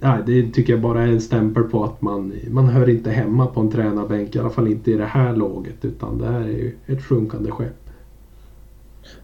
Nej, 0.00 0.18
det 0.26 0.52
tycker 0.52 0.72
jag 0.72 0.82
bara 0.82 1.02
är 1.02 1.08
en 1.08 1.20
stämpel 1.20 1.62
på 1.62 1.84
att 1.84 2.02
man, 2.02 2.32
man 2.50 2.68
hör 2.68 2.88
inte 2.88 3.10
hemma 3.10 3.46
på 3.46 3.60
en 3.60 3.70
tränarbänk. 3.70 4.36
I 4.36 4.38
alla 4.38 4.50
fall 4.50 4.68
inte 4.68 4.90
i 4.90 4.96
det 4.96 5.04
här 5.04 5.36
laget. 5.36 5.84
Utan 5.84 6.18
det 6.18 6.26
här 6.26 6.40
är 6.40 6.48
ju 6.48 6.76
ett 6.86 7.04
sjunkande 7.04 7.50
skepp. 7.50 7.90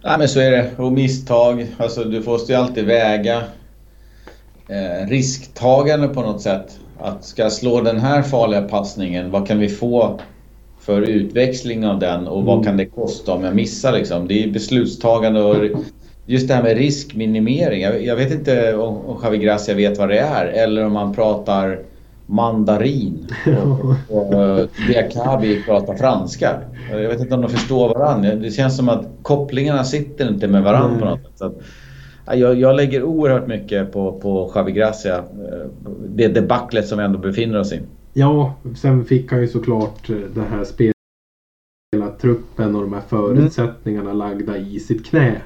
Nej 0.04 0.18
men 0.18 0.28
så 0.28 0.40
är 0.40 0.50
det. 0.50 0.70
Och 0.76 0.92
misstag. 0.92 1.66
Alltså 1.76 2.04
du 2.04 2.22
måste 2.22 2.52
ju 2.52 2.58
alltid 2.58 2.84
väga 2.84 3.42
eh, 4.68 5.08
risktagande 5.08 6.08
på 6.08 6.22
något 6.22 6.40
sätt. 6.40 6.80
Att 7.00 7.24
ska 7.24 7.42
jag 7.42 7.52
slå 7.52 7.80
den 7.80 7.98
här 7.98 8.22
farliga 8.22 8.62
passningen, 8.62 9.30
vad 9.30 9.46
kan 9.46 9.58
vi 9.58 9.68
få 9.68 10.20
för 10.80 11.02
utväxling 11.02 11.86
av 11.86 11.98
den 11.98 12.28
och 12.28 12.44
vad 12.44 12.54
mm. 12.54 12.64
kan 12.64 12.76
det 12.76 12.86
kosta 12.86 13.32
om 13.32 13.44
jag 13.44 13.54
missar 13.54 13.92
liksom? 13.92 14.28
Det 14.28 14.44
är 14.44 14.50
beslutstagande 14.50 15.42
och 15.42 15.56
just 16.26 16.48
det 16.48 16.54
här 16.54 16.62
med 16.62 16.76
riskminimering. 16.76 17.82
Jag, 17.82 18.04
jag 18.04 18.16
vet 18.16 18.32
inte 18.32 18.76
om, 18.76 19.20
Javi 19.22 19.38
Gracia 19.38 19.74
vet 19.74 19.98
vad 19.98 20.08
det 20.08 20.18
är 20.18 20.46
eller 20.46 20.84
om 20.84 20.92
man 20.92 21.14
pratar 21.14 21.78
mandarin 22.26 23.26
och, 24.08 24.16
och 24.16 24.68
Diakabi 24.88 25.62
pratar 25.62 25.94
franska. 25.94 26.60
Jag 26.90 27.08
vet 27.08 27.20
inte 27.20 27.34
om 27.34 27.40
de 27.40 27.50
förstår 27.50 27.88
varandra. 27.88 28.34
Det 28.34 28.50
känns 28.50 28.76
som 28.76 28.88
att 28.88 29.06
kopplingarna 29.22 29.84
sitter 29.84 30.28
inte 30.28 30.48
med 30.48 30.62
varandra 30.62 30.98
på 30.98 31.04
något 31.04 31.38
sätt. 31.38 31.66
Jag, 32.34 32.60
jag 32.60 32.76
lägger 32.76 33.02
oerhört 33.02 33.46
mycket 33.46 33.92
på, 33.92 34.12
på 34.12 34.52
Javi 34.54 34.72
Gracia. 34.72 35.18
Eh, 35.18 35.70
det 36.08 36.28
debaclet 36.28 36.86
som 36.86 36.98
vi 36.98 37.04
ändå 37.04 37.18
befinner 37.18 37.60
oss 37.60 37.72
i. 37.72 37.80
Ja, 38.12 38.54
sen 38.76 39.04
fick 39.04 39.32
han 39.32 39.40
ju 39.40 39.48
såklart 39.48 40.10
eh, 40.10 40.16
det 40.34 40.42
här 40.42 40.64
spelet, 40.64 40.94
truppen 42.20 42.74
och 42.74 42.82
de 42.82 42.92
här 42.92 43.02
förutsättningarna 43.08 44.10
mm. 44.10 44.18
lagda 44.18 44.58
i 44.58 44.80
sitt 44.80 45.06
knä. 45.06 45.42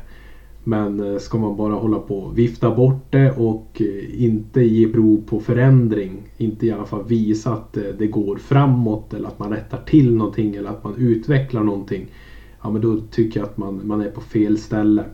Men 0.64 1.12
eh, 1.12 1.18
ska 1.18 1.38
man 1.38 1.56
bara 1.56 1.74
hålla 1.74 1.98
på 1.98 2.18
och 2.18 2.38
vifta 2.38 2.74
bort 2.74 3.06
det 3.10 3.30
och 3.30 3.82
inte 4.12 4.60
ge 4.60 4.88
prov 4.88 5.22
på 5.26 5.40
förändring, 5.40 6.22
inte 6.36 6.66
i 6.66 6.72
alla 6.72 6.84
fall 6.84 7.04
visa 7.04 7.52
att 7.52 7.72
det 7.98 8.06
går 8.06 8.36
framåt 8.36 9.14
eller 9.14 9.28
att 9.28 9.38
man 9.38 9.50
rättar 9.50 9.78
till 9.86 10.14
någonting 10.14 10.56
eller 10.56 10.70
att 10.70 10.84
man 10.84 10.94
utvecklar 10.98 11.62
någonting. 11.62 12.06
Ja 12.62 12.70
men 12.70 12.82
då 12.82 13.00
tycker 13.10 13.40
jag 13.40 13.48
att 13.48 13.56
man, 13.56 13.80
man 13.84 14.00
är 14.00 14.10
på 14.10 14.20
fel 14.20 14.58
ställe. 14.58 15.04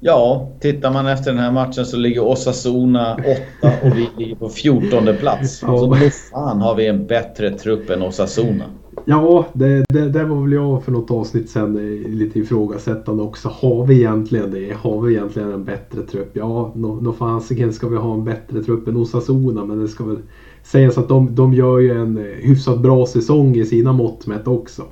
Ja, 0.00 0.48
tittar 0.60 0.92
man 0.92 1.06
efter 1.06 1.30
den 1.30 1.40
här 1.40 1.52
matchen 1.52 1.84
så 1.84 1.96
ligger 1.96 2.24
Osasuna 2.24 3.14
8 3.14 3.72
och 3.82 3.96
vi 3.96 4.08
ligger 4.18 4.36
på 4.36 4.48
14 4.48 5.16
plats. 5.20 5.62
Ja. 5.62 5.78
Så 5.78 5.86
då 5.86 5.96
fan 6.32 6.60
har 6.60 6.74
vi 6.74 6.86
en 6.86 7.06
bättre 7.06 7.50
trupp 7.50 7.90
än 7.90 8.02
Osasuna. 8.02 8.64
Ja, 9.04 9.46
det, 9.52 9.84
det, 9.88 10.08
det, 10.08 10.24
var 10.24 10.42
väl 10.42 10.52
jag 10.52 10.84
för 10.84 10.92
något 10.92 11.10
avsnitt 11.10 11.50
sen 11.50 11.74
lite 12.06 12.38
ifrågasättande 12.38 13.22
också. 13.22 13.48
Har 13.48 13.86
vi 13.86 13.94
egentligen 13.94 14.50
det? 14.50 14.76
Har 14.80 15.00
vi 15.00 15.14
egentligen 15.14 15.52
en 15.52 15.64
bättre 15.64 16.02
trupp? 16.02 16.30
Ja, 16.32 16.72
nå 16.74 16.94
no, 16.94 17.12
fasiken 17.12 17.72
ska 17.72 17.88
vi 17.88 17.96
ha 17.96 18.14
en 18.14 18.24
bättre 18.24 18.62
trupp 18.62 18.88
än 18.88 18.96
Osasuna, 18.96 19.64
men 19.64 19.80
det 19.80 19.88
ska 19.88 20.04
väl 20.04 20.18
sägas 20.62 20.98
att 20.98 21.08
de, 21.08 21.34
de 21.34 21.54
gör 21.54 21.78
ju 21.78 22.00
en 22.00 22.18
eh, 22.18 22.24
hyfsat 22.24 22.78
bra 22.78 23.06
säsong 23.06 23.56
i 23.56 23.64
sina 23.64 23.92
mått 23.92 24.26
mätt 24.26 24.48
också. 24.48 24.82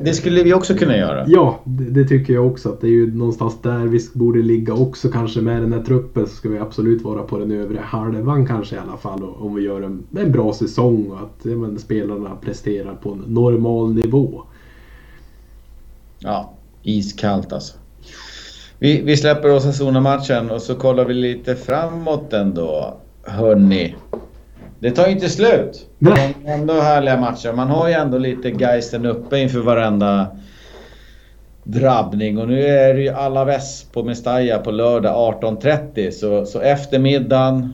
Det 0.00 0.14
skulle 0.14 0.42
vi 0.42 0.54
också 0.54 0.74
kunna 0.74 0.96
göra. 0.96 1.24
Ja, 1.28 1.60
det, 1.64 1.84
det, 1.84 2.08
tycker 2.08 2.34
jag 2.34 2.46
också. 2.46 2.68
Att 2.68 2.80
det 2.80 2.86
är 2.86 2.90
ju 2.90 3.14
någonstans 3.14 3.62
där 3.62 3.78
vi 3.78 4.00
borde 4.12 4.42
ligga 4.42 4.74
också 4.74 5.08
kanske 5.08 5.40
med 5.40 5.62
den 5.62 5.72
här 5.72 5.82
truppen. 5.82 6.26
Så 6.26 6.34
ska 6.34 6.48
vi 6.48 6.58
absolut 6.58 7.02
vara 7.02 7.22
på 7.22 7.38
den 7.38 7.52
övre 7.52 7.78
halvan 7.78 8.46
kanske 8.46 8.76
i 8.76 8.78
alla 8.78 8.96
fall. 8.96 9.22
Om 9.22 9.54
vi 9.54 9.62
gör 9.62 9.82
en, 9.82 10.02
en 10.16 10.32
bra 10.32 10.52
säsong 10.52 11.10
och 11.10 11.18
att 11.18 11.44
men, 11.44 11.78
spelarna 11.78 12.36
presterar 12.40 12.94
på 12.94 13.12
en 13.12 13.18
normal 13.26 13.94
nivå. 13.94 14.42
Ja, 16.18 16.52
iskallt 16.82 17.52
alltså. 17.52 17.76
Vi, 18.78 19.02
vi 19.02 19.16
släpper 19.16 19.56
Osasuna-matchen 19.56 20.50
och 20.50 20.62
så 20.62 20.74
kollar 20.74 21.04
vi 21.04 21.14
lite 21.14 21.54
framåt 21.54 22.32
ändå. 22.32 22.96
Hörni. 23.22 23.94
Det 24.80 24.90
tar 24.90 25.06
ju 25.06 25.12
inte 25.12 25.28
slut. 25.28 25.86
Det 25.98 26.10
är 26.10 26.54
ändå 26.54 26.72
härliga 26.72 27.20
matcher. 27.20 27.52
Man 27.52 27.68
har 27.68 27.88
ju 27.88 27.94
ändå 27.94 28.18
lite 28.18 28.50
geisten 28.50 29.06
uppe 29.06 29.38
inför 29.38 29.58
varenda 29.58 30.26
drabbning. 31.64 32.38
Och 32.38 32.48
nu 32.48 32.66
är 32.66 32.94
det 32.94 33.00
ju 33.00 33.08
Alaves 33.08 33.84
på 33.92 34.02
Mestalla 34.02 34.58
på 34.58 34.70
lördag 34.70 35.40
18.30. 35.42 36.10
Så, 36.10 36.46
så 36.46 36.60
eftermiddagen. 36.60 37.72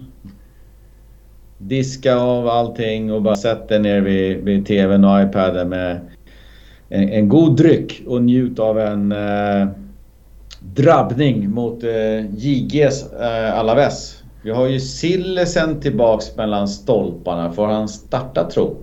Diska 1.58 2.16
av 2.16 2.48
allting 2.48 3.12
och 3.12 3.22
bara 3.22 3.36
sätta 3.36 3.78
ner 3.78 4.00
vid, 4.00 4.36
vid 4.36 4.66
TVn 4.66 5.04
och 5.04 5.22
iPaden 5.22 5.68
med 5.68 6.00
en, 6.88 7.08
en, 7.08 7.28
god 7.28 7.56
dryck 7.56 8.02
och 8.06 8.22
njut 8.22 8.58
av 8.58 8.78
en 8.80 9.12
eh, 9.12 9.68
drabbning 10.60 11.50
mot 11.50 11.84
eh, 11.84 12.26
JGs 12.36 13.12
eh, 13.12 13.58
Alaves. 13.58 14.21
Vi 14.44 14.50
har 14.50 14.68
ju 14.68 14.80
Sillesen 14.80 15.80
tillbaks 15.80 16.36
mellan 16.36 16.68
stolparna. 16.68 17.52
Får 17.52 17.66
han 17.66 17.88
starta 17.88 18.50
tro? 18.50 18.76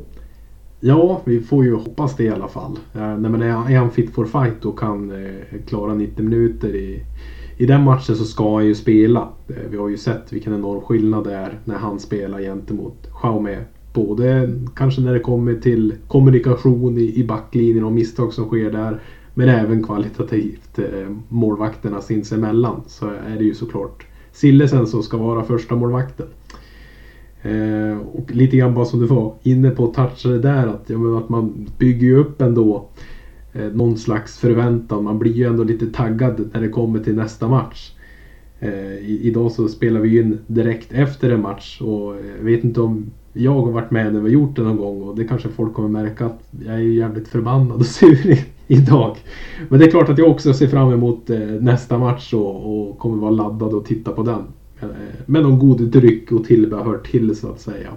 Ja, 0.79 1.21
vi 1.25 1.41
får 1.41 1.65
ju 1.65 1.75
hoppas 1.75 2.15
det 2.15 2.23
i 2.23 2.29
alla 2.29 2.47
fall. 2.47 2.79
Eh, 2.95 3.17
nej, 3.17 3.31
men 3.31 3.41
är 3.41 3.77
han 3.77 3.91
fit 3.91 4.13
for 4.13 4.25
fight 4.25 4.65
och 4.65 4.79
kan 4.79 5.11
eh, 5.25 5.59
klara 5.67 5.93
90 5.93 6.23
minuter 6.23 6.75
i, 6.75 7.03
i 7.57 7.65
den 7.65 7.83
matchen 7.83 8.15
så 8.15 8.23
ska 8.23 8.55
han 8.55 8.65
ju 8.65 8.75
spela. 8.75 9.27
Eh, 9.47 9.69
vi 9.69 9.77
har 9.77 9.89
ju 9.89 9.97
sett 9.97 10.33
vilken 10.33 10.53
enorm 10.53 10.81
skillnad 10.81 11.23
det 11.23 11.33
är 11.33 11.59
när 11.65 11.75
han 11.75 11.99
spelar 11.99 12.39
gentemot 12.39 13.09
Xiaomi. 13.19 13.57
Både 13.93 14.49
kanske 14.75 15.01
när 15.01 15.13
det 15.13 15.19
kommer 15.19 15.55
till 15.55 15.95
kommunikation 16.07 16.97
i, 16.97 17.19
i 17.19 17.23
backlinjen 17.23 17.83
och 17.83 17.91
misstag 17.91 18.33
som 18.33 18.45
sker 18.45 18.71
där. 18.71 19.01
Men 19.33 19.49
även 19.49 19.83
kvalitativt 19.83 20.79
eh, 20.79 21.09
målvakterna 21.29 22.01
sinsemellan 22.01 22.81
så 22.87 23.05
är 23.05 23.37
det 23.37 23.43
ju 23.43 23.53
såklart 23.53 24.05
Sillesen 24.31 24.87
som 24.87 25.03
ska 25.03 25.17
vara 25.17 25.43
första 25.43 25.75
målvakten. 25.75 26.27
Eh, 27.41 27.97
och 27.97 28.31
lite 28.31 28.57
grann 28.57 28.73
bara 28.73 28.85
som 28.85 28.99
du 28.99 29.05
var 29.05 29.33
inne 29.43 29.69
på 29.69 29.87
touchade 29.87 30.39
där 30.39 30.67
att, 30.67 30.83
ja, 30.87 31.17
att 31.17 31.29
man 31.29 31.67
bygger 31.77 32.07
ju 32.07 32.17
upp 32.17 32.41
ändå 32.41 32.89
eh, 33.53 33.71
någon 33.71 33.97
slags 33.97 34.37
förväntan. 34.37 35.03
Man 35.03 35.19
blir 35.19 35.33
ju 35.33 35.47
ändå 35.47 35.63
lite 35.63 35.87
taggad 35.87 36.49
när 36.53 36.61
det 36.61 36.69
kommer 36.69 36.99
till 36.99 37.15
nästa 37.15 37.47
match. 37.47 37.91
Eh, 38.59 38.93
i, 38.93 39.19
idag 39.23 39.51
så 39.51 39.67
spelar 39.67 39.99
vi 39.99 40.09
ju 40.09 40.21
in 40.21 40.39
direkt 40.47 40.93
efter 40.93 41.29
en 41.29 41.41
match 41.41 41.81
och 41.81 42.15
jag 42.37 42.43
vet 42.43 42.63
inte 42.63 42.81
om 42.81 43.11
jag 43.39 43.53
har 43.53 43.71
varit 43.71 43.91
med 43.91 44.13
när 44.13 44.19
vi 44.19 44.19
har 44.19 44.41
gjort 44.41 44.55
det 44.55 44.61
någon 44.61 44.77
gång 44.77 45.01
och 45.01 45.15
det 45.15 45.23
kanske 45.23 45.49
folk 45.49 45.73
kommer 45.73 45.89
märka 45.89 46.25
att 46.25 46.39
jag 46.65 46.75
är 46.75 46.79
jävligt 46.79 47.27
förbannad 47.27 47.79
och 47.79 47.85
sur 47.85 48.37
idag. 48.67 49.17
Men 49.69 49.79
det 49.79 49.85
är 49.85 49.91
klart 49.91 50.09
att 50.09 50.17
jag 50.17 50.31
också 50.31 50.53
ser 50.53 50.67
fram 50.67 50.93
emot 50.93 51.29
eh, 51.29 51.39
nästa 51.39 51.97
match 51.97 52.33
och, 52.33 52.89
och 52.89 52.99
kommer 52.99 53.17
vara 53.17 53.31
laddad 53.31 53.73
och 53.73 53.85
titta 53.85 54.11
på 54.11 54.23
den. 54.23 54.43
Eh, 54.81 54.87
med 55.25 55.43
någon 55.43 55.59
god 55.59 55.81
dryck 55.81 56.31
och 56.31 56.45
tillbehör 56.45 56.97
till 56.97 57.35
så 57.35 57.51
att 57.51 57.61
säga. 57.61 57.89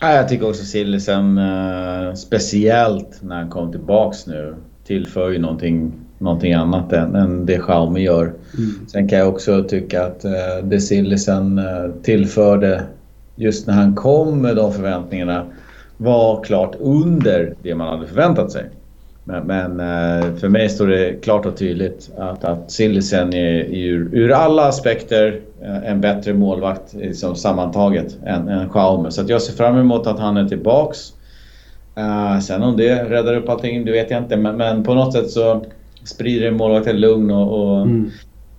Ja, 0.00 0.12
jag 0.12 0.28
tycker 0.28 0.48
också 0.48 0.64
Sillesen, 0.64 1.38
eh, 1.38 2.14
speciellt 2.14 3.20
när 3.22 3.36
han 3.36 3.50
kom 3.50 3.72
tillbaks 3.72 4.26
nu, 4.26 4.54
tillför 4.86 5.30
ju 5.30 5.38
någonting, 5.38 5.92
någonting 6.18 6.52
annat 6.52 6.92
än, 6.92 7.14
än 7.14 7.46
det 7.46 7.58
Xiaomi 7.58 8.02
gör. 8.02 8.22
Mm. 8.24 8.70
Sen 8.86 9.08
kan 9.08 9.18
jag 9.18 9.28
också 9.28 9.64
tycka 9.64 10.04
att 10.04 10.24
det 10.62 10.80
Sillesen 10.80 11.58
eh, 11.58 11.90
tillförde 12.02 12.82
just 13.40 13.66
när 13.66 13.74
han 13.74 13.94
kom 13.94 14.42
med 14.42 14.56
de 14.56 14.72
förväntningarna 14.72 15.46
var 15.96 16.44
klart 16.44 16.76
under 16.80 17.54
det 17.62 17.74
man 17.74 17.88
hade 17.88 18.06
förväntat 18.06 18.52
sig. 18.52 18.64
Men, 19.24 19.46
men 19.46 19.80
eh, 19.80 20.34
för 20.36 20.48
mig 20.48 20.68
står 20.68 20.86
det 20.86 21.22
klart 21.22 21.46
och 21.46 21.56
tydligt 21.56 22.10
att, 22.18 22.44
att 22.44 22.70
Sillisen 22.70 23.34
är 23.34 23.64
ur, 23.64 24.10
ur 24.12 24.32
alla 24.32 24.68
aspekter 24.68 25.40
eh, 25.62 25.90
en 25.90 26.00
bättre 26.00 26.34
målvakt 26.34 26.94
liksom, 26.94 27.36
sammantaget 27.36 28.18
än, 28.26 28.48
än 28.48 28.68
Schaume. 28.68 29.10
Så 29.10 29.22
jag 29.26 29.42
ser 29.42 29.52
fram 29.52 29.76
emot 29.76 30.06
att 30.06 30.18
han 30.18 30.36
är 30.36 30.48
tillbaks. 30.48 31.12
Uh, 31.98 32.40
sen 32.40 32.62
om 32.62 32.76
det 32.76 33.04
räddar 33.04 33.36
upp 33.36 33.48
allting, 33.48 33.84
det 33.84 33.92
vet 33.92 34.10
jag 34.10 34.22
inte. 34.22 34.36
Men, 34.36 34.56
men 34.56 34.84
på 34.84 34.94
något 34.94 35.12
sätt 35.12 35.30
så 35.30 35.64
sprider 36.04 36.50
målvakten 36.50 37.00
lugn 37.00 37.30
och, 37.30 37.60
och 37.60 37.82
mm 37.82 38.10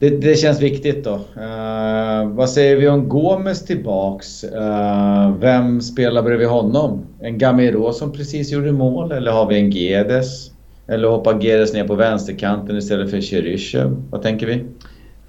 det, 0.01 0.09
det, 0.09 0.35
känns 0.35 0.61
viktigt 0.61 1.03
då. 1.03 1.13
Uh, 1.13 2.35
vad 2.35 2.49
säger 2.49 2.77
vi 2.77 2.87
om 2.87 3.09
Gomes 3.09 3.65
tillbaks? 3.65 4.43
Uh, 4.43 5.37
vem 5.39 5.81
spelar 5.81 6.23
bredvid 6.23 6.47
honom? 6.47 7.05
En 7.19 7.37
Gamero 7.37 7.93
som 7.93 8.11
precis 8.11 8.51
gjorde 8.51 8.71
mål 8.71 9.11
eller 9.11 9.31
har 9.31 9.47
vi 9.47 9.59
en 9.59 9.71
Gedes? 9.71 10.51
Eller 10.87 11.07
hoppar 11.07 11.41
Geres 11.41 11.73
ner 11.73 11.87
på 11.87 11.95
vänsterkanten 11.95 12.77
istället 12.77 13.09
för 13.11 13.21
Cheryshev? 13.21 14.03
Vad 14.09 14.21
tänker 14.21 14.47
vi? 14.47 14.63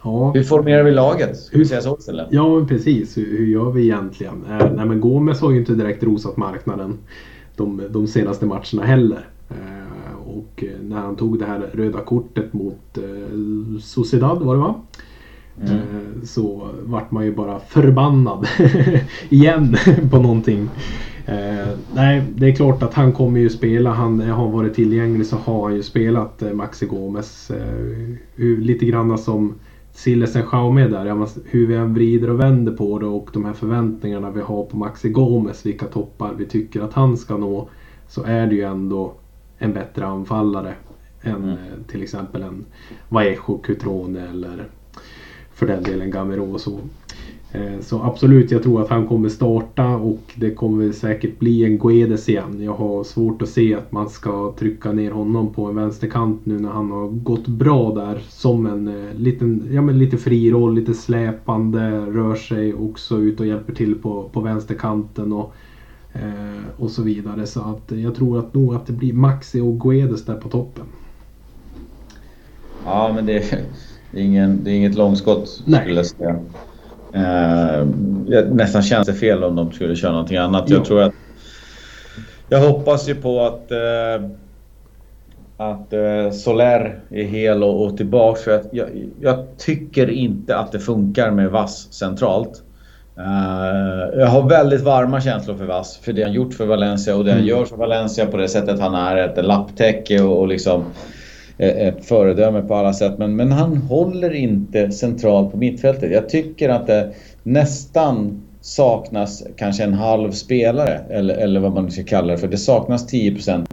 Ja. 0.04 0.32
Hur 0.34 0.42
formerar 0.42 0.82
vi 0.82 0.90
laget? 0.90 1.36
Ska 1.36 1.58
vi 1.58 1.64
säga 1.64 1.80
så 1.80 1.96
istället? 1.98 2.26
Ja, 2.30 2.66
precis. 2.68 3.18
Hur, 3.18 3.38
hur 3.38 3.46
gör 3.46 3.70
vi 3.70 3.82
egentligen? 3.82 4.44
Eh, 4.50 4.72
nej, 4.72 4.86
men 4.86 5.00
Gomes 5.00 5.40
har 5.40 5.50
ju 5.50 5.58
inte 5.58 5.72
direkt 5.72 6.02
rosat 6.02 6.36
marknaden 6.36 6.98
de, 7.56 7.82
de 7.90 8.06
senaste 8.06 8.46
matcherna 8.46 8.82
heller. 8.84 9.28
Eh, 9.50 9.56
och 10.38 10.64
när 10.82 10.96
han 10.96 11.16
tog 11.16 11.38
det 11.38 11.44
här 11.44 11.70
röda 11.72 12.00
kortet 12.00 12.52
mot 12.52 12.98
eh, 12.98 13.78
Sociedad 13.80 14.42
var 14.42 14.54
det 14.54 14.60
va? 14.60 14.74
Mm. 15.60 15.76
Eh, 15.76 16.22
så 16.24 16.68
vart 16.82 17.10
man 17.10 17.24
ju 17.24 17.34
bara 17.34 17.58
förbannad 17.58 18.46
igen 19.28 19.76
på 20.10 20.18
någonting. 20.18 20.68
Eh, 21.26 21.68
nej, 21.94 22.22
det 22.34 22.46
är 22.46 22.54
klart 22.54 22.82
att 22.82 22.94
han 22.94 23.12
kommer 23.12 23.40
ju 23.40 23.50
spela. 23.50 23.90
Han 23.90 24.20
har 24.20 24.48
varit 24.48 24.74
tillgänglig 24.74 25.26
så 25.26 25.36
har 25.36 25.62
han 25.62 25.74
ju 25.74 25.82
spelat 25.82 26.42
eh, 26.42 26.52
Maxi 26.52 26.86
Gomes. 26.86 27.50
Eh, 27.50 28.44
lite 28.44 28.86
grann 28.86 29.18
som 29.18 29.54
Sillesen 29.92 30.42
Jaume 30.52 30.88
där. 30.88 31.06
Ja, 31.06 31.26
hur 31.44 31.66
vi 31.66 31.74
än 31.74 31.94
vrider 31.94 32.30
och 32.30 32.40
vänder 32.40 32.72
på 32.72 32.98
det 32.98 33.06
och 33.06 33.30
de 33.32 33.44
här 33.44 33.52
förväntningarna 33.52 34.30
vi 34.30 34.40
har 34.40 34.64
på 34.64 34.76
Maxi 34.76 35.08
Gomes. 35.08 35.66
Vilka 35.66 35.86
toppar 35.86 36.34
vi 36.38 36.46
tycker 36.46 36.80
att 36.80 36.92
han 36.92 37.16
ska 37.16 37.36
nå. 37.36 37.68
Så 38.08 38.22
är 38.22 38.46
det 38.46 38.54
ju 38.54 38.62
ändå 38.62 39.12
en 39.62 39.72
bättre 39.72 40.06
anfallare 40.06 40.74
än 41.22 41.44
mm. 41.44 41.56
till 41.86 42.02
exempel 42.02 42.42
en 42.42 42.64
Vallejo 43.08 43.58
Cutrone 43.62 44.28
eller 44.28 44.68
för 45.54 45.66
den 45.66 45.82
delen 45.82 46.10
Gamero 46.10 46.58
så. 46.58 46.78
Eh, 47.52 47.80
så 47.80 48.02
absolut, 48.02 48.50
jag 48.50 48.62
tror 48.62 48.82
att 48.82 48.88
han 48.88 49.06
kommer 49.06 49.28
starta 49.28 49.86
och 49.86 50.32
det 50.34 50.50
kommer 50.50 50.92
säkert 50.92 51.38
bli 51.38 51.64
en 51.64 51.78
Guedes 51.78 52.28
igen. 52.28 52.62
Jag 52.62 52.74
har 52.74 53.04
svårt 53.04 53.42
att 53.42 53.48
se 53.48 53.74
att 53.74 53.92
man 53.92 54.08
ska 54.08 54.54
trycka 54.58 54.92
ner 54.92 55.10
honom 55.10 55.52
på 55.52 55.64
en 55.66 55.74
vänsterkant 55.74 56.46
nu 56.46 56.58
när 56.58 56.70
han 56.70 56.90
har 56.90 57.08
gått 57.08 57.46
bra 57.46 57.94
där 57.94 58.18
som 58.28 58.66
en 58.66 58.88
eh, 58.88 59.14
liten, 59.16 59.68
ja 59.72 59.82
men 59.82 59.98
lite 59.98 60.16
fri 60.16 60.50
roll, 60.50 60.74
lite 60.74 60.94
släpande, 60.94 62.06
rör 62.06 62.34
sig 62.34 62.74
också 62.74 63.18
ut 63.18 63.40
och 63.40 63.46
hjälper 63.46 63.74
till 63.74 63.94
på, 63.94 64.30
på 64.32 64.40
vänsterkanten 64.40 65.32
och, 65.32 65.44
eh, 65.44 65.71
och 66.76 66.90
så 66.90 67.02
vidare. 67.02 67.46
Så 67.46 67.60
att 67.60 67.98
jag 67.98 68.14
tror 68.14 68.38
att 68.38 68.54
nog 68.54 68.74
att 68.74 68.86
det 68.86 68.92
blir 68.92 69.12
Maxi 69.12 69.60
och 69.60 69.80
Guedes 69.80 70.24
där 70.24 70.34
på 70.34 70.48
toppen. 70.48 70.84
Ja 72.84 73.12
men 73.14 73.26
det 73.26 73.64
det 74.12 74.20
är, 74.20 74.24
ingen, 74.24 74.64
det 74.64 74.70
är 74.70 74.74
inget 74.74 74.94
långskott 74.94 75.62
Nej. 75.64 75.80
skulle 75.80 75.96
jag 75.96 76.06
säga. 76.06 76.36
Eh, 77.14 77.86
nästan 78.50 78.82
känns 78.82 79.06
det 79.06 79.14
fel 79.14 79.44
om 79.44 79.56
de 79.56 79.72
skulle 79.72 79.96
köra 79.96 80.12
någonting 80.12 80.36
annat. 80.36 80.64
Jo. 80.66 80.76
Jag 80.76 80.84
tror 80.84 81.02
att... 81.02 81.14
Jag 82.48 82.60
hoppas 82.60 83.08
ju 83.08 83.14
på 83.14 83.40
att... 83.40 83.70
Eh, 83.70 84.30
att 85.56 85.92
eh, 85.92 86.30
Soler 86.30 87.00
är 87.10 87.24
hel 87.24 87.62
och, 87.62 87.86
och 87.86 87.96
tillbaka. 87.96 88.40
För 88.40 88.50
att 88.50 88.68
jag, 88.72 88.88
jag, 89.20 89.44
tycker 89.58 90.10
inte 90.10 90.56
att 90.56 90.72
det 90.72 90.80
funkar 90.80 91.30
med 91.30 91.50
Vass 91.50 91.92
centralt. 91.92 92.62
Uh, 93.18 94.18
jag 94.20 94.26
har 94.26 94.48
väldigt 94.48 94.80
varma 94.80 95.20
känslor 95.20 95.56
för 95.56 95.64
Vass. 95.64 95.96
För 95.96 96.12
det 96.12 96.22
han 96.22 96.32
gjort 96.32 96.54
för 96.54 96.66
Valencia 96.66 97.16
och 97.16 97.24
det 97.24 97.30
han 97.30 97.40
mm. 97.40 97.48
gör 97.48 97.64
för 97.64 97.76
Valencia 97.76 98.26
på 98.26 98.36
det 98.36 98.48
sättet 98.48 98.80
han 98.80 98.94
är 98.94 99.16
ett 99.16 99.44
lapptäcke 99.44 100.22
och, 100.22 100.40
och 100.40 100.48
liksom 100.48 100.84
ett 101.58 102.04
föredöme 102.04 102.62
på 102.62 102.74
alla 102.74 102.92
sätt. 102.92 103.18
Men, 103.18 103.36
men 103.36 103.52
han 103.52 103.76
håller 103.76 104.34
inte 104.34 104.92
centralt 104.92 105.50
på 105.50 105.56
mittfältet. 105.56 106.12
Jag 106.12 106.28
tycker 106.28 106.68
att 106.68 106.86
det 106.86 107.12
nästan 107.42 108.42
saknas 108.60 109.42
kanske 109.56 109.84
en 109.84 109.94
halv 109.94 110.30
spelare 110.30 111.00
eller, 111.10 111.34
eller 111.34 111.60
vad 111.60 111.72
man 111.72 111.90
ska 111.90 112.04
kalla 112.04 112.32
det 112.32 112.38
för. 112.38 112.48
Det 112.48 112.56
saknas 112.56 113.12
10% 113.12 113.66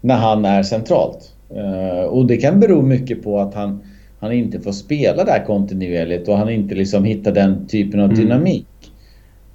när 0.00 0.16
han 0.16 0.44
är 0.44 0.62
centralt. 0.62 1.32
Uh, 1.56 2.04
och 2.04 2.26
det 2.26 2.36
kan 2.36 2.60
bero 2.60 2.82
mycket 2.82 3.22
på 3.22 3.40
att 3.40 3.54
han, 3.54 3.82
han 4.24 4.32
inte 4.32 4.60
får 4.60 4.72
spela 4.72 5.24
där 5.24 5.44
kontinuerligt 5.46 6.28
och 6.28 6.36
han 6.36 6.50
inte 6.50 6.74
liksom 6.74 7.04
hittar 7.04 7.32
den 7.32 7.66
typen 7.66 8.00
av 8.00 8.10
mm. 8.10 8.16
dynamik. 8.16 8.66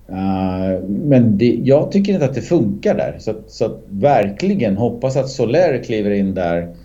Uh, 0.10 0.84
men 0.88 1.38
det, 1.38 1.60
jag 1.64 1.92
tycker 1.92 2.14
inte 2.14 2.26
att 2.26 2.36
det 2.36 2.42
funkar 2.42 2.96
där. 2.96 3.16
Så, 3.20 3.34
så 3.48 3.66
att 3.66 3.84
verkligen 3.90 4.78
hoppas 4.78 5.18
att 5.18 5.30
Soler 5.30 5.84
kliver 5.84 6.12
in 6.12 6.34
där 6.34 6.76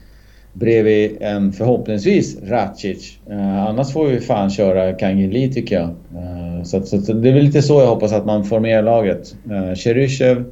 bredvid 0.52 1.16
en 1.20 1.52
förhoppningsvis 1.52 2.38
Racic. 2.42 3.18
Uh, 3.30 3.68
annars 3.68 3.92
får 3.92 4.06
vi 4.06 4.20
fan 4.20 4.50
köra 4.50 4.92
Kangeli 4.92 5.52
tycker 5.52 5.76
jag. 5.76 5.88
Uh, 5.88 6.62
så, 6.62 6.82
så, 6.82 7.00
så, 7.00 7.12
det 7.12 7.28
är 7.28 7.32
väl 7.32 7.44
lite 7.44 7.62
så 7.62 7.80
jag 7.80 7.86
hoppas 7.86 8.12
att 8.12 8.26
man 8.26 8.44
formerar 8.44 8.82
laget. 8.82 9.36
Uh, 9.50 9.74
Cheryshev 9.74 10.44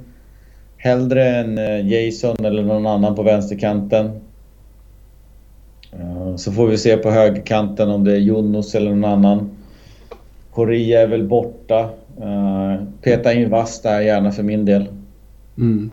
hellre 0.76 1.28
än 1.28 1.58
Jason 1.88 2.44
eller 2.44 2.62
någon 2.62 2.86
annan 2.86 3.14
på 3.14 3.22
vänsterkanten. 3.22 4.10
Eh, 5.92 6.36
så 6.36 6.52
får 6.52 6.66
vi 6.66 6.78
se 6.78 6.96
på 6.96 7.10
högerkanten 7.10 7.90
om 7.90 8.04
det 8.04 8.12
är 8.12 8.18
Jonas 8.18 8.74
eller 8.74 8.90
någon 8.90 9.04
annan. 9.04 9.50
Korea 10.52 11.00
är 11.00 11.06
väl 11.06 11.28
borta. 11.28 11.80
Eh, 12.20 12.84
peta 13.02 13.32
in 13.32 13.50
Vass 13.50 13.82
där 13.82 14.00
gärna 14.00 14.32
för 14.32 14.42
min 14.42 14.64
del. 14.64 14.88
Mm. 15.58 15.90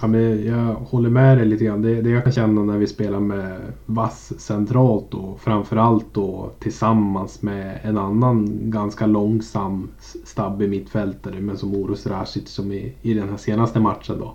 Ja, 0.00 0.06
men 0.06 0.46
jag 0.46 0.74
håller 0.74 1.10
med 1.10 1.38
dig 1.38 1.46
lite 1.46 1.64
grann. 1.64 1.82
Det, 1.82 2.02
det 2.02 2.10
jag 2.10 2.24
kan 2.24 2.32
känna 2.32 2.62
när 2.62 2.78
vi 2.78 2.86
spelar 2.86 3.20
med 3.20 3.60
Vass 3.86 4.32
centralt 4.38 5.14
och 5.14 5.40
framförallt 5.40 6.14
då 6.14 6.50
tillsammans 6.58 7.42
med 7.42 7.78
en 7.82 7.98
annan 7.98 8.58
ganska 8.70 9.06
långsam 9.06 9.88
stabbig 10.24 10.68
mittfältare 10.68 11.40
men 11.40 11.56
som 11.56 11.74
Oros 11.74 12.06
Rasic 12.06 12.48
som 12.48 12.72
i, 12.72 12.92
i 13.02 13.14
den 13.14 13.28
här 13.28 13.36
senaste 13.36 13.80
matchen 13.80 14.16
då. 14.18 14.34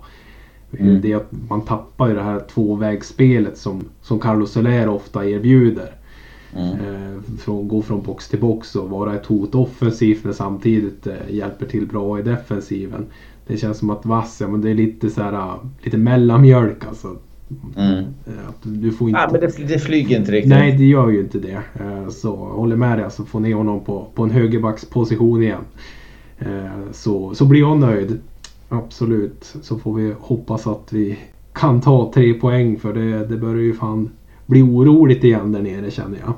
Mm. 0.78 1.00
Det 1.00 1.12
är 1.12 1.16
att 1.16 1.32
man 1.48 1.64
tappar 1.64 2.08
ju 2.08 2.14
det 2.14 2.22
här 2.22 2.40
tvåvägsspelet 2.40 3.58
som, 3.58 3.84
som 4.02 4.18
Carlos 4.18 4.52
Soler 4.52 4.88
ofta 4.88 5.26
erbjuder. 5.26 5.94
Mm. 6.56 6.72
Eh, 6.72 7.20
från, 7.38 7.68
gå 7.68 7.82
från 7.82 8.02
box 8.02 8.28
till 8.28 8.40
box 8.40 8.76
och 8.76 8.90
vara 8.90 9.14
ett 9.14 9.26
hot 9.26 9.54
offensivt 9.54 10.24
men 10.24 10.34
samtidigt 10.34 11.06
eh, 11.06 11.14
hjälper 11.30 11.66
till 11.66 11.86
bra 11.86 12.18
i 12.18 12.22
defensiven. 12.22 13.06
Det 13.46 13.56
känns 13.56 13.78
som 13.78 13.90
att 13.90 14.06
Vass, 14.06 14.40
ja, 14.40 14.48
men 14.48 14.60
det 14.60 14.70
är 14.70 14.74
lite 14.74 15.10
så 15.10 15.22
här, 15.22 15.32
äh, 15.32 15.54
lite 15.82 15.98
mellanmjölk 15.98 16.86
alltså. 16.86 17.16
Mm. 17.76 17.98
Äh, 17.98 18.48
att 18.48 18.62
du 18.62 18.90
får 18.90 19.08
inte... 19.08 19.20
Ja, 19.20 19.28
men 19.32 19.40
det, 19.40 19.68
det, 19.68 19.78
flyger 19.78 20.18
inte 20.18 20.32
riktigt. 20.32 20.50
Nej, 20.50 20.76
det 20.78 20.84
gör 20.84 21.10
ju 21.10 21.20
inte 21.20 21.38
det. 21.38 21.62
Äh, 21.80 22.08
så 22.08 22.36
håller 22.36 22.76
med 22.76 22.98
dig, 22.98 23.04
alltså 23.04 23.24
få 23.24 23.38
ner 23.38 23.54
honom 23.54 23.84
på, 23.84 24.06
på 24.14 24.22
en 24.22 24.30
högerbacksposition 24.30 25.42
igen. 25.42 25.64
Så, 26.92 27.34
så 27.34 27.44
blir 27.44 27.60
jag 27.60 27.78
nöjd. 27.78 28.18
Absolut. 28.72 29.56
Så 29.62 29.78
får 29.78 29.94
vi 29.94 30.14
hoppas 30.20 30.66
att 30.66 30.92
vi 30.92 31.18
kan 31.52 31.80
ta 31.80 32.12
tre 32.14 32.34
poäng 32.34 32.78
för 32.78 32.92
det, 32.92 33.26
det 33.26 33.36
börjar 33.36 33.62
ju 33.62 33.74
fan 33.74 34.10
bli 34.46 34.62
oroligt 34.62 35.24
igen 35.24 35.52
där 35.52 35.62
nere 35.62 35.90
känner 35.90 36.18
jag. 36.18 36.34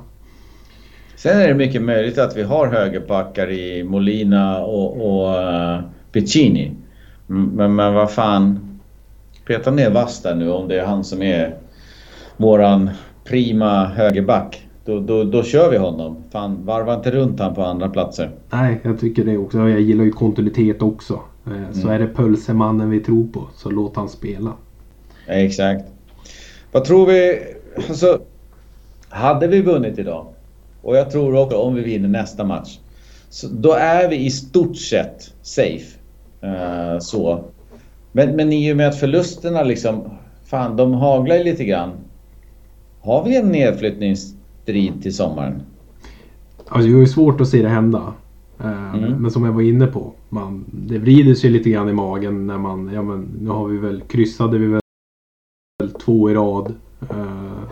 Sen 1.15 1.41
är 1.41 1.47
det 1.47 1.53
mycket 1.53 1.81
möjligt 1.81 2.17
att 2.17 2.37
vi 2.37 2.43
har 2.43 2.67
högerbackar 2.67 3.51
i 3.51 3.83
Molina 3.83 4.63
och, 4.63 5.07
och 5.07 5.35
uh, 5.35 5.79
Piccini. 6.11 6.71
Men, 7.27 7.75
men 7.75 7.93
vad 7.93 8.11
fan. 8.11 8.59
Peta 9.47 9.71
ner 9.71 9.89
Vass 9.89 10.21
där 10.21 10.35
nu 10.35 10.51
om 10.51 10.67
det 10.67 10.79
är 10.79 10.85
han 10.85 11.03
som 11.03 11.21
är 11.21 11.55
våran 12.37 12.89
prima 13.23 13.85
högerback. 13.85 14.67
Då, 14.85 14.99
då, 14.99 15.23
då 15.23 15.43
kör 15.43 15.71
vi 15.71 15.77
honom. 15.77 16.23
Fan, 16.31 16.65
varva 16.65 16.95
inte 16.95 17.11
runt 17.11 17.39
han 17.39 17.55
på 17.55 17.63
andra 17.63 17.89
platser. 17.89 18.31
Nej, 18.49 18.79
jag 18.83 18.99
tycker 18.99 19.25
det 19.25 19.37
också. 19.37 19.57
Jag 19.57 19.81
gillar 19.81 20.03
ju 20.03 20.11
kontinuitet 20.11 20.81
också. 20.81 21.19
Eh, 21.47 21.71
så 21.73 21.81
mm. 21.81 21.89
är 21.89 21.99
det 21.99 22.07
pölsemannen 22.07 22.89
vi 22.89 22.99
tror 22.99 23.27
på, 23.27 23.47
så 23.55 23.69
låt 23.69 23.95
han 23.95 24.09
spela. 24.09 24.53
Ja, 25.27 25.33
exakt. 25.33 25.85
Vad 26.71 26.85
tror 26.85 27.05
vi? 27.05 27.39
Alltså, 27.89 28.19
hade 29.09 29.47
vi 29.47 29.61
vunnit 29.61 29.99
idag 29.99 30.27
och 30.81 30.97
jag 30.97 31.11
tror 31.11 31.35
också 31.35 31.57
om 31.57 31.75
vi 31.75 31.81
vinner 31.81 32.09
nästa 32.09 32.43
match. 32.43 32.79
Så 33.29 33.47
då 33.47 33.73
är 33.73 34.09
vi 34.09 34.15
i 34.15 34.31
stort 34.31 34.77
sett 34.77 35.33
safe. 35.41 35.97
Uh, 36.43 36.99
så. 36.99 37.43
Men, 38.11 38.35
men 38.35 38.53
i 38.53 38.73
och 38.73 38.77
med 38.77 38.87
att 38.87 38.99
förlusterna 38.99 39.63
liksom, 39.63 40.03
fan 40.45 40.75
de 40.77 40.93
haglar 40.93 41.43
lite 41.43 41.65
grann. 41.65 41.91
Har 43.01 43.23
vi 43.23 43.37
en 43.37 43.47
nedflyttningsstrid 43.47 45.01
till 45.01 45.15
sommaren? 45.15 45.61
Alltså 46.67 46.89
det 46.89 47.01
är 47.01 47.05
svårt 47.05 47.41
att 47.41 47.47
se 47.47 47.61
det 47.61 47.69
hända. 47.69 48.13
Uh, 48.61 48.95
mm. 48.95 49.21
Men 49.21 49.31
som 49.31 49.45
jag 49.45 49.53
var 49.53 49.61
inne 49.61 49.87
på, 49.87 50.11
man, 50.33 50.65
det 50.71 50.99
vrider 50.99 51.33
sig 51.33 51.49
lite 51.49 51.69
grann 51.69 51.89
i 51.89 51.93
magen 51.93 52.47
när 52.47 52.57
man, 52.57 52.91
ja 52.93 53.01
men 53.01 53.27
nu 53.41 53.49
har 53.49 53.67
vi 53.67 53.77
väl, 53.77 54.01
kryssade 54.01 54.57
vi 54.57 54.67
väl 54.67 54.81
två 56.05 56.29
i 56.29 56.33
rad. 56.33 56.73
Uh, 57.11 57.63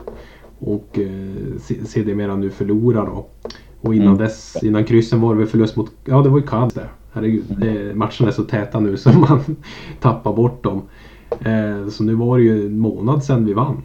och 0.60 1.00
uh, 1.00 1.58
sedermera 1.86 2.36
nu 2.36 2.50
förlorar 2.50 3.06
då. 3.06 3.26
Och 3.82 3.96
innan 3.96 4.08
mm. 4.08 4.18
dess, 4.18 4.64
innan 4.64 4.86
kryssen 4.86 5.22
var 5.22 5.34
det 5.34 5.40
väl 5.40 5.48
förlust 5.48 5.76
mot, 5.76 5.92
ja 6.06 6.22
det 6.22 6.30
var 6.30 6.40
ju 6.40 6.46
Cubs 6.46 6.74
det. 6.74 6.90
Herregud, 7.12 7.44
det, 7.48 7.96
matcherna 7.96 8.28
är 8.28 8.32
så 8.32 8.44
täta 8.44 8.80
nu 8.80 8.98
så 8.98 9.10
man 9.12 9.40
tappar 10.00 10.34
bort 10.34 10.64
dem. 10.64 10.82
Eh, 11.40 11.88
så 11.90 12.04
nu 12.04 12.14
var 12.14 12.38
det 12.38 12.44
ju 12.44 12.66
en 12.66 12.80
månad 12.80 13.24
sedan 13.24 13.46
vi 13.46 13.54
vann. 13.54 13.82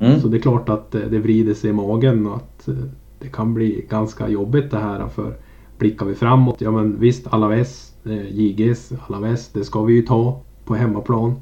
Mm. 0.00 0.20
Så 0.20 0.28
det 0.28 0.36
är 0.36 0.40
klart 0.40 0.68
att 0.68 0.94
eh, 0.94 1.00
det 1.00 1.18
vrider 1.18 1.54
sig 1.54 1.70
i 1.70 1.72
magen 1.72 2.26
och 2.26 2.36
att 2.36 2.68
eh, 2.68 2.74
det 3.18 3.28
kan 3.28 3.54
bli 3.54 3.86
ganska 3.90 4.28
jobbigt 4.28 4.70
det 4.70 4.78
här. 4.78 5.08
För 5.08 5.36
blickar 5.78 6.06
vi 6.06 6.14
framåt, 6.14 6.60
ja 6.60 6.70
men 6.70 7.00
visst 7.00 7.26
Alaves, 7.26 7.94
eh, 8.04 8.38
JGs 8.38 8.92
Alaves, 9.08 9.48
det 9.48 9.64
ska 9.64 9.82
vi 9.82 9.94
ju 9.94 10.02
ta 10.02 10.40
på 10.64 10.74
hemmaplan. 10.74 11.34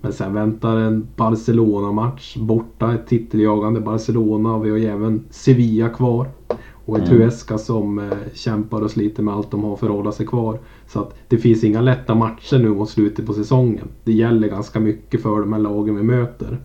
Men 0.00 0.12
sen 0.12 0.34
väntar 0.34 0.76
en 0.76 1.06
Barcelona-match 1.16 2.36
borta, 2.36 2.94
ett 2.94 3.06
titeljagande 3.06 3.80
Barcelona 3.80 4.54
och 4.54 4.66
vi 4.66 4.70
har 4.70 4.76
ju 4.76 4.86
även 4.86 5.24
Sevilla 5.30 5.88
kvar. 5.88 6.28
Och 6.84 6.98
ett 6.98 7.08
mm. 7.08 7.20
Huesca 7.20 7.58
som 7.58 7.98
eh, 7.98 8.18
kämpar 8.34 8.80
och 8.80 8.90
sliter 8.90 9.22
med 9.22 9.34
allt 9.34 9.50
de 9.50 9.64
har 9.64 9.76
för 9.76 9.86
att 9.86 9.96
hålla 9.96 10.12
sig 10.12 10.26
kvar. 10.26 10.58
Så 10.86 11.00
att 11.00 11.14
det 11.28 11.38
finns 11.38 11.64
inga 11.64 11.80
lätta 11.80 12.14
matcher 12.14 12.58
nu 12.58 12.68
mot 12.68 12.90
slutet 12.90 13.26
på 13.26 13.32
säsongen. 13.32 13.88
Det 14.04 14.12
gäller 14.12 14.48
ganska 14.48 14.80
mycket 14.80 15.22
för 15.22 15.40
de 15.40 15.52
här 15.52 15.60
lagen 15.60 15.96
vi 15.96 16.02
möter. 16.02 16.58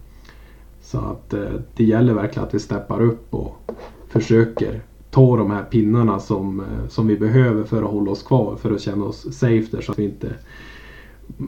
Så 0.81 0.97
att 0.97 1.33
eh, 1.33 1.49
det 1.75 1.83
gäller 1.83 2.13
verkligen 2.13 2.47
att 2.47 2.53
vi 2.53 2.59
steppar 2.59 3.01
upp 3.01 3.33
och 3.33 3.71
försöker 4.07 4.81
ta 5.17 5.37
de 5.37 5.51
här 5.51 5.63
pinnarna 5.63 6.19
som, 6.19 6.59
eh, 6.59 6.89
som 6.89 7.07
vi 7.07 7.17
behöver 7.17 7.63
för 7.63 7.83
att 7.83 7.89
hålla 7.89 8.11
oss 8.11 8.23
kvar. 8.23 8.55
För 8.61 8.71
att 8.71 8.81
känna 8.81 9.05
oss 9.05 9.37
safe 9.37 9.65
där 9.71 9.81
så 9.81 9.91
att 9.91 9.99
vi 9.99 10.03
inte 10.03 10.27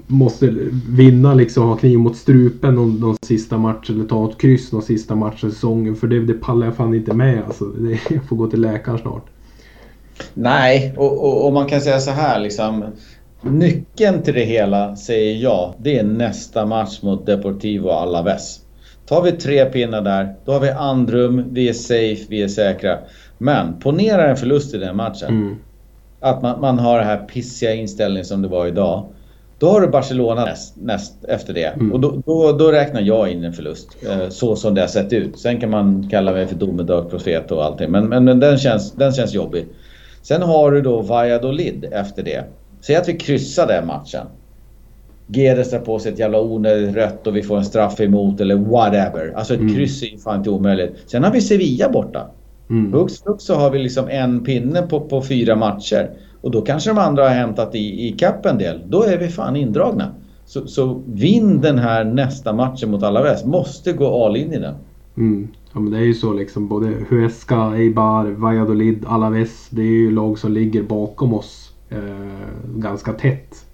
måste 0.08 0.54
vinna 0.90 1.34
liksom, 1.34 1.68
ha 1.68 1.78
kniv 1.78 2.00
mot 2.00 2.18
strupen 2.18 2.76
någon, 2.76 3.00
någon 3.00 3.18
sista 3.22 3.58
match. 3.58 3.90
eller 3.90 4.06
ta 4.06 4.30
ett 4.30 4.38
kryss 4.38 4.72
någon 4.72 4.82
sista 4.82 5.16
match 5.16 5.44
i 5.44 5.52
säsongen. 5.52 5.96
För 5.96 6.08
det, 6.08 6.20
det 6.20 6.34
pallar 6.34 6.68
jag 6.68 6.76
fan 6.76 6.94
inte 6.94 7.14
med 7.14 7.44
alltså. 7.46 7.66
Det, 7.80 8.00
jag 8.10 8.24
får 8.24 8.36
gå 8.36 8.48
till 8.48 8.62
läkaren 8.62 8.98
snart. 8.98 9.26
Nej, 10.34 10.94
och, 10.98 11.26
och, 11.26 11.46
och, 11.46 11.54
man 11.54 11.66
kan 11.66 11.82
säga 11.82 12.00
så 12.00 12.12
här 12.12 12.40
liksom. 12.40 12.86
Nyckeln 13.42 14.22
till 14.22 14.34
det 14.34 14.46
hela, 14.46 14.96
säger 14.96 15.44
jag, 15.44 15.74
det 15.80 16.00
är 16.00 16.04
nästa 16.04 16.66
match 16.66 17.02
mot 17.02 17.26
Deportivo 17.26 17.90
Alaves. 17.90 18.60
Tar 19.06 19.22
vi 19.22 19.32
tre 19.32 19.66
pinnar 19.66 20.02
där, 20.02 20.36
då 20.46 20.52
har 20.52 20.60
vi 20.60 20.70
andrum, 20.70 21.44
vi 21.52 21.70
är 21.70 21.74
safe, 21.74 22.26
vi 22.30 22.42
är 22.42 22.48
säkra. 22.48 22.98
Men 23.42 23.80
ponera 23.80 24.30
en 24.30 24.38
förlust 24.38 24.74
i 24.74 24.78
den 24.78 24.96
matchen. 24.96 25.30
Mm. 25.30 25.56
Att 26.20 26.42
man, 26.42 26.62
man 26.62 26.80
har 26.80 26.98
den 26.98 27.08
här 27.08 27.18
pissiga 27.18 27.74
inställningen 27.74 28.26
som 28.26 28.42
det 28.42 28.48
var 28.48 28.68
idag. 28.68 29.06
Då 29.60 29.70
har 29.70 29.82
du 29.82 29.88
Barcelona 29.88 30.46
näst, 30.46 30.76
näst 30.82 31.14
efter 31.28 31.54
det. 31.54 31.66
Mm. 31.66 31.94
Och 31.94 32.00
då, 32.00 32.22
då, 32.26 32.52
då, 32.52 32.72
räknar 32.72 33.02
jag 33.02 33.32
in 33.32 33.44
en 33.44 33.54
förlust. 33.54 33.98
Eh, 34.10 34.30
så 34.30 34.56
som 34.56 34.74
det 34.74 34.82
har 34.82 34.88
sett 34.88 35.14
ut. 35.14 35.40
Sen 35.40 35.60
kan 35.60 35.70
man 35.70 36.10
kalla 36.10 36.32
mig 36.32 36.48
för 36.48 36.56
domedagsprofet 36.56 37.52
och 37.52 37.66
allting. 37.66 37.92
Men, 37.92 38.10
men, 38.10 38.24
men 38.24 38.40
den, 38.40 38.58
känns, 38.58 38.92
den 38.92 39.12
känns 39.12 39.34
jobbig. 39.34 39.68
Sen 40.22 40.42
har 40.42 40.72
du 40.72 40.82
då 40.82 41.02
Valladolid 41.02 41.86
efter 41.92 42.24
det. 42.24 42.44
Säg 42.82 42.96
att 42.96 43.10
vi 43.10 43.18
kryssar 43.18 43.68
den 43.68 43.88
matchen. 43.88 44.26
Gedes 45.28 45.72
drar 45.72 45.80
på 45.80 46.00
sig 46.00 46.12
ett 46.12 46.20
jävla 46.20 46.42
onödigt 46.42 46.96
rött 46.96 47.28
och 47.28 47.36
vi 47.36 47.44
får 47.44 47.58
en 47.58 47.66
straff 47.66 48.00
emot 48.00 48.42
eller 48.42 48.56
whatever. 48.56 49.34
Alltså 49.36 49.54
ett 49.54 49.60
mm. 49.60 49.76
kryss 49.76 50.04
är 50.04 50.08
ju 50.08 50.18
fan 50.18 50.38
inte 50.38 50.50
omöjligt. 50.50 50.92
Sen 51.06 51.24
har 51.24 51.32
vi 51.32 51.42
Sevilla 51.42 51.90
borta. 51.90 52.28
Mm. 52.70 52.94
Hux 52.94 53.14
så 53.38 53.56
har 53.56 53.72
vi 53.72 53.80
liksom 53.80 54.08
en 54.10 54.44
pinne 54.44 54.82
på, 54.82 55.02
på 55.02 55.22
fyra 55.22 55.56
matcher. 55.56 56.12
Och 56.42 56.52
då 56.52 56.62
kanske 56.62 56.90
de 56.90 56.98
andra 56.98 57.24
har 57.24 57.36
hämtat 57.36 57.76
i, 57.76 58.08
i 58.08 58.12
kapp 58.12 58.46
en 58.46 58.58
del. 58.58 58.82
Då 58.88 59.04
är 59.04 59.18
vi 59.18 59.28
fan 59.28 59.56
indragna. 59.56 60.12
Så, 60.46 60.68
så 60.68 61.02
vinn 61.06 61.62
den 61.62 61.80
här 61.80 62.04
nästa 62.04 62.54
matchen 62.54 62.92
mot 62.92 63.04
Alaves. 63.04 63.46
Måste 63.46 63.94
gå 63.94 64.26
all 64.26 64.38
in 64.38 64.54
i 64.54 64.60
den. 64.60 64.76
Mm. 65.18 65.48
Ja 65.74 65.80
men 65.80 65.92
det 65.92 65.98
är 65.98 66.04
ju 66.04 66.14
så 66.14 66.34
liksom. 66.34 66.68
Både 66.68 66.94
Huesca, 67.10 67.76
Eibar, 67.76 68.26
Valladolid, 68.26 69.06
Alaves. 69.08 69.68
Det 69.70 69.82
är 69.82 69.86
ju 69.86 70.12
lag 70.12 70.40
som 70.40 70.52
ligger 70.52 70.84
bakom 70.84 71.34
oss 71.34 71.74
eh, 71.90 72.00
ganska 72.76 73.14
tätt. 73.14 73.66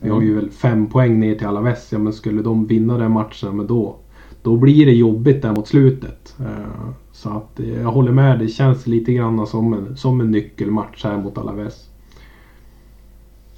Vi 0.00 0.10
har 0.10 0.20
ju 0.20 0.30
mm. 0.30 0.40
väl 0.40 0.50
fem 0.50 0.86
poäng 0.86 1.20
ner 1.20 1.34
till 1.34 1.46
Alaves. 1.46 1.92
Ja 1.92 1.98
men 1.98 2.12
skulle 2.12 2.42
de 2.42 2.66
vinna 2.66 2.98
den 2.98 3.12
matchen, 3.12 3.56
men 3.56 3.66
då, 3.66 3.96
då 4.42 4.56
blir 4.56 4.86
det 4.86 4.92
jobbigt 4.92 5.42
där 5.42 5.52
mot 5.52 5.68
slutet. 5.68 6.34
Eh, 6.40 6.88
så 7.14 7.28
att 7.28 7.60
eh, 7.60 7.82
jag 7.82 7.90
håller 7.90 8.12
med. 8.12 8.38
Det 8.38 8.48
känns 8.48 8.86
lite 8.86 9.12
grann 9.12 9.46
som 9.46 9.72
en, 9.72 9.96
som 9.96 10.20
en 10.20 10.30
nyckelmatch 10.30 11.04
här 11.04 11.16
mot 11.16 11.38
Alaves. 11.38 11.88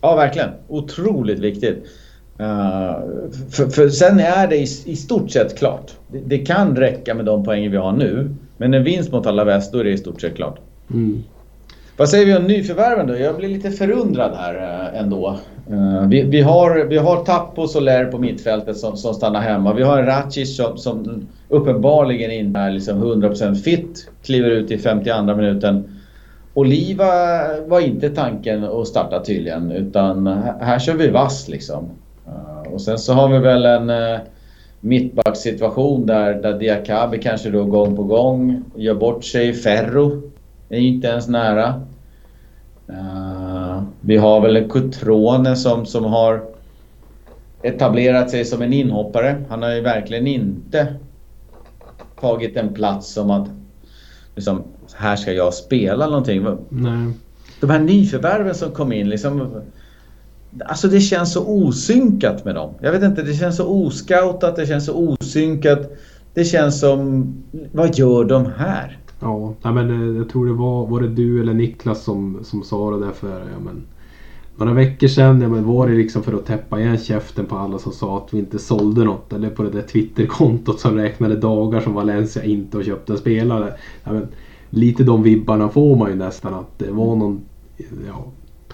Ja, 0.01 0.17
verkligen. 0.17 0.51
Otroligt 0.69 1.39
viktigt. 1.39 1.87
Uh, 2.41 3.31
för, 3.51 3.67
för, 3.67 3.89
sen 3.89 4.21
är 4.21 4.49
det 4.49 4.57
i, 4.57 4.67
i 4.85 4.97
stort 4.97 5.31
sett 5.31 5.59
klart. 5.59 5.93
Det, 6.09 6.19
det, 6.27 6.39
kan 6.39 6.77
räcka 6.77 7.15
med 7.15 7.25
de 7.25 7.45
poängen 7.45 7.71
vi 7.71 7.77
har 7.77 7.93
nu. 7.93 8.35
Men 8.57 8.75
en 8.75 8.85
vinst 8.85 9.13
mot 9.13 9.27
alla 9.27 9.45
väst, 9.45 9.73
då 9.73 9.79
är 9.79 9.85
det 9.85 9.91
i 9.91 9.99
stort 9.99 10.21
sett 10.21 10.37
klart. 10.37 10.59
Mm. 10.91 11.23
Vad 11.99 12.09
säger 12.09 12.27
vi 12.27 12.37
om 12.37 12.45
nyförvärven 12.45 13.07
då? 13.07 13.17
Jag 13.17 13.37
blir 13.37 13.49
lite 13.49 13.71
förundrad 13.71 14.35
här 14.35 14.55
eh, 14.55 15.01
ändå. 15.01 15.37
Eh, 15.71 16.09
vi, 16.09 16.23
vi, 16.23 16.41
har, 16.41 16.85
vi 16.85 16.97
har 16.97 17.25
Tappo 17.25 17.63
och 17.63 17.71
Soler 17.71 18.05
på 18.05 18.19
mittfältet 18.19 18.77
som, 18.77 18.97
som 18.97 19.15
stannar 19.15 19.41
hemma. 19.41 19.75
Vi 19.75 19.83
har 19.83 20.03
Racic 20.03 20.57
som, 20.57 20.79
som 20.79 21.27
uppenbarligen 21.49 22.31
inte 22.31 22.61
är 22.61 22.71
liksom 22.71 23.05
100% 23.05 23.55
fit. 23.55 24.11
Kliver 24.23 24.51
ut 24.51 24.71
i 24.71 24.79
52 24.79 25.23
minuten. 25.23 26.01
Oliva 26.55 27.07
var 27.67 27.81
inte 27.81 28.11
tanken 28.11 28.65
att 28.65 28.89
starta 28.89 29.25
tydligen 29.25 29.73
utan 29.73 30.27
här 30.61 30.79
kör 30.79 30.95
vi 30.95 31.09
vass 31.09 31.49
liksom. 31.49 31.91
Eh, 32.27 32.73
och 32.73 32.81
sen 32.81 32.99
så 32.99 33.13
har 33.13 33.29
vi 33.29 33.39
väl 33.39 33.67
en 33.67 33.93
mittbacksituation 34.81 36.07
där, 36.07 36.35
där 36.35 36.59
Diakabi 36.59 37.19
kanske 37.19 37.51
då 37.51 37.65
gång 37.65 37.97
på 37.97 38.03
gång 38.03 38.63
gör 38.75 38.95
bort 38.95 39.25
sig. 39.25 39.53
Ferro 39.53 40.23
är 40.69 40.79
inte 40.79 41.07
ens 41.07 41.29
nära. 41.29 41.83
Uh, 42.91 43.83
vi 44.01 44.17
har 44.17 44.41
väl 44.41 44.57
en 44.57 44.69
Cutrone 44.69 45.57
som, 45.57 45.87
som 45.87 46.05
har 46.05 46.43
etablerat 47.63 48.31
sig 48.31 48.45
som 48.45 48.63
en 48.63 48.73
inhoppare. 48.73 49.45
Han 49.49 49.63
har 49.63 49.71
ju 49.71 49.81
verkligen 49.81 50.27
inte 50.27 50.95
tagit 52.21 52.57
en 52.57 52.75
plats 52.75 53.13
som 53.13 53.31
att 53.31 53.49
liksom, 54.35 54.63
här 54.95 55.17
ska 55.17 55.33
jag 55.33 55.55
spela 55.55 56.07
någonting. 56.07 56.47
Nej. 56.69 57.13
De 57.61 57.71
här 57.71 57.79
nyförvärven 57.79 58.55
som 58.55 58.71
kom 58.71 58.93
in 58.93 59.09
liksom... 59.09 59.63
Alltså 60.65 60.89
det 60.89 61.01
känns 61.01 61.33
så 61.33 61.47
osynkat 61.47 62.45
med 62.45 62.55
dem. 62.55 62.75
Jag 62.81 62.93
vet 62.93 63.03
inte, 63.03 63.23
det 63.23 63.35
känns 63.35 63.57
så 63.57 63.67
oscoutat, 63.69 64.57
det 64.57 64.67
känns 64.67 64.87
så 64.87 64.95
osynkat. 64.95 65.79
Det 66.35 66.45
känns 66.45 66.81
som... 66.81 67.35
Vad 67.73 67.99
gör 67.99 68.25
de 68.25 68.47
här? 68.57 68.99
Ja, 69.21 69.55
men 69.63 69.91
eh, 69.91 70.17
jag 70.17 70.29
tror 70.29 70.47
det 70.47 70.53
var, 70.53 70.87
var 70.87 71.01
det 71.01 71.09
du 71.09 71.41
eller 71.41 71.55
Niklas 71.55 72.05
som, 72.05 72.39
som 72.43 72.63
sa 72.63 72.91
det 72.91 73.07
där 73.07 73.13
för 73.13 73.41
ja, 73.41 73.59
men, 73.65 73.83
några 74.57 74.73
veckor 74.73 75.09
sedan. 75.09 75.41
Ja, 75.41 75.49
men 75.49 75.65
var 75.65 75.89
det 75.89 75.95
liksom 75.95 76.23
för 76.23 76.33
att 76.33 76.47
täppa 76.47 76.81
igen 76.81 76.99
käften 76.99 77.47
på 77.47 77.57
alla 77.57 77.79
som 77.79 77.93
sa 77.93 78.19
att 78.19 78.35
vi 78.35 78.39
inte 78.39 78.59
sålde 78.59 79.05
något. 79.05 79.33
Eller 79.33 79.51
på 79.51 79.63
det 79.63 79.71
där 79.71 79.83
Twitterkontot 79.83 80.81
som 80.81 80.95
räknade 80.95 81.37
dagar 81.37 81.81
som 81.81 81.95
Valencia 81.95 82.45
inte 82.45 82.77
har 82.77 82.85
köpt 82.85 83.11
en 83.11 83.19
spelare. 83.19 83.75
Ja, 84.05 84.13
men, 84.13 84.29
lite 84.71 85.05
de 85.05 85.23
vibbarna 85.23 85.69
får 85.69 85.97
man 85.97 86.11
ju 86.11 86.17
nästan 86.17 86.55
att 86.55 86.79
det 86.79 86.91
var 86.91 87.17
någon, 87.17 87.41
ja, 88.07 88.25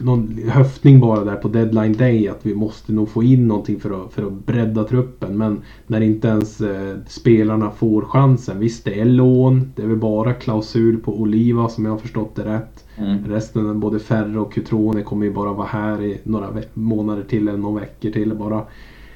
någon 0.00 0.38
höftning 0.48 1.00
bara 1.00 1.24
där 1.24 1.36
på 1.36 1.48
deadline 1.48 1.92
day 1.92 2.28
att 2.28 2.46
vi 2.46 2.54
måste 2.54 2.92
nog 2.92 3.08
få 3.08 3.22
in 3.22 3.48
någonting 3.48 3.80
för 3.80 4.04
att, 4.04 4.12
för 4.12 4.26
att 4.26 4.46
bredda 4.46 4.84
truppen. 4.84 5.38
Men 5.38 5.62
när 5.86 6.00
inte 6.00 6.28
ens 6.28 6.60
eh, 6.60 6.96
spelarna 7.06 7.70
får 7.70 8.02
chansen. 8.02 8.58
Visst 8.58 8.84
det 8.84 9.00
är 9.00 9.04
lån, 9.04 9.72
det 9.76 9.82
är 9.82 9.86
väl 9.86 9.96
bara 9.96 10.34
klausul 10.34 10.98
på 10.98 11.20
Oliva 11.20 11.68
som 11.68 11.84
jag 11.84 11.92
har 11.92 11.98
förstått 11.98 12.34
det 12.34 12.44
rätt. 12.44 12.84
Mm. 12.96 13.24
Resten, 13.26 13.80
både 13.80 13.98
Ferro 13.98 14.42
och 14.42 14.52
Cutrone 14.52 15.02
kommer 15.02 15.26
ju 15.26 15.32
bara 15.32 15.52
vara 15.52 15.66
här 15.66 16.02
i 16.02 16.20
några 16.22 16.48
månader 16.74 17.22
till 17.22 17.48
eller 17.48 17.58
några 17.58 17.80
veckor 17.80 18.10
till 18.10 18.34
bara. 18.34 18.64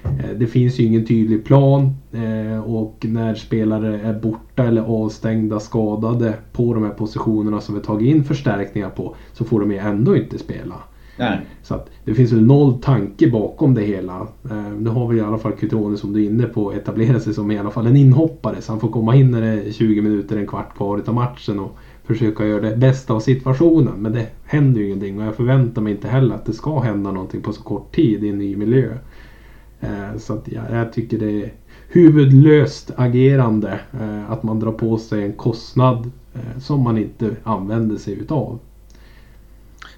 Eh, 0.06 0.36
det 0.36 0.46
finns 0.46 0.80
ju 0.80 0.84
ingen 0.84 1.06
tydlig 1.06 1.44
plan 1.44 1.94
eh, 2.12 2.60
och 2.60 3.06
när 3.08 3.34
spelare 3.34 4.00
är 4.00 4.20
borta 4.20 4.64
eller 4.64 4.82
avstängda, 4.82 5.60
skadade 5.60 6.34
på 6.52 6.74
de 6.74 6.82
här 6.84 6.90
positionerna 6.90 7.60
som 7.60 7.74
vi 7.74 7.80
tagit 7.80 8.14
in 8.14 8.24
förstärkningar 8.24 8.90
på 8.90 9.14
så 9.32 9.44
får 9.44 9.60
de 9.60 9.72
ju 9.72 9.78
ändå 9.78 10.16
inte 10.16 10.38
spela. 10.38 10.74
Nej. 11.18 11.40
Så 11.62 11.74
att 11.74 11.90
det 12.04 12.14
finns 12.14 12.32
väl 12.32 12.46
noll 12.46 12.80
tanke 12.80 13.30
bakom 13.30 13.74
det 13.74 13.82
hela. 13.82 14.26
Eh, 14.50 14.70
nu 14.78 14.90
har 14.90 15.08
vi 15.08 15.18
i 15.18 15.20
alla 15.20 15.38
fall 15.38 15.52
Cutrone 15.52 15.96
som 15.96 16.12
du 16.12 16.22
är 16.22 16.26
inne 16.26 16.46
på 16.46 16.72
etablera 16.72 17.20
sig 17.20 17.34
som 17.34 17.50
i 17.50 17.58
alla 17.58 17.70
fall 17.70 17.86
en 17.86 17.96
inhoppare 17.96 18.60
så 18.60 18.72
han 18.72 18.80
får 18.80 18.88
komma 18.88 19.16
in 19.16 19.30
när 19.30 19.40
det 19.40 19.46
är 19.46 19.72
20 19.72 20.02
minuter, 20.02 20.36
en 20.36 20.46
kvart 20.46 20.76
kvar 20.76 21.02
av 21.06 21.14
matchen 21.14 21.58
och 21.60 21.76
försöka 22.04 22.46
göra 22.46 22.60
det 22.60 22.76
bästa 22.76 23.14
av 23.14 23.20
situationen. 23.20 23.94
Men 23.96 24.12
det 24.12 24.26
händer 24.44 24.80
ju 24.80 24.86
ingenting 24.86 25.18
och 25.18 25.26
jag 25.26 25.34
förväntar 25.34 25.82
mig 25.82 25.92
inte 25.92 26.08
heller 26.08 26.34
att 26.34 26.46
det 26.46 26.52
ska 26.52 26.80
hända 26.80 27.12
någonting 27.12 27.40
på 27.40 27.52
så 27.52 27.62
kort 27.62 27.94
tid 27.94 28.24
i 28.24 28.28
en 28.28 28.38
ny 28.38 28.56
miljö. 28.56 28.88
Eh, 29.80 30.18
så 30.18 30.34
att, 30.34 30.48
jag, 30.48 30.64
jag 30.72 30.92
tycker 30.92 31.18
det 31.18 31.42
är 31.42 31.52
huvudlöst 31.88 32.90
agerande 32.96 33.80
eh, 34.00 34.30
att 34.30 34.42
man 34.42 34.60
drar 34.60 34.72
på 34.72 34.98
sig 34.98 35.22
en 35.22 35.32
kostnad 35.32 36.10
eh, 36.34 36.60
som 36.60 36.80
man 36.80 36.98
inte 36.98 37.36
använder 37.42 37.96
sig 37.96 38.14
utav. 38.14 38.58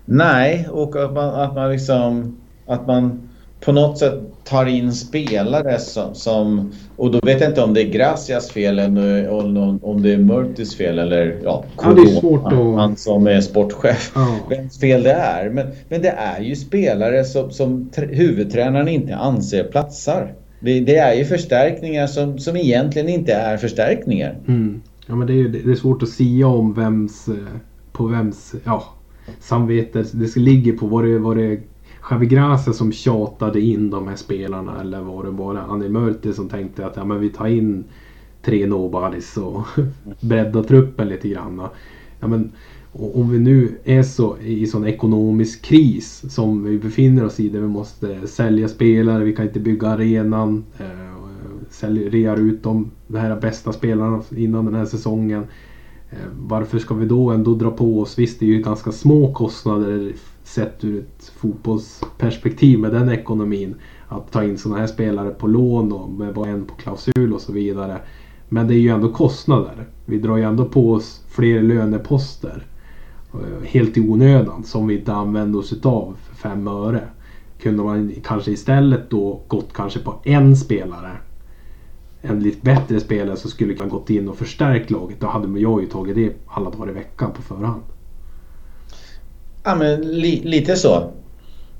Nej, 0.04 0.68
och 0.70 0.96
att 0.96 1.12
man, 1.12 1.28
att 1.34 1.54
man 1.54 1.70
liksom 1.70 2.36
att 2.66 2.86
man 2.86 3.27
på 3.60 3.72
något 3.72 3.98
sätt 3.98 4.14
tar 4.44 4.66
in 4.66 4.92
spelare 4.92 5.78
som, 5.78 6.14
som, 6.14 6.72
och 6.96 7.10
då 7.10 7.20
vet 7.22 7.40
jag 7.40 7.50
inte 7.50 7.62
om 7.62 7.74
det 7.74 7.82
är 7.82 7.88
Gracias 7.88 8.50
fel 8.50 8.78
eller 8.78 9.28
om, 9.28 9.80
om 9.82 10.02
det 10.02 10.12
är 10.12 10.18
Murtis 10.18 10.76
fel 10.76 10.98
eller 10.98 11.40
ja, 11.44 11.64
ja 11.82 11.90
är 11.90 12.20
svårt 12.20 12.46
att... 12.46 12.52
han 12.52 12.96
som 12.96 13.26
är 13.26 13.40
sportchef. 13.40 14.12
Ja. 14.14 14.36
Vems 14.50 14.80
fel 14.80 15.02
det 15.02 15.12
är. 15.12 15.50
Men, 15.50 15.66
men 15.88 16.02
det 16.02 16.08
är 16.08 16.40
ju 16.40 16.56
spelare 16.56 17.24
som, 17.24 17.50
som 17.50 17.90
huvudtränaren 17.94 18.88
inte 18.88 19.16
anser 19.16 19.64
platsar. 19.64 20.34
Det, 20.60 20.80
det, 20.80 20.96
är 20.96 21.14
ju 21.14 21.24
förstärkningar 21.24 22.06
som, 22.06 22.38
som 22.38 22.56
egentligen 22.56 23.08
inte 23.08 23.32
är 23.32 23.56
förstärkningar. 23.56 24.36
Mm. 24.48 24.82
Ja 25.06 25.14
men 25.14 25.26
det 25.26 25.40
är, 25.40 25.48
det 25.48 25.70
är 25.70 25.74
svårt 25.74 26.02
att 26.02 26.08
säga 26.08 26.46
om 26.46 26.74
vems, 26.74 27.28
eh, 27.28 27.34
på 27.92 28.06
vems, 28.06 28.54
ja, 28.64 28.84
samvete 29.40 30.04
det 30.12 30.36
ligger 30.36 30.72
på. 30.72 30.86
Var 30.86 31.02
det, 31.02 31.18
var 31.18 31.34
det 31.34 31.60
Javi 32.10 32.26
Gracia 32.26 32.72
som 32.72 32.92
tjatade 32.92 33.60
in 33.60 33.90
de 33.90 34.08
här 34.08 34.16
spelarna 34.16 34.80
eller 34.80 35.00
var 35.00 35.24
det 35.24 35.32
bara 35.32 35.62
Annie 35.62 35.88
Mörte 35.88 36.34
som 36.34 36.48
tänkte 36.48 36.86
att 36.86 36.96
ja, 36.96 37.04
men 37.04 37.20
vi 37.20 37.28
tar 37.28 37.46
in 37.46 37.84
tre 38.42 38.66
nobodies 38.66 39.36
och 39.36 39.62
breddar 40.20 40.62
truppen 40.62 41.08
lite 41.08 41.28
grann. 41.28 41.62
Ja, 42.20 42.28
men, 42.28 42.52
Och 42.92 43.18
om 43.20 43.30
vi 43.30 43.38
nu 43.38 43.78
är 43.84 44.02
så 44.02 44.38
i 44.38 44.66
sån 44.66 44.86
ekonomisk 44.86 45.62
kris 45.62 46.34
som 46.34 46.64
vi 46.64 46.78
befinner 46.78 47.24
oss 47.24 47.40
i 47.40 47.48
där 47.48 47.60
vi 47.60 47.68
måste 47.68 48.26
sälja 48.26 48.68
spelare, 48.68 49.24
vi 49.24 49.36
kan 49.36 49.46
inte 49.46 49.60
bygga 49.60 49.88
arenan, 49.88 50.64
eh, 50.78 50.86
eh 50.86 51.08
sälja, 51.70 52.08
rear 52.08 52.36
ut 52.36 52.62
de, 52.62 52.90
de 53.06 53.18
här 53.18 53.40
bästa 53.40 53.72
spelarna 53.72 54.22
innan 54.36 54.64
den 54.64 54.74
här 54.74 54.84
säsongen. 54.84 55.46
Eh, 56.10 56.28
varför 56.38 56.78
ska 56.78 56.94
vi 56.94 57.06
då 57.06 57.30
ändå 57.30 57.54
dra 57.54 57.70
på 57.70 58.00
oss, 58.00 58.18
visst 58.18 58.40
det 58.40 58.46
är 58.46 58.50
ju 58.50 58.62
ganska 58.62 58.92
små 58.92 59.32
kostnader 59.32 60.12
sett 60.48 60.84
ur 60.84 60.98
ett 60.98 61.32
fotbollsperspektiv 61.36 62.78
med 62.78 62.92
den 62.92 63.08
ekonomin. 63.08 63.74
Att 64.08 64.32
ta 64.32 64.44
in 64.44 64.58
sådana 64.58 64.80
här 64.80 64.86
spelare 64.86 65.30
på 65.30 65.46
lån 65.46 65.92
och 65.92 66.10
med 66.10 66.34
bara 66.34 66.48
en 66.48 66.64
på 66.64 66.74
klausul 66.74 67.32
och 67.32 67.40
så 67.40 67.52
vidare. 67.52 68.00
Men 68.48 68.68
det 68.68 68.74
är 68.74 68.78
ju 68.78 68.88
ändå 68.88 69.12
kostnader. 69.12 69.86
Vi 70.04 70.18
drar 70.18 70.36
ju 70.36 70.42
ändå 70.42 70.64
på 70.64 70.92
oss 70.92 71.24
fler 71.28 71.62
löneposter. 71.62 72.66
Eh, 73.34 73.66
helt 73.68 73.96
i 73.96 74.00
onödan 74.00 74.64
som 74.64 74.86
vi 74.86 74.98
inte 74.98 75.12
använder 75.12 75.58
oss 75.58 75.72
utav 75.72 76.16
för 76.22 76.34
fem 76.34 76.68
öre. 76.68 77.08
Kunde 77.60 77.82
man 77.82 78.12
kanske 78.24 78.50
istället 78.50 79.10
då 79.10 79.40
gått 79.48 79.72
kanske 79.72 79.98
på 79.98 80.20
en 80.24 80.56
spelare. 80.56 81.10
En 82.20 82.40
lite 82.40 82.60
bättre 82.60 83.00
spelare 83.00 83.36
som 83.36 83.50
skulle 83.50 83.74
kunna 83.74 83.90
gått 83.90 84.10
in 84.10 84.28
och 84.28 84.36
förstärkt 84.36 84.90
laget. 84.90 85.20
Då 85.20 85.26
hade 85.26 85.60
jag 85.60 85.80
ju 85.80 85.86
tagit 85.86 86.14
det 86.14 86.32
alla 86.46 86.70
dagar 86.70 86.90
i 86.90 86.94
veckan 86.94 87.32
på 87.32 87.42
förhand. 87.42 87.82
Ja 89.68 89.74
men 89.74 90.00
li, 90.00 90.42
lite 90.44 90.76
så. 90.76 91.10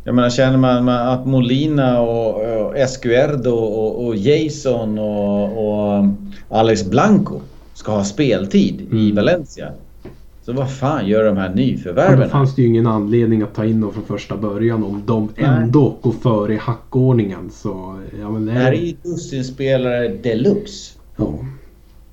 Jag 0.04 0.14
menar 0.14 0.30
känner 0.30 0.58
man 0.58 0.88
att 0.88 1.26
Molina 1.26 2.00
och, 2.00 2.34
och 2.34 2.78
Escuerdo 2.78 3.50
och, 3.50 4.06
och 4.06 4.16
Jason 4.16 4.98
och, 4.98 5.98
och, 5.98 6.06
Alex 6.48 6.84
Blanco 6.84 7.40
ska 7.74 7.92
ha 7.92 8.04
speltid 8.04 8.80
mm. 8.80 8.98
i 8.98 9.12
Valencia. 9.12 9.68
Så 10.42 10.52
vad 10.52 10.72
fan 10.72 11.06
gör 11.06 11.24
de 11.24 11.36
här 11.36 11.54
nyförvärven? 11.54 12.18
Ja, 12.18 12.24
då 12.24 12.30
fanns 12.30 12.54
det 12.54 12.62
ju 12.62 12.68
ingen 12.68 12.86
anledning 12.86 13.42
att 13.42 13.54
ta 13.54 13.64
in 13.64 13.80
dem 13.80 13.92
från 13.92 14.04
första 14.04 14.36
början 14.36 14.84
om 14.84 15.02
de 15.06 15.28
ändå 15.36 15.82
Nej. 15.82 15.92
går 16.02 16.12
före 16.12 16.54
i 16.54 16.56
hackordningen. 16.56 17.50
Så, 17.50 17.98
ja, 18.20 18.30
men 18.30 18.46
det, 18.46 18.52
är... 18.52 18.54
det 18.54 18.60
här 18.60 18.72
är 18.72 18.76
ju 18.76 18.96
dussinspelare 19.02 20.08
deluxe. 20.08 20.94
Ja. 21.16 21.34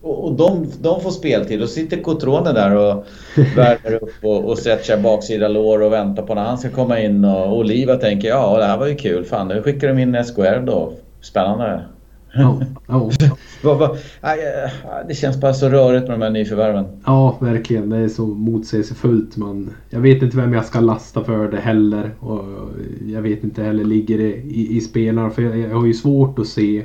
Och, 0.06 0.26
och 0.26 0.34
de, 0.34 0.72
de 0.82 1.02
får 1.02 1.12
speltid. 1.12 1.60
Då 1.60 1.68
sitter 1.68 2.02
Cotrone 2.02 2.54
där 2.54 2.76
och 2.76 3.06
värmer 3.56 3.96
upp 4.04 4.24
och, 4.24 4.46
och 4.46 4.58
stretchar 4.58 4.98
baksida 4.98 5.48
lår 5.48 5.82
och 5.82 5.94
väntar 5.94 6.24
på 6.24 6.36
när 6.36 6.44
han 6.44 6.58
ska 6.58 6.70
komma 6.70 7.00
in. 7.00 7.26
Och 7.26 7.58
Oliva 7.58 7.96
tänker 7.96 8.28
ja 8.28 8.58
det 8.58 8.66
här 8.66 8.78
var 8.78 8.88
ju 8.88 8.96
kul. 8.96 9.26
Fan 9.26 9.48
nu 9.48 9.62
skickar 9.62 9.88
de 9.88 10.00
in 10.00 10.24
SKR 10.24 10.66
då. 10.66 10.94
Spännande. 11.22 11.82
Ja, 12.34 12.62
ja. 12.88 13.96
det 15.08 15.14
känns 15.14 15.42
bara 15.42 15.54
så 15.54 15.70
rörigt 15.70 16.08
med 16.08 16.20
de 16.20 16.22
här 16.24 16.30
nyförvärven. 16.30 16.86
Ja, 17.06 17.38
verkligen. 17.42 17.90
Det 17.90 17.98
är 17.98 18.08
så 18.08 18.26
motsägelsefullt. 18.26 19.38
Man, 19.38 19.70
jag 19.90 20.00
vet 20.00 20.22
inte 20.22 20.38
vem 20.38 20.54
jag 20.54 20.66
ska 20.66 20.80
lasta 20.80 21.24
för 21.24 21.48
det 21.48 21.60
heller. 21.60 22.12
Och 22.20 22.44
jag 23.08 23.22
vet 23.22 23.44
inte 23.44 23.64
heller, 23.64 23.84
ligger 23.84 24.18
det 24.18 24.34
i, 24.34 24.78
i 24.78 24.82
spelarna? 24.82 25.30
För 25.30 25.42
jag, 25.42 25.58
jag 25.58 25.76
har 25.76 25.86
ju 25.86 25.94
svårt 25.94 26.40
att 26.40 26.48
se 26.48 26.84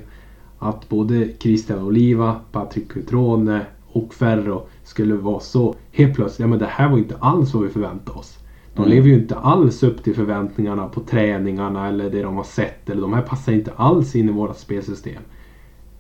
att 0.61 0.89
både 0.89 1.29
Christian 1.39 1.83
Oliva, 1.83 2.41
Patrik 2.53 2.89
Cutrone 2.89 3.61
och 3.87 4.15
Ferro 4.15 4.67
skulle 4.85 5.15
vara 5.15 5.41
så 5.41 5.75
helt 5.93 6.15
plötsligt, 6.15 6.41
ja 6.41 6.47
men 6.47 6.59
det 6.59 6.67
här 6.67 6.89
var 6.89 6.99
inte 6.99 7.17
alls 7.21 7.55
vad 7.55 7.63
vi 7.63 7.69
förväntade 7.69 8.19
oss. 8.19 8.39
De 8.75 8.83
mm. 8.83 8.95
lever 8.95 9.09
ju 9.09 9.15
inte 9.15 9.37
alls 9.37 9.83
upp 9.83 10.05
till 10.05 10.15
förväntningarna 10.15 10.89
på 10.89 11.01
träningarna 11.01 11.89
eller 11.89 12.11
det 12.11 12.23
de 12.23 12.37
har 12.37 12.45
sett. 12.45 12.91
Eller 12.91 13.03
de 13.03 13.13
här 13.13 13.23
passar 13.23 13.53
inte 13.53 13.73
alls 13.77 14.17
in 14.17 14.29
i 14.29 14.33
vårt 14.33 14.57
spelsystem. 14.57 15.23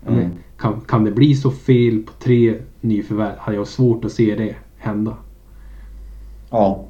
Mm. 0.06 0.30
kan, 0.58 0.80
kan 0.80 1.04
det 1.04 1.10
bli 1.10 1.34
så 1.34 1.50
fel 1.50 2.02
på 2.02 2.12
tre 2.12 2.54
nyförvärv? 2.80 3.34
Har 3.38 3.52
jag 3.52 3.66
svårt 3.66 4.04
att 4.04 4.12
se 4.12 4.34
det 4.34 4.56
hända. 4.80 5.16
Ja. 6.50 6.84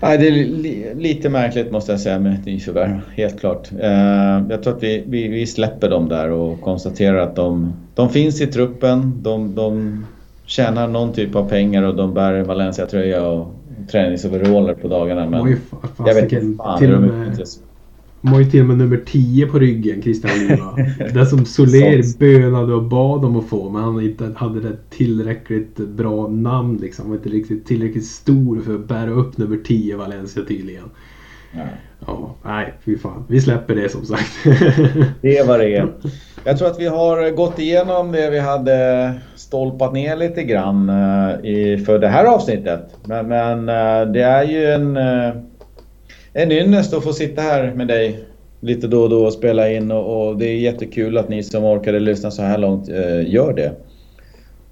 Nej, 0.00 0.18
det 0.18 0.28
är 0.28 0.32
li 0.32 0.94
lite 0.94 1.28
märkligt 1.28 1.72
måste 1.72 1.92
jag 1.92 2.00
säga 2.00 2.18
med 2.18 2.34
ett 2.34 2.46
nyförvärv, 2.46 3.00
helt 3.14 3.40
klart. 3.40 3.68
Eh, 3.80 4.42
jag 4.50 4.62
tror 4.62 4.76
att 4.76 4.82
vi, 4.82 5.04
vi, 5.06 5.28
vi, 5.28 5.46
släpper 5.46 5.90
dem 5.90 6.08
där 6.08 6.30
och 6.30 6.60
konstaterar 6.60 7.16
att 7.16 7.36
de, 7.36 7.72
de 7.94 8.10
finns 8.10 8.40
i 8.40 8.46
truppen, 8.46 9.22
de, 9.22 9.54
de 9.54 10.04
tjänar 10.46 10.88
någon 10.88 11.12
typ 11.12 11.36
av 11.36 11.48
pengar 11.48 11.82
och 11.82 11.96
de 11.96 12.14
bär 12.14 12.42
Valencia-tröja 12.42 13.26
och 13.26 13.54
träningsoveraller 13.90 14.74
på 14.74 14.88
dagarna. 14.88 15.26
Men 15.26 15.40
Oj, 15.40 15.58
jag 15.98 16.14
vet 16.14 16.32
inte 16.32 16.56
fan 16.56 16.80
hur 16.82 16.92
de 16.92 17.04
utnyttjas. 17.04 17.60
De 18.26 18.32
har 18.32 18.40
ju 18.40 18.50
till 18.50 18.60
och 18.60 18.66
med 18.66 18.78
nummer 18.78 19.02
10 19.06 19.46
på 19.46 19.58
ryggen, 19.58 20.02
Christian 20.02 20.32
Oliva. 20.46 20.76
det 21.14 21.26
som 21.26 21.44
Soler 21.44 22.18
bönade 22.18 22.74
och 22.74 22.82
bad 22.82 23.24
om 23.24 23.36
att 23.36 23.46
få, 23.46 23.70
men 23.70 23.82
han 23.82 24.00
inte 24.00 24.32
hade 24.36 24.68
ett 24.68 24.90
tillräckligt 24.90 25.76
bra 25.76 26.28
namn 26.28 26.76
liksom. 26.76 27.02
Han 27.02 27.10
var 27.10 27.16
inte 27.16 27.28
riktigt 27.28 27.66
tillräckligt 27.66 28.06
stor 28.06 28.60
för 28.60 28.74
att 28.74 28.88
bära 28.88 29.10
upp 29.10 29.38
nummer 29.38 29.56
10 29.56 29.96
Valencia 29.96 30.42
tydligen. 30.48 30.84
Ja. 31.52 31.60
ja, 32.06 32.34
nej, 32.44 32.74
fy 32.84 32.98
fan. 32.98 33.24
Vi 33.28 33.40
släpper 33.40 33.74
det 33.74 33.88
som 33.88 34.04
sagt. 34.04 34.32
det 35.20 35.38
är 35.38 35.46
vad 35.46 35.60
det 35.60 35.76
är. 35.76 35.88
Jag 36.44 36.58
tror 36.58 36.68
att 36.68 36.80
vi 36.80 36.86
har 36.86 37.30
gått 37.30 37.58
igenom 37.58 38.12
det 38.12 38.30
vi 38.30 38.38
hade 38.38 39.12
stolpat 39.34 39.92
ner 39.92 40.16
lite 40.16 40.42
grann 40.42 40.90
uh, 40.90 41.46
i, 41.46 41.84
för 41.86 41.98
det 41.98 42.08
här 42.08 42.24
avsnittet. 42.24 42.96
Men, 43.04 43.28
men 43.28 43.58
uh, 43.58 44.12
det 44.12 44.22
är 44.22 44.44
ju 44.44 44.64
en 44.66 44.96
uh, 44.96 45.42
en 46.36 46.52
ynnest 46.52 46.94
att 46.94 47.04
få 47.04 47.12
sitta 47.12 47.42
här 47.42 47.72
med 47.74 47.88
dig 47.88 48.24
lite 48.60 48.86
då 48.86 49.02
och 49.02 49.10
då 49.10 49.24
och 49.24 49.32
spela 49.32 49.70
in 49.70 49.90
och, 49.90 50.28
och 50.28 50.38
det 50.38 50.46
är 50.46 50.56
jättekul 50.56 51.18
att 51.18 51.28
ni 51.28 51.42
som 51.42 51.64
orkade 51.64 52.00
lyssna 52.00 52.30
så 52.30 52.42
här 52.42 52.58
långt 52.58 52.88
eh, 52.88 53.30
gör 53.32 53.52
det. 53.52 53.72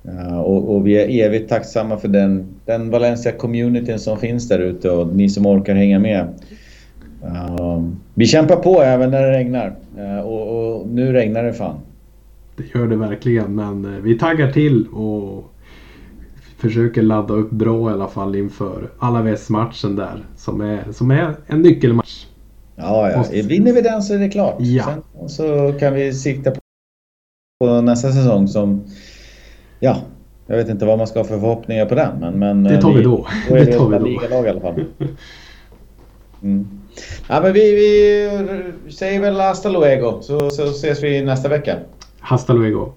Uh, 0.08 0.40
och, 0.40 0.74
och, 0.74 0.86
vi 0.86 0.94
är 0.94 1.26
evigt 1.26 1.48
tacksamma 1.48 1.96
för 1.96 2.08
den, 2.08 2.46
den 2.64 2.90
Valencia-communityn 2.90 3.98
som 3.98 4.18
finns 4.18 4.48
där 4.48 4.58
ute 4.58 4.90
och 4.90 5.06
ni 5.06 5.28
som 5.28 5.46
orkar 5.46 5.74
hänga 5.74 5.98
med. 5.98 6.28
Uh, 7.24 7.90
vi 8.14 8.26
kämpar 8.26 8.56
på 8.56 8.82
även 8.82 9.10
när 9.10 9.22
det 9.22 9.32
regnar 9.32 9.74
uh, 9.98 10.20
och, 10.20 10.76
och, 10.76 10.88
nu 10.88 11.12
regnar 11.12 11.44
det 11.44 11.52
fan. 11.52 11.76
Det 12.56 12.78
gör 12.78 12.86
det 12.86 12.96
verkligen 12.96 13.54
men 13.54 14.02
vi 14.02 14.18
taggar 14.18 14.52
till 14.52 14.86
och 14.86 15.53
försöker 16.58 17.02
ladda 17.02 17.34
upp 17.34 17.50
bra 17.50 17.90
i 17.90 17.92
alla 17.92 18.08
fall 18.08 18.36
inför 18.36 18.90
Alaves-matchen 18.98 19.96
där. 19.96 20.24
Som 20.36 20.60
är, 20.60 20.92
som 20.92 21.10
är 21.10 21.36
en 21.46 21.62
nyckelmatch. 21.62 22.26
Ja, 22.76 23.10
ja. 23.10 23.18
Måste... 23.18 23.42
vinner 23.42 23.72
vi 23.72 23.80
den 23.80 24.02
så 24.02 24.14
är 24.14 24.18
det 24.18 24.28
klart. 24.28 24.56
Ja. 24.58 24.84
Sen 24.84 25.28
så 25.28 25.74
kan 25.78 25.94
vi 25.94 26.12
sikta 26.12 26.52
på 27.60 27.80
nästa 27.80 28.12
säsong 28.12 28.48
som... 28.48 28.84
Ja, 29.80 29.96
jag 30.46 30.56
vet 30.56 30.68
inte 30.68 30.86
vad 30.86 30.98
man 30.98 31.06
ska 31.06 31.18
ha 31.18 31.24
för 31.24 31.38
förhoppningar 31.38 31.86
på 31.86 31.94
den. 31.94 32.18
Men, 32.20 32.38
men 32.38 32.64
det 32.64 32.80
tar 32.80 32.92
vi, 32.92 32.98
vi 32.98 33.04
då. 33.04 33.26
då 33.48 33.54
är 33.54 33.64
det 33.66 33.72
tar 33.72 33.88
vi 33.88 33.98
då. 33.98 34.04
ligalag 34.04 34.46
i 34.46 34.48
alla 34.48 34.60
fall. 34.60 34.84
Mm. 36.42 36.68
Ja, 37.28 37.40
men 37.40 37.52
vi, 37.52 37.72
vi 37.74 38.92
säger 38.92 39.20
väl 39.20 39.40
hasta 39.40 39.68
luego 39.68 40.18
så, 40.22 40.50
så 40.50 40.64
ses 40.64 41.02
vi 41.02 41.22
nästa 41.22 41.48
vecka. 41.48 41.76
Hasta 42.18 42.52
luego. 42.52 42.92